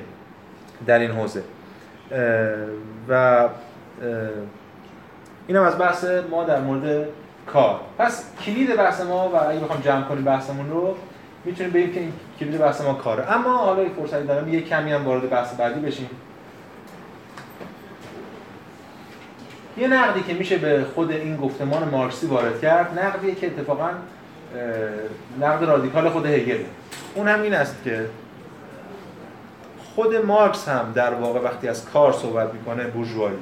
در 0.86 0.98
این 0.98 1.10
حوزه. 1.10 1.42
و 3.08 3.48
این 5.46 5.56
هم 5.56 5.62
از 5.62 5.78
بحث 5.78 6.04
ما 6.30 6.44
در 6.44 6.60
مورد 6.60 7.08
کار. 7.46 7.80
پس 7.98 8.24
کلید 8.46 8.76
بحث 8.76 9.00
ما 9.00 9.28
و 9.28 9.50
اگه 9.50 9.60
بخوام 9.60 9.80
جمع 9.80 10.02
کنیم 10.02 10.24
بحثمون 10.24 10.70
رو 10.70 10.96
می‌تونیم 11.44 11.72
بگیم 11.72 11.92
که 11.92 12.00
این 12.00 12.12
کلید 12.40 12.60
بحث 12.60 12.80
ما 12.80 12.94
کاره. 12.94 13.32
اما 13.32 13.56
حالا 13.56 13.82
یک 13.82 13.92
فرصتی 13.92 14.26
دارم 14.26 14.54
یه 14.54 14.60
کمی 14.60 14.92
هم 14.92 15.04
وارد 15.04 15.30
بحث 15.30 15.54
بعدی 15.54 15.80
بشیم. 15.80 16.10
یه 19.76 19.88
نقدی 19.88 20.22
که 20.22 20.34
میشه 20.34 20.58
به 20.58 20.84
خود 20.94 21.10
این 21.10 21.36
گفتمان 21.36 21.88
مارکسی 21.88 22.26
وارد 22.26 22.60
کرد 22.60 22.98
نقدی 22.98 23.34
که 23.34 23.46
اتفاقا 23.46 23.90
نقد 25.40 25.64
رادیکال 25.64 26.08
خود 26.08 26.26
هگل. 26.26 26.58
اون 27.14 27.28
هم 27.28 27.42
این 27.42 27.54
است 27.54 27.76
که 27.84 28.06
خود 29.94 30.16
مارکس 30.16 30.68
هم 30.68 30.92
در 30.94 31.14
واقع 31.14 31.40
وقتی 31.40 31.68
از 31.68 31.84
کار 31.84 32.12
صحبت 32.12 32.54
می‌کنه 32.54 32.84
بورژوایی. 32.84 33.36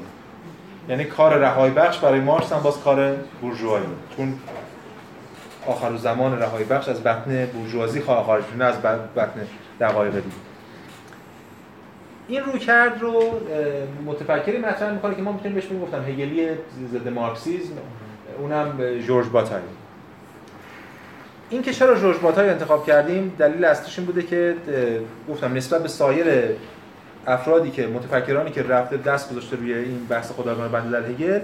یعنی 0.89 1.05
کار 1.05 1.35
رهایی 1.35 1.73
بخش 1.75 1.99
برای 1.99 2.21
مارکس 2.21 2.53
هم 2.53 2.61
باز 2.63 2.81
کار 2.81 3.17
بورژوایی. 3.41 3.85
چون 4.17 4.35
آخر 5.67 5.97
زمان 5.97 6.39
رهایی 6.39 6.65
بخش 6.65 6.89
از 6.89 7.03
بطن 7.03 7.47
بورژوازی 7.47 8.01
خارج 8.01 8.45
نه 8.59 8.65
از 8.65 8.83
بطن 9.17 9.47
دقایق 9.81 10.15
دید 10.15 10.52
این 12.33 12.45
رو 12.45 12.59
کرد 12.59 13.01
رو 13.01 13.41
متفکری 14.07 14.59
مطرح 14.59 14.93
می‌کنه 14.93 15.15
که 15.15 15.23
ما 15.23 15.33
می‌تونیم 15.33 15.55
بهش 15.55 15.65
گفتم 15.83 16.05
هگلی 16.05 16.49
ضد 16.93 17.09
مارکسیسم 17.09 17.73
اونم 18.39 18.99
جورج 18.99 19.29
باتای 19.29 19.61
این 21.51 21.63
که 21.63 21.73
چرا 21.73 21.95
جورج 21.95 22.19
باتای 22.19 22.49
انتخاب 22.49 22.87
کردیم 22.87 23.33
دلیل 23.39 23.65
اصلیش 23.65 23.99
این 23.99 24.07
بوده 24.07 24.23
که 24.23 24.57
گفتم 25.29 25.55
نسبت 25.55 25.83
به 25.83 25.89
سایر 25.89 26.27
افرادی 27.27 27.71
که 27.71 27.87
متفکرانی 27.87 28.51
که 28.51 28.63
رفته 28.63 28.97
دست 28.97 29.31
گذاشته 29.31 29.57
روی 29.57 29.75
این 29.75 30.07
بحث 30.09 30.33
خدایگان 30.33 30.73
بنده 30.73 31.01
در 31.01 31.09
هگل 31.09 31.41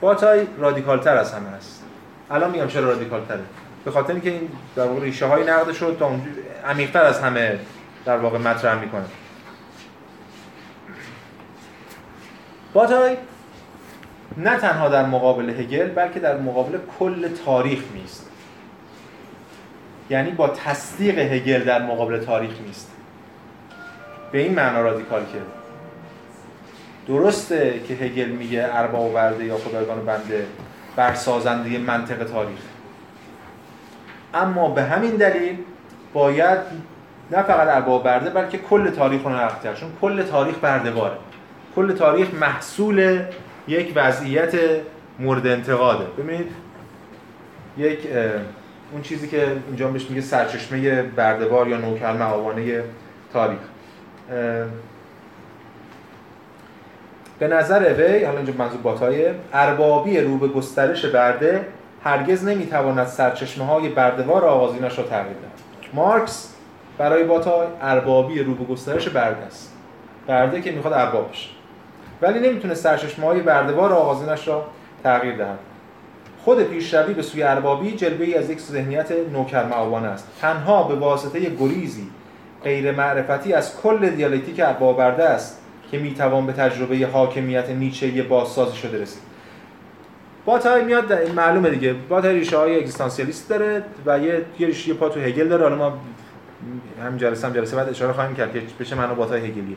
باتای 0.00 0.46
رادیکال 0.58 0.98
تر 0.98 1.16
از 1.16 1.32
همه 1.32 1.48
است. 1.48 1.84
الان 2.30 2.50
میگم 2.50 2.66
چرا 2.66 2.84
رادیکال 2.84 3.20
تره 3.28 3.40
به 3.84 3.90
خاطر 3.90 4.12
اینکه 4.12 4.30
این 4.30 4.48
در 4.76 4.84
واقع 4.84 5.00
ریشه 5.00 5.26
های 5.26 5.44
نقد 5.44 5.72
شد 5.72 5.96
تا 5.98 6.10
عمیق‌تر 6.68 7.02
از 7.02 7.20
همه 7.20 7.58
در 8.04 8.16
واقع 8.16 8.38
مطرح 8.38 8.80
می‌کنه. 8.80 9.04
باتای 12.72 13.16
نه 14.36 14.56
تنها 14.56 14.88
در 14.88 15.06
مقابل 15.06 15.50
هگل 15.50 15.88
بلکه 15.88 16.20
در 16.20 16.36
مقابل 16.36 16.78
کل 16.98 17.28
تاریخ 17.28 17.82
میست 17.94 18.30
یعنی 20.10 20.30
با 20.30 20.48
تصدیق 20.48 21.18
هگل 21.18 21.64
در 21.64 21.82
مقابل 21.82 22.24
تاریخ 22.24 22.60
میست 22.66 22.90
به 24.32 24.38
این 24.38 24.54
معنا 24.54 24.82
رادیکال 24.82 25.20
که 25.20 25.38
درسته 27.08 27.80
که 27.88 27.94
هگل 27.94 28.28
میگه 28.28 28.68
ارباب 28.72 29.14
ورده 29.14 29.44
یا 29.44 29.58
خدایگان 29.58 30.06
بنده 30.06 30.46
بر 30.96 31.14
سازنده 31.14 31.78
منطق 31.78 32.24
تاریخ. 32.24 32.60
اما 34.34 34.70
به 34.70 34.82
همین 34.82 35.10
دلیل 35.10 35.58
باید 36.12 36.58
نه 37.30 37.42
فقط 37.42 37.68
ارباب 37.68 38.04
برده 38.04 38.30
بلکه 38.30 38.58
کل 38.58 38.90
تاریخ 38.90 39.22
رو 39.22 39.30
نقد 39.30 39.62
کرد. 39.62 39.76
چون 39.76 39.90
کل 40.00 40.22
تاریخ 40.22 40.58
برده‌باره 40.58 41.16
کل 41.76 41.92
تاریخ 41.92 42.34
محصول 42.34 43.22
یک 43.68 43.92
وضعیت 43.96 44.54
مورد 45.18 45.46
انتقاده. 45.46 46.04
ببینید 46.04 46.52
یک 47.78 47.98
اون 48.92 49.02
چیزی 49.02 49.28
که 49.28 49.46
اینجا 49.66 49.88
بهش 49.88 50.10
میگه 50.10 50.20
سرچشمه 50.20 51.02
بردهبار 51.02 51.68
یا 51.68 51.76
نوکر 51.76 52.12
معاوانه 52.12 52.82
تاریخ. 53.32 53.58
به 57.38 57.48
نظر 57.48 57.94
وی 57.98 58.24
حالا 58.24 58.36
اینجا 58.36 58.52
منظور 58.58 58.80
باتایه 58.80 59.34
اربابی 59.52 60.20
رو 60.20 60.38
به 60.38 60.48
گسترش 60.48 61.06
برده 61.06 61.66
هرگز 62.04 62.44
نمی‌تواند 62.44 63.06
سرچشمه 63.06 63.66
های 63.66 63.88
بردهوار 63.88 64.44
آغازینش 64.44 64.98
را 64.98 65.04
تغییر 65.04 65.36
دهد. 65.36 65.90
مارکس 65.94 66.54
برای 66.98 67.24
باتای 67.24 67.66
اربابی 67.82 68.42
رو 68.42 68.54
به 68.54 68.64
گسترش 68.64 69.08
برده 69.08 69.42
است. 69.42 69.72
برده 70.26 70.60
که 70.60 70.72
می‌خواد 70.72 70.94
ارباب 70.94 71.30
بشه. 71.30 71.59
ولی 72.22 72.48
نمی‌تونه 72.48 72.74
سرچشمه 72.74 73.26
های 73.26 73.40
بردهوار 73.40 73.92
آغازینش 73.92 74.48
را 74.48 74.66
تغییر 75.02 75.36
دهد. 75.36 75.58
خود 76.44 76.62
پیشروی 76.62 77.14
به 77.14 77.22
سوی 77.22 77.42
اربابی 77.42 77.92
جلوه 77.92 78.26
ای 78.26 78.34
از 78.34 78.50
یک 78.50 78.60
ذهنیت 78.60 79.12
نوکر 79.32 79.64
معاوانه 79.64 80.08
است. 80.08 80.28
تنها 80.40 80.82
به 80.82 80.94
واسطه 80.94 81.40
گریزی 81.40 82.06
غیر 82.64 82.92
معرفتی 82.92 83.52
از 83.52 83.80
کل 83.80 84.10
دیالکتیک 84.10 84.60
اربابرده 84.60 85.24
است 85.24 85.60
که 85.90 85.98
می‌توان 85.98 86.46
به 86.46 86.52
تجربه 86.52 87.06
حاکمیت 87.12 87.70
نیچه 87.70 88.22
بازسازی 88.22 88.76
شده 88.76 89.02
رسید 89.02 89.22
باتای 90.44 90.84
میاد 90.84 91.12
معلومه 91.36 91.70
دیگه. 91.70 91.92
باتای 91.92 92.34
ریشه 92.34 92.56
های 92.56 92.76
اگزیستانسیالیست 92.76 93.48
داره 93.48 93.82
و 94.06 94.18
یه 94.18 94.44
یه 94.58 94.66
ریشه 94.66 94.94
پا 94.94 95.08
تو 95.08 95.20
هگل 95.20 95.48
داره. 95.48 95.62
حالا 95.62 95.76
ما 95.76 95.98
همین 97.02 97.18
جلسه 97.18 97.46
هم 97.46 97.52
جلسه 97.52 97.76
بعد 97.76 97.88
اشاره 97.88 98.12
خواهیم 98.12 98.36
کرد 98.36 98.52
که 98.52 98.62
بشه 98.80 98.96
منو 98.96 99.14
باتای 99.14 99.40
هگلی 99.40 99.76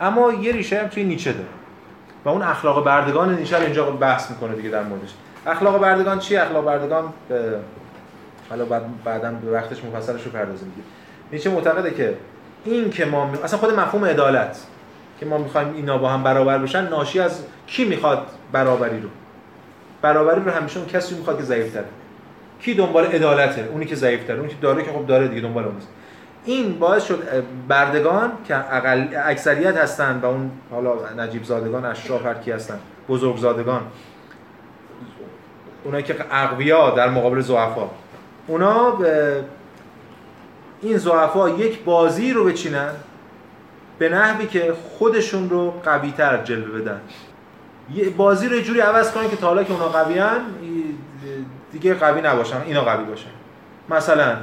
اما 0.00 0.32
یه 0.32 0.52
ریشه 0.52 0.80
هم 0.80 0.88
توی 0.88 1.04
نیچه 1.04 1.32
داره. 1.32 1.46
و 2.24 2.28
اون 2.28 2.42
اخلاق 2.42 2.84
بردگان 2.84 3.34
نیچه 3.34 3.60
اینجا 3.60 3.90
بحث 3.90 4.30
می‌کنه 4.30 4.54
دیگه 4.54 4.70
در 4.70 4.82
موردش. 4.82 5.14
اخلاق 5.46 5.80
بردگان 5.80 6.18
چی 6.18 6.36
اخلاق 6.36 6.64
بردگان 6.64 7.12
حالا 8.50 8.64
بعد 8.64 8.82
بعدا 9.04 9.30
به 9.30 9.50
وقتش 9.50 9.84
مفصلش 9.84 10.22
رو 10.24 10.30
پردازیم 10.30 10.68
دیگه. 10.68 10.86
نیچه 11.32 11.50
معتقده 11.50 11.90
که 11.90 12.14
این 12.64 12.90
که 12.90 13.04
ما 13.04 13.30
اصلا 13.44 13.58
خود 13.58 13.74
مفهوم 13.74 14.04
عدالت 14.04 14.58
که 15.20 15.26
ما 15.26 15.38
می‌خوایم 15.38 15.74
اینا 15.74 15.98
با 15.98 16.08
هم 16.08 16.22
برابر 16.22 16.58
بشن 16.58 16.88
ناشی 16.88 17.20
از 17.20 17.42
کی 17.66 17.84
می‌خواد 17.84 18.26
برابری 18.52 19.00
رو؟ 19.00 19.08
برابری 20.02 20.40
رو 20.44 20.50
همیشه 20.50 20.78
اون 20.78 20.88
کسی 20.88 21.14
می‌خواد 21.14 21.36
که 21.36 21.42
ضعیف‌تره. 21.42 21.84
کی 22.60 22.74
دنبال 22.74 23.04
عدالته؟ 23.04 23.68
اونی 23.72 23.86
که 23.86 23.94
ضعیف‌تره. 23.94 24.36
اونی 24.36 24.48
که 24.48 24.56
داره 24.60 24.82
که 24.84 24.92
خب 24.92 25.06
داره 25.06 25.28
دیگه 25.28 25.40
دنبال 25.40 25.64
اونست 25.64 25.88
این 26.48 26.78
باعث 26.78 27.06
شد 27.06 27.44
بردگان 27.68 28.32
که 28.44 28.74
اقل 28.74 29.06
اکثریت 29.24 29.76
هستن 29.76 30.20
و 30.22 30.26
اون 30.26 30.50
حالا 30.70 30.94
نجیب 31.18 31.44
زادگان 31.44 31.84
اشراف 31.84 32.26
هر 32.26 32.34
کی 32.34 32.50
هستن 32.50 32.78
بزرگ 33.08 33.36
زادگان 33.36 33.80
اونایی 35.84 36.04
که 36.04 36.16
اقویا 36.30 36.90
در 36.90 37.08
مقابل 37.08 37.40
ضعفا. 37.40 37.90
اونا 38.46 38.90
به 38.90 39.44
این 40.82 40.98
ضعفا 40.98 41.48
یک 41.48 41.84
بازی 41.84 42.32
رو 42.32 42.44
بچینن 42.44 42.90
به 43.98 44.08
نحوی 44.08 44.46
که 44.46 44.74
خودشون 44.98 45.50
رو 45.50 45.70
قوی 45.70 46.12
تر 46.12 46.44
جلوه 46.44 46.80
بدن. 46.80 47.00
یه 47.94 48.10
بازی 48.10 48.48
رو 48.48 48.56
یه 48.56 48.62
جوری 48.62 48.80
عوض 48.80 49.12
کنن 49.12 49.30
که 49.30 49.36
تا 49.36 49.46
حالا 49.46 49.64
که 49.64 49.72
اونا 49.72 49.88
قوی 49.88 50.22
دیگه 51.72 51.94
قوی 51.94 52.20
نباشن 52.20 52.60
اینا 52.66 52.84
قوی 52.84 53.04
باشن. 53.04 53.30
مثلا 53.88 54.36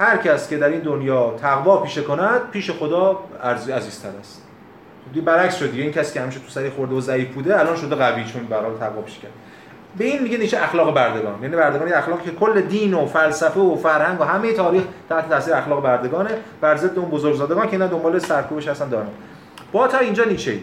هر 0.00 0.16
کس 0.16 0.48
که 0.48 0.56
در 0.56 0.68
این 0.68 0.80
دنیا 0.80 1.34
تقوا 1.40 1.76
پیشه 1.76 2.02
کند 2.02 2.50
پیش 2.50 2.70
خدا 2.70 3.18
عزیزتر 3.76 4.08
است. 4.20 4.42
دی 5.12 5.20
برعکس 5.20 5.56
شد 5.56 5.70
این 5.74 5.92
کسی 5.92 6.14
که 6.14 6.20
همیشه 6.20 6.40
تو 6.40 6.48
سری 6.48 6.70
خورده 6.70 6.94
و 6.94 7.00
ضعیف 7.00 7.28
بوده 7.28 7.60
الان 7.60 7.76
شده 7.76 7.94
قوی 7.94 8.24
چون 8.24 8.44
برای 8.44 8.78
تقوا 8.80 9.02
پیشه 9.02 9.20
کرد. 9.20 9.30
به 9.98 10.04
این 10.04 10.22
میگه 10.22 10.38
نیچه 10.38 10.62
اخلاق 10.62 10.94
بردگان. 10.94 11.42
یعنی 11.42 11.56
بردگان 11.56 11.88
یه 11.88 11.98
اخلاقی 11.98 12.24
که 12.24 12.36
کل 12.36 12.60
دین 12.60 12.94
و 12.94 13.06
فلسفه 13.06 13.60
و 13.60 13.76
فرهنگ 13.76 14.20
و 14.20 14.24
همه 14.24 14.52
تاریخ 14.52 14.82
تحت 15.08 15.28
تاثیر 15.28 15.54
اخلاق 15.54 15.82
بردگانه. 15.82 16.30
بر 16.60 16.76
ضد 16.76 16.98
اون 16.98 17.10
بزرگزادگان 17.10 17.66
که 17.66 17.72
اینا 17.72 17.86
دنبال 17.86 18.18
سرکوبش 18.18 18.68
هستن 18.68 18.88
دارن. 18.88 19.06
با 19.72 19.88
تا 19.88 19.98
اینجا 19.98 20.24
نیچه. 20.24 20.58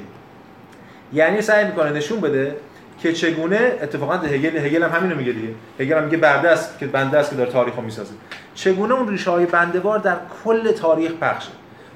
یعنی 1.13 1.41
سعی 1.41 1.65
می‌کنه 1.65 1.91
نشون 1.91 2.19
بده 2.19 2.55
که 2.99 3.13
چگونه 3.13 3.73
اتفاقا 3.81 4.13
هگل 4.13 4.57
هگل 4.57 4.83
هم 4.83 4.89
همینو 4.89 5.15
میگه 5.15 5.31
دیگه. 5.31 5.53
هگل 5.79 5.97
هم 5.97 6.03
میگه 6.03 6.17
برده 6.17 6.49
است 6.49 6.79
که 6.79 6.87
بنده 6.87 7.17
است 7.17 7.29
که 7.29 7.35
داره 7.35 7.51
تاریخو 7.51 7.81
می‌سازه. 7.81 8.13
چگونه 8.57 8.93
اون 8.93 9.07
ریشه 9.07 9.31
های 9.31 9.45
بندوار 9.45 9.99
در 9.99 10.15
کل 10.43 10.71
تاریخ 10.71 11.11
پخشه 11.11 11.51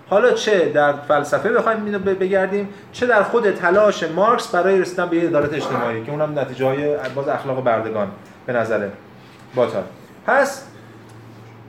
حالا 0.10 0.32
چه 0.32 0.70
در 0.70 0.94
فلسفه 0.94 1.50
بخوایم 1.50 1.86
اینو 1.86 2.00
بگردیم 2.00 2.70
چه 2.92 3.06
در 3.06 3.24
خود 3.24 3.52
تلاش 3.52 4.04
مارکس 4.04 4.48
برای 4.48 4.80
رسیدن 4.80 5.06
به 5.06 5.22
عدالت 5.22 5.54
اجتماعی 5.54 6.04
که 6.04 6.12
اونم 6.12 6.40
نتیجه 6.40 6.66
های 6.66 6.96
باز 7.16 7.28
اخلاق 7.28 7.64
بردگان 7.64 8.08
به 8.46 8.54
نظر 8.54 8.90
باتا 9.56 9.84
پس 10.26 10.68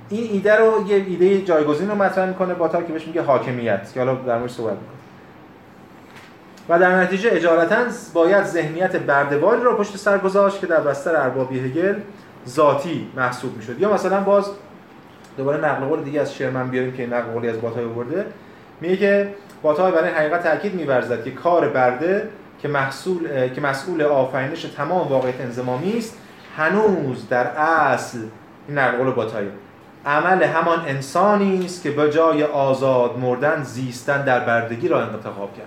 این 0.08 0.30
ایده 0.32 0.56
رو 0.56 0.84
یه 0.88 0.96
ایده 0.96 1.42
جایگزین 1.42 1.88
رو 1.88 1.94
مطرح 1.94 2.28
می‌کنه 2.28 2.54
باتا 2.54 2.82
که 2.82 2.92
بهش 2.92 3.06
میگه 3.06 3.22
حاکمیت 3.22 3.92
که 3.94 4.00
حالا 4.00 4.14
در 4.14 4.38
موردش 4.38 4.52
صحبت 4.52 4.72
می‌کنه 4.72 4.96
و 6.68 6.78
در 6.78 7.02
نتیجه 7.02 7.30
اجالتا 7.32 7.84
باید 8.14 8.44
ذهنیت 8.44 8.96
بردهواری 8.96 9.62
را 9.62 9.76
پشت 9.76 9.96
سر 9.96 10.18
گذاشت 10.18 10.60
که 10.60 10.66
در 10.66 10.80
بستر 10.80 11.16
اربابی 11.16 11.60
هگل 11.60 11.94
ذاتی 12.48 13.08
محسوب 13.16 13.56
می‌شد. 13.56 13.80
یا 13.80 13.92
مثلا 13.92 14.20
باز 14.20 14.50
دوباره 15.36 15.64
نقل 15.64 15.86
قول 15.86 16.02
دیگه 16.02 16.20
از 16.20 16.34
شرمن 16.34 16.68
بیاریم 16.68 16.92
که 16.92 17.06
نقل 17.06 17.32
قولی 17.32 17.48
از 17.48 17.60
باتای 17.60 17.84
آورده. 17.84 18.26
میگه 18.80 18.96
که 18.96 19.34
باتای 19.62 19.92
برای 19.92 20.10
حقیقت 20.10 20.42
تاکید 20.42 20.74
می‌ورزد 20.74 21.24
که 21.24 21.30
کار 21.30 21.68
برده 21.68 22.28
که 22.62 22.68
محصول 22.68 23.48
که 23.48 23.60
مسئول 23.60 24.02
آفرینش 24.02 24.62
تمام 24.62 25.08
واقعیت 25.08 25.40
انزمامی 25.40 25.98
است 25.98 26.18
هنوز 26.56 27.28
در 27.28 27.46
اصل 27.46 28.18
این 28.68 28.78
نقل 28.78 28.96
قول 28.96 29.10
باتای. 29.10 29.46
عمل 30.06 30.42
همان 30.42 30.78
انسانی 30.86 31.64
است 31.64 31.82
که 31.82 31.90
به 31.90 32.10
جای 32.10 32.44
آزاد 32.44 33.18
مردن 33.18 33.62
زیستن 33.62 34.24
در 34.24 34.40
بردگی 34.40 34.88
را 34.88 35.00
انتخاب 35.00 35.56
کرد. 35.56 35.66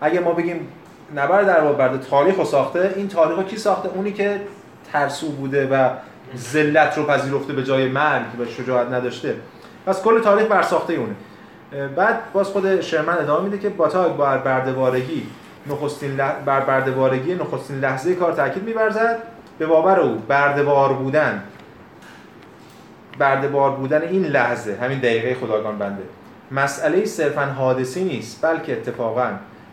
اگه 0.00 0.20
ما 0.20 0.32
بگیم 0.32 0.68
نبرد 1.16 1.46
در 1.46 1.60
برده 1.72 1.98
تاریخ 1.98 2.36
رو 2.36 2.44
ساخته 2.44 2.92
این 2.96 3.08
تاریخ 3.08 3.48
کی 3.48 3.56
ساخته؟ 3.56 3.88
اونی 3.88 4.12
که 4.12 4.40
ترسو 4.92 5.28
بوده 5.28 5.66
و 5.66 5.90
ذلت 6.36 6.98
رو 6.98 7.06
پذیرفته 7.06 7.52
به 7.52 7.64
جای 7.64 7.88
مرگ 7.88 8.40
و 8.40 8.44
شجاعت 8.44 8.92
نداشته. 8.92 9.34
پس 9.86 10.02
کل 10.02 10.20
تاریخ 10.20 10.46
بر 10.46 10.62
ساخته 10.62 10.92
اونه. 10.92 11.14
بعد 11.96 12.32
باز 12.32 12.46
خود 12.46 12.80
شرمن 12.80 13.18
ادامه 13.18 13.44
میده 13.44 13.58
که 13.58 13.68
باتاگ 13.68 14.16
بر 14.16 14.38
بردهوارگی 14.38 15.26
نخستین 15.66 16.16
بر 16.16 16.60
بردهوارگی 16.60 17.34
نخستین 17.34 17.80
لحظه 17.80 18.14
کار 18.14 18.32
تاکید 18.32 18.62
می‌ورزد. 18.62 19.18
به 19.58 19.66
باور 19.66 20.00
او 20.00 20.22
بردهوار 20.28 20.92
بودن 20.92 21.42
بردهوار 23.18 23.70
بودن 23.70 24.02
این 24.02 24.24
لحظه 24.24 24.78
همین 24.82 24.98
دقیقه 24.98 25.34
خداگان 25.34 25.78
بنده 25.78 26.02
مسئله 26.50 27.04
صرفا 27.04 27.44
حادثی 27.44 28.04
نیست 28.04 28.42
بلکه 28.42 28.72
اتفاقا 28.72 29.30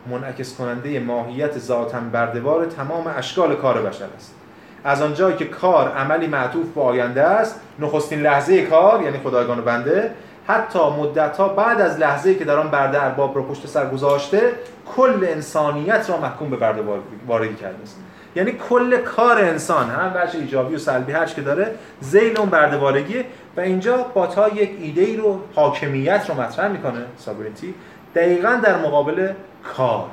منعکس 0.09 0.55
کننده 0.55 0.99
ماهیت 0.99 1.59
ذاتاً 1.59 1.99
بردهوار 1.99 2.65
تمام 2.65 3.13
اشکال 3.17 3.55
کار 3.55 3.81
بشر 3.81 4.07
است. 4.17 4.35
از 4.83 5.01
آنجایی 5.01 5.35
که 5.35 5.45
کار 5.45 5.91
عملی 5.91 6.27
معطوف 6.27 6.65
به 6.75 6.81
آینده 6.81 7.21
است 7.23 7.59
نخستین 7.79 8.21
لحظه 8.21 8.61
کار 8.61 9.01
یعنی 9.01 9.17
خدایگان 9.17 9.61
بنده 9.61 10.11
حتی 10.47 10.79
مدت 10.79 11.37
ها 11.37 11.47
بعد 11.47 11.81
از 11.81 11.99
لحظه 11.99 12.35
که 12.35 12.45
در 12.45 12.57
آن 12.57 12.69
برده 12.69 13.03
ارباب 13.03 13.35
را 13.35 13.43
پشت 13.43 13.67
سر 13.67 13.89
گذاشته 13.89 14.51
کل 14.95 15.25
انسانیت 15.29 16.09
را 16.09 16.17
محکوم 16.17 16.49
به 16.49 16.57
برده 16.57 16.81
واردی 17.27 17.55
کرده 17.55 17.83
است. 17.83 17.97
یعنی 18.35 18.51
کل 18.51 18.97
کار 18.97 19.37
انسان 19.37 19.89
هم 19.89 20.13
بچه 20.13 20.37
ایجابی 20.37 20.75
و 20.75 20.77
سلبی 20.77 21.11
هر 21.11 21.25
که 21.25 21.41
داره 21.41 21.75
زیل 21.99 22.37
اون 22.37 22.49
برده 22.49 23.25
و 23.57 23.59
اینجا 23.59 23.97
باتا 24.13 24.49
یک 24.49 24.71
ایده 24.81 25.01
ای 25.01 25.17
رو 25.17 25.39
حاکمیت 25.55 26.25
رو 26.29 26.41
مطرح 26.41 26.67
می‌کنه 26.67 26.99
سابرینتی 27.17 27.73
دقیقا 28.15 28.59
در 28.63 28.77
مقابل 28.77 29.31
کار. 29.63 30.05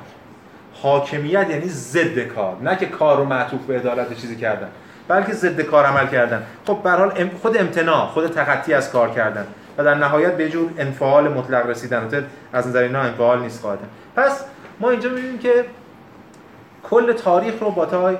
حاکمیت 0.81 1.49
یعنی 1.49 1.67
ضد 1.67 2.19
کار. 2.19 2.57
نه 2.61 2.75
که 2.75 2.85
کار 2.85 3.17
رو 3.17 3.25
معطوف 3.25 3.61
به 3.61 3.79
عدالت 3.79 4.13
چیزی 4.13 4.35
کردن 4.35 4.67
بلکه 5.07 5.33
ضد 5.33 5.61
کار 5.61 5.85
عمل 5.85 6.07
کردن. 6.07 6.43
خب 6.67 6.79
به 6.83 6.91
حال 6.91 7.29
خود 7.41 7.57
امتناع 7.57 8.07
خود 8.07 8.27
تخطی 8.27 8.73
از 8.73 8.91
کار 8.91 9.09
کردن 9.09 9.47
و 9.77 9.83
در 9.83 9.95
نهایت 9.95 10.37
به 10.37 10.49
جور 10.49 10.71
انفعال 10.77 11.33
مطلق 11.33 11.69
رسیدن. 11.69 12.27
از 12.53 12.67
نظر 12.67 12.81
اینا 12.81 12.99
انفعال 12.99 13.39
نیست 13.39 13.61
قاعده 13.61 13.83
پس 14.15 14.45
ما 14.79 14.89
اینجا 14.89 15.09
می‌بینیم 15.09 15.37
که 15.37 15.65
کل 16.83 17.13
تاریخ 17.13 17.53
رو 17.61 17.71
باتای 17.71 18.15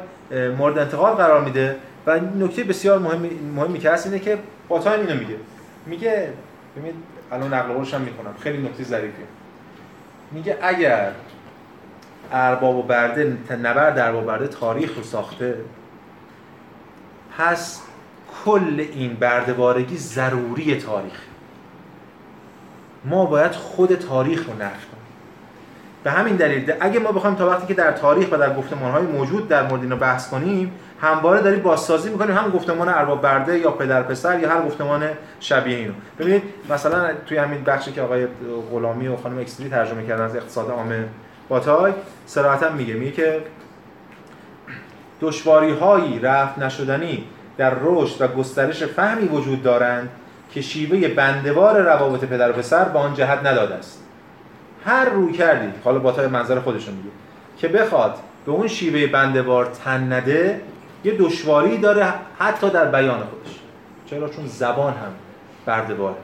مورد 0.58 0.78
انتقال 0.78 1.14
قرار 1.14 1.42
میده 1.42 1.76
و 2.08 2.20
نکته 2.20 2.64
بسیار 2.64 3.00
مهمی, 3.00 3.30
مهمی 3.56 3.80
که 3.80 3.92
هست 3.92 4.06
اینه 4.06 4.20
که 4.20 4.38
باتای 4.68 5.00
اینو 5.00 5.20
میگه. 5.20 5.36
میگه 5.86 6.30
ببینید 6.76 6.96
الان 7.32 7.54
نقل 7.54 7.74
قولش 7.74 7.94
هم 7.94 8.02
می‌کنم 8.02 8.34
خیلی 8.40 8.58
نکته 8.58 8.84
ظریفیه. 8.84 9.26
میگه 10.32 10.58
اگر 10.62 11.12
ارباب 12.32 12.76
و 12.76 12.84
برده 12.84 13.38
نبرد 13.56 14.00
ارباب 14.00 14.26
برده 14.26 14.48
تاریخ 14.48 14.98
رو 14.98 15.04
ساخته. 15.04 15.56
پس 17.38 17.82
کل 18.46 18.86
این 18.94 19.14
بردهوارگی 19.14 19.98
ضروری 19.98 20.76
تاریخ 20.76 21.20
ما 23.06 23.26
باید 23.26 23.52
خود 23.52 23.96
تاریخ 23.96 24.46
رو 24.48 24.54
نفی 24.54 24.86
کنیم. 24.86 25.02
به 26.04 26.12
همین 26.12 26.36
دلیل 26.36 26.74
اگه 26.80 27.00
ما 27.00 27.12
بخوایم 27.12 27.36
تا 27.36 27.50
وقتی 27.50 27.68
که 27.68 27.74
در 27.74 27.92
تاریخ 27.92 28.28
و 28.32 28.38
در 28.38 28.56
گفتمان 28.56 29.06
موجود 29.06 29.48
در 29.48 29.68
مورد 29.68 29.82
اینو 29.84 29.96
بحث 29.96 30.30
کنیم 30.30 30.72
همواره 31.02 31.42
داریم 31.42 31.60
بازسازی 31.60 32.10
می‌کنیم 32.10 32.38
هم 32.38 32.50
گفتمان 32.50 32.90
ارباب 32.90 33.22
برده 33.22 33.60
یا 33.60 33.72
پدر 33.72 34.04
پسر 34.04 34.40
یا 34.40 34.50
هر 34.50 34.62
گفتمان 34.62 35.10
شبیه 35.40 35.78
اینو. 35.78 35.94
ببینید 36.20 36.44
مثلا 36.70 37.10
توی 37.26 37.38
همین 37.38 37.64
بخشی 37.64 37.92
که 37.92 38.02
آقای 38.02 38.28
غلامی 38.72 39.08
و 39.08 39.18
خانم 39.18 39.40
اکستری 39.40 39.70
ترجمه 39.70 40.06
کردن 40.06 40.24
از 40.24 40.36
اقتصاد 40.36 40.70
عامه 40.70 41.06
باتای 41.52 41.94
صراحتا 42.26 42.70
میگه 42.70 42.94
میگه 42.94 43.12
که 43.12 43.42
دشواری 45.22 45.74
هایی 45.74 46.20
رفت 46.20 46.60
نشدنی 46.60 47.24
در 47.58 47.74
رشد 47.82 48.22
و 48.22 48.28
گسترش 48.28 48.84
فهمی 48.84 49.28
وجود 49.28 49.64
دارند 49.64 50.10
که 50.52 50.62
شیوه 50.62 51.08
بندوار 51.08 51.82
روابط 51.82 52.20
پدر 52.20 52.50
و 52.50 52.54
پسر 52.54 52.84
به 52.84 53.00
آن 53.00 53.14
جهت 53.14 53.40
نداده 53.40 53.76
است. 53.76 54.04
هر 54.86 55.06
روی 55.06 55.34
کردی 55.34 55.74
حالا 55.84 56.00
باتای 56.00 56.28
منظر 56.28 56.60
خودشون 56.60 56.94
میگه 56.94 57.10
که 57.58 57.68
بخواد 57.68 58.16
به 58.46 58.52
اون 58.52 58.68
شیوه 58.68 59.08
بندوار 59.08 59.66
تن 59.66 60.14
نده 60.14 60.62
یه 61.04 61.18
دشواری 61.18 61.78
داره 61.78 62.14
حتی 62.40 62.70
در 62.70 62.86
بیان 62.86 63.20
خودش. 63.20 63.60
چرا؟ 64.06 64.30
چون 64.30 64.48
زبان 64.48 64.94
هم 64.94 65.14
بردواره. 65.66 66.16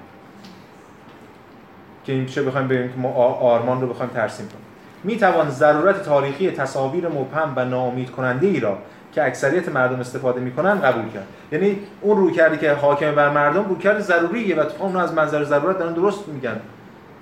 که 2.05 2.13
این 2.13 2.25
چه 2.25 2.43
بخوایم 2.43 2.67
بگیم 2.67 2.89
که 2.89 2.97
ما 2.97 3.09
آرمان 3.13 3.81
رو 3.81 3.87
بخوایم 3.87 4.11
ترسیم 4.11 4.47
کنیم. 4.47 4.66
می 5.03 5.17
توان 5.17 5.49
ضرورت 5.49 6.03
تاریخی 6.03 6.51
تصاویر 6.51 7.07
مبهم 7.07 7.53
و 7.55 7.65
ناامید 7.65 8.11
کننده 8.11 8.47
ای 8.47 8.59
را 8.59 8.77
که 9.11 9.25
اکثریت 9.25 9.69
مردم 9.69 9.99
استفاده 9.99 10.41
می‌کنن 10.41 10.81
قبول 10.81 11.09
کرد. 11.09 11.27
یعنی 11.51 11.79
اون 12.01 12.17
روی 12.17 12.33
کردی 12.33 12.57
که 12.57 12.73
حاکم 12.73 13.15
بر 13.15 13.29
مردم 13.29 13.65
روی 13.69 13.77
کرد 13.77 13.99
ضروریه 13.99 14.55
و 14.55 14.63
اون 14.79 14.95
از 14.95 15.13
منظر 15.13 15.43
ضرورت 15.43 15.79
دارن 15.79 15.93
درست 15.93 16.27
میگن. 16.27 16.59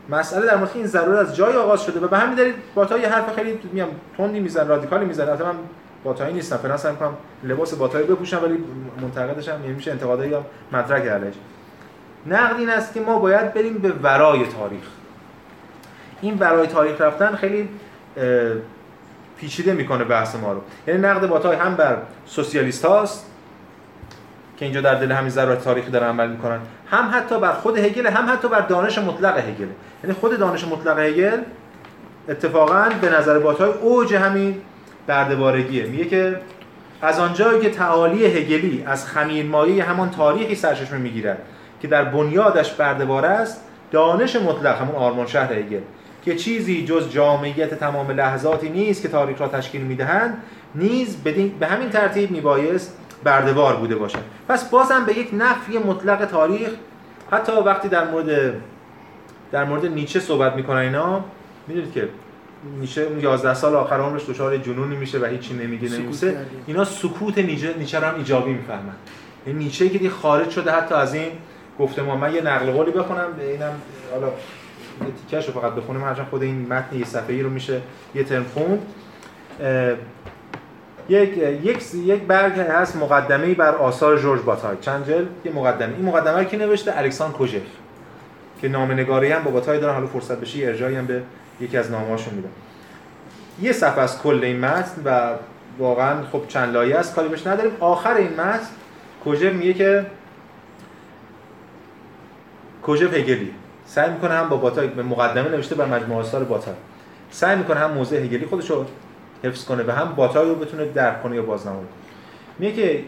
مسئله 0.10 0.46
در 0.46 0.58
مورد 0.58 0.72
این 0.76 0.86
ضرورت 0.86 1.20
از 1.20 1.36
جای 1.36 1.54
آغاز 1.54 1.84
شده 1.84 2.00
و 2.00 2.08
به 2.08 2.18
همین 2.18 2.36
دلیل 2.36 2.54
باتا 2.76 2.98
یه 2.98 3.10
حرف 3.10 3.36
خیلی 3.36 3.60
میگم 3.74 3.88
تندی 4.18 4.40
میزن 4.40 4.68
رادیکالی 4.68 5.06
میزن 5.06 5.30
البته 5.30 5.44
من 5.44 5.56
باتایی 6.04 6.34
نیستم 6.34 6.58
فعلا 6.58 6.78
سعی 6.78 6.92
می‌کنم 6.92 7.14
لباس 7.44 7.74
باتایی 7.74 8.08
بپوشم 8.08 8.44
ولی 8.44 8.58
منتقدش 9.02 9.50
هم 9.50 9.60
میشه 9.60 9.92
انتقادایی 9.92 10.34
هم 10.34 10.46
مطرح 10.72 11.00
کردش 11.00 11.34
نقد 12.28 12.60
این 12.60 12.70
است 12.70 12.94
که 12.94 13.00
ما 13.00 13.20
باید 13.20 13.54
بریم 13.54 13.74
به 13.74 13.92
ورای 14.04 14.40
تاریخ. 14.46 14.84
این 16.22 16.36
برای 16.36 16.68
تاریخ 16.68 17.02
رفتن 17.02 17.36
خیلی 17.36 17.70
پیچیده 19.38 19.74
می‌کنه 19.74 20.04
بحث 20.04 20.36
ما 20.36 20.54
رو. 20.54 20.62
یعنی 20.88 21.02
نقد 21.02 21.28
باتای 21.28 21.56
هم 21.56 21.76
بر 21.76 21.98
سوسیالیست 22.26 22.86
هاست 22.86 23.26
که 24.58 24.66
اینجا 24.66 24.82
در 24.82 24.96
دل 24.96 25.12
همین 25.12 25.30
ضرورت 25.30 25.64
تاریخی 25.64 25.92
دارن 25.92 26.08
عمل 26.08 26.30
می‌کنن 26.30 26.60
هم 26.92 27.10
حتی 27.14 27.40
بر 27.40 27.52
خود 27.52 27.78
هگل 27.78 28.08
هم 28.08 28.34
حتی 28.34 28.48
بر 28.48 28.62
دانش 28.62 28.98
مطلق 28.98 29.38
هگل. 29.38 29.68
یعنی 30.04 30.16
خود 30.22 30.40
دانش 30.40 30.68
مطلق 30.68 31.00
هگل 31.00 31.38
اتفاقا 32.30 32.90
به 33.02 33.10
نظر 33.10 33.40
باتای 33.40 33.72
اوج 33.72 34.14
همین 34.14 34.62
بردهوارگیه 35.08 35.86
میگه 35.86 36.06
که 36.06 36.40
از 37.02 37.20
آنجایی 37.20 37.62
که 37.62 37.70
تعالی 37.70 38.26
هگلی 38.26 38.84
از 38.88 39.08
خمیرمایه 39.08 39.84
همان 39.84 40.10
تاریخی 40.10 40.56
سرچشمه 40.56 40.98
می‌گیرد 40.98 41.38
که 41.82 41.88
در 41.88 42.04
بنیادش 42.04 42.74
بردهوار 42.74 43.26
است 43.26 43.62
دانش 43.92 44.36
مطلق 44.36 44.82
همون 44.82 44.96
آرمان 44.96 45.28
شهر 45.28 45.54
هگل. 45.54 45.82
که 46.26 46.36
چیزی 46.36 46.86
جز 46.86 47.10
جامعیت 47.10 47.74
تمام 47.74 48.12
لحظاتی 48.12 48.70
نیست 48.70 49.02
که 49.02 49.08
تاریخ 49.08 49.42
را 49.42 49.48
تشکیل 49.48 49.82
می‌دهند 49.82 50.38
نیز 50.76 51.18
به 51.60 51.68
همین 51.68 51.90
ترتیب 51.90 52.32
میبایست 52.32 52.98
بردهوار 53.24 53.76
بوده 53.76 53.96
باشد. 53.96 54.24
پس 54.48 54.70
بازم 54.70 55.06
به 55.06 55.18
یک 55.18 55.30
نفی 55.34 55.78
مطلق 55.78 56.26
تاریخ 56.26 56.70
حتی 57.32 57.52
وقتی 57.52 57.90
در 57.90 58.12
مورد 58.12 58.54
در 59.52 59.64
مورد 59.64 59.86
نیچه 59.86 60.20
صحبت 60.20 60.56
می‌کنن 60.56 60.80
اینا 60.80 61.24
می‌دونید 61.68 61.92
که 61.92 62.10
نیچه 62.80 63.02
اون 63.02 63.20
11 63.20 63.54
سال 63.54 63.76
آخر 63.76 64.00
عمرش 64.00 64.30
دچار 64.30 64.58
جنونی 64.58 64.96
میشه 64.96 65.20
و 65.20 65.26
هیچی 65.26 65.54
نمیگه 65.54 65.90
کردی. 65.90 66.36
اینا 66.68 66.86
سکوت 66.86 67.38
نیچه 67.38 67.74
نیچه 67.78 68.00
رو 68.00 68.06
هم 68.06 68.16
ایجابی 68.16 68.54
می‌فهمن. 68.54 68.96
این 69.46 69.58
نیچه 69.58 69.90
که 69.90 69.98
دیگه 69.98 70.10
خارج 70.10 70.50
شده 70.50 70.72
حتی 70.72 70.96
از 70.96 71.14
این 71.14 71.32
گفتمان 71.80 72.18
من 72.18 72.36
یه 72.36 72.42
نقل 72.42 72.72
قولی 72.72 72.92
بخونم 72.92 73.34
به 73.38 73.52
اینم 73.52 73.74
حالا 74.12 74.28
تیکش 75.30 75.48
رو 75.48 75.54
فقط 75.54 75.74
بخونم 75.74 76.04
هرچند 76.04 76.28
خود 76.30 76.44
این 76.44 76.68
متن 76.74 76.96
یه 76.96 77.06
صفحه‌ای 77.06 77.42
رو 77.42 77.50
میشه 77.50 77.82
یه 78.16 78.24
ترم 78.24 78.46
خوند. 78.54 78.82
یک 81.10 81.38
یک 81.38 81.84
یک 81.96 82.22
برگ 82.22 82.60
هست 82.60 82.96
مقدمه‌ای 82.96 83.54
بر 83.54 83.76
آثار 83.76 84.18
جورج 84.18 84.42
باتای 84.42 84.78
چند 84.82 85.08
جلد؟ 85.08 85.28
یه 85.46 85.52
مقدمه. 85.52 85.94
این 85.96 86.06
مقدمه 86.06 86.38
رو 86.38 86.44
کی 86.44 86.58
نوشته؟ 86.58 86.98
الکساندر 86.98 87.38
کوژف 87.38 87.62
که 88.62 88.68
نامه‌نگاری 88.68 89.32
هم 89.32 89.44
با 89.44 89.52
باتای 89.52 89.80
دارن 89.80 89.94
حالا 89.94 90.08
فرصت 90.08 90.40
بشه 90.40 90.58
یه 90.58 90.68
ارجاعی 90.68 90.96
هم 90.96 91.06
به 91.06 91.22
یکی 91.62 91.78
از 91.78 91.92
نامه‌هاشون 91.92 92.34
میدم 92.34 92.50
یه 93.62 93.72
صفحه 93.72 94.00
از 94.00 94.22
کل 94.22 94.40
این 94.44 94.60
متن 94.60 95.02
و 95.06 95.30
واقعا 95.80 96.24
خب 96.32 96.42
چند 96.48 96.74
لایه 96.74 96.96
است 96.96 97.16
کاری 97.16 97.28
بهش 97.28 97.48
نداریم. 97.48 97.72
آخر 97.80 98.14
این 98.14 98.34
متن 98.34 98.68
کوژف 99.24 99.54
میگه 99.54 99.74
که 99.74 100.06
کوژف 102.84 103.14
هگلی. 103.14 103.52
سعی 103.86 104.12
می‌کنه 104.12 104.34
هم 104.34 104.50
با 104.50 104.58
باتای 104.58 104.88
به 104.88 105.04
مقدمه 105.04 105.50
نوشته 105.50 105.76
بر 105.76 105.86
مجموعه 105.86 106.20
آثار 106.20 106.44
باتای 106.44 106.74
سعی 107.32 107.56
می‌کنه 107.56 107.80
هم 107.80 107.92
موضع 107.92 108.18
هگلی 108.18 108.46
خودش 108.46 108.70
رو 108.70 108.86
حفظ 109.44 109.66
کنه 109.66 109.84
و 109.84 109.92
هم 109.92 110.14
باتای 110.16 110.50
رو 110.50 110.56
بتونه 110.56 110.86
درک 110.86 111.24
کنه 111.24 111.36
یا 111.36 111.42
بازنمایی 111.42 111.86
کنه. 111.86 111.96
میگه 112.60 112.74
که 112.74 113.04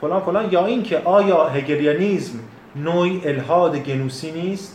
فلان 0.00 0.20
فلان 0.20 0.52
یا 0.52 0.66
این 0.66 0.82
که 0.82 0.98
آیا 1.04 1.48
هگلیانیزم 1.48 2.38
نوعی 2.76 3.22
الهاد 3.24 3.76
گنوسی 3.76 4.32
نیست؟ 4.32 4.74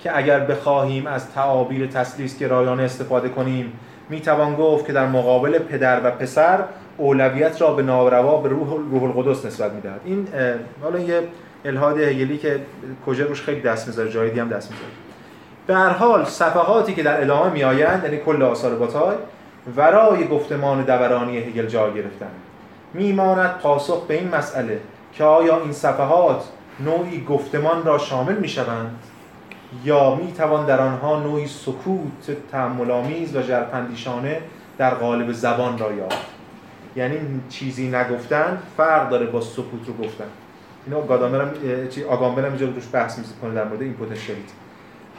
که 0.00 0.18
اگر 0.18 0.40
بخواهیم 0.40 1.06
از 1.06 1.32
تعابیر 1.32 1.86
تسلیس 1.86 2.38
گرایانه 2.38 2.82
استفاده 2.82 3.28
کنیم 3.28 3.72
می‌توان 4.08 4.54
گفت 4.54 4.86
که 4.86 4.92
در 4.92 5.06
مقابل 5.06 5.58
پدر 5.58 6.00
و 6.04 6.10
پسر 6.10 6.64
اولویت 6.96 7.62
را 7.62 7.72
به 7.72 7.82
ناروا 7.82 8.36
به 8.36 8.48
روح 8.48 8.68
روح 8.90 9.02
القدس 9.02 9.46
نسبت 9.46 9.72
می‌دهد. 9.72 10.00
این 10.04 10.28
حالا 10.82 10.98
یه 10.98 11.22
الهاد 11.66 11.98
هگلی 11.98 12.38
که 12.38 12.60
کجا 13.06 13.26
روش 13.26 13.42
خیلی 13.42 13.60
دست 13.60 13.86
می‌ذاره 13.86 14.10
جای 14.10 14.30
دیگه 14.30 14.42
هم 14.42 14.48
دست 14.48 14.70
می‌ذاره. 14.70 14.90
به 15.66 15.74
هر 15.74 15.88
حال 15.88 16.24
صفحاتی 16.24 16.94
که 16.94 17.02
در 17.02 17.22
ادامه 17.22 17.52
میآیند 17.52 18.04
یعنی 18.04 18.16
کل 18.16 18.42
آثار 18.42 18.74
باتای 18.74 19.16
ورای 19.76 20.28
گفتمان 20.28 20.82
دورانی 20.82 21.38
هگل 21.38 21.66
جا 21.66 21.90
گرفتند 21.90 22.34
میماند 22.94 23.58
پاسخ 23.58 24.06
به 24.06 24.14
این 24.14 24.28
مسئله 24.28 24.80
که 25.12 25.24
آیا 25.24 25.60
این 25.60 25.72
صفحات 25.72 26.44
نوعی 26.80 27.24
گفتمان 27.24 27.84
را 27.84 27.98
شامل 27.98 28.36
می‌شوند 28.36 28.98
یا 29.84 30.14
می‌توان 30.14 30.66
در 30.66 30.80
آنها 30.80 31.20
نوعی 31.20 31.46
سکوت 31.46 32.36
تأمل‌آمیز 32.52 33.36
و 33.36 33.42
ژرفاندیشانه 33.42 34.40
در 34.78 34.94
قالب 34.94 35.32
زبان 35.32 35.78
را 35.78 35.92
یافت. 35.92 36.26
یعنی 36.96 37.18
چیزی 37.48 37.88
نگفتن 37.88 38.58
فرق 38.76 39.08
داره 39.08 39.26
با 39.26 39.40
سکوت 39.40 39.86
رو 39.86 39.94
گفتن. 39.94 40.24
اینو 40.86 41.02
گادامر 41.02 41.40
هم 41.40 41.50
چی 41.88 42.04
آگامبر 42.04 42.46
هم 42.46 42.52
روش 42.52 42.84
بحث 42.92 43.18
می‌کنه 43.18 43.54
در 43.54 43.64
مورد 43.64 43.82
این 43.82 43.94
پتانسیلیتی 43.94 44.52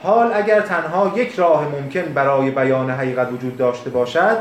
حال 0.02 0.30
اگر 0.34 0.60
تنها 0.60 1.12
یک 1.16 1.34
راه 1.34 1.68
ممکن 1.68 2.02
برای 2.02 2.50
بیان 2.50 2.90
حقیقت 2.90 3.32
وجود 3.32 3.56
داشته 3.56 3.90
باشد 3.90 4.36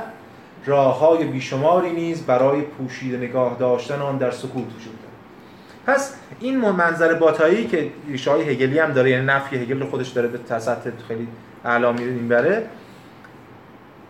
راههای 0.66 1.26
بیشماری 1.26 1.92
نیز 1.92 2.26
برای 2.26 2.62
پوشیده 2.62 3.18
نگاه 3.18 3.56
داشتن 3.60 4.02
آن 4.02 4.18
در 4.18 4.32
سکوت 4.32 4.54
وجود 4.54 4.96
دارد. 5.02 5.98
پس 5.98 6.16
این 6.40 6.58
منظر 6.58 7.14
باتایی 7.14 7.68
که 7.68 7.90
ریشه 8.08 8.32
های 8.32 8.50
هگلی 8.50 8.80
هم 8.80 8.92
داره 8.92 9.10
یعنی 9.10 9.26
نفی 9.26 9.58
هگل 9.58 9.86
خودش 9.86 10.10
داره 10.10 10.28
به 10.28 10.60
سطح 10.60 10.90
خیلی 11.08 11.28
اعلا 11.66 11.92
می‌بره 11.92 12.64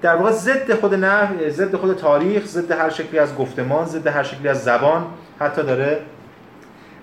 در 0.02 0.16
واقع 0.16 0.32
ضد 0.32 0.74
خود 0.74 0.94
نف 0.94 1.30
ضد 1.50 1.76
خود 1.76 1.98
تاریخ 1.98 2.46
ضد 2.46 2.72
هر 2.72 2.90
شکلی 2.90 3.20
از 3.20 3.36
گفتمان 3.36 3.86
ضد 3.86 4.08
هر 4.08 4.24
شکلی 4.24 4.48
از 4.48 4.64
زبان 4.64 5.06
حتی 5.40 5.64
داره 5.64 6.00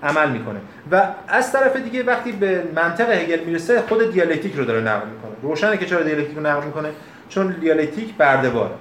عمل 0.05 0.29
می‌کنه. 0.31 0.59
و 0.91 1.07
از 1.27 1.51
طرف 1.51 1.75
دیگه 1.75 2.03
وقتی 2.03 2.31
به 2.31 2.63
منطق 2.75 3.09
هگل 3.09 3.39
می‌رسه 3.39 3.81
خود 3.81 4.13
دیالکتیک 4.13 4.55
رو 4.55 4.65
داره 4.65 4.81
نقل 4.81 5.07
می‌کنه. 5.07 5.31
روشنه 5.41 5.77
که 5.77 5.85
چرا 5.85 6.03
دیالکتیک 6.03 6.37
رو 6.37 6.43
نقل 6.43 6.65
می‌کنه؟ 6.65 6.89
چون 7.29 7.55
دیالکتیک 7.61 8.13
برده‌باره. 8.17 8.71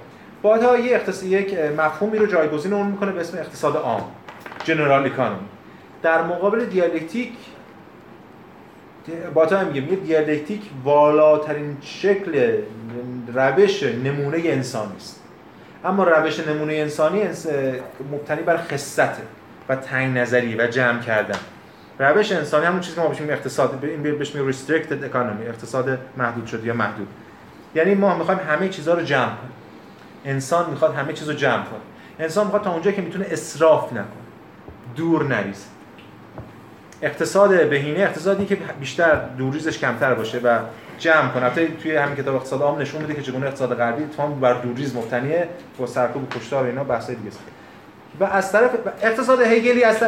بعدها 0.43 0.79
یه 0.79 0.97
اختص... 0.97 1.23
یک 1.23 1.59
مفهومی 1.79 2.19
رو 2.19 2.27
جایگزین 2.27 2.73
اون 2.73 2.87
می‌کنه 2.87 3.13
به 3.13 3.21
اسم 3.21 3.39
اقتصاد 3.39 3.77
عام 3.77 4.03
general 4.65 5.07
economy 5.07 5.47
در 6.03 6.23
مقابل 6.23 6.65
دیالکتیک 6.65 7.33
باتا 9.35 9.65
میگه 9.65 9.93
یه 9.93 9.97
دیالکتیک 9.97 10.63
والاترین 10.85 11.77
شکل 11.81 12.53
روش 13.35 13.83
نمونه 13.83 14.39
انسانی 14.45 14.97
است. 14.97 15.23
اما 15.85 16.05
روش 16.05 16.41
نمونه 16.49 16.73
انسانی 16.75 17.23
انس- 17.23 17.47
مبتنی 18.13 18.43
بر 18.43 18.57
خصته. 18.57 19.09
و 19.69 19.77
تنگ 19.77 20.19
نظری 20.19 20.57
و 20.57 20.67
جمع 20.67 21.01
کردن. 21.01 21.39
روش 21.99 22.33
انسانی 22.33 22.67
همون 22.67 22.81
چیزی 22.81 22.95
که 22.95 23.01
ما 23.01 23.09
بهش 23.09 23.21
میگیم 23.21 23.35
اقتصاد 23.35 23.85
این 23.85 24.03
بهش 24.03 24.35
میگیم 24.35 24.53
restricted 24.53 25.13
economy 25.13 25.49
اقتصاد 25.49 25.99
محدود 26.17 26.47
شده 26.47 26.67
یا 26.67 26.75
محدود. 26.75 27.09
یعنی 27.75 27.95
ما 27.95 28.19
می‌خوایم 28.19 28.41
همه 28.41 28.69
چیزها 28.69 28.95
رو 28.95 29.03
جمع 29.03 29.27
کنیم. 29.27 29.53
انسان 30.25 30.71
می‌خواد 30.71 30.95
همه 30.95 31.13
چیز 31.13 31.29
رو 31.29 31.35
جمع 31.35 31.65
کنه. 31.65 31.81
انسان 32.19 32.45
می‌خواد 32.45 32.63
تا 32.63 32.73
اونجا 32.73 32.93
که 32.93 33.03
می‌تونه 33.03 33.27
اسراف 33.31 33.93
نکنه. 33.93 34.05
دور 34.97 35.25
نریزه. 35.25 35.67
اقتصاد 37.03 37.69
بهینه 37.69 38.01
اقتصادی 38.01 38.47
که 38.47 38.59
بیشتر 38.81 39.15
دورریزش 39.15 39.79
کمتر 39.79 40.15
باشه 40.15 40.39
و 40.39 40.59
جمع 40.99 41.29
کنه. 41.29 41.45
البته 41.45 41.69
توی 41.69 41.97
همین 41.97 42.17
کتاب 42.17 42.35
اقتصاد 42.35 42.63
عام 42.63 42.81
نشون 42.81 43.01
میده 43.01 43.15
که 43.15 43.23
چگونه 43.23 43.47
اقتصاد 43.47 43.75
غربی 43.75 44.05
تمام 44.17 44.41
بر 44.41 44.55
دورریز 44.55 44.97
مبتنیه 44.97 45.49
با 45.79 45.87
سرکوب 45.87 46.35
کشتار 46.35 46.65
و 46.65 46.67
اینا 46.67 46.85
بحث 46.85 47.11
دیگه 47.11 47.29
است. 47.29 47.41
و 48.21 48.25
از 48.25 48.53
طرف 48.53 48.71
اقتصاد 49.03 49.41
هگلی 49.41 49.85
از 49.85 50.01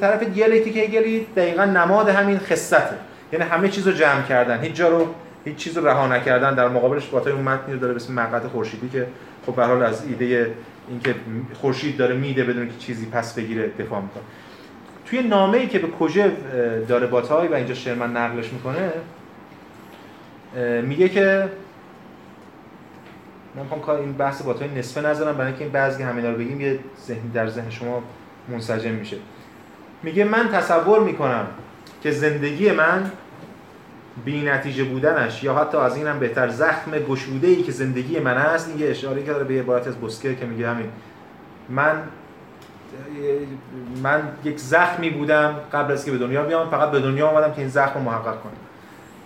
طرف 0.00 0.22
دیالکتیک 0.22 0.76
هگلی 0.76 1.26
دقیقا 1.36 1.64
نماد 1.64 2.08
همین 2.08 2.38
خصته. 2.38 2.94
یعنی 3.32 3.44
همه 3.44 3.68
چیز 3.68 3.86
رو 3.86 3.92
جمع 3.92 4.22
کردن. 4.22 4.60
هیچ 4.60 4.74
جا 4.74 4.88
رو 4.88 5.06
هیچ 5.44 5.56
چیز 5.56 5.78
رو 5.78 5.86
رها 5.86 6.06
نکردن. 6.06 6.54
در 6.54 6.68
مقابلش 6.68 7.06
باتای 7.06 7.32
اون 7.32 7.42
متنی 7.42 7.74
رو 7.74 7.80
داره 7.80 7.92
به 7.92 7.96
اسم 7.96 8.14
مقعد 8.14 8.46
خورشیدی 8.46 8.88
که 8.88 9.06
خب 9.46 9.56
به 9.56 9.64
حال 9.64 9.82
از 9.82 10.02
ایده 10.08 10.50
اینکه 10.88 11.14
خورشید 11.54 11.96
داره 11.96 12.14
میده 12.14 12.44
بدون 12.44 12.66
که 12.66 12.74
چیزی 12.78 13.06
پس 13.06 13.34
بگیره 13.34 13.70
دفاع 13.78 14.00
می‌کنه. 14.00 14.22
توی 15.06 15.22
نامه‌ای 15.22 15.66
که 15.66 15.78
به 15.78 15.86
کوژو 15.86 16.22
داره 16.88 17.06
باتای 17.06 17.48
و 17.48 17.54
اینجا 17.54 17.74
شرمن 17.74 18.16
نقلش 18.16 18.52
می‌کنه 18.52 18.92
میگه 20.82 21.08
که 21.08 21.48
من 23.56 23.62
می‌خوام 23.62 23.80
کار 23.80 23.98
این 23.98 24.12
بحث 24.12 24.42
باتای 24.42 24.68
نصفه 24.68 25.00
نذارم. 25.00 25.34
برای 25.34 25.46
اینکه 25.46 25.64
این 25.64 25.72
بعضی 25.72 26.02
همینا 26.02 26.30
رو 26.30 26.36
بگیم 26.36 26.60
یه 26.60 26.78
ذهن 27.06 27.28
در 27.34 27.48
ذهن 27.48 27.70
شما 27.70 28.02
منسجم 28.48 28.90
میشه. 28.90 29.16
میگه 30.02 30.24
من 30.24 30.48
تصور 30.48 31.00
می‌کنم 31.00 31.46
که 32.02 32.10
زندگی 32.10 32.70
من 32.70 33.10
بی 34.24 34.42
نتیجه 34.42 34.84
بودنش 34.84 35.44
یا 35.44 35.54
حتی 35.54 35.76
از 35.76 35.96
اینم 35.96 36.18
بهتر 36.18 36.48
زخم 36.48 36.90
گشوده 36.90 37.46
ای 37.46 37.62
که 37.62 37.72
زندگی 37.72 38.18
من 38.18 38.36
هست 38.36 38.68
این 38.68 38.78
یه 38.78 38.90
اشاره 38.90 39.22
کرده 39.22 39.44
به 39.44 39.60
عبارت 39.60 39.88
از 39.88 39.96
بوسکر 39.96 40.34
که 40.34 40.46
میگه 40.46 40.70
همین. 40.70 40.86
من 41.68 42.02
من 44.02 44.22
یک 44.44 44.58
زخمی 44.58 45.10
بودم 45.10 45.54
قبل 45.72 45.92
از 45.92 46.04
که 46.04 46.10
به 46.10 46.18
دنیا 46.18 46.42
بیام 46.42 46.70
فقط 46.70 46.90
به 46.90 47.00
دنیا 47.00 47.28
آمدم 47.28 47.52
که 47.52 47.58
این 47.58 47.68
زخم 47.68 47.94
رو 47.94 48.00
محقق 48.00 48.40
کنم. 48.40 48.52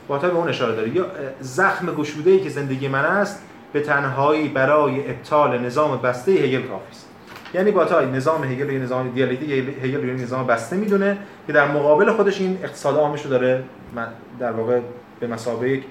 باتا 0.09 0.29
به 0.29 0.35
اون 0.35 0.49
اشاره 0.49 0.77
داره. 0.77 0.89
یا 0.89 1.07
زخم 1.41 1.87
گشوده 1.87 2.31
ای 2.31 2.41
که 2.41 2.51
زندگی 2.51 2.89
من 2.89 3.05
است 3.05 3.43
به 3.73 3.81
تنهایی 3.81 4.49
برای 4.49 5.11
ابطال 5.11 5.59
نظام 5.59 5.97
بسته 5.97 6.33
هگل 6.33 6.63
کافی 6.63 6.91
است 6.91 7.09
یعنی 7.55 7.71
باتا 7.71 8.01
نظام 8.01 8.45
هگل 8.45 8.71
یه 8.71 8.79
نظام 8.79 9.11
دیالکتیک 9.11 9.51
هگل 9.83 10.09
یه 10.09 10.15
نظام 10.15 10.47
بسته 10.47 10.77
می‌دونه 10.77 11.19
که 11.47 11.53
در 11.53 11.69
مقابل 11.69 12.13
خودش 12.13 12.41
این 12.41 12.59
اقتصاد 12.63 12.97
عامش 12.97 13.23
رو 13.23 13.31
داره 13.31 13.63
در 14.41 14.53
واقع 14.53 14.81
به 15.21 15.27
مسابقه 15.27 15.69
یک 15.69 15.85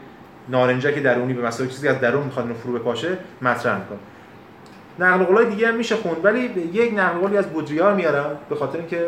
نارنجک 0.50 1.04
درونی 1.04 1.34
به 1.34 1.42
مسابقه 1.48 1.74
چیزی 1.74 1.88
از 1.88 2.00
درون 2.00 2.24
می‌خواد 2.24 2.54
فرو 2.64 2.74
بپاشه 2.74 3.18
مطرح 3.42 3.80
می‌کنه. 3.80 3.98
نقل 5.00 5.24
قولای 5.24 5.46
دیگه 5.46 5.68
هم 5.68 5.76
میشه 5.76 5.96
خوند 5.96 6.18
ولی 6.26 6.40
یک 6.74 6.94
نقل 6.94 7.20
قولی 7.20 7.38
از 7.38 7.48
بودریار 7.48 7.96
میارم 7.96 8.38
به 8.50 8.56
خاطر 8.56 8.78
اینکه 8.78 9.06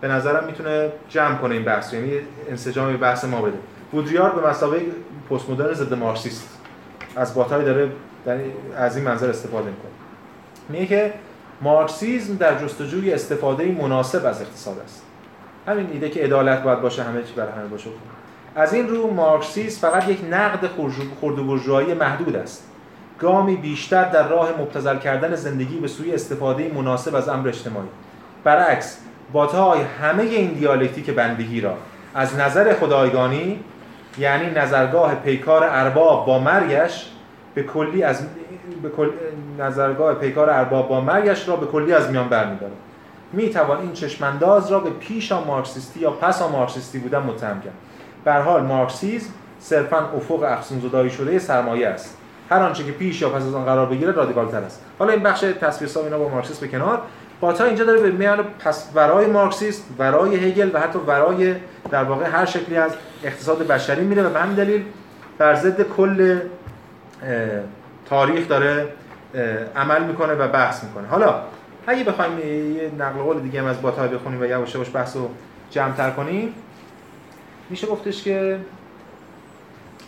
به 0.00 0.08
نظرم 0.08 0.44
می‌تونه 0.46 0.92
جمع 1.08 1.34
کنه 1.34 1.54
این 1.54 1.64
بحث 1.64 1.92
یعنی 1.92 2.12
انسجام 2.50 2.96
بحث 2.96 3.24
ما 3.24 3.42
بده. 3.42 3.58
بودریار 3.92 4.30
به 4.30 4.48
مسابقه 4.48 4.82
پست 5.30 5.50
مدرن 5.50 5.72
ضد 5.72 5.94
مارکسیست. 5.94 6.57
از 7.18 7.34
باتای 7.34 7.64
داره 7.64 7.90
در 8.24 8.36
از 8.76 8.96
این 8.96 9.04
منظر 9.04 9.30
استفاده 9.30 9.66
می‌کنه. 9.66 9.90
میگه 10.68 10.86
که 10.86 11.12
مارکسیسم 11.60 12.36
در 12.36 12.58
جستجوی 12.58 13.12
استفاده 13.12 13.72
مناسب 13.82 14.26
از 14.26 14.42
اقتصاد 14.42 14.78
است. 14.84 15.02
همین 15.66 15.88
ایده 15.92 16.10
که 16.10 16.20
عدالت 16.20 16.62
باید 16.62 16.80
باشه 16.80 17.02
همه 17.02 17.22
چی 17.22 17.34
برای 17.36 17.52
همه 17.52 17.66
باشه. 17.66 17.90
از 18.54 18.74
این 18.74 18.88
رو 18.88 19.10
مارکسیسم 19.10 19.90
فقط 19.90 20.08
یک 20.08 20.18
نقد 20.30 20.66
خرد 21.20 21.38
محدود 21.98 22.36
است. 22.36 22.64
گامی 23.18 23.56
بیشتر 23.56 24.04
در 24.04 24.28
راه 24.28 24.50
مبتذل 24.60 24.98
کردن 24.98 25.34
زندگی 25.34 25.76
به 25.76 25.88
سوی 25.88 26.14
استفاده 26.14 26.72
مناسب 26.74 27.14
از 27.14 27.28
امر 27.28 27.48
اجتماعی. 27.48 27.88
برعکس 28.44 28.98
باتای 29.32 29.80
همه 30.02 30.22
این 30.22 30.52
دیالکتیک 30.52 31.10
بندگی 31.10 31.60
را 31.60 31.74
از 32.14 32.36
نظر 32.36 32.74
خدایگانی 32.74 33.60
یعنی 34.18 34.50
نظرگاه 34.50 35.14
پیکار 35.14 35.64
ارباب 35.64 36.26
با 36.26 36.38
مرگش 36.38 37.10
به 37.54 37.62
کلی 37.62 38.02
از 38.02 38.22
به 38.82 38.88
کل... 38.88 39.08
نظرگاه 39.58 40.14
پیکار 40.14 40.50
ارباب 40.50 40.88
با 40.88 41.00
مرگش 41.00 41.48
را 41.48 41.56
به 41.56 41.66
کلی 41.66 41.92
از 41.92 42.10
میان 42.10 42.28
برمیداره. 42.28 42.72
می 43.32 43.50
توان 43.50 43.80
این 43.80 43.92
چشمانداز 43.92 44.72
را 44.72 44.80
به 44.80 44.90
پیشا 44.90 45.44
مارکسیستی 45.44 46.00
یا 46.00 46.10
پسا 46.10 46.48
مارکسیستی 46.48 46.98
بودن 46.98 47.18
متهم 47.18 47.60
کرد. 47.60 47.74
به 48.24 48.32
حال 48.32 48.62
مارکسیسم 48.62 49.30
صرفا 49.58 49.98
افق 49.98 50.42
افسون 50.42 50.80
زدایی 50.80 51.10
شده 51.10 51.38
سرمایه 51.38 51.88
است. 51.88 52.16
هر 52.50 52.58
آنچه 52.58 52.84
که 52.84 52.92
پیش 52.92 53.22
یا 53.22 53.28
پس 53.28 53.42
از 53.42 53.54
آن 53.54 53.64
قرار 53.64 53.86
بگیره 53.86 54.12
رادیکال 54.12 54.48
تر 54.48 54.62
است. 54.62 54.84
حالا 54.98 55.12
این 55.12 55.22
بخش 55.22 55.40
تصویر 55.40 55.90
اینا 56.04 56.18
با 56.18 56.28
مارکسیسم 56.28 56.60
به 56.60 56.68
کنار. 56.68 57.02
باتا 57.40 57.64
اینجا 57.64 57.84
داره 57.84 58.00
به 58.00 58.10
میان 58.10 58.44
پس 58.58 58.88
ورای 58.94 59.26
مارکسیسم 59.26 59.82
ورای 59.98 60.36
هگل 60.36 60.70
و 60.74 60.80
حتی 60.80 60.98
ورای 60.98 61.54
در 61.90 62.04
واقع 62.04 62.24
هر 62.24 62.44
شکلی 62.44 62.76
از 62.76 62.92
اقتصاد 63.24 63.66
بشری 63.66 64.04
میره 64.04 64.22
و 64.22 64.30
به 64.30 64.40
همین 64.40 64.54
دلیل 64.54 64.84
بر 65.38 65.54
ضد 65.54 65.82
کل 65.82 66.40
تاریخ 68.08 68.48
داره 68.48 68.88
عمل 69.76 70.04
می‌کنه 70.04 70.32
و 70.32 70.48
بحث 70.48 70.84
می‌کنه. 70.84 71.08
حالا 71.08 71.42
اگه 71.86 72.04
بخوایم 72.04 72.38
یه 72.38 72.90
نقل 72.98 73.18
قول 73.22 73.40
دیگه 73.40 73.60
هم 73.60 73.66
از 73.66 73.82
باتای 73.82 74.08
بخونیم 74.08 74.40
و 74.40 74.44
یواش 74.44 74.74
یواش 74.74 74.90
بحث 74.94 75.16
رو 75.16 75.30
جمع 75.70 76.10
کنیم 76.10 76.54
میشه 77.70 77.86
گفتش 77.86 78.22
که 78.22 78.58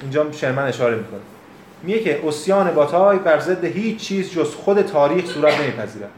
اینجا 0.03 0.33
شرمن 0.33 0.63
اشاره 0.63 0.97
می‌کنه. 0.97 1.21
میگه 1.83 1.99
که 1.99 2.29
اسیان 2.29 2.71
باتای 2.71 3.19
بر 3.19 3.39
ضد 3.39 3.65
هیچ 3.65 3.97
چیز 3.97 4.33
جز 4.33 4.55
خود 4.55 4.83
تاریخ 4.83 5.27
صورت 5.27 5.61
نمیپذیرد 5.61 6.11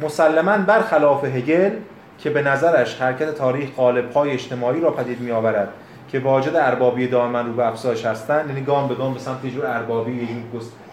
مسلما 0.00 0.58
برخلاف 0.58 1.24
هگل 1.24 1.70
که 2.18 2.30
به 2.30 2.42
نظرش 2.42 3.00
حرکت 3.00 3.34
تاریخ 3.34 3.70
قالب‌های 3.76 4.30
اجتماعی 4.30 4.80
را 4.80 4.90
پدید 4.90 5.20
میآورد 5.20 5.68
که 6.08 6.18
واجد 6.18 6.56
اربابی 6.56 7.06
دائما 7.06 7.40
رو 7.40 7.52
به 7.52 7.66
افزایش 7.66 8.06
هستند 8.06 8.48
یعنی 8.48 8.60
گام 8.60 8.88
به 8.88 8.94
گام 8.94 9.14
به 9.14 9.20
سمت 9.20 9.46
جور 9.46 9.66
اربابی 9.66 10.12
این 10.12 10.42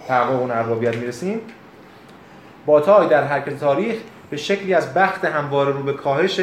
تحقق 0.08 0.40
اون 0.40 0.52
اربابیت 0.52 0.96
می‌رسیم. 0.96 1.40
باتای 2.66 3.08
در 3.08 3.24
حرکت 3.24 3.60
تاریخ 3.60 3.96
به 4.30 4.38
شکلی 4.38 4.74
از 4.74 4.94
بخت 4.94 5.26
همواره 5.26 5.72
رو 5.72 5.84
به 5.84 5.94
کاهش 5.94 6.42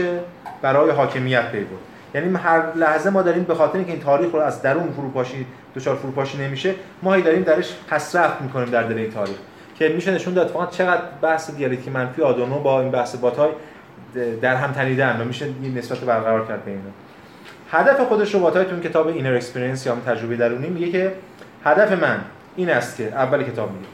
برای 0.63 0.91
حاکمیت 0.91 1.53
پی 1.53 1.59
برد. 1.59 1.79
یعنی 2.15 2.37
هر 2.37 2.75
لحظه 2.75 3.11
ما 3.11 3.23
داریم 3.23 3.43
به 3.43 3.55
خاطر 3.55 3.77
اینکه 3.77 3.93
این 3.93 4.01
تاریخ 4.01 4.33
رو 4.33 4.41
از 4.41 4.63
درون 4.63 4.93
فروپاشی 4.93 5.47
دچار 5.77 5.97
فروپاشی 5.97 6.39
نمیشه 6.39 6.75
ما 7.03 7.15
هی 7.15 7.23
داریم 7.23 7.43
درش 7.43 7.77
پسرفت 7.89 8.43
می‌کنیم 8.43 8.71
در 8.71 8.83
دل 8.83 8.99
این 8.99 9.11
تاریخ. 9.11 9.37
که 9.75 9.89
میشه 9.89 10.15
نشون 10.15 10.35
داد 10.35 10.47
اتفاقا 10.47 10.67
چقدر 10.67 11.03
بحث 11.23 11.51
دیالکتیک 11.51 11.89
منفی 11.89 12.23
آدورنو 12.23 12.59
با 12.59 12.81
این 12.81 12.91
بحث 12.91 13.17
باتای 13.17 13.51
در 14.43 14.57
هم 14.57 14.73
تنیدن 14.73 15.21
و 15.21 15.25
میشه 15.25 15.47
این 15.63 15.79
نسبت 15.79 15.99
برقرار 15.99 16.47
کرد 16.47 16.65
بین 16.65 16.81
هدف 17.73 18.01
خودش 18.01 18.35
رو 18.35 18.41
باتای 18.41 18.65
تو 18.65 18.75
این 18.75 18.81
کتاب 18.81 19.07
inner 19.07 19.35
expérience 19.35 19.87
یا 19.87 19.97
تجربه 20.07 20.37
درونی 20.37 20.69
میگه 20.69 20.91
که 20.91 21.13
هدف 21.65 21.93
من 21.93 22.21
این 22.57 22.71
است 22.71 22.97
که 22.97 23.05
اول 23.05 23.43
کتاب 23.43 23.73
میگه. 23.73 23.87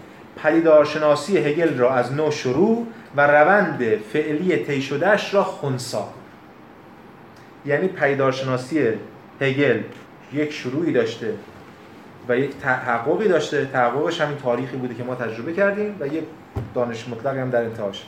پدیدارشناسی 0.43 1.39
هگل 1.39 1.79
را 1.79 1.95
از 1.95 2.13
نو 2.13 2.31
شروع 2.31 2.87
و 3.17 3.27
روند 3.27 3.97
فعلی 4.13 4.57
طی 4.57 4.83
شدهش 4.83 5.35
را 5.35 5.45
خونسا. 5.45 6.09
یعنی 7.67 7.89
پدیدارشناسی 7.89 8.89
هگل 9.41 9.81
یک 10.33 10.53
شروعی 10.53 10.93
داشته 10.93 11.35
و 12.29 12.39
یک 12.39 12.59
تحققی 12.59 13.29
داشته. 13.29 13.65
تحققش 13.65 14.21
همین 14.21 14.39
تاریخی 14.39 14.77
بوده 14.77 14.95
که 14.95 15.05
ما 15.05 15.15
تجربه 15.15 15.53
کردیم 15.53 15.97
و 16.01 16.07
یک 16.07 16.25
دانش 16.75 17.09
مطلقی 17.09 17.39
هم 17.39 17.51
در 17.51 17.63
انتهاش. 17.63 18.07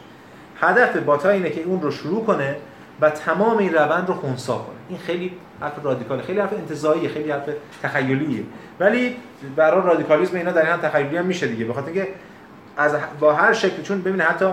هدف 0.61 0.97
باتا 0.97 1.31
اینه 1.31 1.51
که 1.51 1.62
اون 1.62 1.82
رو 1.82 1.90
شروع 1.90 2.24
کنه 2.24 2.57
و 3.01 3.11
تمام 3.11 3.59
این 3.59 3.74
روند 3.74 4.09
رو 4.09 4.15
خونسا 4.15 4.57
کنه. 4.57 4.77
این 4.89 4.99
خیلی 4.99 5.32
حرف 5.60 5.85
رادیکال 5.85 6.20
خیلی 6.20 6.40
حرف 6.40 6.52
انتزاعیه 6.52 7.09
خیلی 7.09 7.30
حرف 7.30 7.48
تخیلیه. 7.82 8.43
ولی 8.80 9.16
برای 9.56 9.82
رادیکالیسم 9.86 10.36
اینا 10.36 10.52
در 10.52 10.62
هم 10.62 10.80
تخیلی 10.80 11.16
هم 11.16 11.26
میشه 11.26 11.47
دیگه. 11.47 11.64
بخاطر 11.64 11.86
اینکه 11.86 12.09
از 12.76 12.97
با 13.20 13.32
هر 13.32 13.52
شکلی 13.52 13.82
چون 13.82 14.01
ببینید 14.01 14.20
حتی 14.20 14.47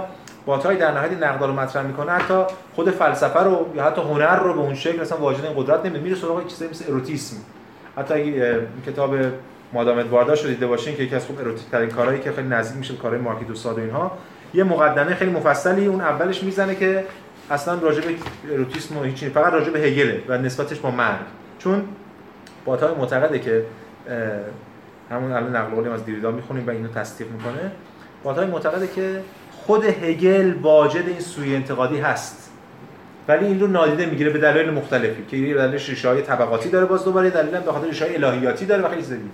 باتای 0.45 0.77
در 0.77 0.91
نهایت 0.91 1.23
نقد 1.23 1.43
رو 1.43 1.53
مطرح 1.53 1.83
می‌کنه 1.83 2.11
حتی 2.11 2.43
خود 2.75 2.91
فلسفه 2.91 3.39
رو 3.39 3.71
یا 3.75 3.83
حتی 3.83 4.01
هنر 4.01 4.35
رو 4.35 4.53
به 4.53 4.59
اون 4.59 4.75
شکل 4.75 5.01
مثلا 5.01 5.17
واجد 5.17 5.45
این 5.45 5.53
قدرت 5.55 5.85
نمیده. 5.85 5.99
میره 5.99 6.15
سراغ 6.15 6.47
چیزایی 6.47 6.71
مثل 6.71 6.85
اروتیسم. 6.87 7.37
حتی 7.97 8.33
کتاب 8.87 9.15
مادام 9.73 9.97
ادواردا 9.97 10.33
رو 10.33 10.47
دیده 10.47 10.67
باشین 10.67 10.95
که 10.95 11.03
یکی 11.03 11.15
از 11.15 11.25
خوب 11.25 11.39
اروتیک 11.39 11.69
ترین 11.69 11.89
کارهایی 11.89 12.19
که 12.19 12.31
خیلی 12.31 12.47
نزدیک 12.47 12.77
میشه 12.77 12.95
کارهای 12.95 13.21
مارکی 13.21 13.45
دوستاد 13.45 13.77
و 13.77 13.81
اینها 13.81 14.17
یه 14.53 14.63
مقدمه 14.63 15.15
خیلی 15.15 15.31
مفصلی 15.31 15.85
اون 15.85 16.01
اولش 16.01 16.43
می‌زنه 16.43 16.75
که 16.75 17.05
اصلا 17.51 17.79
راجع 17.79 18.01
به 18.01 18.15
اروتیسم 18.53 18.97
و 18.97 19.03
هیچ 19.03 19.23
فقط 19.23 19.53
راجع 19.53 19.69
به 19.69 19.79
هگله 19.79 20.21
و 20.27 20.37
نسبتش 20.37 20.79
با 20.79 20.91
مرگ. 20.91 21.25
چون 21.59 21.83
باتای 22.65 22.95
معتقده 22.95 23.39
که 23.39 23.65
همون 25.11 25.31
الان 25.31 25.55
نقل 25.55 25.75
قولی 25.75 25.89
از 25.89 26.05
دیریدا 26.05 26.31
می‌خونیم 26.31 26.67
و 26.67 26.69
اینو 26.69 26.87
تصدیق 26.87 27.27
می‌کنه. 27.31 27.71
باتای 28.23 28.47
معتقده 28.47 28.87
که 28.87 29.21
خود 29.51 29.85
هگل 29.85 30.53
واجد 30.61 31.07
این 31.07 31.19
سوی 31.19 31.55
انتقادی 31.55 31.99
هست. 31.99 32.51
ولی 33.27 33.45
این 33.45 33.59
رو 33.59 33.67
نادیده 33.67 34.05
می‌گیره 34.05 34.29
به 34.29 34.39
دلایل 34.39 34.69
مختلفی 34.69 35.25
که 35.31 35.37
یه 35.37 35.55
دلیلش 35.55 35.89
ریشه 35.89 36.21
طبقاتی 36.21 36.69
داره 36.69 36.85
باز 36.85 37.05
دوباره 37.05 37.29
دلیل 37.29 37.59
به 37.59 37.71
خاطر 37.71 37.87
ریشه 37.87 38.05
الهیاتی 38.15 38.65
داره 38.65 38.83
و 38.83 38.89
خیلی 38.89 39.01
زیادی 39.01 39.29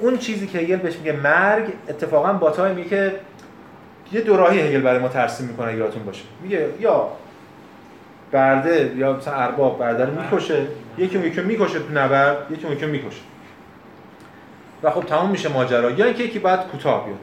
اون 0.00 0.18
چیزی 0.18 0.46
که 0.46 0.58
هگل 0.58 0.76
بهش 0.76 0.96
میگه 0.96 1.12
مرگ 1.12 1.72
اتفاقا 1.88 2.32
باتای 2.32 2.74
میگه 2.74 2.88
که 2.88 3.12
یه 4.12 4.20
دوراهی 4.20 4.60
هگل 4.60 4.80
برای 4.80 4.98
ما 4.98 5.08
ترسیم 5.08 5.46
می‌کنه 5.46 5.76
یادتون 5.76 6.04
باشه. 6.04 6.22
میگه 6.42 6.68
یا 6.80 7.08
برده 8.32 8.94
یا 8.96 9.12
مثلا 9.12 9.34
ارباب 9.34 9.78
برده 9.78 10.04
رو 10.04 10.22
می‌کشه 10.22 10.66
یکی 10.98 11.18
یکی 11.18 11.40
می‌کشه 11.40 11.78
تو 11.78 11.92
نبرد 11.94 12.50
یکی 12.50 12.64
اون 12.64 12.72
یکی 12.72 12.86
می‌کشه. 12.86 13.20
و 14.82 14.90
خب 14.90 15.04
تمام 15.04 15.30
میشه 15.30 15.48
ماجرا. 15.48 15.90
یا 15.90 16.04
اینکه 16.04 16.22
یکی 16.22 16.38
بعد 16.38 16.68
کوتاه 16.68 17.06
بیاد. 17.06 17.18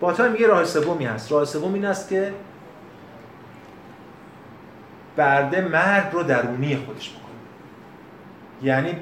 باتای 0.00 0.30
میگه 0.30 0.46
راه 0.46 0.64
سومی 0.64 1.04
هست. 1.04 1.32
راه 1.32 1.44
سوم 1.44 1.74
این 1.74 1.84
است 1.84 2.08
که 2.08 2.32
برده 5.16 5.60
مرگ 5.60 6.04
رو 6.12 6.22
درونی 6.22 6.76
خودش 6.76 7.10
بکنه. 7.10 7.24
یعنی 8.62 8.96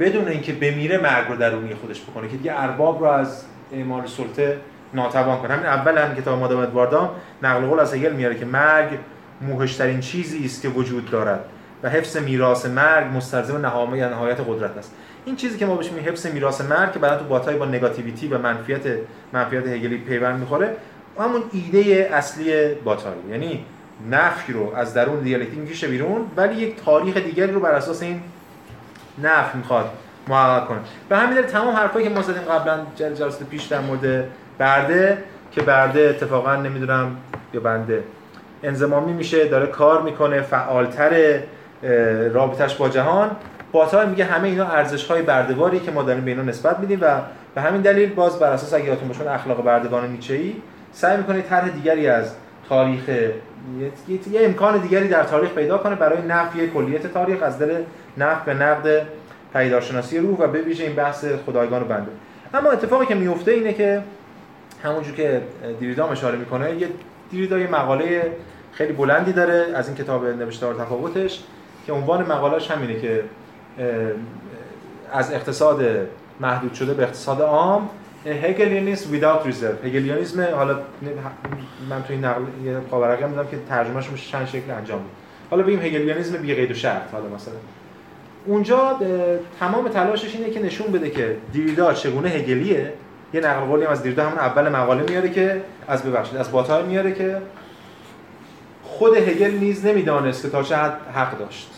بدون 0.00 0.28
اینکه 0.28 0.52
بمیره 0.52 0.98
مرگ 0.98 1.28
رو 1.28 1.36
درونی 1.36 1.74
خودش 1.74 2.02
بکنه. 2.02 2.28
که 2.28 2.36
دیگه 2.36 2.60
ارباب 2.60 3.00
رو 3.00 3.06
از 3.06 3.44
اعمال 3.72 4.06
سلطه 4.06 4.58
ناتوان 4.94 5.38
کنه. 5.38 5.54
همین 5.54 5.66
اول 5.66 5.98
هم 5.98 6.14
کتاب 6.14 6.38
مادام 6.38 6.60
ادواردام 6.60 7.10
نقل 7.42 7.66
قول 7.66 7.80
از 7.80 7.94
هگل 7.94 8.12
میاره 8.12 8.34
که 8.34 8.44
مرگ 8.44 8.98
موهشترین 9.40 10.00
چیزی 10.00 10.44
است 10.44 10.62
که 10.62 10.68
وجود 10.68 11.10
دارد 11.10 11.44
و 11.82 11.88
حفظ 11.88 12.16
میراث 12.16 12.66
مرگ 12.66 13.16
مستلزم 13.16 13.58
نهامه 13.58 14.08
نهایت 14.08 14.40
قدرت 14.48 14.78
است. 14.78 14.94
این 15.24 15.36
چیزی 15.36 15.58
که 15.58 15.66
ما 15.66 15.74
بهش 15.74 15.92
میگیم 15.92 16.08
حفظ 16.08 16.26
میراث 16.26 16.60
مرگ 16.60 16.92
که 16.92 16.98
بعدا 16.98 17.16
تو 17.16 17.24
باتای 17.24 17.56
با 17.56 17.64
نگاتیویتی 17.64 18.28
و 18.28 18.38
منفیت 18.38 18.80
منفیت 19.32 19.66
هگلی 19.66 19.98
پیوند 19.98 20.40
می‌خوره 20.40 20.76
همون 21.20 21.42
ایده 21.52 22.10
اصلی 22.12 22.74
باتای 22.74 23.12
یعنی 23.30 23.64
نفی 24.10 24.52
رو 24.52 24.74
از 24.76 24.94
درون 24.94 25.20
دیالکتیک 25.20 25.58
می‌کشه 25.58 25.88
بیرون 25.88 26.20
ولی 26.36 26.54
یک 26.54 26.84
تاریخ 26.84 27.16
دیگری 27.16 27.52
رو 27.52 27.60
بر 27.60 27.70
اساس 27.70 28.02
این 28.02 28.20
نفی 29.22 29.58
می‌خواد 29.58 29.90
محقق 30.28 30.66
کنه. 30.66 30.78
به 31.08 31.16
همین 31.16 31.34
دلیل 31.34 31.46
تمام 31.46 31.76
حرفایی 31.76 32.08
که 32.08 32.14
ما 32.14 32.22
زدیم 32.22 32.42
قبلا 32.42 32.78
جلسه 32.96 33.44
پیش 33.44 33.64
در 33.64 33.80
مورد 33.80 34.24
برده 34.58 35.18
که 35.52 35.62
برده 35.62 36.00
اتفاقا 36.00 36.56
نمی‌دونم 36.56 37.16
یا 37.54 37.60
بنده 37.60 38.04
انزمامی 38.62 39.12
میشه 39.12 39.44
داره 39.44 39.66
کار 39.66 40.02
می‌کنه 40.02 40.40
فعالتر 40.40 41.40
رابطش 42.32 42.74
با 42.74 42.88
جهان. 42.88 43.30
باتای 43.72 44.06
میگه 44.06 44.24
همه 44.24 44.48
اینا 44.48 44.66
ارزش 44.66 45.06
های 45.06 45.22
بردهواری 45.22 45.80
که 45.80 45.90
ما 45.90 46.02
داریم 46.02 46.24
به 46.24 46.30
اینا 46.30 46.42
نسبت 46.42 46.78
میدیم 46.78 46.98
و 47.02 47.20
به 47.54 47.60
همین 47.60 47.80
دلیل 47.80 48.14
باز 48.14 48.38
بر 48.38 48.52
اساس 48.52 48.74
اگه 48.74 48.84
یادتون 48.84 49.08
باشه 49.08 49.30
اخلاق 49.30 49.64
بردگان 49.64 50.10
نیچه‌ای 50.10 50.54
سعی 50.92 51.16
می‌کنه 51.16 51.42
طرح 51.42 51.68
دیگری 51.68 52.06
از 52.06 52.34
تاریخ 52.68 53.08
یه 54.08 54.40
امکان 54.40 54.78
دیگری 54.78 55.08
در 55.08 55.22
تاریخ 55.22 55.50
پیدا 55.50 55.78
کنه 55.78 55.94
برای 55.94 56.22
نفی 56.28 56.68
کلیت 56.68 57.06
تاریخ 57.06 57.42
از 57.42 57.58
دل 57.58 57.82
نفی 58.18 58.40
به 58.46 58.54
نقد 58.54 59.02
پیدارشناسی 59.52 60.18
روح 60.18 60.38
و 60.38 60.46
به 60.46 60.58
ویژه 60.60 60.84
این 60.84 60.94
بحث 60.94 61.24
خدایگان 61.46 61.82
و 61.82 61.84
بنده. 61.84 62.10
اما 62.54 62.70
اتفاقی 62.70 63.06
که 63.06 63.14
میفته 63.14 63.50
اینه 63.50 63.72
که 63.72 64.02
همونجور 64.82 65.14
که 65.14 65.42
دیریدا 65.80 66.06
اشاره 66.06 66.38
می‌کنه 66.38 66.76
یه 66.76 66.88
دیریدا 67.30 67.58
یه 67.58 67.70
مقاله 67.70 68.32
خیلی 68.72 68.92
بلندی 68.92 69.32
داره 69.32 69.66
از 69.74 69.88
این 69.88 69.96
کتاب 69.96 70.26
نوشتار 70.26 70.74
تفاوتش 70.74 71.42
که 71.86 71.92
عنوان 71.92 72.22
مقالهش 72.22 72.70
همینه 72.70 73.00
که 73.00 73.24
از 75.12 75.32
اقتصاد 75.32 75.84
محدود 76.40 76.72
شده 76.72 76.94
به 76.94 77.02
اقتصاد 77.02 77.42
عام 77.42 77.88
هگلیانیسم 78.26 79.20
without 79.20 79.46
reserve. 79.46 79.86
هگلیانیسم 79.86 80.46
حالا 80.54 80.78
من 81.90 82.02
تو 82.02 82.12
این 82.12 82.24
نقل 82.24 82.42
یه 82.64 82.78
پاورقی 82.78 83.24
میدم 83.24 83.46
که 83.46 83.56
ترجمهش 83.68 84.10
میشه 84.10 84.30
چند 84.30 84.46
شکل 84.46 84.70
انجام 84.70 84.98
بده 84.98 85.08
حالا 85.50 85.62
بگیم 85.62 85.80
هگلیانیسم 85.80 86.36
بی 86.36 86.54
قید 86.54 86.70
و 86.70 86.74
شرط. 86.74 87.10
حالا 87.12 87.28
مثلا 87.28 87.54
اونجا 88.46 89.00
تمام 89.60 89.88
تلاشش 89.88 90.34
اینه 90.34 90.50
که 90.50 90.62
نشون 90.62 90.92
بده 90.92 91.10
که 91.10 91.36
دیریدا 91.52 91.92
چگونه 91.92 92.28
هگلیه. 92.28 92.92
یه 93.36 93.42
نقل 93.42 93.60
قولی 93.60 93.84
هم 93.84 93.90
از 93.90 94.02
دیرده 94.02 94.22
همون 94.22 94.38
اول 94.38 94.68
مقاله 94.68 95.02
میاره 95.02 95.30
که 95.30 95.62
از 95.88 96.02
ببخشید 96.02 96.36
از 96.36 96.52
باتای 96.52 96.82
میاره 96.82 97.12
که 97.12 97.36
خود 98.82 99.16
هگل 99.16 99.50
نیز 99.50 99.86
نمی‌دانست 99.86 100.42
که 100.42 100.48
تا 100.48 100.62
چه 100.62 100.76
حد 100.76 100.96
حق 101.14 101.38
داشت. 101.38 101.70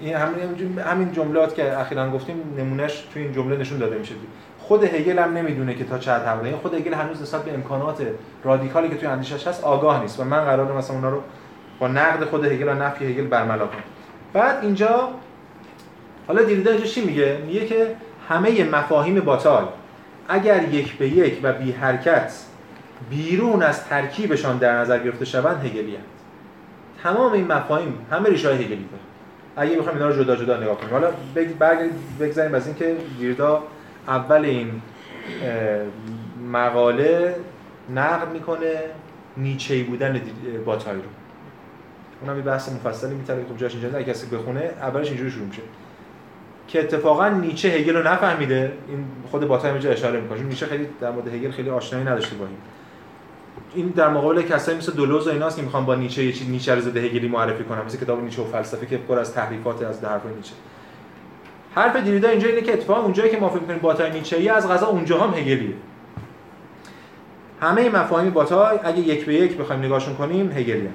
این 0.00 0.16
همین 0.16 0.78
همین 0.78 1.12
جملات 1.12 1.54
که 1.54 1.78
اخیرا 1.78 2.10
گفتیم 2.10 2.36
نمونهش 2.58 3.08
تو 3.14 3.20
این 3.20 3.32
جمله 3.32 3.56
نشون 3.56 3.78
داده 3.78 3.98
میشه. 3.98 4.14
خود 4.58 4.84
هگل 4.84 5.18
هم 5.18 5.32
نمی‌دونه 5.32 5.74
که 5.74 5.84
تا 5.84 5.98
چه 5.98 6.12
حد 6.12 6.44
این 6.44 6.56
خود 6.56 6.74
هگل 6.74 6.94
هنوز 6.94 7.22
نسبت 7.22 7.44
به 7.44 7.54
امکانات 7.54 8.02
رادیکالی 8.44 8.88
که 8.88 8.96
توی 8.96 9.08
اندیشش 9.08 9.46
هست 9.46 9.64
آگاه 9.64 10.02
نیست 10.02 10.20
و 10.20 10.24
من 10.24 10.44
قراره 10.44 10.72
مثلا 10.72 10.96
اونا 10.96 11.10
رو 11.10 11.22
با 11.80 11.88
نقد 11.88 12.24
خود 12.24 12.44
هگل 12.44 12.68
و 12.68 12.74
نفی 12.74 13.04
هگل 13.04 13.26
برملا 13.26 13.66
کنم. 13.66 13.82
بعد 14.32 14.58
اینجا 14.62 15.08
حالا 16.26 16.42
دیریدا 16.42 16.70
اینجا 16.70 16.86
چی 16.86 17.04
میگه؟ 17.04 17.38
میگه 17.46 17.66
که 17.66 17.96
همه 18.28 18.64
مفاهیم 18.64 19.20
باتای 19.20 19.64
اگر 20.30 20.68
یک 20.68 20.98
به 20.98 21.08
یک 21.08 21.40
و 21.42 21.52
بی 21.52 21.72
حرکت 21.72 22.32
بیرون 23.10 23.62
از 23.62 23.84
ترکیبشان 23.84 24.58
در 24.58 24.78
نظر 24.78 24.98
گرفته 24.98 25.24
شوند 25.24 25.66
هگلی 25.66 25.96
هست. 25.96 26.06
تمام 27.02 27.32
این 27.32 27.46
مفاهیم 27.46 28.06
همه 28.10 28.28
ریشه 28.28 28.48
های 28.48 28.56
هگلی 28.56 28.88
داره 28.90 29.02
اگه 29.56 29.78
بخوایم 29.78 29.98
اینا 29.98 30.10
رو 30.10 30.22
جدا 30.22 30.36
جدا 30.36 30.56
نگاه 30.56 30.76
کنیم. 30.76 30.90
حالا 30.90 31.10
بگذاریم 32.20 32.54
از 32.54 32.66
اینکه 32.66 32.96
دیردا 33.18 33.62
اول 34.08 34.44
این 34.44 34.82
مقاله 36.52 37.36
نقد 37.94 38.32
می‌کنه 38.32 38.74
نیچه‌ای 39.36 39.82
بودن 39.82 40.20
باتای 40.64 40.94
رو 40.94 41.02
اونم 42.22 42.36
یه 42.36 42.42
بحث 42.42 42.72
مفصلی 42.72 43.14
می‌تونه 43.14 43.44
خب 43.44 43.56
جاش 43.56 43.72
اینجا 43.72 43.98
اگه 43.98 44.12
کسی 44.12 44.36
بخونه 44.36 44.70
اولش 44.80 45.08
اینجوری 45.08 45.30
شروع 45.30 45.46
میشه. 45.46 45.62
که 46.72 46.80
اتفاقا 46.80 47.28
نیچه 47.28 47.68
هگل 47.68 47.96
رو 47.96 48.08
نفهمیده. 48.08 48.72
این 48.88 49.04
خود 49.30 49.48
باتای 49.48 49.70
اینجا 49.70 49.90
اشاره 49.90 50.20
می‌کنه. 50.20 50.42
نیچه 50.42 50.66
خیلی 50.66 50.86
در 51.00 51.10
مورد 51.10 51.34
هگل 51.34 51.50
خیلی 51.50 51.70
آشنایی 51.70 52.04
نداشته 52.04 52.36
با 52.36 52.44
این. 52.46 52.56
این 53.74 53.88
در 53.88 54.08
مقابل 54.08 54.42
کسایی 54.42 54.78
مثل 54.78 54.92
دولوز 54.92 55.26
و 55.26 55.30
ایناست 55.30 55.56
که 55.56 55.62
می‌خوان 55.62 55.84
با 55.84 55.94
نیچه 55.94 56.24
یه 56.24 56.32
چیز 56.32 56.50
نیچه 56.50 56.74
رو 56.74 56.80
زده 56.80 57.00
هگلی 57.00 57.28
معرفی 57.28 57.64
کنن. 57.64 57.84
مثل 57.86 57.98
کتاب 57.98 58.24
نیچه 58.24 58.42
و 58.42 58.44
فلسفه 58.44 58.86
که 58.86 58.96
پر 58.96 59.18
از 59.18 59.34
تحریفات 59.34 59.82
از 59.82 60.04
حرف 60.04 60.26
نیچه. 60.36 60.52
حرف 61.74 61.96
دیریدا 61.96 62.28
اینجا 62.28 62.48
اینه 62.48 62.60
که 62.60 62.72
اتفاقا 62.72 63.00
اونجایی 63.00 63.30
که 63.30 63.36
ما 63.36 63.48
فکر 63.48 63.60
کنیم 63.60 63.78
باتای 63.78 64.10
نیچه 64.10 64.36
ای 64.36 64.48
از 64.48 64.68
غذا 64.68 64.86
اونجا 64.86 65.20
هم 65.20 65.34
هگلیه. 65.34 65.74
همه 67.60 67.88
مفاهیم 67.88 68.30
باتای 68.30 68.78
اگه 68.84 68.98
یک 68.98 69.26
به 69.26 69.34
یک 69.34 69.56
بخوایم 69.56 69.82
نگاهشون 69.82 70.14
کنیم 70.14 70.52
هگلیه. 70.52 70.90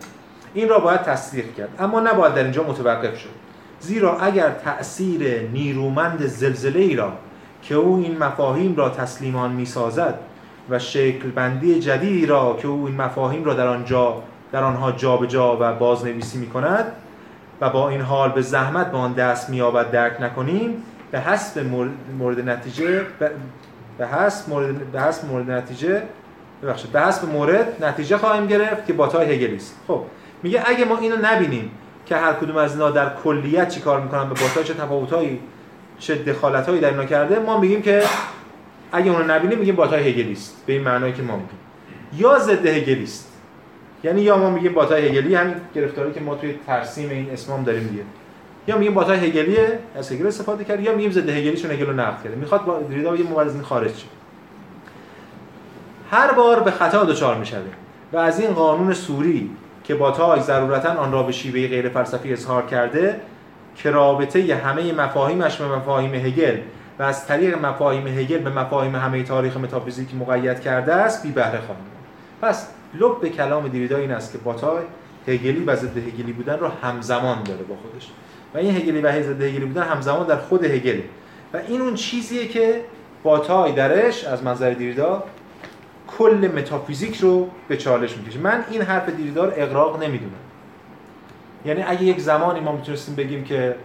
این 0.54 0.70
را 0.70 0.80
باید 0.80 1.02
تصدیق 1.02 1.54
کرد. 1.54 1.70
اما 1.80 2.00
نباید 2.00 2.34
در 2.34 2.44
اینجا 2.44 2.64
متوقف 2.64 3.18
شد. 3.20 3.45
زیرا 3.80 4.20
اگر 4.20 4.50
تأثیر 4.50 5.42
نیرومند 5.54 6.26
زلزله 6.26 6.80
ای 6.80 6.96
را 6.96 7.14
که 7.62 7.76
او 7.76 7.96
این 7.96 8.18
مفاهیم 8.18 8.76
را 8.76 8.90
تسلیمان 8.90 9.52
می‌سازد 9.52 10.20
و 10.70 10.80
شکل 10.80 11.32
بندی 11.32 11.80
جدیدی 11.80 12.26
را 12.26 12.58
که 12.62 12.68
او 12.68 12.86
این 12.86 12.96
مفاهیم 12.96 13.44
را 13.44 13.54
در 13.54 13.68
آنجا 13.68 14.24
در 14.52 14.64
آنها 14.64 14.92
جابجا 14.92 15.26
جا 15.26 15.58
و 15.60 15.74
بازنویسی 15.74 16.38
می 16.38 16.48
کند 16.48 16.86
و 17.62 17.70
با 17.70 17.90
این 17.90 18.02
حال 18.02 18.32
به 18.32 18.42
زحمت 18.42 18.92
به 18.92 18.98
آن 18.98 19.14
دست 19.14 19.50
مییابد 19.50 19.92
درک 19.92 20.22
نکنیم 20.22 20.84
به 21.12 21.20
حسب 21.20 21.66
مورد, 22.20 22.50
نتیجه 22.50 23.02
به 23.98 24.08
حسب 24.08 24.50
مورد 24.50 24.92
به 24.92 25.02
حسب 25.02 25.28
مورد 25.28 25.52
نتیجه 25.52 26.04
ببخشید 26.64 26.92
به 26.92 27.02
حسب 27.02 27.30
مورد 27.30 27.86
نتیجه 27.86 28.18
خواهیم 28.18 28.48
گرفت 28.48 28.86
که 28.86 28.94
باتای 28.94 29.34
هگلی 29.34 29.56
است. 29.56 29.76
خب 29.88 30.02
میگه 30.44 30.64
اگه 30.66 30.86
ما 30.86 30.98
اینو 30.98 31.16
نبینیم 31.22 31.72
که 32.06 32.16
هر 32.16 32.34
کدوم 32.34 32.58
از 32.58 32.74
اینا 32.74 32.92
در 32.92 33.16
کلیت 33.24 33.70
چی 33.70 33.82
کار 33.82 34.02
می‌کنن 34.02 34.30
به 34.30 34.42
باتای 34.42 34.64
چه 34.64 34.74
تفاوتایی 34.74 35.40
چه 36.00 36.16
دخالتایی 36.16 36.80
در 36.80 36.90
اینا 36.90 37.06
کرده 37.06 37.40
ما 37.40 37.60
میگیم 37.60 37.82
که 37.82 38.04
اگه 38.92 39.12
اونو 39.12 39.34
نبینیم 39.34 39.60
میگیم 39.60 39.76
باتای 39.76 40.10
هگلی 40.10 40.32
است 40.32 40.64
به 40.66 40.74
این 40.74 40.82
معنایی 40.82 41.14
که 41.14 41.22
ما 41.22 41.36
میگیم. 41.36 41.60
یا 42.18 42.40
ضد 42.40 42.66
هگلی 42.66 43.04
است 43.04 43.32
یعنی 44.04 44.22
یا 44.22 44.38
ما 44.38 44.50
میگیم 44.50 44.74
باتای 44.74 45.08
هگلی 45.08 45.36
همین 45.36 45.56
گرفتاری 45.76 46.14
که 46.14 46.20
ما 46.20 46.36
توی 46.36 46.56
ترسیم 46.68 47.10
این 47.10 47.30
اسمام 47.30 47.64
داریم 47.64 47.88
دیگه. 47.88 48.04
یا 48.68 48.78
میگیم 48.78 48.94
باتای 48.94 49.20
هگلیه 49.20 49.80
از 49.96 50.12
هگل 50.12 50.28
استفاده 50.28 50.64
کرد 50.64 50.80
یا 50.80 50.96
میگیم 50.96 51.12
ضد 51.12 51.30
هگلی 51.30 51.58
چون 51.58 51.72
هگل 51.72 51.86
رو 51.86 51.94
نقد 51.94 52.24
کرده. 52.24 52.36
می‌خواد 52.36 52.66
با 52.66 52.80
دریدا 52.80 53.16
یه 53.16 53.24
موازین 53.24 53.62
خارج 53.62 53.96
شه. 53.96 54.06
هر 56.12 56.34
بار 56.34 56.60
به 56.60 56.72
خطا 56.72 57.04
دچار 57.04 57.36
می‌شویم. 57.38 57.74
و 58.14 58.18
از 58.18 58.40
این 58.40 58.54
قانون 58.54 58.94
صوری 58.94 59.50
که 59.88 59.96
باتای 59.96 60.42
ضرورتا 60.42 60.90
آن 60.90 61.12
را 61.12 61.24
به 61.24 61.32
شیوه 61.32 61.68
غیر 61.68 61.90
فلسفی 61.90 62.34
اظهار 62.34 62.66
کرده 62.66 63.20
که 63.76 63.92
رابطه 63.92 64.56
همه 64.56 64.94
مفاهیمش 64.94 65.58
به 65.58 65.68
مفاهیم 65.68 66.16
هگل 66.16 66.58
و 67.00 67.04
از 67.04 67.28
طریق 67.28 67.66
مفاهیم 67.66 68.08
هگل 68.08 68.38
به 68.38 68.50
مفاهیم 68.50 68.96
همه 68.96 69.24
تاریخ 69.24 69.58
متافیزیک 69.58 70.16
مقید 70.16 70.60
کرده 70.60 70.94
است 70.94 71.24
بی 71.24 71.32
بهره 71.32 71.62
خواهیم 71.62 71.86
پس 72.42 72.68
لب 72.94 73.30
کلام 73.30 73.68
دریدا 73.68 73.98
این 73.98 74.12
است 74.12 74.32
که 74.32 74.38
باتای 74.38 74.84
هگلی 75.28 75.64
و 75.64 75.76
ضد 75.76 75.98
هگلی 75.98 76.32
بودن 76.32 76.60
رو 76.60 76.68
همزمان 76.68 77.44
داره 77.44 77.64
با 77.64 77.76
خودش. 77.76 78.10
و 78.54 78.58
این 78.58 78.76
هگلی 78.76 79.02
و 79.02 79.22
ضد 79.24 79.42
هگلی 79.42 79.66
بودن 79.66 79.84
همزمان 79.84 80.28
در 80.28 80.38
خود 80.38 80.64
هگل. 80.64 81.00
و 81.54 81.58
این 81.68 81.82
اون 81.82 81.96
چیزیه 81.96 82.48
که 82.48 82.82
باتای 83.24 83.72
درش 83.72 84.24
از 84.24 84.44
منظر 84.44 84.70
دریدا 84.70 85.24
کل 86.18 86.52
متافیزیک 86.56 87.18
رو 87.18 87.50
به 87.68 87.78
چالش 87.78 88.18
می‌کشه. 88.18 88.40
من 88.40 88.66
این 88.72 88.82
حرف 88.82 89.10
دریدا 89.10 89.46
رو 89.46 89.52
اغراق 89.56 90.04
نمی‌دونم. 90.04 90.32
یعنی 91.66 91.84
اگه 91.84 92.04
یک 92.04 92.20
زمانی 92.20 92.60
ما 92.60 92.72
می‌تونستیم 92.72 93.16
بگیم 93.16 93.44
که 93.44 93.76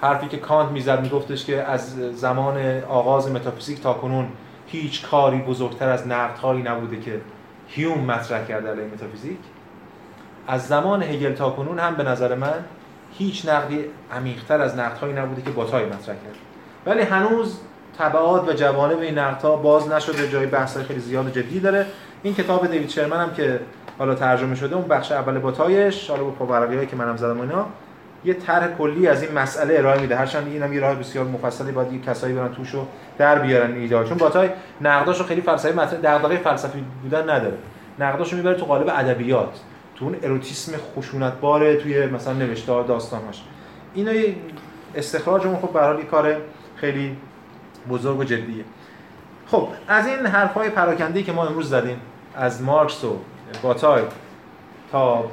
حرفی 0.00 0.28
که 0.28 0.36
کانت 0.36 0.70
می‌زد 0.70 1.00
میگفتش 1.02 1.44
که 1.44 1.62
از 1.62 1.96
زمان 2.16 2.82
آغاز 2.88 3.30
متافیزیک 3.30 3.80
تا 3.80 3.92
کنون 3.92 4.28
هیچ 4.66 5.06
کاری 5.06 5.38
بزرگتر 5.38 5.88
از 5.88 6.06
نقدهایی 6.08 6.62
نبوده 6.62 7.00
که 7.00 7.20
هیوم 7.68 8.00
مطرح 8.00 8.46
کرده 8.46 8.70
علیه 8.70 8.84
متافیزیک 8.84 9.38
از 10.48 10.68
زمان 10.68 11.02
هگل 11.02 11.32
تا 11.32 11.50
کنون 11.50 11.78
هم 11.78 11.94
به 11.94 12.02
نظر 12.02 12.34
من 12.34 12.64
هیچ 13.12 13.48
نقدی 13.48 13.84
عمیقتر 14.12 14.60
از 14.60 14.76
نقدهایی 14.78 15.12
نبوده 15.12 15.42
که 15.42 15.50
باتای 15.50 15.84
مطرح 15.84 16.14
کرد. 16.14 16.36
ولی 16.86 17.02
هنوز 17.02 17.60
تبعات 17.98 18.48
و 18.48 18.52
جوانب 18.52 18.98
این 18.98 19.18
نقدها 19.18 19.56
باز 19.56 19.88
نشده 19.88 20.28
جای 20.28 20.46
بحث 20.46 20.78
خیلی 20.78 21.00
زیاد 21.00 21.26
و 21.26 21.30
جدی 21.30 21.60
داره. 21.60 21.86
این 22.22 22.34
کتاب 22.34 22.66
دیوید 22.66 22.88
شرمن 22.88 23.20
هم 23.20 23.34
که 23.34 23.60
حالا 23.98 24.14
ترجمه 24.14 24.54
شده 24.54 24.76
اون 24.76 24.88
بخش 24.88 25.12
اول 25.12 25.38
باتایش 25.38 26.10
حالا 26.10 26.24
با 26.24 26.84
که 26.86 26.96
منم 26.96 27.16
زدم 27.16 27.40
اینا 27.40 27.66
یه 28.24 28.34
طرح 28.34 28.68
کلی 28.78 29.08
از 29.08 29.22
این 29.22 29.32
مسئله 29.32 29.78
ارائه 29.78 30.00
میده. 30.00 30.16
هرچند 30.16 30.46
اینم 30.46 30.72
یه 30.72 30.80
راه 30.80 30.94
بسیار 30.94 31.24
مفصلی 31.24 31.72
باید 31.72 31.92
یه 31.92 32.00
کسایی 32.00 32.34
برن 32.34 32.52
توشو 32.52 32.86
در 33.18 33.38
بیارن 33.38 33.74
ایده 33.74 34.04
چون 34.04 34.18
باتای 34.18 34.50
نقداشو 34.80 35.24
خیلی 35.24 35.40
فلسفی 35.40 35.72
مطرح 35.72 36.00
دغدغه 36.00 36.36
فلسفی 36.36 36.84
بودن 37.02 37.22
نداره. 37.22 37.56
نقداشو 37.98 38.36
می‌بره 38.36 38.54
تو 38.54 38.64
قالب 38.64 38.88
ادبیات 38.88 39.60
تو 39.96 40.04
اون 40.04 40.16
اروتیسم 40.22 40.72
خشونتبار 40.96 41.74
توی 41.74 42.06
مثلا 42.06 42.32
نوشته 42.32 42.82
داستاناش 42.82 43.42
اینا 43.94 44.12
استخراج 44.94 45.46
اون 45.46 45.56
خب 45.56 45.96
به 45.96 46.02
کار 46.02 46.36
خیلی 46.76 47.16
بزرگ 47.90 48.18
و 48.18 48.24
جدیه. 48.24 48.64
خب 49.46 49.68
از 49.88 50.06
این 50.06 50.26
حرفای 50.26 50.70
پراکنده 50.70 51.22
که 51.22 51.32
ما 51.32 51.46
امروز 51.46 51.68
زدیم 51.68 52.00
از 52.36 52.62
مارکس 52.62 53.04
و 53.04 53.18
باتای 53.62 54.02
تا 54.92 55.24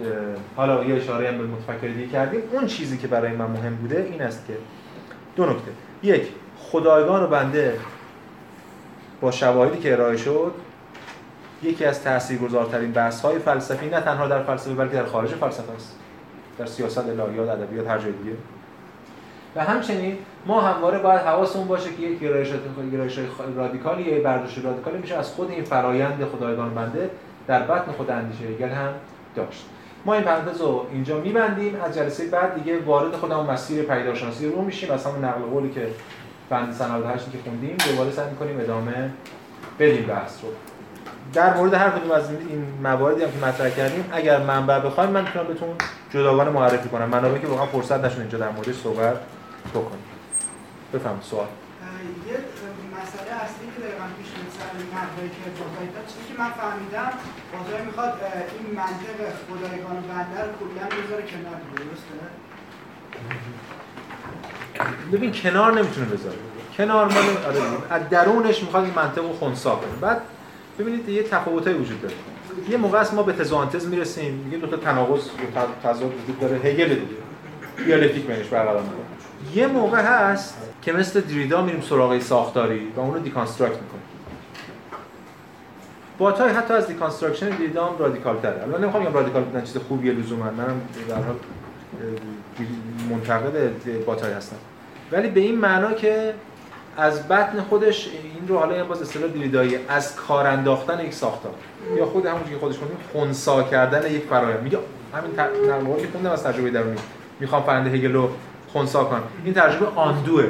حالا 0.55 0.83
یه 0.83 0.95
اشاره 0.95 1.27
هم 1.27 1.37
به 1.37 1.43
متفکر 1.43 1.87
دیگه 1.87 2.07
کردیم 2.07 2.41
اون 2.51 2.67
چیزی 2.67 2.97
که 2.97 3.07
برای 3.07 3.31
من 3.31 3.45
مهم 3.45 3.75
بوده 3.75 4.07
این 4.11 4.21
است 4.21 4.47
که 4.47 4.53
دو 5.35 5.45
نکته. 5.45 5.71
یک 6.03 6.27
خدایگان 6.57 7.23
و 7.23 7.27
بنده 7.27 7.79
با 9.21 9.31
شواهدی 9.31 9.79
که 9.79 9.93
ارائه 9.93 10.17
شد 10.17 10.53
یکی 11.63 11.85
از 11.85 12.03
تاثیرگذارترین 12.03 12.91
بحث 12.91 13.21
های 13.21 13.39
فلسفی 13.39 13.89
نه 13.89 14.01
تنها 14.01 14.27
در 14.27 14.43
فلسفه 14.43 14.73
بلکه 14.73 14.93
در 14.93 15.05
خارج 15.05 15.29
فلسفه 15.29 15.73
است 15.75 15.95
در 16.57 16.65
سیاست 16.65 16.97
الهیات 16.97 17.49
ادبیات 17.49 17.87
هر 17.87 17.97
جای 17.97 18.11
دیگه. 18.11 18.35
و 19.55 19.63
همچنین 19.63 20.17
ما 20.45 20.61
همواره 20.61 20.99
باید 20.99 21.21
حواسمون 21.21 21.67
باشه 21.67 21.89
که 21.89 22.01
یک 22.01 22.19
گرایش 22.19 22.49
گرایش 22.91 23.19
رادیکالی 23.55 24.03
یا 24.03 24.23
برداشت 24.23 24.65
رادیکالی 24.65 24.97
میشه 24.97 25.17
از 25.17 25.29
خود 25.29 25.51
این 25.51 25.63
فرایند 25.63 26.25
خدایگان 26.37 26.73
بنده 26.73 27.09
در 27.47 27.61
بطن 27.61 27.91
خود 27.91 28.11
اندیشه 28.11 28.43
هگل 28.43 28.69
هم 28.69 28.93
داشت. 29.35 29.65
ما 30.05 30.13
این 30.13 30.23
پرانتز 30.23 30.61
رو 30.61 30.85
اینجا 30.93 31.19
میبندیم. 31.19 31.81
از 31.85 31.95
جلسه 31.95 32.27
بعد 32.27 32.55
دیگه 32.55 32.79
وارد 32.79 33.15
خودمون 33.15 33.45
مسیر 33.45 33.83
پیداشناسی 33.83 34.49
رو 34.49 34.61
میشیم. 34.61 34.91
از 34.91 35.05
همون 35.05 35.25
نقل 35.25 35.41
قولی 35.41 35.69
که 35.69 35.87
بند 36.49 36.73
سند 36.73 37.05
هشتی 37.05 37.31
که 37.31 37.37
خوندیم 37.43 37.77
دوباره 37.89 38.11
سعی 38.11 38.29
می‌کنیم 38.29 38.59
ادامه 38.59 39.09
بدیم 39.79 40.05
بحث 40.05 40.43
رو. 40.43 40.49
در 41.33 41.57
مورد 41.57 41.73
هر 41.73 41.89
کدوم 41.89 42.11
از 42.11 42.29
این 42.29 42.65
مواردی 42.83 43.23
هم 43.23 43.31
که 43.31 43.45
مطرح 43.45 43.69
کردیم 43.69 44.05
اگر 44.11 44.43
منبع 44.43 44.79
بخوایم 44.79 45.09
من 45.09 45.21
می‌تونم 45.21 45.47
بهتون 45.47 45.69
جداگانه 46.09 46.49
معرفی 46.49 46.89
کنم. 46.89 47.09
منابعی 47.09 47.41
که 47.41 47.47
واقعا 47.47 47.65
فرصت 47.65 48.05
نشون 48.05 48.21
اینجا 48.21 48.37
در 48.37 48.49
موردش 48.49 48.75
صحبت 48.75 49.15
بکنیم. 49.69 50.05
بفهم 50.93 51.19
سوال. 51.21 51.47
یه 52.27 52.37
مسئله 53.01 53.31
اصلی 53.43 53.67
که 53.75 53.79
دقیقا 53.81 54.05
پیش 54.17 54.29
میاد 54.35 54.51
سر 54.57 54.71
نقدایی 54.97 55.29
که 55.29 55.41
بازاری 55.59 55.89
چیزی 56.07 56.23
که 56.29 56.35
من 56.41 56.51
فهمیدم 56.61 57.11
بازاری 57.53 57.83
می‌خواد 57.85 58.13
این 58.57 58.67
منطق 58.75 59.17
خدایگان 59.47 59.97
و 59.97 60.01
بنده 60.11 60.39
رو 60.45 60.51
کلا 60.59 60.85
بذاره 60.97 61.23
کنار 61.31 61.59
درسته؟ 61.75 62.15
ببین 65.11 65.31
کنار 65.31 65.69
نمی‌تونه 65.79 66.05
بذاره. 66.05 66.37
کنار 66.77 67.05
مال 67.05 67.23
آره 67.47 67.61
از 67.89 68.09
درونش 68.09 68.63
می‌خواد 68.63 68.83
این 68.83 68.93
منطق 68.93 69.21
رو 69.21 69.37
خنثی 69.39 69.69
کنه. 69.69 69.95
بعد 70.01 70.21
ببینید 70.79 71.09
یه 71.09 71.23
تفاوتایی 71.23 71.77
وجود 71.77 72.01
داره. 72.01 72.15
یه 72.69 72.77
موقع 72.77 72.99
است 72.99 73.13
ما 73.13 73.23
به 73.23 73.33
تز 73.33 73.45
و 73.45 73.51
آنتی‌تز 73.51 73.87
می‌رسیم. 73.87 74.33
میگیم 74.33 74.59
دو 74.59 74.67
تا 74.67 74.77
تناقض 74.77 75.29
تضاد 75.83 76.13
وجود 76.23 76.39
داره. 76.39 76.55
هگل 76.55 76.89
دیگه. 76.89 77.17
دیالکتیک 77.85 78.25
بینش 78.25 78.47
برقرار 78.47 78.81
می‌کنه. 78.81 79.10
یه 79.55 79.67
موقع 79.67 80.01
هست 80.01 80.57
که 80.81 80.93
مثل 80.93 81.21
دریدا 81.21 81.61
میریم 81.61 81.81
سراغ 81.81 82.19
ساختاری 82.19 82.91
و 82.95 82.99
اون 82.99 83.13
رو 83.13 83.19
deconstruct 83.19 83.73
می‌کنیم 83.81 84.01
باتای 86.17 86.51
حتی 86.51 86.73
از 86.73 86.87
deconstruction 86.87 87.49
دریدا 87.49 87.85
هم 87.85 87.97
رادیکال 87.97 88.39
تره 88.39 88.63
الان 88.63 88.81
نمی‌خوام 88.83 89.03
بگم 89.03 89.13
رادیکال 89.13 89.43
بودن 89.43 89.63
چیز 89.63 89.77
خوبیه 89.77 90.13
لزوما 90.13 90.43
منم 90.43 90.81
در 91.09 91.15
حال 91.15 91.35
منتقد 93.09 94.05
باتای 94.05 94.33
هستم 94.33 94.55
ولی 95.11 95.27
به 95.27 95.39
این 95.39 95.57
معنا 95.57 95.93
که 95.93 96.33
از 96.97 97.27
بطن 97.27 97.61
خودش 97.61 98.07
این 98.07 98.47
رو 98.47 98.57
حالا 98.57 98.85
باز 98.85 99.01
اصطلاح 99.01 99.29
دریدایی 99.29 99.77
از 99.89 100.15
کار 100.15 100.47
انداختن 100.47 101.05
یک 101.05 101.13
ساختار 101.13 101.53
یا 101.97 102.05
خود 102.05 102.25
همونجوری 102.25 102.53
که 102.53 102.59
خودش 102.59 102.75
گفتیم 102.75 102.97
خونسا 103.11 103.63
کردن 103.63 104.11
یک 104.11 104.23
فرآیند 104.23 104.63
میگه 104.63 104.77
همین 105.13 105.31
نقل 105.39 106.01
که 106.01 106.07
خوندم 106.11 106.31
از 106.31 106.43
تجربه 106.43 106.69
درونی 106.69 106.97
می‌خوام 107.39 107.63
فرنده 107.63 107.89
هگل 107.89 108.13
رو 108.13 108.29
خونسا 108.73 109.03
کنم. 109.03 109.23
این 109.45 109.53
تجربه 109.53 109.87
آندوه. 109.95 110.43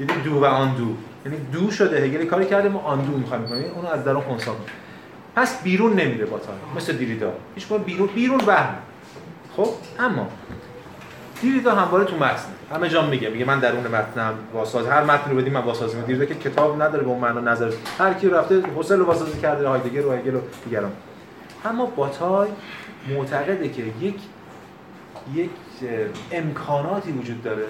یعنی 0.00 0.12
دو 0.24 0.40
و 0.40 0.44
آندو. 0.44 0.96
یعنی 1.24 1.38
دو 1.52 1.70
شده. 1.70 1.96
هگل 2.00 2.24
کاری 2.24 2.46
کرده 2.46 2.68
ما 2.68 2.80
آندو 2.80 3.18
می‌خوایم 3.18 3.46
کنیم 3.46 3.60
یعنی 3.60 3.74
اونو 3.74 3.88
از 3.88 4.04
درون 4.04 4.22
خونسا 4.22 4.52
کنیم. 4.52 4.66
پس 5.36 5.62
بیرون 5.62 5.92
نمیره 5.92 6.26
با 6.26 6.40
مثل 6.76 6.92
دیریدا. 6.92 7.32
هیچ 7.54 7.68
بیرون 7.72 8.06
بیرون 8.06 8.40
وهم. 8.46 8.74
خب؟ 9.56 9.68
اما 9.98 10.28
دیریدا 11.42 11.74
همواره 11.74 12.04
تو 12.04 12.16
متن. 12.16 12.42
همه 12.74 12.88
جا 12.88 13.06
میگه. 13.06 13.30
میگه 13.30 13.44
من 13.44 13.60
درون 13.60 13.86
متنم 13.86 14.34
واساز 14.54 14.86
هر 14.86 15.04
متن 15.04 15.30
رو 15.30 15.36
بدیم 15.36 15.52
من 15.52 15.60
واسازی. 15.60 16.02
دیریدا 16.02 16.24
که 16.24 16.34
کتاب 16.34 16.82
نداره 16.82 17.04
به 17.04 17.10
اون 17.10 17.20
معنا 17.20 17.40
نظر. 17.40 17.72
هر 17.98 18.14
کی 18.14 18.28
رفته 18.28 18.62
حسل 18.76 18.98
رو 18.98 19.04
واسازی 19.04 19.40
کرده 19.40 19.68
هایدگر 19.68 20.06
و 20.06 20.12
هگل 20.12 20.34
و 20.34 20.40
دیگران. 20.64 20.92
اما 21.64 21.86
باتای 21.86 22.48
معتقده 23.08 23.68
که 23.68 23.82
یک 24.00 24.16
یک 25.34 25.50
امکاناتی 26.32 27.12
وجود 27.12 27.42
داره 27.42 27.64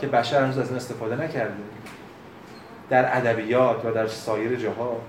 که 0.00 0.06
بشر 0.06 0.42
هنوز 0.42 0.58
از 0.58 0.68
این 0.68 0.76
استفاده 0.76 1.24
نکرده. 1.24 1.54
در 2.90 3.16
ادبیات 3.16 3.84
و 3.84 3.90
در 3.90 4.06
سایر 4.06 4.56
جاها 4.56 5.00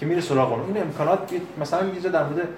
که 0.00 0.06
میره 0.06 0.20
سراغ 0.20 0.52
اون. 0.52 0.66
این 0.66 0.82
امکانات 0.82 1.30
مثلا 1.60 1.86
یه 1.86 2.10
در 2.10 2.24
مورد 2.24 2.48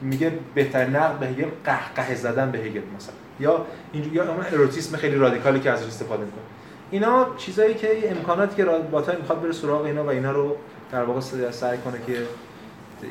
میگه 0.00 0.32
بهترین 0.54 0.96
نقد 0.96 1.18
به 1.18 1.26
هگل 1.26 1.48
قهقه 1.64 2.14
زدن 2.14 2.50
به 2.50 2.58
هگل 2.58 2.80
مثلا. 2.96 3.14
یا 3.40 3.66
اینجوری 3.92 4.16
یا 4.16 4.32
اون 4.32 4.44
اروتیسم 4.52 4.96
خیلی 4.96 5.16
رادیکالی 5.16 5.60
که 5.60 5.70
ازش 5.70 5.86
استفاده 5.86 6.24
می‌کنه. 6.24 6.42
اینا 6.90 7.26
چیزایی 7.36 7.74
که 7.74 8.10
امکاناتی 8.10 8.56
که 8.56 8.64
باتای 8.64 9.16
می‌خواد 9.16 9.42
بره 9.42 9.52
سراغ 9.52 9.84
اینا 9.84 10.04
و 10.04 10.08
اینا 10.08 10.32
رو 10.32 10.56
در 10.92 11.02
واقع 11.02 11.20
سعی 11.50 11.78
کنه 11.78 11.98
که 12.06 12.12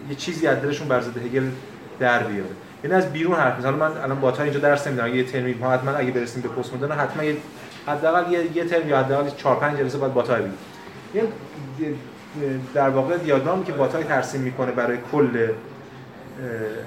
یه 0.09 0.15
چیزی 0.17 0.47
از 0.47 0.61
دلشون 0.61 0.87
بر 0.87 1.01
ضد 1.01 1.17
هگل 1.17 1.49
در 1.99 2.23
بیاره. 2.23 2.49
یعنی 2.83 2.95
از 2.95 3.13
بیرون 3.13 3.35
حرف 3.35 3.55
می‌زنم. 3.55 3.73
من 3.73 3.97
الان 3.97 4.19
با 4.19 4.31
تا 4.31 4.43
اینجا 4.43 4.59
درس 4.59 4.87
نمیدم. 4.87 5.15
یه 5.15 5.23
ترمی 5.23 5.53
ما 5.53 5.71
حتما 5.71 5.91
اگه 5.91 6.11
برسیم 6.11 6.41
به 6.41 6.49
پست 6.49 6.73
مدرن 6.73 6.91
حتما 6.91 7.23
یه 7.23 7.37
حداقل 7.87 8.31
یه 8.31 8.57
یه 8.57 8.65
ترم 8.65 8.89
یا 8.89 8.99
حداقل 8.99 9.29
4 9.29 9.55
5 9.55 9.77
جلسه 9.77 9.97
بعد 9.97 10.13
باتای 10.13 10.41
بگیم. 10.41 10.53
یه 11.13 11.23
در 12.73 12.89
واقع 12.89 13.17
دیاگرامی 13.17 13.65
که 13.65 13.71
باتای 13.71 14.03
ترسیم 14.03 14.41
می‌کنه 14.41 14.71
برای 14.71 14.97
کل 15.11 15.47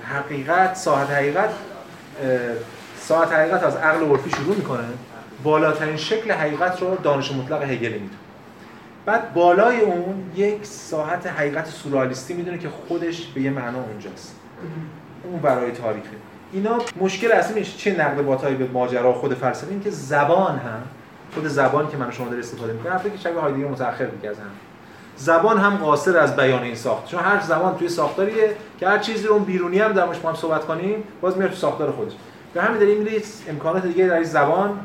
حقیقت 0.03 0.77
ساعت 0.77 1.11
حقیقت 1.11 1.51
ساعت 2.99 3.33
حقیقت 3.33 3.63
از 3.63 3.77
عقل 3.77 4.05
عرفی 4.05 4.31
شروع 4.31 4.57
می‌کنه. 4.57 4.85
بالاترین 5.43 5.97
شکل 5.97 6.33
حقیقت 6.33 6.83
رو 6.83 6.97
دانش 6.97 7.33
مطلق 7.33 7.63
هگل 7.63 7.93
می‌دونه 7.93 8.11
بعد 9.07 9.35
بالای 9.35 9.81
اون 9.81 10.31
یک 10.37 10.67
ساعت 10.67 11.27
حقیقت 11.27 11.67
سورالیستی 11.67 12.35
می‌دونه 12.35 12.59
که 12.59 12.69
خودش 12.69 13.27
به 13.27 13.41
یه 13.41 13.51
معنا 13.51 13.79
اونجاست. 13.79 14.37
اون 15.25 15.41
برای 15.41 15.73
تاریخه. 15.73 16.09
اینا 16.53 16.79
مشکل 17.01 17.33
اصلی 17.33 17.61
میشه 17.61 17.79
چه 17.79 18.01
نقد 18.01 18.23
باتایی 18.23 18.57
به 18.57 18.67
ماجرا 18.67 19.13
خود 19.13 19.35
فلسفه. 19.35 19.71
این 19.71 19.83
که 19.83 19.91
زبان 19.91 20.57
هم 20.59 20.83
خود 21.35 21.49
زبان 21.49 21.89
که 21.89 21.97
من 21.97 22.11
شما 22.11 22.27
داره 22.27 22.39
استفاده 22.39 22.73
می‌کنم 22.73 22.93
حرفی 22.93 23.11
که 23.11 23.19
شبیه 23.19 23.41
هایدگر 23.41 23.69
متأخر 23.69 24.05
دیگه 24.05 24.29
از 24.29 24.39
هم. 24.39 24.45
زبان 25.17 25.59
هم 25.59 25.77
قاصر 25.77 26.19
از 26.19 26.37
بیان 26.37 26.63
این 26.63 26.75
ساخت. 26.75 27.07
چون 27.07 27.21
هر 27.21 27.41
زبان 27.41 27.77
توی 27.77 27.89
ساختاریه 27.89 28.55
که 28.81 28.89
هر 28.89 28.99
چیزی 28.99 29.27
رو 29.27 29.39
بیرونی 29.39 29.79
هم 29.79 29.93
در 29.93 30.07
با 30.07 30.29
هم 30.29 30.35
صحبت 30.35 30.65
کنیم 30.65 31.05
باز 31.21 31.37
میاد 31.37 31.51
تو 31.51 31.57
ساختار 31.57 31.91
خودش. 31.91 32.13
به 32.55 32.63
همین 32.63 32.79
دلیل 32.79 32.99
میره 32.99 33.23
امکانات 33.49 33.87
دیگه 33.87 34.07
در 34.07 34.23
زبان 34.23 34.81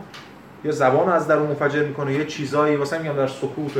یا 0.64 0.72
زبان 0.72 1.10
از 1.10 1.28
درون 1.28 1.48
منفجر 1.48 1.84
می‌کنه 1.84 2.14
یه 2.14 2.26
چیزایی 2.26 2.76
واسه 2.76 2.98
میگم 2.98 3.16
در 3.16 3.28
سکوت. 3.28 3.72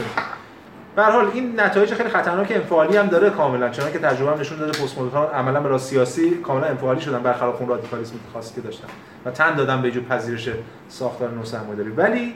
به 0.96 1.04
حال 1.04 1.28
این 1.34 1.60
نتایج 1.60 1.94
خیلی 1.94 2.10
خطرناک 2.10 2.52
انفعالی 2.52 2.98
هم 2.98 3.08
داره 3.08 3.30
کاملا 3.30 3.70
چون 3.70 3.92
که 3.92 4.00
تجربه 4.00 4.32
هم 4.32 4.40
نشون 4.40 4.58
داده 4.58 4.80
پست 4.80 5.00
مدرن 5.00 5.24
عملا 5.24 5.60
برای 5.60 5.80
سیاسی 5.80 6.32
کاملا 6.32 6.68
انفعالی 6.68 7.02
شدن 7.02 7.20
برخلاف 7.20 7.60
اون 7.60 7.70
رادیکالیسم 7.70 8.16
خاصی 8.34 8.56
که 8.56 8.62
داشتن. 8.62 8.88
و 9.26 9.32
تن 9.32 9.56
دادن 9.56 9.82
به 9.82 9.92
جو 9.92 10.02
پذیرش 10.02 10.50
ساختار 10.90 11.30
نو 11.32 11.46
سرمایه‌داری. 11.46 11.90
ولی 11.90 12.36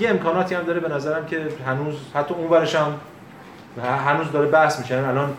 یه 0.00 0.10
امکاناتی 0.10 0.54
هم 0.54 0.62
داره 0.62 0.80
به 0.80 0.88
نظرم 0.88 1.26
که 1.26 1.48
هنوز 1.66 1.94
حتی 2.14 2.34
اون 2.34 2.50
ورش 2.50 2.74
هم 2.74 2.92
هنوز 4.06 4.32
داره 4.32 4.48
بحث 4.48 4.78
میشه. 4.78 4.94
یعنی 4.94 5.06
الان 5.06 5.30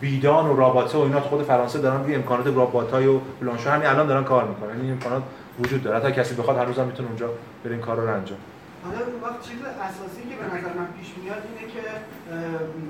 بیدان 0.00 0.46
و 0.46 0.56
راباته 0.56 0.98
و 0.98 1.00
اینا 1.00 1.20
خود 1.20 1.42
فرانسه 1.42 1.78
دارن 1.78 2.04
روی 2.04 2.14
امکانات 2.14 2.46
راباتای 2.46 3.06
و 3.06 3.18
بلانشو 3.40 3.70
همین 3.70 3.86
الان 3.86 4.06
دارن 4.06 4.24
کار 4.24 4.44
می‌کنن. 4.44 4.70
این 4.70 4.78
یعنی 4.78 4.92
امکانات 4.92 5.22
وجود 5.60 5.82
داره. 5.82 5.96
حتی 5.96 6.12
کسی 6.12 6.34
بخواد 6.34 6.58
هنوز 6.58 6.78
هم 6.78 6.86
می‌تونه 6.86 7.08
اونجا 7.08 7.26
بره 7.64 7.72
این 7.72 7.80
کار 7.80 7.96
رو 7.96 8.14
انجام. 8.14 8.38
حالا 8.86 9.00
وقت 9.24 9.40
چیز 9.48 9.60
اساسی 9.88 10.22
که 10.28 10.36
به 10.40 10.46
نظر 10.52 10.72
من 10.78 10.88
پیش 10.98 11.08
میاد 11.22 11.42
اینه 11.48 11.72
که 11.74 11.82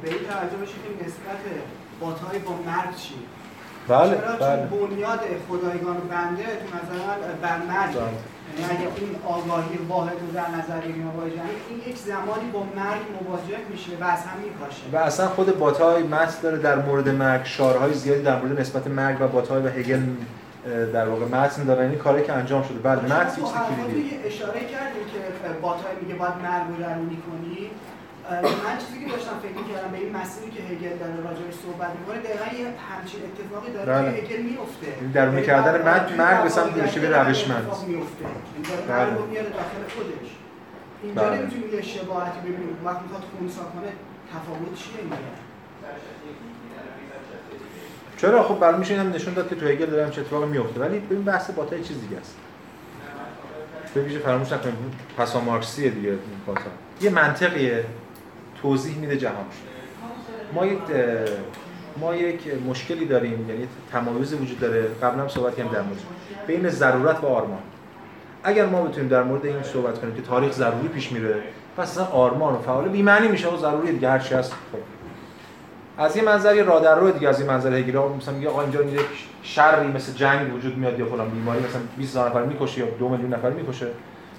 به 0.02 0.08
این 0.14 0.22
توجه 0.30 0.58
بشه 0.62 0.76
که 0.82 0.90
نسبت 1.04 1.40
باتای 2.00 2.38
با 2.38 2.54
مرگ 2.70 2.96
چی 2.96 3.14
بله 3.88 4.16
چرا؟ 4.16 4.36
بله. 4.36 4.66
بنیاد 4.66 5.20
خدایگان 5.48 5.96
بنده 6.10 6.42
تو 6.42 6.66
نظر 6.76 7.04
من 7.06 7.18
بر 7.42 7.58
مرگ. 7.58 7.94
بله. 7.94 8.02
یعنی 8.60 8.74
اگه 8.74 8.88
این 8.96 9.16
آگاهی 9.26 9.76
واحد 9.88 10.16
رو 10.20 10.26
در 10.34 10.50
نظر 10.50 10.80
بگیریم 10.80 11.10
این 11.70 11.78
یک 11.86 11.98
زمانی 11.98 12.50
با 12.52 12.62
مرگ 12.76 13.00
مواجه 13.20 13.58
میشه 13.70 13.90
و 14.00 14.04
از 14.04 14.18
هم 14.18 14.38
میکاشه. 14.44 14.82
و 14.92 14.96
اصلا 14.96 15.28
خود 15.28 15.58
باتای 15.58 16.02
متن 16.02 16.42
داره 16.42 16.58
در 16.58 16.76
مورد 16.76 17.08
مرگ 17.08 17.44
شارهای 17.44 17.94
زیادی 17.94 18.22
در 18.22 18.42
مورد 18.42 18.60
نسبت 18.60 18.86
مرگ 18.86 19.16
و 19.20 19.28
باتای 19.28 19.62
و 19.62 19.68
هگل 19.68 20.00
در 20.92 21.08
واقع 21.08 21.24
متن 21.24 21.64
داره 21.64 21.84
این 21.86 21.98
کاری 21.98 22.22
که 22.22 22.32
انجام 22.32 22.62
شده. 22.62 22.78
بله 22.78 23.00
متن 23.00 23.34
چیز 23.34 23.44
کلیدیه 23.44 24.20
اشاره 24.24 24.60
کردیم 24.60 25.04
که 25.12 25.48
باتای 25.62 25.94
میگه 26.02 26.14
باید 26.14 26.34
رو 26.68 26.76
درونی 26.84 27.18
کنی. 27.26 27.70
من 28.64 28.78
چیزی 28.82 29.04
که 29.04 29.10
داشتم 29.10 29.36
فکر 29.42 29.74
کردم 29.74 29.90
به 29.92 29.98
این 29.98 30.16
مسیری 30.16 30.50
که 30.50 30.62
هگل 30.62 30.96
داره 30.98 31.16
راجعش 31.28 31.54
صحبت 31.64 31.90
می‌کنه 31.98 32.18
دقیقا 32.18 32.48
یه 32.60 32.66
همچین 32.90 33.20
اتفاقی 33.28 33.72
داره 33.72 33.86
بله. 33.92 34.20
که 34.20 34.22
هگل 34.22 34.42
میفته 34.42 34.86
درونی 35.14 35.42
کردن 35.42 35.74
متن 35.88 36.16
مرگ 36.16 36.42
به 36.42 36.48
سمت 36.48 36.72
به 36.74 37.08
روشمند. 37.18 37.66
میفته 37.86 38.24
بله. 38.88 39.10
میاره 39.30 39.50
داخل 39.60 39.82
خودش. 39.96 40.30
اینجا 41.02 41.22
بله. 41.22 41.38
نمی‌تونیم 41.38 41.74
یه 41.74 41.82
شباهتی 41.82 42.40
ببینیم. 42.40 42.76
وقتی 42.84 43.02
می‌خواد 43.02 43.24
خونسا 43.38 43.62
کنه 43.74 43.90
تفاوت 44.32 44.74
چیه 44.80 45.00
اینجا 45.00 45.16
چرا؟ 48.16 48.42
خب 48.42 48.58
برای 48.58 48.78
میشه 48.78 49.00
هم 49.00 49.12
نشون 49.12 49.34
داد 49.34 49.48
که 49.48 49.54
تو 49.54 49.66
هگل 49.66 49.86
داره 49.86 50.10
چه 50.10 50.22
میفته. 50.50 50.80
ولی 50.80 50.98
ببین 50.98 51.24
بحث 51.24 51.50
باتا 51.50 51.78
چیز 51.78 52.00
دیگه 52.00 52.16
است. 52.20 52.36
به 53.94 54.02
ویژه 54.02 54.18
فراموش 54.18 54.52
نکنیم. 54.52 54.74
پسا 55.18 55.40
مارکسی 55.40 55.90
دیگه 55.90 56.08
این 56.08 56.18
باتا 56.46 56.60
یه 57.00 57.10
منطقیه. 57.10 57.84
توضیح 58.62 58.98
میده 58.98 59.16
جهان. 59.16 59.44
ما 60.54 60.66
یک 60.66 60.78
ما 62.00 62.14
یک 62.14 62.40
مشکلی 62.68 63.06
داریم. 63.06 63.50
یعنی 63.50 63.68
تمایز 63.92 64.34
وجود 64.34 64.60
داره. 64.60 64.82
قبلا 65.02 65.22
هم 65.22 65.28
صحبت 65.28 65.56
کردیم 65.56 65.72
در 65.72 65.82
مورد. 65.82 65.98
بین 66.46 66.68
ضرورت 66.68 67.24
و 67.24 67.26
آرمان. 67.26 67.62
اگر 68.44 68.66
ما 68.66 68.82
بتونیم 68.82 69.08
در 69.08 69.22
مورد 69.22 69.46
این 69.46 69.62
صحبت 69.62 70.00
کنیم 70.00 70.14
که 70.14 70.22
تاریخ 70.22 70.52
ضروری 70.52 70.88
پیش 70.88 71.12
میره 71.12 71.42
پس 71.76 71.90
اصلا 71.90 72.04
آرمان 72.04 72.54
و 72.54 72.58
فعال 72.58 72.88
بی 72.88 73.02
معنی 73.02 73.28
میشه 73.28 73.48
و 73.48 73.56
ضروری 73.56 73.92
دیگه. 73.92 74.10
هر 74.10 74.18
چی 74.18 74.34
هست 74.34 74.52
خب. 74.52 74.95
از 75.98 76.16
این 76.16 76.24
منظر 76.24 76.56
یه 76.56 76.62
رادر 76.62 77.00
دیگه 77.00 77.28
از 77.28 77.40
این 77.40 77.50
منظر 77.50 77.74
هگل 77.74 77.98
مثلا 77.98 78.34
میگه 78.34 78.48
آقا 78.48 78.62
اینجا 78.62 78.82
یک 78.82 79.00
شری 79.42 79.86
مثل 79.86 80.12
جنگ 80.12 80.54
وجود 80.54 80.76
میاد 80.76 80.98
یا 80.98 81.06
فلان 81.06 81.28
بیماری 81.28 81.58
مثلا 81.58 81.80
20 81.96 82.10
هزار 82.10 82.30
نفر 82.30 82.42
می‌کشه 82.42 82.80
یا 82.80 82.86
2 82.98 83.08
میلیون 83.08 83.34
نفر 83.34 83.50
می‌کشه. 83.50 83.86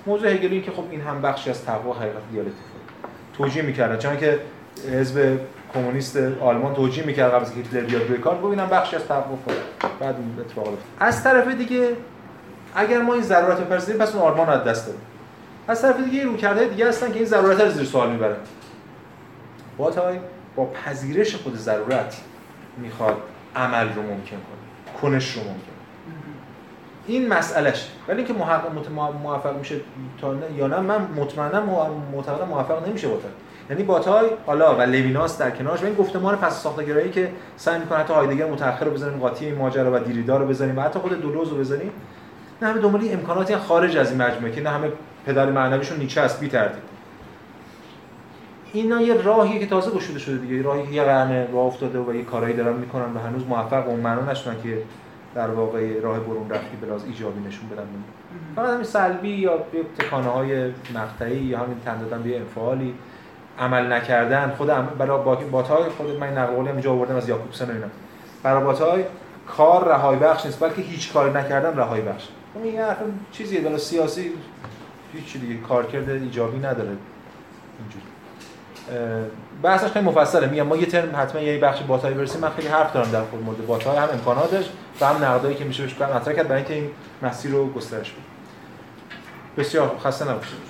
موضوع 0.06 0.30
هگلی 0.30 0.62
که 0.62 0.72
خب 0.72 0.84
این 0.92 1.02
هم 1.02 1.22
بخشی 1.22 1.50
از 1.50 1.66
تقوا 1.66 1.94
حقیقت 1.94 2.22
دیالکتیک 2.32 2.56
توجیه 3.38 3.62
می‌کردن 3.62 3.98
چون 3.98 4.18
که 4.18 4.40
حزب 4.92 5.40
کمونیست 5.74 6.18
آلمان 6.42 6.76
توجیه 6.76 7.06
می‌کرد 7.06 7.32
قبل 7.32 7.42
از 7.42 7.52
هیتلر 7.52 7.82
بیاد 7.82 8.10
روی 8.10 8.18
کار. 8.18 8.36
ببینم 8.36 8.68
بخشی 8.70 8.96
از 8.96 9.06
تقوا 9.06 9.38
بعد 10.00 10.16
این 10.16 10.36
اتفاق 10.40 10.68
از 11.00 11.24
طرف 11.24 11.48
دیگه 11.48 11.90
اگر 12.76 13.02
ما 13.02 13.14
این 13.14 13.24
ضرورت 13.24 13.60
بپذیریم 13.60 14.02
پس 14.02 14.16
اون 14.16 14.24
آرمان 14.24 14.50
از 14.50 14.64
دست 14.64 14.86
دادیم. 14.86 15.02
از 15.68 15.82
طرف 15.82 16.04
دیگه 16.04 16.24
روکرده 16.24 16.66
دیگه 16.66 16.88
هستن 16.88 17.12
که 17.12 17.16
این 17.16 17.26
ضرورت 17.26 17.62
رو 17.62 17.70
زیر 17.70 17.86
سوال 17.86 18.10
می‌برن. 18.10 18.36
باتای 19.78 20.18
با 20.58 20.66
پذیرش 20.66 21.36
خود 21.36 21.56
ضرورت 21.56 22.22
می‌خواد 22.78 23.18
عمل 23.56 23.94
رو 23.94 24.02
ممکن 24.02 24.38
کنه 24.38 25.02
کنش 25.02 25.32
رو 25.32 25.42
ممکن 25.42 25.78
این 27.08 27.28
مسئلهش. 27.28 27.88
ولی 28.08 28.18
اینکه 28.18 28.34
محقق 28.34 28.92
موفق 29.24 29.58
میشه 29.58 29.76
تا 30.22 30.34
نه 30.34 30.46
یا 30.58 30.68
نه 30.68 30.80
من 30.80 31.02
مطمئنا 31.16 31.62
معتقدم 32.14 32.48
موفق 32.48 32.88
نمیشه 32.88 33.08
باتای 33.08 33.32
یعنی 33.70 33.84
باتای 33.84 34.30
حالا 34.46 34.76
و 34.76 34.82
لویناس 34.82 35.38
در 35.38 35.52
کنارش. 35.52 35.84
این 35.84 35.94
گفتمان 35.94 36.36
پس 36.36 36.64
ساختگرایی 36.64 37.10
که 37.10 37.32
سعی 37.58 37.80
می‌کنه 37.80 37.98
حتی 37.98 38.14
هایدگر 38.14 38.50
متأخر 38.50 38.86
رو 38.86 38.92
بزنیم 38.92 39.20
قاطی 39.20 39.46
این 39.46 39.56
ماجرا 39.56 39.96
و 39.96 40.00
دیریدا 40.00 40.38
رو 40.38 40.48
بزنیم 40.48 40.78
و 40.78 40.82
حتی 40.82 41.00
خود 41.00 41.22
دولوز 41.22 41.50
رو 41.50 41.58
بزنیم 41.58 41.92
نه 42.62 42.68
همه 42.68 42.82
دنبال 42.82 43.02
امکاناتی 43.12 43.56
خارج 43.56 43.98
از 43.98 44.12
این 44.12 44.22
مجموعه 44.22 44.52
که 44.52 44.62
نه 44.62 44.70
همه 44.70 44.92
پدال 45.26 45.52
معنویشون 45.52 45.98
نیچه 45.98 46.22
است 46.22 46.40
بی 46.40 46.48
تردید 46.48 46.97
اینا 48.82 49.02
یه 49.02 49.14
راهیه 49.14 49.60
که 49.60 49.68
تازه 49.68 49.92
گشوده 49.92 50.20
شده 50.20 50.38
دیگه. 50.38 50.62
راهی 50.62 50.84
که 50.88 50.92
یه 50.92 51.04
قرن 51.04 51.52
راه 51.54 51.66
افتاده 51.66 52.00
و 52.00 52.16
یه 52.16 52.24
کارایی 52.24 52.56
دارن 52.56 52.76
می‌کنن 52.76 53.14
و 53.16 53.20
هنوز 53.20 53.48
موفق 53.48 53.88
اون 53.88 54.00
معنا 54.00 54.32
نشدن 54.32 54.56
که 54.64 54.82
در 55.36 55.50
واقع 55.50 56.00
راه 56.00 56.20
برون 56.20 56.50
رفتی 56.50 56.78
بلاز 56.82 57.06
ایجابی 57.06 57.48
نشون 57.48 57.70
بدن. 57.70 57.88
فقط 58.56 58.70
همین 58.70 58.84
سلبی 58.84 59.30
یا 59.30 59.58
تکانه 60.00 60.28
های 60.28 60.72
مقطعی 60.96 61.38
یا 61.38 61.60
همین 61.60 61.80
تن 61.86 62.00
دادن 62.00 62.24
به 62.24 62.38
انفعالی 62.38 62.96
عمل 63.60 63.94
نکردن. 63.94 64.54
خود 64.58 64.68
برای 64.98 65.46
باتای 65.52 65.90
خود 65.90 66.20
من 66.20 66.38
نقل 66.38 66.54
قولی 66.54 66.70
اینجا 66.70 66.92
آوردم 66.92 67.16
از 67.16 67.30
یاکوبسن 67.30 67.72
اینا. 67.72 67.88
برای 68.44 68.64
باتای 68.64 69.04
کار 69.48 69.88
رهایی 69.88 70.20
بخش 70.20 70.46
نیست 70.46 70.60
بلکه 70.60 70.82
هیچ 70.82 71.14
کاری 71.14 71.34
نکردن 71.34 71.78
رهایی 71.78 72.04
بخش. 72.04 72.28
این 72.64 72.80
حرف 72.80 72.98
چیزیه 73.32 73.62
بالا 73.62 73.78
سیاسی 73.78 74.32
هیچ 75.14 75.38
دیگه. 75.38 75.58
کارکرد 75.58 76.10
ایجابی 76.10 76.58
نداره. 76.58 76.90
اینجوری. 77.80 78.06
بحثش 79.64 79.88
خیلی 79.88 80.06
مفصله. 80.06 80.48
میگم 80.48 80.68
ما 80.68 80.78
یه 80.78 80.86
ترم 80.86 81.16
حتما 81.16 81.42
یه 81.42 81.60
بخش 81.60 81.82
باتایی 81.82 82.16
برسیم. 82.16 82.42
من 82.42 82.50
خیلی 82.50 82.68
حرف 82.68 82.94
دارم 82.94 83.12
در 83.12 83.22
خود 83.22 83.44
مورد 83.44 83.68
باتای 83.68 83.98
هم 83.98 84.10
امکاناتش 84.14 84.66
و 85.02 85.06
هم 85.06 85.26
نقدایی 85.26 85.56
که 85.56 85.64
میشه 85.64 85.84
بهش 85.84 86.02
مطرح 86.02 86.34
کرد 86.34 86.48
برای 86.48 86.62
اینکه 86.62 86.74
این 86.74 86.90
مسیر 87.22 87.52
رو 87.52 87.74
گسترش 87.74 88.12
بده. 88.12 88.22
بسیار 89.58 89.98
خسته 90.04 90.30
نباشید. 90.30 90.67